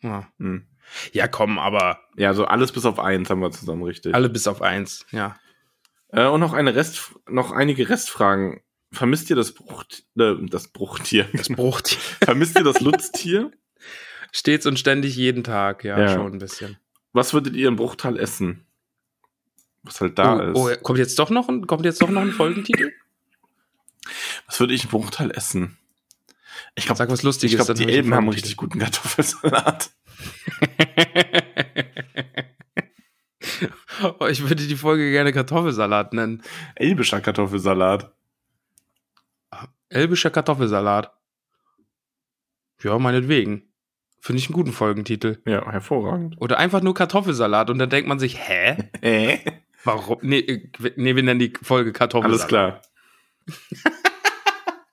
Ja. 0.00 0.30
Hm. 0.38 0.66
Ja, 1.12 1.28
komm, 1.28 1.58
aber 1.58 2.00
Ja, 2.16 2.34
so 2.34 2.44
alles 2.46 2.72
bis 2.72 2.84
auf 2.84 2.98
eins 2.98 3.30
haben 3.30 3.40
wir 3.40 3.50
zusammen 3.50 3.82
richtig. 3.82 4.14
alle 4.14 4.28
bis 4.28 4.46
auf 4.46 4.62
eins. 4.62 5.04
Ja. 5.10 5.38
Äh, 6.10 6.26
und 6.26 6.40
noch 6.40 6.52
eine 6.52 6.74
Rest, 6.74 7.12
noch 7.28 7.52
einige 7.52 7.88
Restfragen. 7.88 8.60
Vermisst 8.92 9.28
ihr 9.28 9.36
das 9.36 9.52
Bruch, 9.52 9.84
äh, 10.18 10.34
das 10.48 10.68
Bruchtier? 10.68 11.26
Das 11.34 11.48
Bruchtier. 11.48 11.98
Vermisst 12.24 12.56
ihr 12.56 12.64
das 12.64 12.80
Lutztier? 12.80 13.50
Stets 14.32 14.66
und 14.66 14.78
ständig 14.78 15.16
jeden 15.16 15.44
Tag, 15.44 15.84
ja, 15.84 15.98
Ja. 15.98 16.14
schon 16.14 16.32
ein 16.32 16.38
bisschen. 16.38 16.78
Was 17.12 17.34
würdet 17.34 17.54
ihr 17.56 17.68
im 17.68 17.76
Bruchtal 17.76 18.18
essen? 18.18 18.64
Was 19.82 20.00
halt 20.00 20.18
da 20.18 20.52
oh, 20.54 20.68
ist. 20.68 20.78
oh, 20.78 20.82
kommt 20.82 20.98
jetzt 20.98 21.18
doch 21.18 21.30
noch 21.30 21.48
ein, 21.48 21.66
kommt 21.66 21.84
jetzt 21.84 22.00
doch 22.02 22.10
noch 22.10 22.20
ein 22.22 22.32
Folgentitel? 22.32 22.92
Was 24.46 24.60
würde 24.60 24.74
ich 24.74 24.84
im 24.84 24.90
Bruchtal 24.90 25.30
essen? 25.30 25.76
Ich 26.74 26.86
glaube, 26.86 26.98
Sag 26.98 27.10
was 27.10 27.22
Lustiges. 27.22 27.52
ich 27.52 27.56
glaub, 27.56 27.66
dann 27.68 27.76
die 27.76 27.92
Elben 27.92 28.14
haben 28.14 28.28
richtig 28.28 28.56
guten 28.56 28.78
Kartoffelsalat. 28.78 29.90
oh, 34.20 34.26
ich 34.26 34.42
würde 34.42 34.66
die 34.66 34.76
Folge 34.76 35.10
gerne 35.10 35.32
Kartoffelsalat 35.32 36.12
nennen. 36.12 36.42
Elbischer 36.74 37.20
Kartoffelsalat. 37.20 38.12
Elbischer 39.88 40.30
Kartoffelsalat. 40.30 41.12
Ja, 42.82 42.98
meinetwegen. 42.98 43.62
Finde 44.20 44.40
ich 44.40 44.48
einen 44.48 44.54
guten 44.54 44.72
Folgentitel. 44.72 45.40
Ja, 45.46 45.70
hervorragend. 45.70 46.40
Oder 46.40 46.58
einfach 46.58 46.82
nur 46.82 46.94
Kartoffelsalat 46.94 47.70
und 47.70 47.78
dann 47.78 47.90
denkt 47.90 48.08
man 48.08 48.18
sich, 48.18 48.36
hä? 48.38 48.90
Äh? 49.00 49.38
Warum? 49.84 50.18
Nee, 50.22 50.40
äh, 50.40 50.68
nee 50.96 51.14
wir 51.14 51.22
nennen 51.22 51.38
die 51.38 51.52
Folge 51.62 51.92
Kartoffelsalat. 51.92 52.40
Alles 52.40 52.48
klar. 52.48 52.82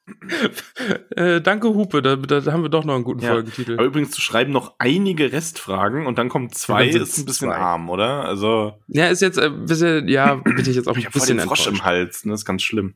Äh, 1.16 1.42
danke, 1.42 1.70
Hupe, 1.70 2.02
da, 2.02 2.16
da 2.16 2.52
haben 2.52 2.62
wir 2.62 2.70
doch 2.70 2.84
noch 2.84 2.96
einen 2.96 3.04
guten 3.04 3.22
Ja. 3.22 3.32
Folgentitel. 3.32 3.74
Aber 3.74 3.86
übrigens, 3.86 4.12
zu 4.12 4.22
schreiben 4.22 4.52
noch 4.52 4.76
einige 4.78 5.32
Restfragen 5.32 6.06
und 6.06 6.18
dann 6.18 6.30
kommen 6.30 6.52
zwei, 6.52 6.90
dann 6.90 7.02
ist 7.02 7.18
ein 7.18 7.26
bisschen 7.26 7.50
zwei. 7.50 7.58
arm, 7.58 7.90
oder? 7.90 8.26
Also, 8.26 8.80
Ja, 8.88 9.08
ist 9.08 9.22
jetzt 9.22 9.40
ein 9.40 9.66
bisschen, 9.66 10.08
ja, 10.08 10.36
bin 10.44 10.60
ich 10.60 10.76
jetzt 10.76 10.88
auch 10.88 10.98
ich 10.98 11.08
ein 11.08 11.12
bisschen 11.12 11.38
den 11.38 11.48
Frosch 11.48 11.68
im 11.68 11.84
Hals, 11.84 12.26
ne? 12.26 12.32
Das 12.34 12.42
ist 12.42 12.46
ganz 12.46 12.62
schlimm. 12.62 12.96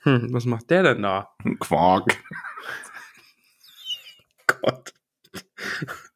Hm, 0.00 0.28
was 0.32 0.44
macht 0.44 0.70
der 0.70 0.82
denn 0.82 1.02
da? 1.02 1.30
Quark. 1.58 2.16
Gott. 4.46 4.92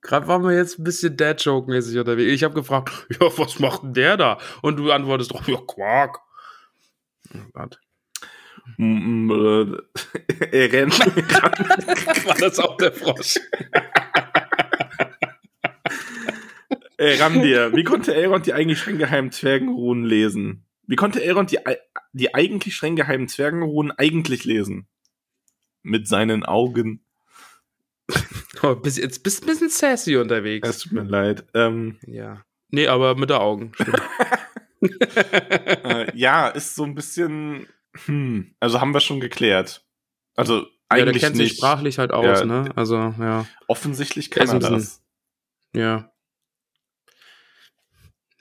Gerade 0.02 0.28
waren 0.28 0.44
wir 0.44 0.52
jetzt 0.54 0.78
ein 0.78 0.84
bisschen 0.84 1.16
Dad-Joke-mäßig 1.16 1.98
unterwegs. 1.98 2.30
Ich 2.32 2.44
habe 2.44 2.54
gefragt, 2.54 2.90
ja, 3.20 3.26
was 3.38 3.58
macht 3.58 3.82
denn 3.82 3.94
der 3.94 4.16
da? 4.16 4.38
Und 4.62 4.76
du 4.76 4.92
antwortest 4.92 5.32
doch, 5.32 5.46
ja, 5.48 5.58
Quark. 5.66 6.20
Oh 7.34 7.38
Gott. 7.52 7.80
Äh, 8.78 8.82
er 10.52 10.72
rennt. 10.72 10.98
War 12.26 12.36
das 12.38 12.58
auch 12.58 12.76
der 12.76 12.92
Frosch? 12.92 13.36
Ey, 16.98 17.16
Randir, 17.16 17.74
wie 17.74 17.84
konnte 17.84 18.14
Elrond 18.14 18.46
die 18.46 18.54
eigentlich 18.54 18.80
streng 18.80 18.96
geheimen 18.96 19.30
Zwergenruhen 19.30 20.04
lesen? 20.04 20.64
Wie 20.86 20.96
konnte 20.96 21.22
Elrond 21.22 21.50
die, 21.50 21.58
die 22.12 22.34
eigentlich 22.34 22.74
streng 22.74 22.96
geheimen 22.96 23.28
Zwergenruhen 23.28 23.92
eigentlich 23.92 24.44
lesen? 24.44 24.86
Mit 25.82 26.08
seinen 26.08 26.44
Augen. 26.44 27.04
Oh, 28.62 28.74
bis, 28.74 28.96
jetzt 28.96 29.22
bist 29.22 29.40
du 29.40 29.44
ein 29.44 29.48
bisschen 29.48 29.68
sassy 29.68 30.16
unterwegs. 30.16 30.66
Es 30.68 30.78
tut 30.78 30.92
mir 30.92 31.02
leid. 31.02 31.44
Ähm, 31.54 31.98
ja. 32.06 32.42
Nee, 32.70 32.88
aber 32.88 33.14
mit 33.14 33.28
der 33.30 33.42
Augen. 33.42 33.72
Äh, 34.80 36.16
ja, 36.16 36.48
ist 36.48 36.74
so 36.74 36.84
ein 36.84 36.94
bisschen. 36.94 37.66
Hm, 38.04 38.54
also 38.60 38.80
haben 38.80 38.92
wir 38.94 39.00
schon 39.00 39.20
geklärt. 39.20 39.84
Also 40.34 40.58
ja, 40.60 40.66
der 40.90 41.06
eigentlich 41.08 41.22
kennt 41.22 41.36
sich 41.36 41.48
nicht. 41.50 41.56
sprachlich 41.58 41.98
halt 41.98 42.12
aus, 42.12 42.40
Ja. 42.40 42.44
ne? 42.44 42.70
Also, 42.76 42.96
ja. 42.96 43.46
Offensichtlich 43.66 44.30
kann 44.30 44.48
er 44.48 44.58
das. 44.58 45.02
Ja. 45.74 46.12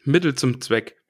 Mittel 0.04 0.36
zum 0.36 0.62
Zweck. 0.62 1.02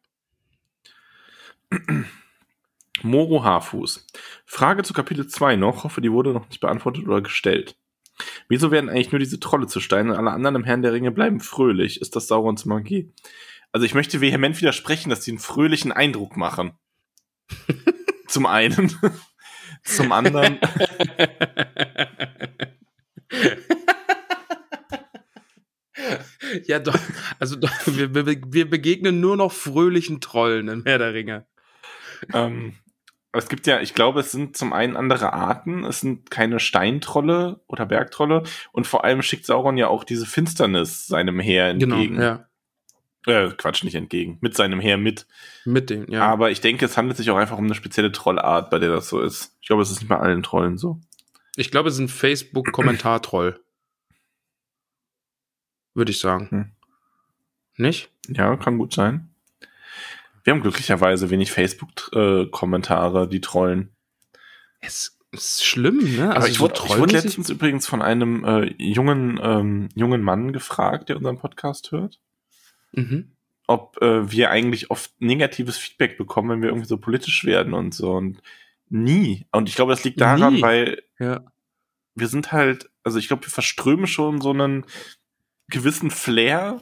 Moro 3.01 3.43
Haarfuß. 3.43 4.07
Frage 4.45 4.83
zu 4.83 4.93
Kapitel 4.93 5.27
2 5.27 5.57
noch. 5.57 5.83
Hoffe, 5.83 5.99
die 6.01 6.11
wurde 6.11 6.31
noch 6.31 6.47
nicht 6.47 6.61
beantwortet 6.61 7.05
oder 7.05 7.21
gestellt. 7.21 7.75
Wieso 8.47 8.71
werden 8.71 8.89
eigentlich 8.89 9.11
nur 9.11 9.19
diese 9.19 9.39
Trolle 9.39 9.67
zu 9.67 9.81
Stein 9.81 10.09
und 10.09 10.15
alle 10.15 10.31
anderen 10.31 10.55
im 10.55 10.63
Herrn 10.63 10.81
der 10.81 10.93
Ringe 10.93 11.11
bleiben 11.11 11.41
fröhlich? 11.41 11.99
Ist 11.99 12.15
das 12.15 12.27
Saurons 12.27 12.63
Magie? 12.65 13.11
Also 13.73 13.85
ich 13.85 13.93
möchte 13.93 14.21
vehement 14.21 14.57
widersprechen, 14.61 15.09
dass 15.09 15.19
die 15.19 15.31
einen 15.31 15.39
fröhlichen 15.39 15.91
Eindruck 15.91 16.37
machen. 16.37 16.71
Zum 18.27 18.45
einen. 18.45 18.91
Zum 19.83 20.11
anderen. 20.11 20.59
ja, 26.65 26.79
doch. 26.79 26.97
Also 27.39 27.55
doch, 27.55 27.71
wir, 27.85 28.13
wir, 28.15 28.69
begegnen 28.69 29.19
nur 29.19 29.37
noch 29.37 29.51
fröhlichen 29.51 30.21
Trollen 30.21 30.69
in 30.69 30.83
Herr 30.85 30.97
der 30.97 31.13
Ringe. 31.13 31.45
ähm, 32.33 32.73
es 33.31 33.49
gibt 33.49 33.67
ja, 33.67 33.81
ich 33.81 33.93
glaube, 33.93 34.21
es 34.21 34.31
sind 34.31 34.55
zum 34.55 34.73
einen 34.73 34.95
andere 34.95 35.33
Arten, 35.33 35.83
es 35.83 35.99
sind 35.99 36.31
keine 36.31 36.59
Steintrolle 36.59 37.61
oder 37.67 37.85
Bergtrolle 37.85 38.43
und 38.71 38.87
vor 38.87 39.03
allem 39.03 39.21
schickt 39.21 39.45
Sauron 39.45 39.77
ja 39.77 39.87
auch 39.87 40.03
diese 40.03 40.25
Finsternis 40.25 41.05
seinem 41.07 41.39
Heer 41.39 41.67
entgegen. 41.67 42.15
Genau, 42.15 42.21
ja. 42.21 42.47
Äh, 43.25 43.49
Quatsch, 43.57 43.83
nicht 43.83 43.95
entgegen, 43.95 44.37
mit 44.41 44.55
seinem 44.55 44.79
Heer 44.79 44.97
mit. 44.97 45.25
Mit 45.65 45.89
dem, 45.89 46.09
ja. 46.09 46.25
Aber 46.25 46.51
ich 46.51 46.61
denke, 46.61 46.85
es 46.85 46.97
handelt 46.97 47.17
sich 47.17 47.31
auch 47.31 47.37
einfach 47.37 47.57
um 47.57 47.65
eine 47.65 47.75
spezielle 47.75 48.11
Trollart, 48.11 48.69
bei 48.69 48.79
der 48.79 48.89
das 48.89 49.09
so 49.09 49.19
ist. 49.19 49.55
Ich 49.61 49.67
glaube, 49.67 49.81
es 49.81 49.89
ist 49.89 50.01
nicht 50.01 50.09
bei 50.09 50.19
allen 50.19 50.43
Trollen 50.43 50.77
so. 50.77 50.99
Ich 51.55 51.71
glaube, 51.71 51.89
es 51.89 51.95
ist 51.95 52.01
ein 52.01 52.07
Facebook-Kommentar-Troll. 52.07 53.59
Würde 55.93 56.11
ich 56.11 56.19
sagen. 56.19 56.49
Hm. 56.49 56.71
Nicht? 57.77 58.11
Ja, 58.27 58.55
kann 58.57 58.77
gut 58.77 58.93
sein. 58.93 59.29
Wir 60.43 60.53
haben 60.53 60.61
glücklicherweise 60.61 61.29
wenig 61.31 61.51
Facebook-Kommentare, 61.51 63.27
die 63.27 63.41
trollen. 63.41 63.95
Es 64.79 65.17
ist 65.31 65.65
schlimm, 65.65 66.15
ne? 66.15 66.27
Also 66.27 66.37
Aber 66.37 66.47
ich 66.47 66.59
wurde, 66.59 66.81
ich 66.85 66.97
wurde 66.97 67.13
letztens 67.13 67.49
übrigens 67.49 67.87
von 67.87 68.01
einem 68.01 68.43
äh, 68.45 68.73
jungen, 68.77 69.39
ähm, 69.41 69.89
jungen 69.95 70.21
Mann 70.21 70.53
gefragt, 70.53 71.09
der 71.09 71.17
unseren 71.17 71.39
Podcast 71.39 71.91
hört, 71.91 72.19
Mhm. 72.95 73.35
ob 73.67 74.01
äh, 74.01 74.29
wir 74.31 74.51
eigentlich 74.51 74.91
oft 74.91 75.11
negatives 75.19 75.77
Feedback 75.77 76.17
bekommen, 76.17 76.49
wenn 76.49 76.61
wir 76.61 76.69
irgendwie 76.69 76.87
so 76.87 76.97
politisch 76.97 77.45
werden 77.45 77.73
und 77.73 77.93
so. 77.93 78.11
Und 78.11 78.41
nie. 78.89 79.47
Und 79.51 79.69
ich 79.69 79.75
glaube, 79.75 79.91
das 79.91 80.03
liegt 80.03 80.21
daran, 80.21 80.55
Nie. 80.55 80.61
weil 80.61 81.03
Ja. 81.19 81.43
wir 82.13 82.27
sind 82.27 82.51
halt, 82.51 82.89
also 83.03 83.17
ich 83.17 83.27
glaube, 83.27 83.43
wir 83.45 83.49
verströmen 83.51 84.07
schon 84.07 84.39
so 84.41 84.51
einen 84.51 84.85
gewissen 85.67 86.11
Flair, 86.11 86.81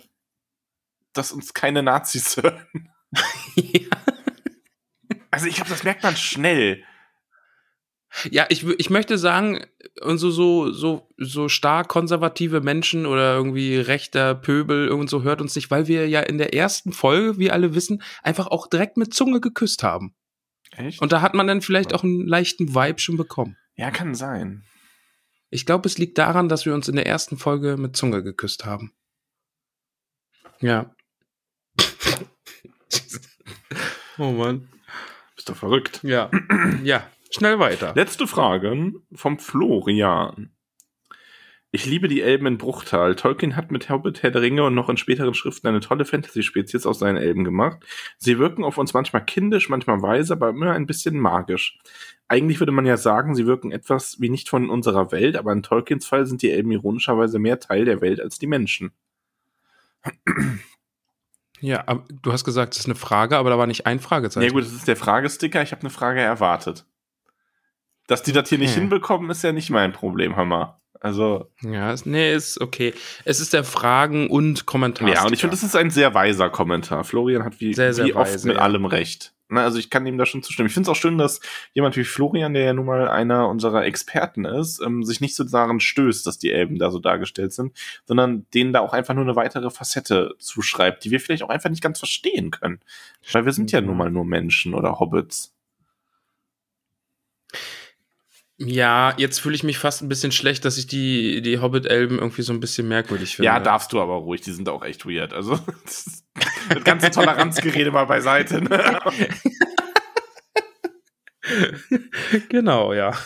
dass 1.13 1.31
uns 1.31 1.53
keine 1.53 1.83
Nazis 1.83 2.35
hören. 2.41 2.89
ja. 3.55 3.87
Also 5.31 5.47
ich 5.47 5.55
glaube, 5.55 5.69
das 5.69 5.83
merkt 5.83 6.03
man 6.03 6.15
schnell. 6.17 6.83
Ja, 8.29 8.45
ich, 8.49 8.63
ich 8.65 8.89
möchte 8.89 9.17
sagen, 9.17 9.65
und 10.01 10.17
so, 10.17 10.29
so, 10.29 10.71
so, 10.71 11.09
so 11.17 11.49
stark 11.49 11.87
konservative 11.87 12.61
Menschen 12.61 13.05
oder 13.05 13.35
irgendwie 13.35 13.77
rechter 13.77 14.35
Pöbel 14.35 14.89
und 14.89 15.09
so 15.09 15.23
hört 15.23 15.41
uns 15.41 15.55
nicht, 15.55 15.71
weil 15.71 15.87
wir 15.87 16.07
ja 16.07 16.21
in 16.21 16.37
der 16.37 16.53
ersten 16.53 16.93
Folge, 16.93 17.37
wie 17.37 17.51
alle 17.51 17.75
wissen, 17.75 18.01
einfach 18.21 18.47
auch 18.47 18.67
direkt 18.67 18.97
mit 18.97 19.13
Zunge 19.13 19.41
geküsst 19.41 19.83
haben. 19.83 20.15
Echt? 20.71 21.01
Und 21.01 21.11
da 21.11 21.21
hat 21.21 21.33
man 21.33 21.47
dann 21.47 21.61
vielleicht 21.61 21.93
auch 21.93 22.03
einen 22.03 22.27
leichten 22.27 22.73
Vibe 22.75 22.99
schon 22.99 23.17
bekommen. 23.17 23.57
ja, 23.75 23.91
kann 23.91 24.15
sein. 24.15 24.63
Ich 25.49 25.67
glaube, 25.67 25.87
es 25.87 25.99
liegt 25.99 26.17
daran, 26.17 26.49
dass 26.49 26.65
wir 26.65 26.73
uns 26.73 26.87
in 26.87 26.95
der 26.95 27.05
ersten 27.05 27.37
Folge 27.37 27.77
mit 27.77 27.95
Zunge 27.95 28.23
geküsst 28.23 28.65
haben. 28.65 28.91
Ja. 30.59 30.95
oh 34.17 34.31
Mann. 34.31 34.67
Bist 35.35 35.49
doch 35.49 35.55
verrückt. 35.55 35.99
Ja. 36.03 36.31
ja. 36.83 37.07
Schnell 37.35 37.59
weiter. 37.59 37.93
Letzte 37.95 38.27
Frage 38.27 38.93
vom 39.13 39.39
Florian. 39.39 40.51
Ich 41.75 41.87
liebe 41.87 42.07
die 42.07 42.21
Elben 42.21 42.45
in 42.45 42.59
Bruchtal. 42.59 43.15
Tolkien 43.15 43.55
hat 43.55 43.71
mit 43.71 43.89
Hobbit, 43.89 44.21
Herr 44.21 44.29
der 44.29 44.43
Ringe 44.43 44.63
und 44.63 44.75
noch 44.75 44.89
in 44.89 44.97
späteren 44.97 45.33
Schriften 45.33 45.65
eine 45.65 45.79
tolle 45.79 46.05
Fantasy-Spezies 46.05 46.85
aus 46.85 46.99
seinen 46.99 47.17
Elben 47.17 47.43
gemacht. 47.43 47.79
Sie 48.19 48.37
wirken 48.37 48.63
auf 48.63 48.77
uns 48.77 48.93
manchmal 48.93 49.25
kindisch, 49.25 49.69
manchmal 49.69 50.03
weise, 50.03 50.33
aber 50.33 50.49
immer 50.49 50.73
ein 50.73 50.85
bisschen 50.85 51.17
magisch. 51.17 51.79
Eigentlich 52.27 52.59
würde 52.59 52.71
man 52.71 52.85
ja 52.85 52.97
sagen, 52.97 53.33
sie 53.33 53.47
wirken 53.47 53.71
etwas 53.71 54.21
wie 54.21 54.29
nicht 54.29 54.49
von 54.49 54.69
unserer 54.69 55.11
Welt, 55.11 55.35
aber 55.35 55.51
in 55.51 55.63
Tolkiens 55.63 56.05
Fall 56.05 56.27
sind 56.27 56.43
die 56.43 56.51
Elben 56.51 56.71
ironischerweise 56.71 57.39
mehr 57.39 57.59
Teil 57.59 57.85
der 57.85 58.01
Welt 58.01 58.21
als 58.21 58.37
die 58.37 58.47
Menschen. 58.47 58.91
Ja, 61.59 61.83
du 62.21 62.31
hast 62.31 62.43
gesagt, 62.43 62.73
das 62.73 62.81
ist 62.81 62.85
eine 62.85 62.95
Frage, 62.95 63.37
aber 63.37 63.49
da 63.49 63.57
war 63.57 63.65
nicht 63.65 63.87
ein 63.87 63.99
Fragezeichen. 63.99 64.45
Ja 64.45 64.53
gut, 64.53 64.65
das 64.65 64.73
ist 64.73 64.87
der 64.87 64.97
Fragesticker. 64.97 65.63
Ich 65.63 65.71
habe 65.71 65.81
eine 65.81 65.89
Frage 65.89 66.19
erwartet. 66.19 66.85
Dass 68.07 68.23
die 68.23 68.31
das 68.33 68.49
hier 68.49 68.57
nicht 68.57 68.71
Okay. 68.71 68.79
hinbekommen, 68.81 69.29
ist 69.29 69.43
ja 69.43 69.51
nicht 69.51 69.69
mein 69.69 69.93
Problem, 69.93 70.35
Hammer. 70.35 70.79
Also, 70.99 71.49
Ja, 71.61 71.93
nee, 72.05 72.33
ist 72.33 72.61
okay. 72.61 72.93
Es 73.25 73.39
ist 73.41 73.51
der 73.53 73.63
Fragen- 73.65 74.29
und 74.29 74.65
Kommentar. 74.65 75.09
ja, 75.09 75.25
und 75.25 75.33
ich 75.33 75.41
finde, 75.41 75.55
das 75.55 75.63
ist 75.63 75.75
ein 75.75 75.89
sehr 75.89 76.13
weiser 76.13 76.49
Kommentar. 76.49 77.03
Florian 77.03 77.43
hat 77.43 77.59
wie, 77.59 77.73
Sehr, 77.73 77.93
sehr 77.93 78.05
wie 78.05 78.13
oft 78.13 78.31
weise, 78.31 78.47
mit 78.47 78.55
ja. 78.57 78.63
allem 78.63 78.85
recht. 78.85 79.33
Na, 79.49 79.63
also 79.65 79.77
ich 79.77 79.89
kann 79.89 80.05
ihm 80.07 80.17
da 80.17 80.25
schon 80.25 80.41
zustimmen. 80.41 80.67
Ich 80.67 80.73
finde 80.73 80.89
es 80.89 80.97
auch 80.97 80.99
schön, 80.99 81.17
dass 81.17 81.39
jemand 81.73 81.95
wie 81.97 82.05
Florian, 82.05 82.53
der 82.53 82.63
ja 82.63 82.73
nun 82.73 82.85
mal 82.85 83.07
einer 83.09 83.49
unserer 83.49 83.83
Experten 83.85 84.45
ist, 84.45 84.81
ähm, 84.83 85.03
sich 85.03 85.19
nicht 85.21 85.35
so 85.35 85.43
daran 85.43 85.79
stößt, 85.81 86.25
dass 86.25 86.39
die 86.39 86.51
Elben 86.51 86.79
da 86.79 86.89
so 86.89 86.97
dargestellt 86.99 87.51
sind, 87.53 87.73
sondern 88.05 88.47
denen 88.53 88.71
da 88.73 88.79
auch 88.79 88.93
einfach 88.93 89.13
nur 89.13 89.25
eine 89.25 89.35
weitere 89.35 89.69
Facette 89.69 90.33
zuschreibt, 90.39 91.03
die 91.03 91.11
wir 91.11 91.19
vielleicht 91.19 91.43
auch 91.43 91.49
einfach 91.49 91.69
nicht 91.69 91.83
ganz 91.83 91.99
verstehen 91.99 92.49
können. 92.49 92.79
Weil 93.31 93.45
wir 93.45 93.51
sind 93.51 93.71
ja 93.71 93.81
nun 93.81 93.97
mal 93.97 94.09
nur 94.09 94.25
Menschen 94.25 94.73
oder 94.73 94.99
Hobbits. 94.99 95.52
Ja, 98.65 99.13
jetzt 99.17 99.39
fühle 99.39 99.55
ich 99.55 99.63
mich 99.63 99.77
fast 99.77 100.01
ein 100.01 100.09
bisschen 100.09 100.31
schlecht, 100.31 100.63
dass 100.63 100.77
ich 100.77 100.87
die, 100.87 101.41
die 101.41 101.59
Hobbit-Elben 101.59 102.19
irgendwie 102.19 102.43
so 102.43 102.53
ein 102.53 102.59
bisschen 102.59 102.87
merkwürdig 102.87 103.35
finde. 103.35 103.47
Ja, 103.47 103.59
darfst 103.59 103.91
du 103.91 103.99
aber 103.99 104.15
ruhig, 104.15 104.41
die 104.41 104.53
sind 104.53 104.69
auch 104.69 104.83
echt 104.83 105.05
weird. 105.05 105.33
Also, 105.33 105.57
das, 105.83 106.23
das 106.69 106.83
ganze 106.83 107.11
Toleranzgerede 107.11 107.91
mal 107.91 108.05
beiseite. 108.05 108.61
Ne? 108.61 108.99
genau, 112.49 112.93
ja. 112.93 113.17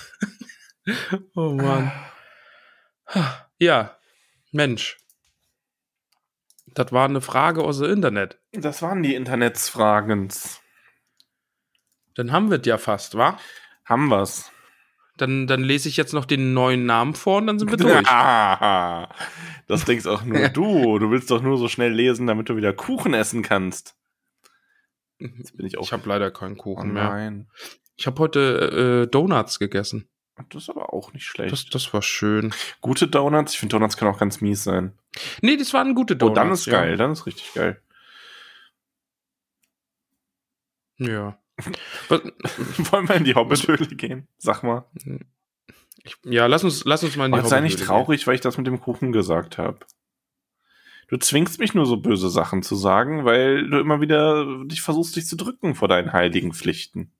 oh 1.36 1.52
Mann. 1.52 1.92
Ja, 3.60 3.98
Mensch. 4.52 4.98
Das 6.74 6.92
war 6.92 7.06
eine 7.06 7.22
Frage 7.22 7.64
aus 7.64 7.80
dem 7.80 7.92
Internet. 7.92 8.40
Das 8.54 8.82
waren 8.82 9.04
die 9.04 9.14
Internetsfragens. 9.16 10.62
Dann 12.16 12.32
haben 12.32 12.50
wir 12.50 12.60
es 12.60 12.66
ja 12.66 12.78
fast, 12.78 13.16
wa? 13.16 13.40
Haben 13.86 14.08
wir's. 14.08 14.52
Dann, 15.18 15.48
dann 15.48 15.64
lese 15.64 15.90
ich 15.90 15.98
jetzt 15.98 16.14
noch 16.14 16.26
den 16.26 16.54
neuen 16.54 16.86
Namen 16.86 17.16
vor 17.16 17.38
und 17.38 17.48
dann 17.48 17.60
sind 17.60 17.70
wir 17.72 17.78
durch. 17.78 18.08
Ah, 18.08 19.10
das 19.68 19.86
denkst 19.86 20.06
auch 20.06 20.24
nur 20.24 20.50
du. 20.50 21.00
Du 21.00 21.10
willst 21.12 21.32
doch 21.32 21.42
nur 21.42 21.58
so 21.58 21.68
schnell 21.68 21.92
lesen, 21.92 22.28
damit 22.28 22.50
du 22.50 22.56
wieder 22.56 22.72
Kuchen 22.74 23.14
essen 23.14 23.42
kannst. 23.42 23.96
Jetzt 25.20 25.58
bin 25.58 25.66
ich 25.66 25.78
auch. 25.78 25.84
Ich 25.84 25.92
habe 25.94 26.08
leider 26.08 26.30
keinen 26.32 26.54
oh 26.60 26.64
Kuchen 26.64 26.94
mehr. 26.94 27.06
nein. 27.10 27.48
Ich 27.96 28.06
habe 28.06 28.20
heute 28.22 29.06
äh, 29.08 29.12
Donuts 29.12 29.58
gegessen. 29.58 30.08
Das 30.50 30.64
ist 30.64 30.70
aber 30.70 30.94
auch 30.94 31.14
nicht 31.14 31.26
schlecht. 31.26 31.52
Das, 31.52 31.66
das 31.66 31.92
war 31.96 32.04
schön. 32.04 32.54
Gute 32.80 33.08
Donuts. 33.08 33.54
Ich 33.54 33.60
finde, 33.60 33.74
Donuts 33.74 33.98
können 33.98 34.12
auch 34.14 34.20
ganz 34.20 34.40
mies 34.40 34.64
sein. 34.64 34.94
Nee, 35.42 35.58
das 35.58 35.74
waren 35.74 35.96
gute 35.96 36.14
Oh, 36.14 36.18
Donuts. 36.18 36.36
dann 36.36 36.52
ist 36.52 36.66
ja. 36.68 36.74
geil. 36.74 36.96
Dann 36.98 37.12
ist 37.12 37.26
richtig 37.26 37.52
geil. 37.56 37.82
Ja. 40.98 41.40
Wollen 42.10 43.10
wir 43.10 43.16
in 43.16 43.24
die 43.24 43.36
Hobbithöhle 43.36 43.88
gehen? 43.88 44.28
Sag 44.38 44.64
mal. 44.64 44.86
ich, 46.04 46.16
ja, 46.24 46.46
lass 46.46 46.64
uns, 46.64 46.86
lass 46.86 47.04
uns 47.04 47.16
mal 47.16 47.26
in 47.26 47.32
die 47.32 47.38
Heute 47.40 47.50
sei 47.50 47.62
nicht 47.62 47.74
Hobbithöhle 47.74 47.88
traurig, 47.88 48.28
weil 48.28 48.36
ich 48.36 48.42
das 48.42 48.58
mit 48.58 48.68
dem 48.68 48.80
Kuchen 48.80 49.12
gesagt 49.12 49.58
habe. 49.58 49.80
Du 51.08 51.18
zwingst 51.18 51.60
mich 51.60 51.74
nur 51.74 51.86
so 51.86 51.98
böse 51.98 52.30
Sachen 52.30 52.64
zu 52.64 52.76
sagen, 52.76 53.26
weil 53.26 53.70
du 53.70 53.80
immer 53.80 54.02
wieder 54.02 54.66
dich 54.66 54.82
versuchst, 54.82 55.16
dich 55.16 55.26
zu 55.26 55.38
drücken 55.38 55.74
vor 55.74 55.88
deinen 55.88 56.14
heiligen 56.14 56.54
Pflichten. 56.54 57.12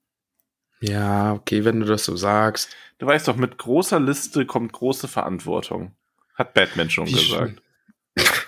gehen. 0.80 0.92
Ja, 0.92 1.34
okay, 1.34 1.66
wenn 1.66 1.80
du 1.80 1.86
das 1.86 2.06
so 2.06 2.16
sagst. 2.16 2.76
Du 3.00 3.06
weißt 3.06 3.28
doch, 3.28 3.36
mit 3.36 3.58
großer 3.58 4.00
Liste 4.00 4.46
kommt 4.46 4.74
große 4.74 5.08
Verantwortung. 5.08 5.96
Hat 6.36 6.54
Batman 6.54 6.90
schon 6.90 7.08
Wie 7.08 7.14
gesagt. 7.14 7.62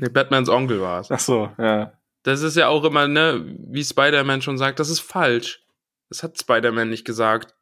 Nee, 0.00 0.08
Batmans 0.08 0.48
Onkel 0.48 0.80
war 0.80 1.00
es. 1.00 1.10
Ach 1.10 1.20
so, 1.20 1.50
ja. 1.58 1.92
Das 2.22 2.42
ist 2.42 2.56
ja 2.56 2.68
auch 2.68 2.84
immer, 2.84 3.08
ne, 3.08 3.56
wie 3.68 3.84
Spider-Man 3.84 4.42
schon 4.42 4.58
sagt, 4.58 4.78
das 4.78 4.90
ist 4.90 5.00
falsch. 5.00 5.64
Das 6.08 6.22
hat 6.22 6.38
Spider-Man 6.38 6.90
nicht 6.90 7.04
gesagt. 7.04 7.54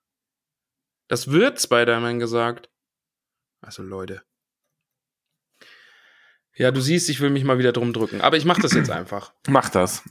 Das 1.06 1.30
wird 1.30 1.60
Spider-Man 1.60 2.18
gesagt. 2.18 2.68
Also 3.60 3.82
Leute. 3.82 4.22
Ja, 6.56 6.70
du 6.72 6.80
siehst, 6.80 7.08
ich 7.08 7.20
will 7.20 7.30
mich 7.30 7.44
mal 7.44 7.58
wieder 7.58 7.72
drum 7.72 7.92
drücken. 7.92 8.20
Aber 8.20 8.36
ich 8.36 8.44
mach 8.44 8.58
das 8.58 8.72
jetzt 8.72 8.90
einfach. 8.90 9.32
Mach 9.48 9.68
das. 9.70 10.02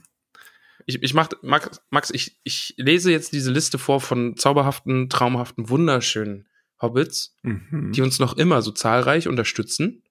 Ich, 0.86 1.02
ich 1.02 1.12
mach, 1.12 1.28
Max, 1.42 1.82
Max 1.90 2.10
ich, 2.10 2.40
ich 2.44 2.72
lese 2.78 3.10
jetzt 3.10 3.34
diese 3.34 3.52
Liste 3.52 3.78
vor 3.78 4.00
von 4.00 4.38
zauberhaften, 4.38 5.10
traumhaften, 5.10 5.68
wunderschönen 5.68 6.48
Hobbits, 6.80 7.36
Mhm. 7.42 7.92
die 7.92 8.00
uns 8.00 8.18
noch 8.18 8.38
immer 8.38 8.62
so 8.62 8.70
zahlreich 8.70 9.28
unterstützen. 9.28 10.02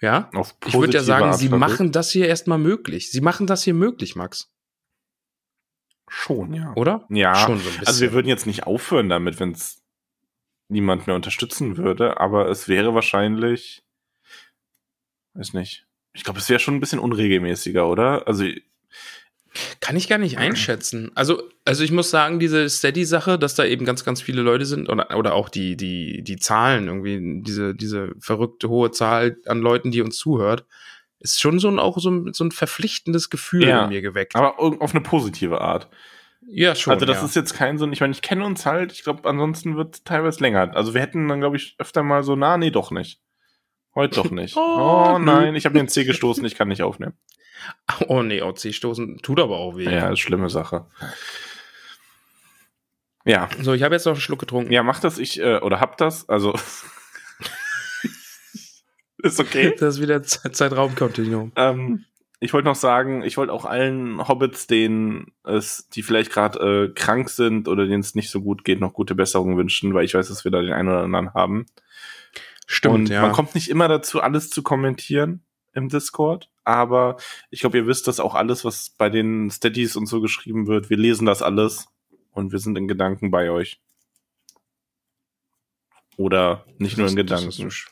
Ja? 0.00 0.30
Ich 0.66 0.74
würde 0.74 0.94
ja 0.94 1.02
sagen, 1.02 1.26
Art 1.26 1.38
sie 1.38 1.48
verrückt. 1.48 1.60
machen 1.60 1.92
das 1.92 2.10
hier 2.10 2.28
erstmal 2.28 2.58
möglich. 2.58 3.10
Sie 3.10 3.20
machen 3.20 3.46
das 3.46 3.62
hier 3.64 3.74
möglich, 3.74 4.14
Max. 4.16 4.50
schon, 6.08 6.52
ja. 6.54 6.72
Oder? 6.76 7.06
Ja, 7.08 7.34
Schon 7.34 7.58
so 7.58 7.64
ein 7.64 7.70
bisschen. 7.70 7.86
also 7.86 8.00
wir 8.02 8.12
würden 8.12 8.28
jetzt 8.28 8.46
nicht 8.46 8.64
aufhören 8.66 9.08
damit, 9.08 9.40
wenn 9.40 9.52
es 9.52 9.82
niemand 10.68 11.06
mehr 11.06 11.16
unterstützen 11.16 11.76
würde, 11.76 12.20
aber 12.20 12.48
es 12.48 12.68
wäre 12.68 12.94
wahrscheinlich, 12.94 13.84
weiß 15.34 15.52
nicht, 15.54 15.86
Ich 16.12 16.24
glaube, 16.24 16.38
es 16.40 16.48
wäre 16.48 16.60
schon 16.60 16.74
ein 16.74 16.80
bisschen 16.80 16.98
unregelmäßiger, 16.98 17.86
oder? 17.88 18.26
Also, 18.26 18.44
Kann 19.80 19.96
ich 19.96 20.08
gar 20.08 20.18
nicht 20.18 20.38
einschätzen. 20.38 21.10
Also, 21.14 21.42
also 21.64 21.84
ich 21.84 21.92
muss 21.92 22.10
sagen, 22.10 22.38
diese 22.38 22.68
Steady-Sache, 22.68 23.38
dass 23.38 23.54
da 23.54 23.64
eben 23.64 23.84
ganz, 23.84 24.04
ganz 24.04 24.22
viele 24.22 24.42
Leute 24.42 24.64
sind 24.66 24.88
oder, 24.88 25.16
oder 25.16 25.34
auch 25.34 25.48
die, 25.48 25.76
die, 25.76 26.22
die 26.22 26.36
Zahlen 26.36 26.88
irgendwie, 26.88 27.42
diese, 27.42 27.74
diese 27.74 28.12
verrückte 28.18 28.68
hohe 28.68 28.90
Zahl 28.90 29.36
an 29.46 29.60
Leuten, 29.60 29.90
die 29.90 30.02
uns 30.02 30.16
zuhört, 30.16 30.64
ist 31.18 31.40
schon 31.40 31.58
so 31.58 31.68
ein, 31.68 31.78
auch 31.78 31.98
so 31.98 32.10
ein, 32.10 32.32
so 32.32 32.44
ein 32.44 32.52
verpflichtendes 32.52 33.30
Gefühl 33.30 33.66
Ja. 33.68 33.84
in 33.84 33.88
mir 33.90 34.02
geweckt. 34.02 34.36
aber 34.36 34.60
auf 34.60 34.94
eine 34.94 35.02
positive 35.02 35.60
Art. 35.60 35.88
ja, 36.46 36.74
schon. 36.74 36.92
also, 36.94 37.06
das 37.06 37.18
ja. 37.18 37.24
ist 37.24 37.36
jetzt 37.36 37.54
kein 37.54 37.78
so, 37.78 37.88
ich 37.90 38.00
meine, 38.00 38.12
ich 38.12 38.22
kenne 38.22 38.44
uns 38.44 38.66
halt, 38.66 38.92
ich 38.92 39.02
glaube, 39.02 39.28
ansonsten 39.28 39.76
wird 39.76 39.94
es 39.96 40.04
teilweise 40.04 40.40
länger. 40.40 40.74
Also, 40.76 40.94
wir 40.94 41.00
hätten 41.00 41.26
dann, 41.28 41.40
glaube 41.40 41.56
ich, 41.56 41.74
öfter 41.78 42.02
mal 42.02 42.22
so, 42.22 42.36
na, 42.36 42.58
nee, 42.58 42.70
doch 42.70 42.90
nicht. 42.90 43.20
Heute 43.96 44.14
doch 44.22 44.30
nicht. 44.30 44.54
Oh, 44.56 45.14
oh, 45.14 45.18
nein, 45.18 45.56
ich 45.56 45.64
habe 45.64 45.76
den 45.76 45.88
C 45.88 46.04
gestoßen, 46.04 46.44
ich 46.44 46.54
kann 46.54 46.68
nicht 46.68 46.82
aufnehmen. 46.82 47.14
Oh 48.08 48.22
nee, 48.22 48.42
OC-Stoßen 48.42 49.18
tut 49.22 49.40
aber 49.40 49.56
auch 49.56 49.76
weh. 49.76 49.84
Ja, 49.84 50.10
ist 50.10 50.20
schlimme 50.20 50.50
Sache. 50.50 50.86
Ja, 53.24 53.48
So, 53.60 53.72
ich 53.72 53.82
habe 53.82 53.94
jetzt 53.96 54.04
noch 54.04 54.12
einen 54.12 54.20
Schluck 54.20 54.38
getrunken. 54.38 54.70
ja, 54.72 54.84
mach 54.84 55.00
das, 55.00 55.18
ich, 55.18 55.40
äh, 55.40 55.56
oder 55.58 55.80
hab 55.80 55.96
das, 55.96 56.28
also. 56.28 56.54
ist 59.18 59.40
okay. 59.40 59.74
Das 59.78 59.96
ist 59.96 60.02
wieder 60.02 60.22
Ze- 60.22 60.52
Zeitraumkontinuum. 60.52 61.52
Ähm, 61.56 62.04
ich 62.38 62.52
wollte 62.52 62.68
noch 62.68 62.76
sagen, 62.76 63.22
ich 63.24 63.36
wollte 63.36 63.52
auch 63.52 63.64
allen 63.64 64.28
Hobbits, 64.28 64.66
denen 64.68 65.32
es, 65.42 65.88
die 65.88 66.02
vielleicht 66.02 66.30
gerade 66.30 66.58
äh, 66.58 66.92
krank 66.94 67.30
sind 67.30 67.66
oder 67.66 67.86
denen 67.86 68.00
es 68.00 68.14
nicht 68.14 68.30
so 68.30 68.42
gut 68.42 68.64
geht, 68.64 68.78
noch 68.80 68.92
gute 68.92 69.14
Besserung 69.14 69.56
wünschen, 69.56 69.94
weil 69.94 70.04
ich 70.04 70.14
weiß, 70.14 70.28
dass 70.28 70.44
wir 70.44 70.52
da 70.52 70.60
den 70.60 70.72
einen 70.74 70.88
oder 70.88 71.02
anderen 71.02 71.34
haben. 71.34 71.66
Stimmt, 72.66 72.94
und 72.94 73.08
ja. 73.08 73.22
man 73.22 73.32
kommt 73.32 73.54
nicht 73.54 73.70
immer 73.70 73.88
dazu, 73.88 74.20
alles 74.20 74.50
zu 74.50 74.62
kommentieren 74.62 75.44
im 75.72 75.88
Discord, 75.88 76.50
aber 76.64 77.16
ich 77.50 77.60
glaube, 77.60 77.78
ihr 77.78 77.86
wisst, 77.86 78.08
dass 78.08 78.18
auch 78.20 78.34
alles, 78.34 78.64
was 78.64 78.90
bei 78.90 79.08
den 79.08 79.50
Steadies 79.50 79.94
und 79.96 80.06
so 80.06 80.20
geschrieben 80.20 80.66
wird, 80.66 80.90
wir 80.90 80.96
lesen 80.96 81.26
das 81.26 81.42
alles 81.42 81.86
und 82.32 82.50
wir 82.52 82.58
sind 82.58 82.76
in 82.76 82.88
Gedanken 82.88 83.30
bei 83.30 83.50
euch. 83.50 83.80
Oder 86.16 86.64
nicht 86.78 86.96
nur 86.96 87.08
in 87.08 87.16
Das- 87.16 87.26
das 87.42 87.42
Gedanken. 87.54 87.68
ist- 87.68 87.86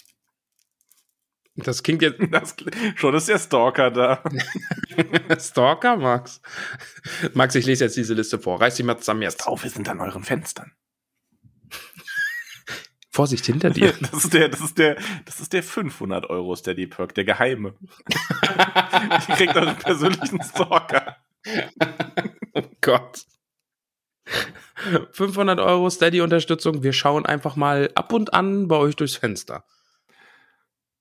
Das 1.57 1.83
klingt 1.83 2.03
jetzt 2.03 2.19
Das, 2.33 2.57
schon 2.97 3.15
ist 3.15 3.29
der 3.29 3.39
Stalker 3.39 3.91
da. 3.91 4.25
Stalker, 5.39 5.97
Max. 5.97 6.41
Max, 7.35 7.55
ich 7.55 7.67
lese 7.67 7.85
jetzt 7.85 7.97
diese 7.97 8.15
Liste 8.15 8.39
vor. 8.41 8.61
Reiß 8.61 8.75
dich 8.77 8.85
mal 8.87 8.99
zusammen 8.99 9.23
jetzt. 9.23 9.37
Drauf, 9.37 9.63
wir 9.63 9.71
sind 9.71 9.89
an 9.89 10.01
euren 10.01 10.25
Fenstern. 10.25 10.73
Vorsicht 13.15 13.47
hinter 13.47 13.71
dir. 13.71 13.95
Das 14.01 14.25
ist 14.25 14.35
der, 14.35 14.49
das 14.49 14.61
ist 14.61 14.77
der, 14.77 14.97
das 15.25 15.41
ist 15.41 15.53
der 15.53 15.63
500 15.63 16.29
Euro 16.31 16.57
Steady 16.57 16.87
Perk, 16.89 17.15
der 17.15 17.25
geheime. 17.25 17.75
Ihr 19.29 19.35
kriegt 19.37 19.57
euren 19.57 19.77
persönlichen 19.77 20.43
Stalker. 20.43 21.17
oh 22.55 22.63
Gott. 22.81 23.25
500 25.13 25.61
Euro 25.61 25.89
Steady-Unterstützung. 25.91 26.83
Wir 26.83 26.93
schauen 26.93 27.25
einfach 27.25 27.55
mal 27.57 27.91
ab 27.95 28.13
und 28.13 28.35
an 28.35 28.67
bei 28.67 28.77
euch 28.77 28.97
durchs 28.97 29.17
Fenster. 29.17 29.65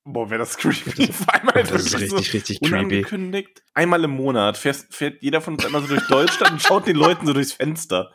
Boah, 0.04 0.30
wäre 0.30 0.40
das 0.40 0.58
creepy. 0.58 1.10
Auf 1.10 1.30
einmal 1.30 1.64
Das 1.64 1.72
ist 1.72 2.00
richtig, 2.00 2.34
richtig 2.34 2.62
creepy. 2.62 3.48
Einmal 3.74 4.04
im 4.04 4.12
Monat 4.12 4.58
fährt, 4.58 4.86
fährt 4.92 5.24
jeder 5.24 5.42
von 5.42 5.56
uns 5.56 5.66
einmal 5.66 5.82
so 5.82 5.88
durch 5.88 6.08
Deutschland 6.08 6.52
und 6.52 6.62
schaut 6.62 6.86
den 6.86 6.98
Leuten 6.98 7.26
so 7.26 7.34
durchs 7.34 7.54
Fenster. 7.54 8.12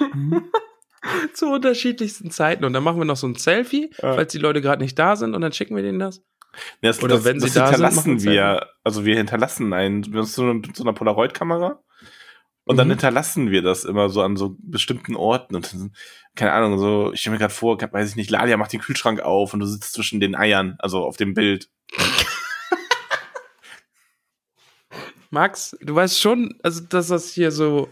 Zu 1.34 1.46
unterschiedlichsten 1.46 2.30
Zeiten. 2.30 2.64
Und 2.64 2.72
dann 2.72 2.82
machen 2.84 2.98
wir 2.98 3.04
noch 3.04 3.16
so 3.16 3.26
ein 3.26 3.34
Selfie, 3.36 3.90
Ja. 4.02 4.14
falls 4.14 4.32
die 4.32 4.38
Leute 4.38 4.60
gerade 4.60 4.82
nicht 4.82 4.98
da 4.98 5.16
sind. 5.16 5.34
Und 5.34 5.40
dann 5.40 5.52
schicken 5.52 5.74
wir 5.76 5.82
denen 5.82 5.98
das. 5.98 6.22
Das, 6.82 7.02
Oder 7.02 7.16
das, 7.16 7.24
wenn 7.24 7.38
sie 7.40 7.46
das 7.46 7.54
da 7.54 7.66
sind, 7.66 7.74
hinterlassen 7.76 7.96
machen 8.14 8.22
wir, 8.24 8.68
also 8.82 9.04
wir 9.04 9.16
hinterlassen 9.16 9.72
einen, 9.72 10.12
wir 10.12 10.24
so 10.24 10.42
eine, 10.50 10.62
so 10.74 10.82
einer 10.82 10.92
Polaroid-Kamera 10.92 11.80
und 12.64 12.76
dann 12.76 12.88
Mhm. 12.88 12.92
hinterlassen 12.92 13.50
wir 13.52 13.62
das 13.62 13.84
immer 13.84 14.08
so 14.08 14.20
an 14.22 14.36
so 14.36 14.56
bestimmten 14.58 15.14
Orten 15.14 15.54
und 15.54 15.72
dann, 15.72 15.94
keine 16.34 16.52
Ahnung, 16.52 16.76
so, 16.78 17.12
ich 17.12 17.20
stelle 17.20 17.34
mir 17.34 17.38
gerade 17.38 17.54
vor, 17.54 17.80
weiß 17.80 18.10
ich 18.10 18.16
nicht, 18.16 18.30
Lalia 18.30 18.56
macht 18.56 18.72
den 18.72 18.80
Kühlschrank 18.80 19.20
auf 19.20 19.54
und 19.54 19.60
du 19.60 19.66
sitzt 19.66 19.92
zwischen 19.92 20.18
den 20.18 20.34
Eiern, 20.34 20.74
also 20.80 21.04
auf 21.04 21.16
dem 21.16 21.34
Bild. 21.34 21.70
Max, 25.30 25.76
du 25.80 25.94
weißt 25.94 26.20
schon, 26.20 26.58
also, 26.62 26.80
dass 26.82 27.08
das 27.08 27.30
hier 27.32 27.52
so, 27.52 27.88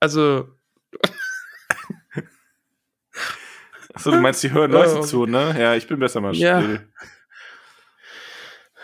also, 0.00 0.48
Achso, 3.98 4.12
du 4.12 4.20
meinst, 4.20 4.42
die 4.44 4.52
hören 4.52 4.70
Leute 4.72 4.98
Oh. 4.98 5.02
zu, 5.02 5.26
ne? 5.26 5.54
Ja, 5.58 5.74
ich 5.74 5.86
bin 5.88 5.98
besser 5.98 6.20
mal 6.20 6.34
Ja. 6.34 6.62
still. 6.62 6.88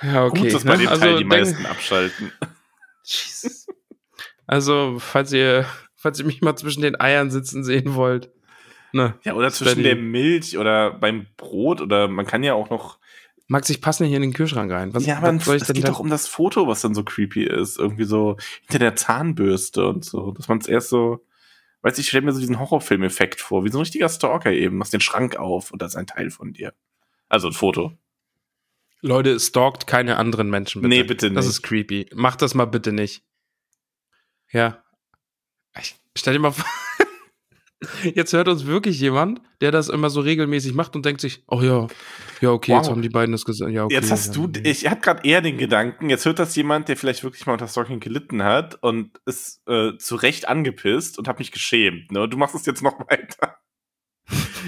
ja, 0.02 0.24
okay. 0.24 0.40
Gut, 0.42 0.54
dass 0.54 0.64
bei 0.64 0.72
ne? 0.72 0.78
dem 0.82 0.88
also, 0.88 1.00
Teil 1.02 1.18
die 1.18 1.24
meisten 1.24 1.64
abschalten. 1.66 2.32
Jesus. 3.04 3.66
Also, 4.46 4.96
falls 4.98 5.32
ihr, 5.32 5.66
falls 5.94 6.18
ihr 6.18 6.24
mich 6.26 6.42
mal 6.42 6.56
zwischen 6.56 6.82
den 6.82 7.00
Eiern 7.00 7.30
sitzen 7.30 7.64
sehen 7.64 7.94
wollt. 7.94 8.30
Ne. 8.92 9.14
Ja, 9.22 9.34
oder 9.34 9.50
zwischen 9.50 9.82
der 9.82 9.96
Milch 9.96 10.58
oder 10.58 10.90
beim 10.92 11.26
Brot 11.36 11.80
oder 11.80 12.08
man 12.08 12.26
kann 12.26 12.42
ja 12.42 12.54
auch 12.54 12.70
noch. 12.70 12.98
Max, 13.46 13.68
ich 13.70 13.80
passe 13.80 14.02
nicht 14.02 14.12
in 14.12 14.22
den 14.22 14.32
Kühlschrank 14.32 14.70
rein. 14.72 14.94
Was, 14.94 15.04
ja, 15.06 15.18
aber 15.18 15.34
was 15.34 15.44
soll 15.44 15.56
ich 15.56 15.62
es 15.62 15.72
geht 15.72 15.86
doch 15.86 16.00
um 16.00 16.10
das 16.10 16.26
Foto, 16.26 16.66
was 16.66 16.80
dann 16.80 16.94
so 16.94 17.04
creepy 17.04 17.44
ist. 17.44 17.78
Irgendwie 17.78 18.04
so 18.04 18.36
hinter 18.62 18.78
der 18.78 18.96
Zahnbürste 18.96 19.86
und 19.86 20.04
so. 20.04 20.32
Dass 20.32 20.48
man 20.48 20.58
es 20.58 20.66
erst 20.66 20.88
so. 20.88 21.24
Weißt 21.84 21.98
du, 21.98 22.00
ich 22.00 22.08
stelle 22.08 22.24
mir 22.24 22.32
so 22.32 22.40
diesen 22.40 22.58
Horrorfilm-Effekt 22.58 23.42
vor, 23.42 23.62
wie 23.64 23.68
so 23.68 23.76
ein 23.76 23.82
richtiger 23.82 24.08
Stalker 24.08 24.50
eben. 24.50 24.78
Machst 24.78 24.94
den 24.94 25.02
Schrank 25.02 25.36
auf 25.36 25.70
und 25.70 25.82
das 25.82 25.92
ist 25.92 25.96
ein 25.96 26.06
Teil 26.06 26.30
von 26.30 26.54
dir. 26.54 26.72
Also 27.28 27.48
ein 27.48 27.52
Foto. 27.52 27.92
Leute, 29.02 29.38
stalkt 29.38 29.86
keine 29.86 30.16
anderen 30.16 30.48
Menschen, 30.48 30.80
bitte. 30.80 30.88
Nee, 30.88 31.02
bitte 31.02 31.30
Das 31.30 31.44
nicht. 31.44 31.56
ist 31.56 31.62
creepy. 31.62 32.08
Macht 32.14 32.40
das 32.40 32.54
mal 32.54 32.64
bitte 32.64 32.90
nicht. 32.90 33.22
Ja. 34.50 34.82
Ich 35.78 35.94
stell 36.16 36.32
dir 36.32 36.38
mal 36.40 36.52
vor, 36.52 36.64
jetzt 38.14 38.32
hört 38.32 38.48
uns 38.48 38.66
wirklich 38.66 38.98
jemand, 39.00 39.40
der 39.60 39.70
das 39.70 39.88
immer 39.88 40.10
so 40.10 40.20
regelmäßig 40.20 40.74
macht 40.74 40.94
und 40.96 41.04
denkt 41.04 41.20
sich, 41.20 41.42
oh 41.48 41.60
ja, 41.62 41.86
ja, 42.40 42.50
okay, 42.50 42.72
Wow. 42.72 42.78
jetzt 42.82 42.90
haben 42.90 43.02
die 43.02 43.08
beiden 43.08 43.32
das 43.32 43.44
gesagt. 43.44 43.70
Ja, 43.72 43.84
okay, 43.84 43.94
jetzt 43.94 44.10
hast 44.10 44.36
ja, 44.36 44.46
du, 44.46 44.60
ich 44.62 44.88
hatte 44.88 45.00
gerade 45.00 45.26
eher 45.28 45.40
den 45.40 45.56
Gedanken, 45.58 46.10
jetzt 46.10 46.24
hört 46.26 46.38
das 46.38 46.54
jemand, 46.56 46.88
der 46.88 46.96
vielleicht 46.96 47.22
wirklich 47.24 47.46
mal 47.46 47.52
unter 47.54 47.68
Stalking 47.68 48.00
gelitten 48.00 48.42
hat 48.42 48.82
und 48.82 49.20
ist 49.26 49.62
äh, 49.68 49.96
zu 49.98 50.16
Recht 50.16 50.48
angepisst 50.48 51.18
und 51.18 51.28
hat 51.28 51.38
mich 51.38 51.52
geschämt. 51.52 52.10
Ne? 52.12 52.28
Du 52.28 52.36
machst 52.36 52.54
es 52.54 52.66
jetzt 52.66 52.82
noch 52.82 52.98
weiter. 53.10 53.56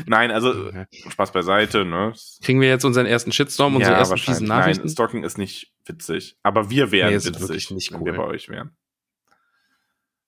Nein, 0.07 0.31
also 0.31 0.71
Ja. 0.71 0.87
Spaß 1.11 1.33
beiseite. 1.33 1.85
Ne? 1.87 2.13
Kriegen 2.43 2.61
wir 2.61 2.69
jetzt 2.69 2.85
unseren 2.85 3.07
ersten 3.07 3.33
Shitstorm, 3.33 3.77
unsere 3.77 3.95
ersten 3.95 4.11
wahrscheinlich. 4.11 4.37
fiesen 4.41 4.47
Nachrichten? 4.49 4.83
Nein, 4.85 4.91
Stalking 4.93 5.25
ist 5.25 5.39
nicht 5.39 5.73
witzig. 5.87 6.37
Aber 6.43 6.69
wir 6.69 6.91
wären 6.93 7.09
Nee, 7.11 7.17
witzig, 7.17 7.41
wirklich 7.41 7.71
nicht 7.71 7.93
wenn 7.93 8.01
cool. 8.01 8.07
wir 8.07 8.13
bei 8.19 8.25
euch 8.25 8.49
wären. 8.51 8.77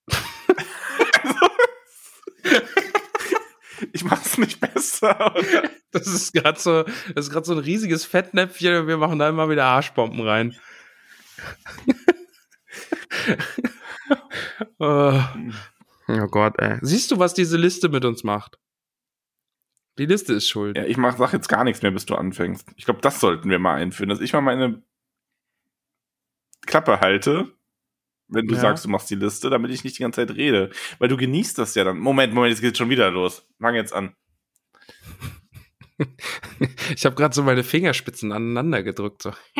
ich 3.93 4.03
mach's 4.03 4.37
nicht 4.37 4.59
besser. 4.59 5.35
Oder? 5.35 5.69
Das 5.91 6.05
ist 6.05 6.33
gerade 6.33 6.59
so, 6.59 6.83
das 6.83 7.25
ist 7.25 7.31
gerade 7.31 7.47
so 7.47 7.53
ein 7.53 7.57
riesiges 7.57 8.05
Fettnäpfchen 8.05 8.81
und 8.81 8.87
wir 8.87 8.97
machen 8.97 9.17
da 9.17 9.27
immer 9.27 9.49
wieder 9.49 9.65
Arschbomben 9.65 10.21
rein. 10.21 10.55
oh. 14.77 15.19
oh 16.07 16.27
Gott, 16.27 16.59
ey. 16.59 16.77
Siehst 16.81 17.09
du, 17.09 17.17
was 17.17 17.33
diese 17.33 17.57
Liste 17.57 17.89
mit 17.89 18.05
uns 18.05 18.23
macht? 18.23 18.59
Die 19.97 20.05
Liste 20.05 20.33
ist 20.33 20.47
schuld. 20.47 20.77
Ja, 20.77 20.85
ich 20.85 20.97
mach, 20.97 21.17
sag 21.17 21.33
jetzt 21.33 21.49
gar 21.49 21.63
nichts 21.63 21.81
mehr, 21.81 21.89
bis 21.89 22.05
du 22.05 22.13
anfängst. 22.13 22.67
Ich 22.77 22.85
glaube, 22.85 23.01
das 23.01 23.19
sollten 23.19 23.49
wir 23.49 23.57
mal 23.57 23.75
einführen, 23.75 24.09
dass 24.09 24.21
ich 24.21 24.31
mal 24.31 24.41
meine 24.41 24.83
Klappe 26.67 26.99
halte, 27.01 27.51
wenn 28.29 28.47
du 28.47 28.55
Ja. 28.55 28.61
sagst, 28.61 28.85
du 28.85 28.89
machst 28.89 29.09
die 29.09 29.15
Liste, 29.15 29.49
damit 29.49 29.71
ich 29.71 29.83
nicht 29.83 29.97
die 29.97 30.03
ganze 30.03 30.25
Zeit 30.25 30.35
rede. 30.35 30.69
Weil 30.99 31.09
du 31.09 31.17
genießt 31.17 31.57
das 31.57 31.75
ja 31.75 31.83
dann. 31.83 31.97
Moment, 31.99 32.33
Moment, 32.33 32.51
jetzt 32.51 32.61
geht's 32.61 32.77
schon 32.77 32.89
wieder 32.89 33.11
los. 33.11 33.45
Fang 33.59 33.75
jetzt 33.75 33.93
an. 33.93 34.15
Ich 36.95 37.05
habe 37.05 37.15
gerade 37.17 37.35
so 37.35 37.43
meine 37.43 37.63
Fingerspitzen 37.63 38.31
aneinander 38.31 38.83
gedrückt. 38.83 39.21
So. 39.21 39.33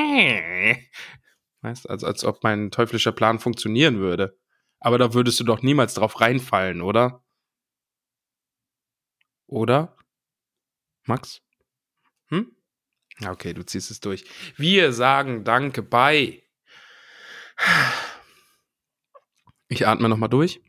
Weißt, 1.62 1.90
also 1.90 2.08
als 2.08 2.24
ob 2.24 2.44
mein 2.44 2.72
teuflischer 2.72 3.12
Plan 3.12 3.40
funktionieren 3.40 4.00
würde. 4.00 4.38
Aber 4.80 4.98
da 4.98 5.14
würdest 5.14 5.38
du 5.42 5.44
doch 5.44 5.62
niemals 5.62 5.96
drauf 5.96 6.22
reinfallen, 6.22 6.82
oder? 6.82 7.26
Oder? 9.48 9.98
Max? 11.06 11.42
Hm? 12.30 12.56
Ja, 13.20 13.32
Okay, 13.32 13.54
du 13.54 13.64
ziehst 13.66 13.92
es 13.92 14.00
durch. 14.00 14.24
Wir 14.56 14.94
sagen 14.94 15.44
Danke 15.44 15.82
bei. 15.84 16.42
Ich 19.70 19.88
atme 19.88 20.10
nochmal 20.10 20.30
durch. 20.30 20.62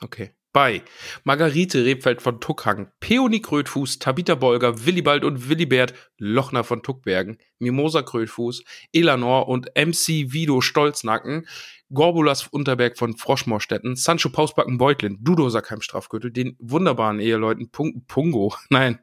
Okay. 0.00 0.30
Bei 0.52 0.82
Margarete 1.22 1.84
Rebfeld 1.84 2.22
von 2.22 2.40
Tuckhang, 2.40 2.90
Peony 2.98 3.40
Krötfuß, 3.42 3.98
Tabitha 3.98 4.34
Bolger, 4.34 4.86
Willibald 4.86 5.22
und 5.22 5.50
Willibert 5.50 5.92
Lochner 6.16 6.64
von 6.64 6.82
Tuckbergen, 6.82 7.36
Mimosa 7.58 8.00
Krötfuß, 8.00 8.64
Elanor 8.90 9.48
und 9.48 9.66
MC 9.76 10.32
Vido 10.32 10.62
Stolznacken, 10.62 11.46
Gorbulas 11.92 12.46
Unterberg 12.46 12.96
von 12.96 13.18
Froschmorstetten, 13.18 13.96
Sancho 13.96 14.30
Pausbacken 14.30 14.78
Beutlin, 14.78 15.18
Dudo 15.20 15.50
Sackheim 15.50 15.82
Strafgürtel, 15.82 16.32
den 16.32 16.56
wunderbaren 16.58 17.20
Eheleuten 17.20 17.70
Pung 17.70 18.06
Pungo, 18.08 18.54
nein, 18.70 18.98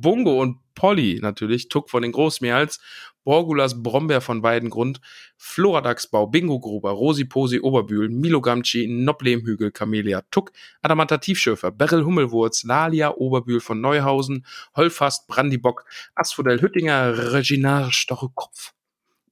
Bungo 0.00 0.40
und 0.40 0.58
Polly 0.74 1.20
natürlich, 1.22 1.68
Tuck 1.68 1.88
von 1.88 2.02
den 2.02 2.12
Großmeerhals, 2.12 2.80
Borgulas 3.22 3.82
Brombeer 3.82 4.20
von 4.20 4.42
Weidengrund, 4.42 5.00
Floradaxbau, 5.36 6.26
Bingo 6.26 6.58
Gruber, 6.60 6.90
Rosi 6.90 7.24
Posi 7.24 7.60
Oberbühl, 7.60 8.08
Milo 8.08 8.40
Gamci, 8.40 8.86
Noblehmhügel, 8.86 9.70
Camellia, 9.70 10.22
Tuck, 10.30 10.52
Adamanta 10.82 11.18
Tiefschürfer, 11.18 11.70
Beryl 11.70 12.04
Hummelwurz, 12.04 12.64
Lalia 12.64 13.14
Oberbühl 13.14 13.60
von 13.60 13.80
Neuhausen, 13.80 14.44
Holfast, 14.76 15.26
Brandibock, 15.26 15.84
Asphodel 16.14 16.60
Hüttinger, 16.60 17.32
Reginar 17.32 17.92
Stochekopf. 17.92 18.74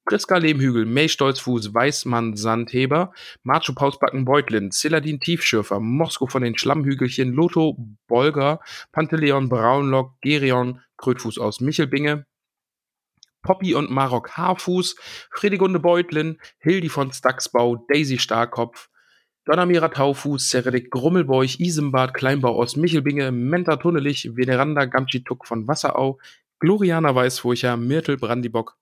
Priska 0.05 0.37
Lehmhügel, 0.37 0.85
May 0.85 1.09
Stolzfuß, 1.09 1.73
Weißmann 1.73 2.37
Sandheber, 2.37 3.13
Macho 3.45 3.73
Pausbacken 3.73 4.25
Beutlin, 4.25 4.73
Celadin 4.73 5.21
Tiefschürfer, 5.21 5.79
Mosko 5.79 6.27
von 6.27 6.43
den 6.43 6.59
Schlammhügelchen, 6.59 7.33
Lotho 7.33 7.77
Bolger, 8.09 8.61
Panteleon 8.91 9.49
Braunlock, 9.49 10.21
Gerion 10.21 10.81
Krötfuß 10.97 11.39
aus 11.39 11.61
Michelbinge, 11.61 12.27
Poppy 13.43 13.75
und 13.75 13.91
Marok 13.91 14.37
Haarfuß, 14.37 14.97
Fredigunde 15.31 15.79
Beutlin, 15.79 16.39
Hildi 16.59 16.89
von 16.89 17.13
Staxbau, 17.13 17.85
Daisy 17.89 18.19
Starkopf, 18.19 18.89
Donnermira 19.45 19.89
Taufuß, 19.89 20.51
Seredik 20.51 20.91
Grummelbeuch, 20.91 21.59
Isembad 21.59 22.15
Kleinbau 22.15 22.61
aus 22.61 22.77
Michelbinge, 22.77 23.33
Menta 23.33 23.77
Tunnelich, 23.77 24.31
Veneranda 24.37 24.85
Gamtschituk 24.85 25.47
von 25.47 25.67
Wasserau, 25.67 26.21
Gloriana 26.61 27.13
Weißfurcher, 27.13 27.77
Myrtle 27.77 28.17
Brandibock, 28.17 28.77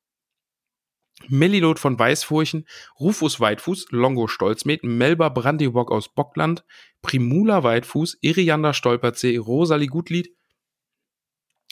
Mellilot 1.29 1.79
von 1.79 1.99
Weißfurchen, 1.99 2.67
Rufus 2.99 3.41
Weitfuß, 3.41 3.87
Longo 3.91 4.27
Stolzmet, 4.27 4.85
Melba 4.85 5.29
Brandibock 5.29 5.91
aus 5.91 6.09
Bockland, 6.09 6.65
Primula 7.03 7.63
Weitfuß, 7.63 8.19
Iriander 8.21 8.75
Stolperzee, 8.75 9.37
Rosalie 9.37 9.89
Gutlied, 9.89 10.35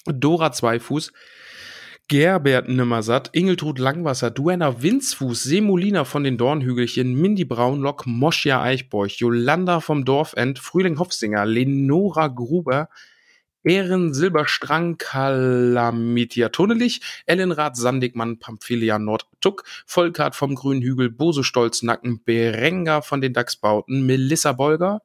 Dora 0.06 0.52
Zweifuß, 0.52 1.12
Gerbert 2.08 2.68
Nimmersatt, 2.68 3.28
Ingeltrud 3.34 3.78
Langwasser, 3.78 4.30
Duenna 4.30 4.82
Winzfuß, 4.82 5.42
Semolina 5.42 6.04
von 6.06 6.24
den 6.24 6.38
Dornhügelchen, 6.38 7.14
Mindy 7.14 7.44
Braunlock, 7.44 8.06
Moschia 8.06 8.62
Eichborch, 8.62 9.16
Jolanda 9.18 9.80
vom 9.80 10.06
Dorfend, 10.06 10.58
Frühling 10.58 10.98
Hofsinger, 10.98 11.44
Lenora 11.44 12.28
Gruber, 12.28 12.88
Ehren 13.68 14.14
Silberstrang, 14.14 14.98
Kalamitia 14.98 16.48
Tunnelich, 16.48 17.00
Ellenrad 17.26 17.76
Sandigmann, 17.76 18.38
Pamphilia 18.38 18.98
Nordtuck, 18.98 19.64
Volkart 19.86 20.34
vom 20.34 20.54
Grünen 20.54 20.82
Hügel, 20.82 21.10
Bose 21.10 21.44
Stolznacken, 21.44 22.22
Berenga 22.24 23.02
von 23.02 23.20
den 23.20 23.32
Dachsbauten, 23.32 24.06
Melissa 24.06 24.52
Bolger, 24.52 25.02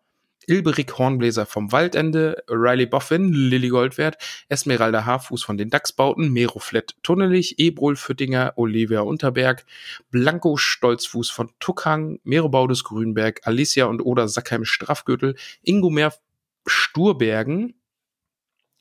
Ilberik 0.47 0.97
Hornbläser 0.97 1.45
vom 1.45 1.71
Waldende, 1.71 2.43
Riley 2.49 2.85
Boffin, 2.85 3.33
Lilly 3.33 3.69
Goldwert, 3.69 4.17
Esmeralda 4.49 5.05
Haarfuß 5.05 5.43
von 5.43 5.57
den 5.57 5.69
Dachsbauten, 5.69 6.31
Meroflett 6.31 6.95
Tunnelich, 7.03 7.59
Ebrol 7.59 7.95
Füttinger, 7.95 8.53
Olivia 8.55 9.01
Unterberg, 9.01 9.65
Blanco 10.11 10.57
Stolzfuß 10.57 11.29
von 11.29 11.51
Tuckhang, 11.59 12.19
Merobaudes 12.23 12.83
Grünberg, 12.83 13.41
Alicia 13.43 13.85
und 13.85 14.01
Oder 14.01 14.27
Sackheim 14.27 14.65
Straffgürtel, 14.65 15.35
Ingo 15.63 15.89
Meer 15.89 16.13
Sturbergen, 16.65 17.75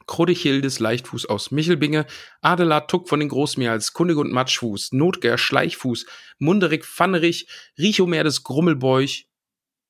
Krodichildes 0.06 0.80
Leichtfuß 0.80 1.26
aus 1.26 1.50
Michelbinge, 1.50 2.06
Adelard 2.40 2.90
Tuck 2.90 3.08
von 3.08 3.20
den 3.20 3.28
Großmeerhals, 3.28 3.92
Kunigund 3.92 4.32
Matschfuß, 4.32 4.92
Notger 4.92 5.38
Schleichfuß, 5.38 6.06
Munderig 6.38 6.84
Pfannerich, 6.84 7.48
Richomer 7.78 8.24
des 8.24 8.42
Grummelbeuch, 8.42 9.26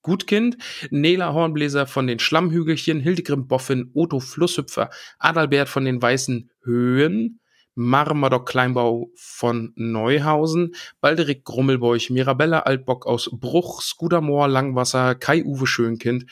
Gutkind, 0.03 0.59
Nela 0.91 1.33
Hornbläser 1.33 1.87
von 1.87 2.07
den 2.07 2.19
Schlammhügelchen, 2.19 3.01
Hildegrim 3.01 3.47
Boffin, 3.47 3.91
Otto 3.95 4.21
Flusshüpfer, 4.21 4.91
Adalbert 5.19 5.69
von 5.69 5.85
den 5.85 6.03
Weißen 6.03 6.51
Höhen, 6.65 7.41
Marmadoc 7.75 8.47
Kleinbau 8.47 9.11
von 9.15 9.73
Neuhausen, 9.77 10.75
Balderik 11.01 11.45
Grummelbeuch, 11.45 12.11
Mirabella 12.11 12.61
Altbock 12.61 13.07
aus 13.07 13.31
Bruch, 13.33 13.81
Skudamoor 13.81 14.49
Langwasser, 14.49 15.15
Kai-Uwe 15.15 15.67
Schönkind, 15.67 16.27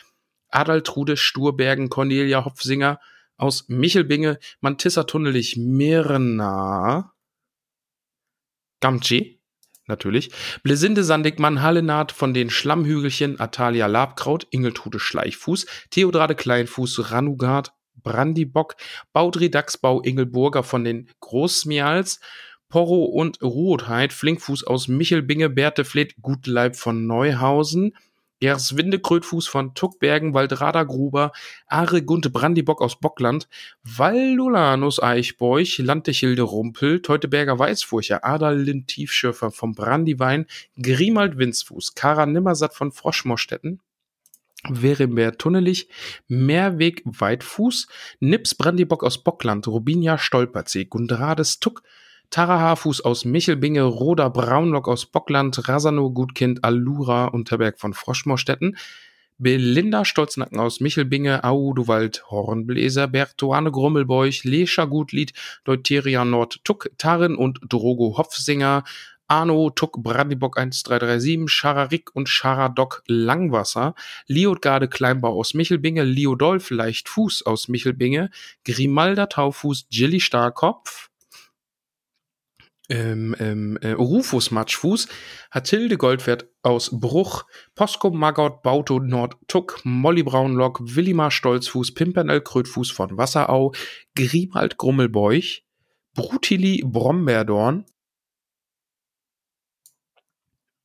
Adaltrude 0.50 1.16
Sturbergen, 1.16 1.88
Cornelia 1.88 2.44
Hopfsinger 2.44 2.98
aus 3.40 3.68
Michelbinge, 3.68 4.38
Mantissa 4.60 5.04
Tunnelich, 5.04 5.56
Mirna, 5.56 7.12
Gamci, 8.80 9.40
natürlich. 9.86 10.30
Blesinde 10.62 11.04
Sandigmann, 11.04 11.62
Hallenat 11.62 12.12
von 12.12 12.32
den 12.32 12.50
Schlammhügelchen, 12.50 13.40
Atalia 13.40 13.86
Labkraut, 13.86 14.46
Ingeltrude 14.50 14.98
Schleichfuß, 14.98 15.66
Theodrade 15.90 16.34
Kleinfuß, 16.34 17.10
Ranugard, 17.10 17.72
Brandibock, 18.02 18.76
Baudri 19.12 19.50
Dachsbau, 19.50 20.00
Ingelburger 20.00 20.62
von 20.62 20.84
den 20.84 21.10
Großmials, 21.20 22.20
Porro 22.68 23.04
und 23.04 23.42
Ruotheit, 23.42 24.12
Flinkfuß 24.12 24.64
aus 24.64 24.88
Michelbinge, 24.88 25.50
Bertefleth, 25.50 26.14
Gutleib 26.22 26.76
von 26.76 27.06
Neuhausen, 27.06 27.94
Gerswinde 28.40 28.98
Krötfuß 28.98 29.46
von 29.46 29.74
Tuckbergen, 29.74 30.34
Waldrada 30.34 30.82
Gruber, 30.84 31.32
Are 31.66 32.02
Gunte 32.02 32.30
Brandibock 32.30 32.80
aus 32.80 32.98
Bockland, 32.98 33.48
Valdolanus 33.82 35.02
Eichbeuch, 35.02 35.78
Landechilde 35.78 36.42
Rumpel, 36.42 37.02
Teuteberger 37.02 37.58
Weißfurcher, 37.58 38.24
Adalin 38.24 38.86
Tiefschürfer 38.86 39.50
vom 39.50 39.74
Brandiwein, 39.74 40.46
Grimald 40.80 41.36
Winzfuß, 41.38 41.94
Kara 41.94 42.26
Nimmersatt 42.26 42.74
von 42.74 42.92
Froschmorstetten, 42.92 43.80
Werimber 44.68 45.36
Tunnelich, 45.38 45.88
Mehrweg 46.28 47.02
Weitfuß, 47.04 47.88
Nips 48.20 48.54
Brandibock 48.54 49.04
aus 49.04 49.22
Bockland, 49.22 49.66
Rubinia 49.68 50.18
Stolperzee, 50.18 50.84
Gundrades 50.84 51.60
Tuck, 51.60 51.82
Tara 52.30 52.60
Haarfuß 52.60 53.00
aus 53.00 53.24
Michelbinge, 53.24 53.82
Roda 53.82 54.28
Braunlock 54.28 54.86
aus 54.86 55.06
Bockland, 55.06 55.68
Rasano 55.68 56.10
Gutkind, 56.12 56.62
Allura 56.62 57.24
Unterberg 57.24 57.80
von 57.80 57.92
Froschmorstetten, 57.92 58.76
Belinda 59.38 60.04
Stolznacken 60.04 60.60
aus 60.60 60.78
Michelbinge, 60.78 61.42
Audowald 61.42 62.30
Hornbläser, 62.30 63.08
Bertuane 63.08 63.72
Grummelbeuch, 63.72 64.44
Lescha 64.44 64.84
Gutlied, 64.84 65.32
Deuteria 65.64 66.24
Nord 66.24 66.60
Tuck, 66.62 66.90
Tarin 66.98 67.34
und 67.34 67.58
Drogo 67.68 68.16
Hopfsinger, 68.16 68.84
Arno 69.26 69.70
Tuck 69.70 70.00
Brandibock 70.00 70.56
1337, 70.56 71.50
Schararik 71.50 72.14
und 72.14 72.28
Scharadok 72.28 73.02
Langwasser, 73.06 73.94
Liotgarde 74.28 74.86
Kleinbau 74.86 75.38
aus 75.38 75.54
Michelbinge, 75.54 76.04
Liodolf 76.04 76.70
Leichtfuß 76.70 77.44
aus 77.46 77.66
Michelbinge, 77.66 78.30
Grimalda 78.64 79.26
Taufuß, 79.26 79.86
Jilly 79.90 80.20
Starkopf, 80.20 81.09
ähm, 82.90 83.34
ähm, 83.38 83.78
äh, 83.80 83.92
Rufus 83.92 84.50
Matschfuß, 84.50 85.08
Hatilde 85.50 85.96
Goldwert 85.96 86.48
aus 86.62 86.90
Bruch, 86.92 87.44
Posko 87.74 88.10
Maggot 88.10 88.62
Bauto 88.62 88.98
Nord 88.98 89.36
Tuck, 89.48 89.80
Molly 89.84 90.22
Braunlock, 90.22 90.80
Willimar 90.82 91.30
Stolzfuß, 91.30 91.94
Pimpernel 91.94 92.40
Krötfuß 92.42 92.90
von 92.90 93.16
Wasserau, 93.16 93.72
Grimald 94.14 94.76
Grummelbeuch, 94.76 95.62
Brutili 96.14 96.82
Brombeerdorn, 96.84 97.86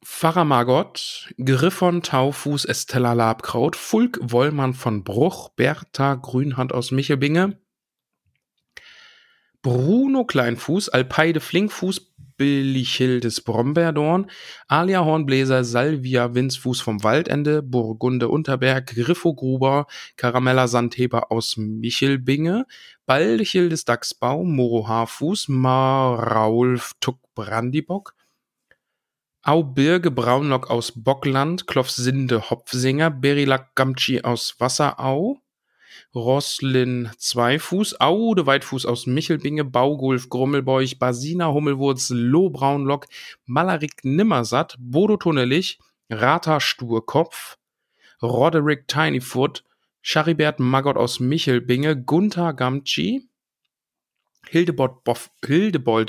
Pfarrer 0.06 0.46
Margot, 0.46 1.34
Griffon 1.44 2.04
Taufuß 2.04 2.66
Estella 2.66 3.14
Labkraut, 3.14 3.76
Fulk 3.76 4.20
Wollmann 4.22 4.76
von 4.76 5.04
Bruch, 5.04 5.50
Bertha 5.50 6.14
Grünhand 6.14 6.74
aus 6.74 6.92
Michelbinge, 6.92 7.60
Bruno 9.66 10.26
Kleinfuß, 10.26 10.90
Alpeide 10.90 11.40
Flinkfuß, 11.40 12.14
Billichildes 12.38 13.42
Brombeerdorn, 13.42 14.30
Alia 14.68 15.04
Hornbläser, 15.04 15.64
Salvia 15.64 16.36
Winzfuß 16.36 16.82
vom 16.82 17.04
Waldende, 17.04 17.64
Burgunde 17.64 18.28
Unterberg, 18.28 18.86
Griffo 18.94 19.34
Gruber, 19.34 19.88
Karamella 20.18 20.68
Sandheber 20.68 21.32
aus 21.32 21.58
Michelbinge, 21.58 22.68
Baldichildes 23.08 23.86
Dachsbau, 23.86 24.44
Moro 24.44 24.88
Haarfuß, 24.88 25.48
Maraulf 25.48 26.92
Tuck 27.00 27.18
Brandibock, 27.34 28.14
Au 29.42 29.64
Birge 29.64 30.12
Braunlock 30.12 30.70
aus 30.70 30.92
Bockland, 30.96 31.66
Klofsinde 31.66 32.52
Hopfsinger, 32.52 33.10
Berilak 33.10 33.74
Gamtschi 33.74 34.22
aus 34.22 34.60
Wasserau, 34.60 35.40
Roslin 36.16 37.12
Zweifuß, 37.18 38.00
Aude 38.00 38.46
Weitfuß 38.46 38.86
aus 38.86 39.06
Michelbinge, 39.06 39.66
Baugulf 39.66 40.30
Grummelbeuch, 40.30 40.98
Basina 40.98 41.52
Hummelwurz, 41.52 42.10
Loh 42.10 42.50
Braunlock, 42.50 43.08
Malarik 43.46 44.04
Nimmersatt, 44.04 44.78
Bodo 44.80 45.18
Tunnelich, 45.18 45.78
Rata 46.10 46.62
Sturkopf, 46.62 47.58
Roderick 48.22 48.88
Tinyfoot, 48.88 49.66
Charibert 50.02 50.60
Maggot 50.60 50.96
aus 50.96 51.20
Michelbinge, 51.20 52.02
Gunther 52.02 52.54
Gamtschi, 52.54 53.28
Hildebold 54.50 55.04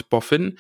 Boffin, 0.09 0.59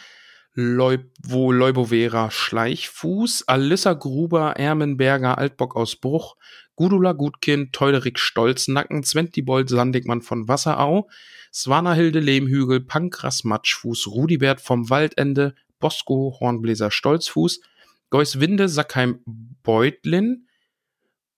Leubo, 0.58 1.52
Leubovera 1.52 2.30
Schleichfuß, 2.30 3.44
Alissa 3.46 3.92
Gruber, 3.92 4.56
Ermenberger, 4.56 5.36
Altbock 5.36 5.76
aus 5.76 5.96
Bruch, 5.96 6.36
Gudula 6.76 7.12
Gutkind, 7.12 7.74
Teuderik 7.74 8.18
Stolznacken, 8.18 9.02
Zwentibold 9.02 9.68
Sandigmann 9.68 10.22
von 10.22 10.48
Wasserau, 10.48 11.10
Swanahilde 11.52 12.20
Lehmhügel, 12.20 12.80
Pankras 12.80 13.44
Matschfuß, 13.44 14.06
Rudibert 14.06 14.62
vom 14.62 14.88
Waldende, 14.88 15.54
Bosco 15.78 16.38
Hornbläser 16.40 16.90
Stolzfuß, 16.90 17.60
Geuswinde 18.08 18.70
Sackheim 18.70 19.20
Beutlin, 19.62 20.48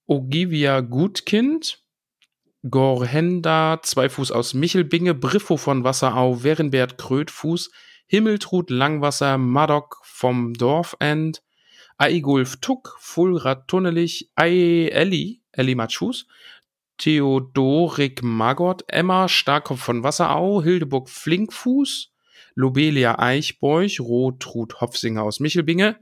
Ogivia 0.06 0.80
Gutkind, 0.80 1.82
Gorhenda 2.70 3.80
Zweifuß 3.82 4.30
aus 4.30 4.54
Michelbinge, 4.54 5.14
Briffo 5.14 5.56
von 5.56 5.82
Wasserau, 5.82 6.44
Werenbert 6.44 6.98
Krötfuß, 6.98 7.72
Himmeltrud 8.08 8.70
Langwasser, 8.70 9.38
Maddock 9.38 10.00
vom 10.02 10.54
Dorfend, 10.54 11.42
Aigulf 11.98 12.56
Tuck, 12.56 12.96
Fulrad 12.98 13.68
Tunnelich, 13.68 14.30
Ai 14.34 14.88
Elli, 14.90 15.42
Elli 15.52 15.74
Matschus, 15.74 16.26
Theodorik 16.96 18.22
Magott, 18.22 18.82
Emma 18.88 19.28
Starkopf 19.28 19.80
von 19.80 20.02
Wasserau, 20.02 20.62
Hildeburg 20.62 21.10
Flinkfuß, 21.10 22.10
Lobelia 22.54 23.18
Eichbeuch, 23.18 24.00
Rotrud 24.00 24.80
Hopfsinger 24.80 25.22
aus 25.22 25.38
Michelbinge, 25.38 26.00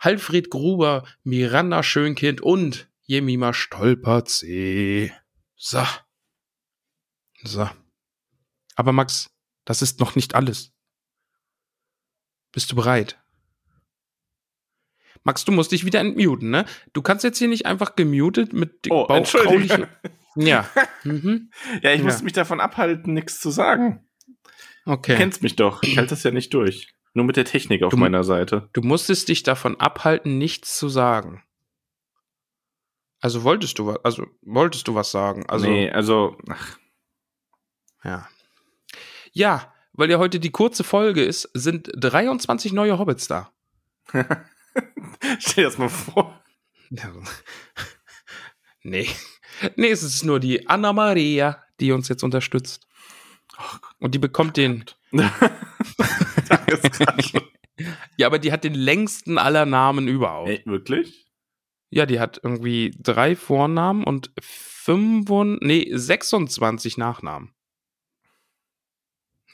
Halfried 0.00 0.50
Gruber, 0.50 1.04
Miranda 1.22 1.82
Schönkind 1.82 2.40
und 2.40 2.90
Jemima 3.02 3.54
Stolperzee. 3.54 5.12
So. 5.56 5.82
So. 7.42 7.70
Aber 8.74 8.92
Max, 8.92 9.30
das 9.64 9.82
ist 9.82 10.00
noch 10.00 10.14
nicht 10.14 10.34
alles. 10.34 10.72
Bist 12.52 12.70
du 12.72 12.76
bereit? 12.76 13.18
Max, 15.24 15.44
du 15.44 15.52
musst 15.52 15.72
dich 15.72 15.84
wieder 15.84 16.00
entmuten, 16.00 16.50
ne? 16.50 16.64
Du 16.92 17.02
kannst 17.02 17.24
jetzt 17.24 17.38
hier 17.38 17.48
nicht 17.48 17.66
einfach 17.66 17.96
gemutet 17.96 18.52
mit 18.52 18.86
Oh, 18.90 19.06
Entschuldigung. 19.10 19.86
Ja. 20.36 20.68
Mhm. 21.04 21.50
Ja, 21.82 21.92
ich 21.92 21.98
Ja. 22.00 22.04
muss 22.04 22.22
mich 22.22 22.32
davon 22.32 22.60
abhalten, 22.60 23.14
nichts 23.14 23.40
zu 23.40 23.50
sagen. 23.50 24.06
Du 24.84 24.92
Okay. 24.92 25.16
kennst 25.16 25.42
mich 25.42 25.56
doch. 25.56 25.82
Ich 25.82 25.96
halte 25.96 26.10
das 26.10 26.22
ja 26.24 26.30
nicht 26.30 26.52
durch. 26.54 26.92
Nur 27.14 27.24
mit 27.24 27.36
der 27.36 27.44
Technik 27.44 27.82
auf 27.82 27.90
Du- 27.90 27.96
meiner 27.96 28.24
Seite. 28.24 28.68
Du 28.72 28.82
musstest 28.82 29.28
dich 29.28 29.42
davon 29.42 29.78
abhalten, 29.80 30.36
nichts 30.38 30.76
zu 30.78 30.88
sagen. 30.88 31.42
Also 33.20 33.42
wolltest 33.42 33.78
du 33.78 33.86
was, 33.86 34.04
also 34.04 34.26
wolltest 34.42 34.86
du 34.88 34.94
was 34.94 35.10
sagen? 35.10 35.48
Also 35.48 35.66
nee, 35.66 35.90
also, 35.90 36.36
ach, 36.48 36.78
ja. 38.04 38.28
Ja, 39.32 39.72
weil 39.98 40.10
ja 40.10 40.18
heute 40.18 40.38
die 40.38 40.50
kurze 40.50 40.84
Folge 40.84 41.24
ist, 41.24 41.50
sind 41.54 41.90
23 41.92 42.72
neue 42.72 42.98
Hobbits 42.98 43.26
da. 43.26 43.52
stell 45.40 45.54
dir 45.56 45.64
das 45.64 45.76
mal 45.76 45.88
vor. 45.88 46.40
nee. 48.82 49.08
Nee, 49.74 49.90
es 49.90 50.04
ist 50.04 50.24
nur 50.24 50.38
die 50.38 50.68
Anna 50.68 50.92
Maria, 50.92 51.64
die 51.80 51.90
uns 51.90 52.08
jetzt 52.08 52.22
unterstützt. 52.22 52.86
Und 53.98 54.14
die 54.14 54.18
bekommt 54.18 54.56
den. 54.56 54.84
Ja, 58.16 58.26
aber 58.26 58.40
die 58.40 58.50
hat 58.50 58.64
den 58.64 58.74
längsten 58.74 59.38
aller 59.38 59.64
Namen 59.64 60.08
überhaupt. 60.08 60.48
Ey, 60.48 60.62
wirklich? 60.64 61.28
Ja, 61.90 62.04
die 62.06 62.18
hat 62.18 62.40
irgendwie 62.42 62.92
drei 62.98 63.36
Vornamen 63.36 64.02
und 64.02 64.32
25, 64.40 65.60
nee, 65.64 65.88
26 65.88 66.98
Nachnamen. 66.98 67.54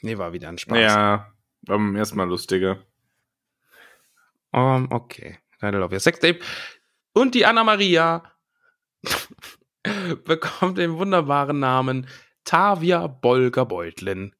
Nee, 0.01 0.17
war 0.17 0.33
wieder 0.33 0.49
ein 0.49 0.57
Spaß. 0.57 0.77
Ja, 0.77 1.31
beim 1.61 1.95
ersten 1.95 2.17
Mal 2.17 2.27
lustiger. 2.27 2.83
Um, 4.51 4.91
okay. 4.91 5.37
Leider 5.61 5.79
Love 5.79 5.93
Your 5.95 5.99
Sex 5.99 6.19
Tape. 6.19 6.39
Und 7.13 7.33
die 7.35 7.45
Anna 7.45 7.63
Maria 7.63 8.23
bekommt 10.25 10.77
den 10.77 10.97
wunderbaren 10.97 11.59
Namen 11.59 12.07
Tavia 12.43 13.07
Bolger 13.07 13.65
Beutlin. 13.65 14.33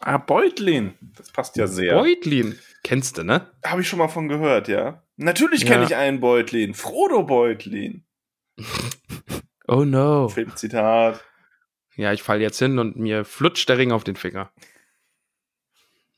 Ah, 0.00 0.18
Beutlin. 0.18 0.94
Das 1.00 1.30
passt 1.30 1.56
ja 1.56 1.66
sehr. 1.66 1.94
Beutlin. 1.94 2.58
Kennst 2.82 3.18
du, 3.18 3.22
ne? 3.22 3.52
Habe 3.64 3.82
ich 3.82 3.88
schon 3.88 4.00
mal 4.00 4.08
von 4.08 4.28
gehört, 4.28 4.66
ja. 4.66 5.02
Natürlich 5.16 5.64
kenne 5.64 5.82
Ja. 5.82 5.86
ich 5.86 5.94
einen 5.96 6.20
Beutlin. 6.20 6.74
Frodo 6.74 7.22
Beutlin. 7.22 8.04
Oh 9.68 9.84
no. 9.84 10.28
Filmzitat. 10.28 11.24
Ja, 11.94 12.12
ich 12.12 12.22
fall 12.24 12.40
jetzt 12.42 12.58
hin 12.58 12.80
und 12.80 12.96
mir 12.96 13.24
flutscht 13.24 13.68
der 13.68 13.78
Ring 13.78 13.92
auf 13.92 14.02
den 14.02 14.16
Finger. 14.16 14.50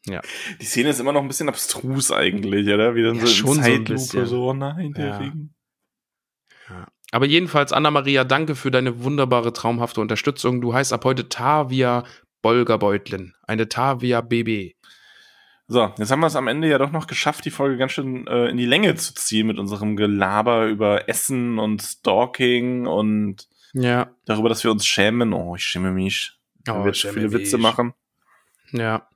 Die 0.06 0.64
Szene 0.66 0.90
ist 0.90 1.00
immer 1.00 1.12
noch 1.12 1.22
ein 1.22 1.28
bisschen 1.28 1.48
abstrus 1.48 2.10
eigentlich, 2.12 2.68
oder? 2.68 2.94
Wie 2.94 3.02
dann 3.02 3.16
Ja, 3.16 3.22
so 3.22 3.26
schon 3.26 3.54
so 3.54 3.58
ein 3.58 3.62
Zeitlupe 3.64 3.92
bisschen. 3.94 4.26
so, 4.26 4.48
oh 4.50 4.52
nein, 4.52 4.92
der 4.92 5.06
Ja. 5.06 5.16
Ring. 5.18 5.50
Aber 7.10 7.26
jedenfalls, 7.26 7.72
Anna-Maria, 7.72 8.24
danke 8.24 8.54
für 8.56 8.70
deine 8.72 9.02
wunderbare, 9.04 9.52
traumhafte 9.52 10.00
Unterstützung. 10.00 10.60
Du 10.60 10.74
heißt 10.74 10.92
ab 10.92 11.04
heute 11.04 11.28
Tavia 11.28 12.04
Bolger 12.42 12.76
Beutlin. 12.78 13.34
Eine 13.46 13.68
Tavia 13.68 14.20
BB. 14.20 14.74
So, 15.68 15.92
jetzt 15.96 16.10
haben 16.10 16.20
wir 16.20 16.26
es 16.26 16.36
am 16.36 16.48
Ende 16.48 16.68
ja 16.68 16.76
doch 16.76 16.90
noch 16.90 17.06
geschafft, 17.06 17.44
die 17.46 17.50
Folge 17.50 17.78
ganz 17.78 17.92
schön 17.92 18.26
äh, 18.26 18.48
in 18.48 18.56
die 18.58 18.66
Länge 18.66 18.96
zu 18.96 19.14
ziehen 19.14 19.46
mit 19.46 19.58
unserem 19.58 19.96
Gelaber 19.96 20.66
über 20.66 21.08
Essen 21.08 21.58
und 21.58 21.80
Stalking 21.82 22.86
und 22.86 23.48
Ja. 23.72 24.10
darüber, 24.26 24.48
dass 24.50 24.62
wir 24.64 24.70
uns 24.72 24.84
schämen. 24.84 25.32
Oh, 25.32 25.54
ich 25.56 25.62
schäme 25.64 25.92
mich. 25.92 26.32
Wenn 26.64 26.74
Oh, 26.74 26.78
wir 26.80 26.86
jetzt 26.88 26.98
schäme 26.98 27.14
viele 27.14 27.32
Witze 27.32 27.56
mich. 27.56 27.62
machen. 27.62 27.94
Ja. 28.72 29.08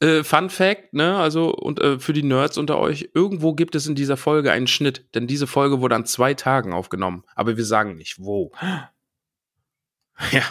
Äh, 0.00 0.24
Fun 0.24 0.50
Fact, 0.50 0.94
ne, 0.94 1.16
also 1.16 1.54
und 1.54 1.80
äh, 1.80 1.98
für 1.98 2.12
die 2.12 2.22
Nerds 2.22 2.58
unter 2.58 2.78
euch, 2.78 3.10
irgendwo 3.14 3.54
gibt 3.54 3.74
es 3.74 3.86
in 3.86 3.94
dieser 3.94 4.16
Folge 4.16 4.52
einen 4.52 4.66
Schnitt, 4.66 5.06
denn 5.14 5.26
diese 5.26 5.46
Folge 5.46 5.80
wurde 5.80 5.94
an 5.94 6.06
zwei 6.06 6.34
Tagen 6.34 6.72
aufgenommen, 6.72 7.24
aber 7.34 7.56
wir 7.56 7.64
sagen 7.64 7.96
nicht 7.96 8.18
wo. 8.18 8.52
Ja, 10.30 10.42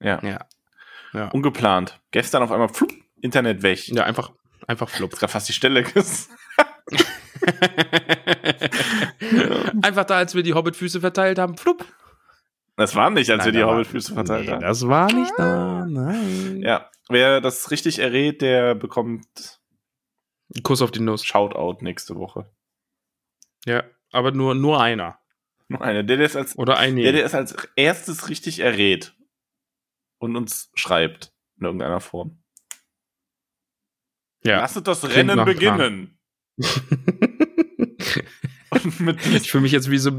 Ja. 0.00 0.20
ja, 0.22 0.46
ja. 1.12 1.28
Ungeplant. 1.28 2.00
Gestern 2.10 2.42
auf 2.42 2.52
einmal 2.52 2.68
flupp, 2.68 2.92
Internet 3.20 3.62
weg. 3.62 3.88
Ja, 3.88 4.04
einfach, 4.04 4.32
einfach 4.66 4.88
flupp. 4.88 5.12
Gerade 5.12 5.32
fast 5.32 5.48
die 5.48 5.52
Stelle 5.52 5.84
einfach 9.82 10.04
da, 10.04 10.16
als 10.16 10.34
wir 10.34 10.42
die 10.42 10.54
Hobbitfüße 10.54 11.00
verteilt 11.00 11.38
haben, 11.38 11.56
flupp. 11.56 11.84
Das 12.80 12.96
war 12.96 13.10
nicht, 13.10 13.30
als 13.30 13.44
Nein, 13.44 13.52
wir 13.54 13.60
die 13.60 13.64
Hobbitfüße 13.64 14.14
verteilt 14.14 14.46
nee, 14.46 14.52
haben. 14.52 14.60
Das 14.62 14.88
war 14.88 15.12
nicht 15.12 15.32
da, 15.36 15.84
nein. 15.86 16.62
Ja, 16.62 16.90
wer 17.10 17.42
das 17.42 17.70
richtig 17.70 17.98
errät, 17.98 18.40
der 18.40 18.74
bekommt 18.74 19.60
Kuss 20.62 20.80
auf 20.80 20.90
die 20.90 21.00
Nuss. 21.00 21.22
Shoutout 21.22 21.84
nächste 21.84 22.16
Woche. 22.16 22.50
Ja, 23.66 23.84
aber 24.12 24.32
nur, 24.32 24.54
nur 24.54 24.80
einer. 24.80 25.18
Nur 25.68 25.82
einer. 25.82 26.02
Der, 26.02 26.16
der 26.16 26.24
es 26.24 26.36
als, 26.36 26.56
Oder 26.56 26.78
ein 26.78 26.96
der, 26.96 27.12
der 27.12 27.26
es 27.26 27.34
als 27.34 27.54
erstes 27.76 28.30
richtig 28.30 28.60
errät 28.60 29.14
und 30.18 30.34
uns 30.36 30.70
schreibt 30.74 31.34
in 31.58 31.66
irgendeiner 31.66 32.00
Form. 32.00 32.42
Ja. 34.42 34.60
Lasst 34.60 34.86
das 34.86 35.00
Klingt 35.02 35.30
Rennen 35.30 35.44
beginnen. 35.44 36.18
Mit, 38.98 39.24
ich 39.26 39.50
fühle 39.50 39.62
mich 39.62 39.72
jetzt 39.72 39.90
wie 39.90 39.98
so, 39.98 40.10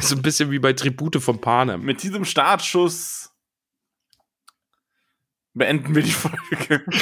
so 0.00 0.16
ein 0.16 0.22
bisschen 0.22 0.50
wie 0.50 0.58
bei 0.58 0.72
Tribute 0.72 1.20
von 1.22 1.40
Panem. 1.40 1.82
mit 1.82 2.02
diesem 2.02 2.24
Startschuss 2.24 3.30
beenden 5.54 5.94
wir 5.94 6.02
die 6.02 6.12
Folge. 6.12 6.84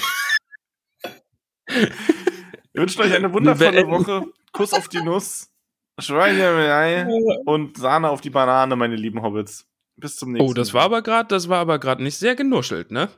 Wir 2.72 2.82
wünschen 2.82 3.02
euch 3.02 3.14
eine 3.14 3.32
wundervolle 3.32 3.86
Woche. 3.86 4.26
Kuss 4.52 4.72
auf 4.72 4.88
die 4.88 5.02
Nuss. 5.02 5.50
Schweinerei 5.98 7.06
und 7.44 7.76
Sahne 7.76 8.08
auf 8.08 8.20
die 8.20 8.30
Banane, 8.30 8.74
meine 8.76 8.96
lieben 8.96 9.22
Hobbits. 9.22 9.66
Bis 9.96 10.16
zum 10.16 10.32
nächsten 10.32 10.50
Oh, 10.50 10.54
das 10.54 10.72
war 10.72 10.82
aber 10.82 11.02
gerade, 11.02 11.28
das 11.28 11.48
war 11.48 11.58
aber 11.58 11.78
gerade 11.78 12.02
nicht 12.02 12.16
sehr 12.16 12.34
genuschelt, 12.34 12.90
ne? 12.90 13.10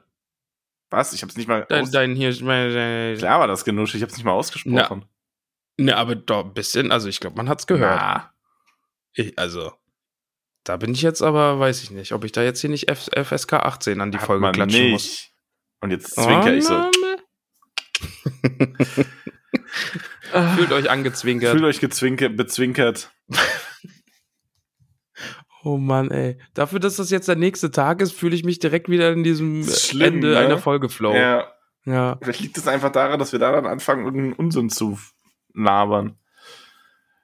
Was? 0.90 1.12
Ich 1.12 1.22
hab's 1.22 1.36
nicht 1.36 1.48
mal. 1.48 1.64
Dein, 1.68 1.90
dein 1.90 2.14
hier, 2.14 2.34
Klar 2.34 3.40
war 3.40 3.46
das 3.46 3.64
genuschelt, 3.64 4.02
ich 4.02 4.02
hab's 4.02 4.16
nicht 4.16 4.24
mal 4.24 4.32
ausgesprochen. 4.32 5.04
Ne, 5.84 5.96
aber 5.96 6.14
doch 6.14 6.44
ein 6.44 6.54
bisschen, 6.54 6.92
also 6.92 7.08
ich 7.08 7.20
glaube, 7.20 7.36
man 7.36 7.48
hat's 7.48 7.66
gehört. 7.66 8.00
Na, 8.00 8.32
Ich, 9.14 9.38
also, 9.38 9.72
da 10.64 10.76
bin 10.76 10.92
ich 10.92 11.02
jetzt 11.02 11.22
aber, 11.22 11.58
weiß 11.58 11.82
ich 11.82 11.90
nicht, 11.90 12.12
ob 12.12 12.24
ich 12.24 12.32
da 12.32 12.42
jetzt 12.42 12.60
hier 12.60 12.70
nicht 12.70 12.88
F 12.88 13.10
FSK 13.14 13.54
18 13.54 14.00
an 14.00 14.12
die 14.12 14.18
hat 14.18 14.26
Folge 14.26 14.50
klatschen 14.52 14.80
nicht. 14.82 14.92
muss. 14.92 15.28
Und 15.80 15.90
jetzt 15.90 16.14
zwinker 16.14 16.54
ich 16.54 16.64
so. 16.64 16.90
Oh. 20.34 20.42
Fühlt 20.56 20.72
euch 20.72 20.88
angezwinkert. 20.90 21.50
Fühlt 21.50 21.64
euch 21.64 21.80
gezwinkert, 21.80 22.36
bezwinkert. 22.36 23.12
Oh 25.64 25.76
Mann, 25.76 26.10
ey. 26.10 26.38
Dafür, 26.54 26.80
dass 26.80 26.96
das 26.96 27.10
jetzt 27.10 27.28
der 27.28 27.36
nächste 27.36 27.70
Tag 27.70 28.00
ist, 28.00 28.12
fühle 28.12 28.34
ich 28.34 28.42
mich 28.42 28.58
direkt 28.58 28.88
wieder 28.88 29.12
in 29.12 29.22
diesem 29.22 29.62
schlimm, 29.62 30.14
Ende 30.14 30.30
ne? 30.30 30.38
einer 30.38 30.58
Folge 30.58 30.88
Flow. 30.88 31.14
Ja, 31.14 31.52
ja. 31.84 32.18
vielleicht 32.20 32.40
liegt 32.40 32.58
es 32.58 32.66
einfach 32.66 32.90
daran, 32.90 33.20
dass 33.20 33.30
wir 33.30 33.38
da 33.38 33.52
dann 33.52 33.66
anfangen, 33.66 34.04
irgendeinen 34.04 34.32
Unsinn 34.32 34.70
zu 34.70 34.98
labern. 35.54 36.16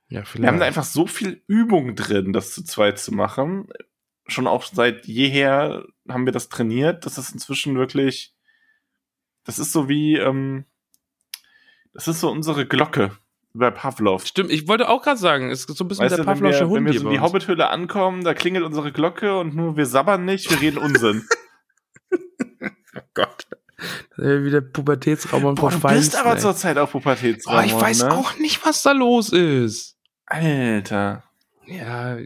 Ja, 0.09 0.21
Wir 0.21 0.25
vielleicht. 0.27 0.49
haben 0.49 0.59
da 0.61 0.67
einfach 0.67 0.85
so 0.85 1.07
viel 1.07 1.43
Übung 1.47 1.95
drin, 1.95 2.33
das 2.33 2.53
zu 2.53 2.65
zweit 2.65 2.99
zu 2.99 3.13
machen. 3.13 3.69
Schon 4.27 4.47
auch 4.47 4.63
seit 4.65 5.07
jeher 5.07 5.85
haben 6.09 6.25
wir 6.27 6.33
das 6.33 6.49
trainiert. 6.49 7.05
Das 7.07 7.19
ist 7.19 7.31
inzwischen 7.33 7.77
wirklich, 7.77 8.35
das 9.45 9.59
ist 9.59 9.73
so 9.73 9.89
wie, 9.89 10.17
ähm, 10.17 10.65
Das 11.93 12.09
ist 12.09 12.21
so 12.21 12.31
unsere 12.31 12.67
Glocke 12.67 13.11
bei 13.55 13.71
Pavlov. 13.71 14.25
Stimmt, 14.27 14.51
ich 14.51 14.69
wollte 14.69 14.89
auch 14.89 15.03
gerade 15.03 15.19
sagen, 15.19 15.51
es 15.51 15.65
ist 15.65 15.77
so 15.77 15.85
ein 15.85 15.89
bisschen 15.89 16.05
Weißt 16.05 16.17
der 16.19 16.25
Pavlovsche 16.25 16.61
wir, 16.61 16.69
Hund 16.69 16.87
wenn 16.87 16.93
wir 16.93 17.01
so 17.01 17.09
in 17.09 17.15
die. 17.15 17.21
Hobbithöhle 17.21 17.69
ankommen, 17.69 18.23
da 18.25 18.35
klingelt 18.35 18.65
unsere 18.65 18.93
Glocke 18.93 19.39
und 19.39 19.55
nur 19.57 19.77
wir 19.77 19.87
sabbern 19.87 20.25
nicht, 20.25 20.51
wir 20.51 20.61
reden 20.61 20.79
Unsinn. 20.79 21.27
Oh 22.97 23.01
Gott. 23.15 23.47
Wieder 24.17 24.61
Pubertätsraum 24.61 25.45
und 25.45 25.55
Boah, 25.55 25.71
du 25.71 25.81
bist 25.81 26.17
aber 26.17 26.33
zur 26.37 26.53
zurzeit 26.53 26.79
auf 26.79 26.91
Pubertätsraum. 26.93 27.59
Oh, 27.59 27.63
ich 27.65 27.75
weiß 27.75 28.03
ne? 28.03 28.13
auch 28.13 28.37
nicht, 28.39 28.65
was 28.67 28.83
da 28.83 28.93
los 28.93 29.33
ist. 29.33 29.97
Alter. 30.27 31.23
Ja, 31.67 32.19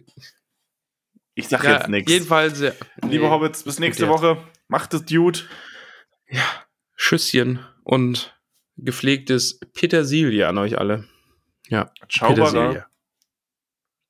Ich 1.35 1.49
sag 1.49 1.65
ja 1.65 1.79
jetzt 1.79 1.89
nichts. 1.89 2.11
jedenfalls. 2.11 2.61
Ja, 2.61 2.73
Liebe 3.03 3.25
nee. 3.25 3.31
Hobbits, 3.31 3.65
bis 3.65 3.79
nächste 3.79 4.07
Gut. 4.07 4.15
Woche. 4.21 4.43
Macht 4.69 4.95
es 4.95 5.05
Dude. 5.05 5.41
Ja, 6.29 6.45
Schüsschen 6.97 7.59
und 7.85 8.35
gepflegtes 8.77 9.61
Petersilie 9.75 10.49
an 10.49 10.57
euch 10.59 10.79
alle. 10.79 11.05
Ja, 11.69 11.93
Schauberer. 12.09 12.47
Petersilie. 12.51 12.87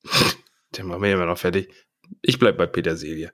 Den 0.77 0.87
machen 0.87 1.01
wir 1.01 1.13
immer 1.13 1.25
noch 1.25 1.37
fertig. 1.37 1.73
Ich 2.21 2.39
bleib 2.39 2.57
bei 2.57 2.67
Petersilie. 2.67 3.33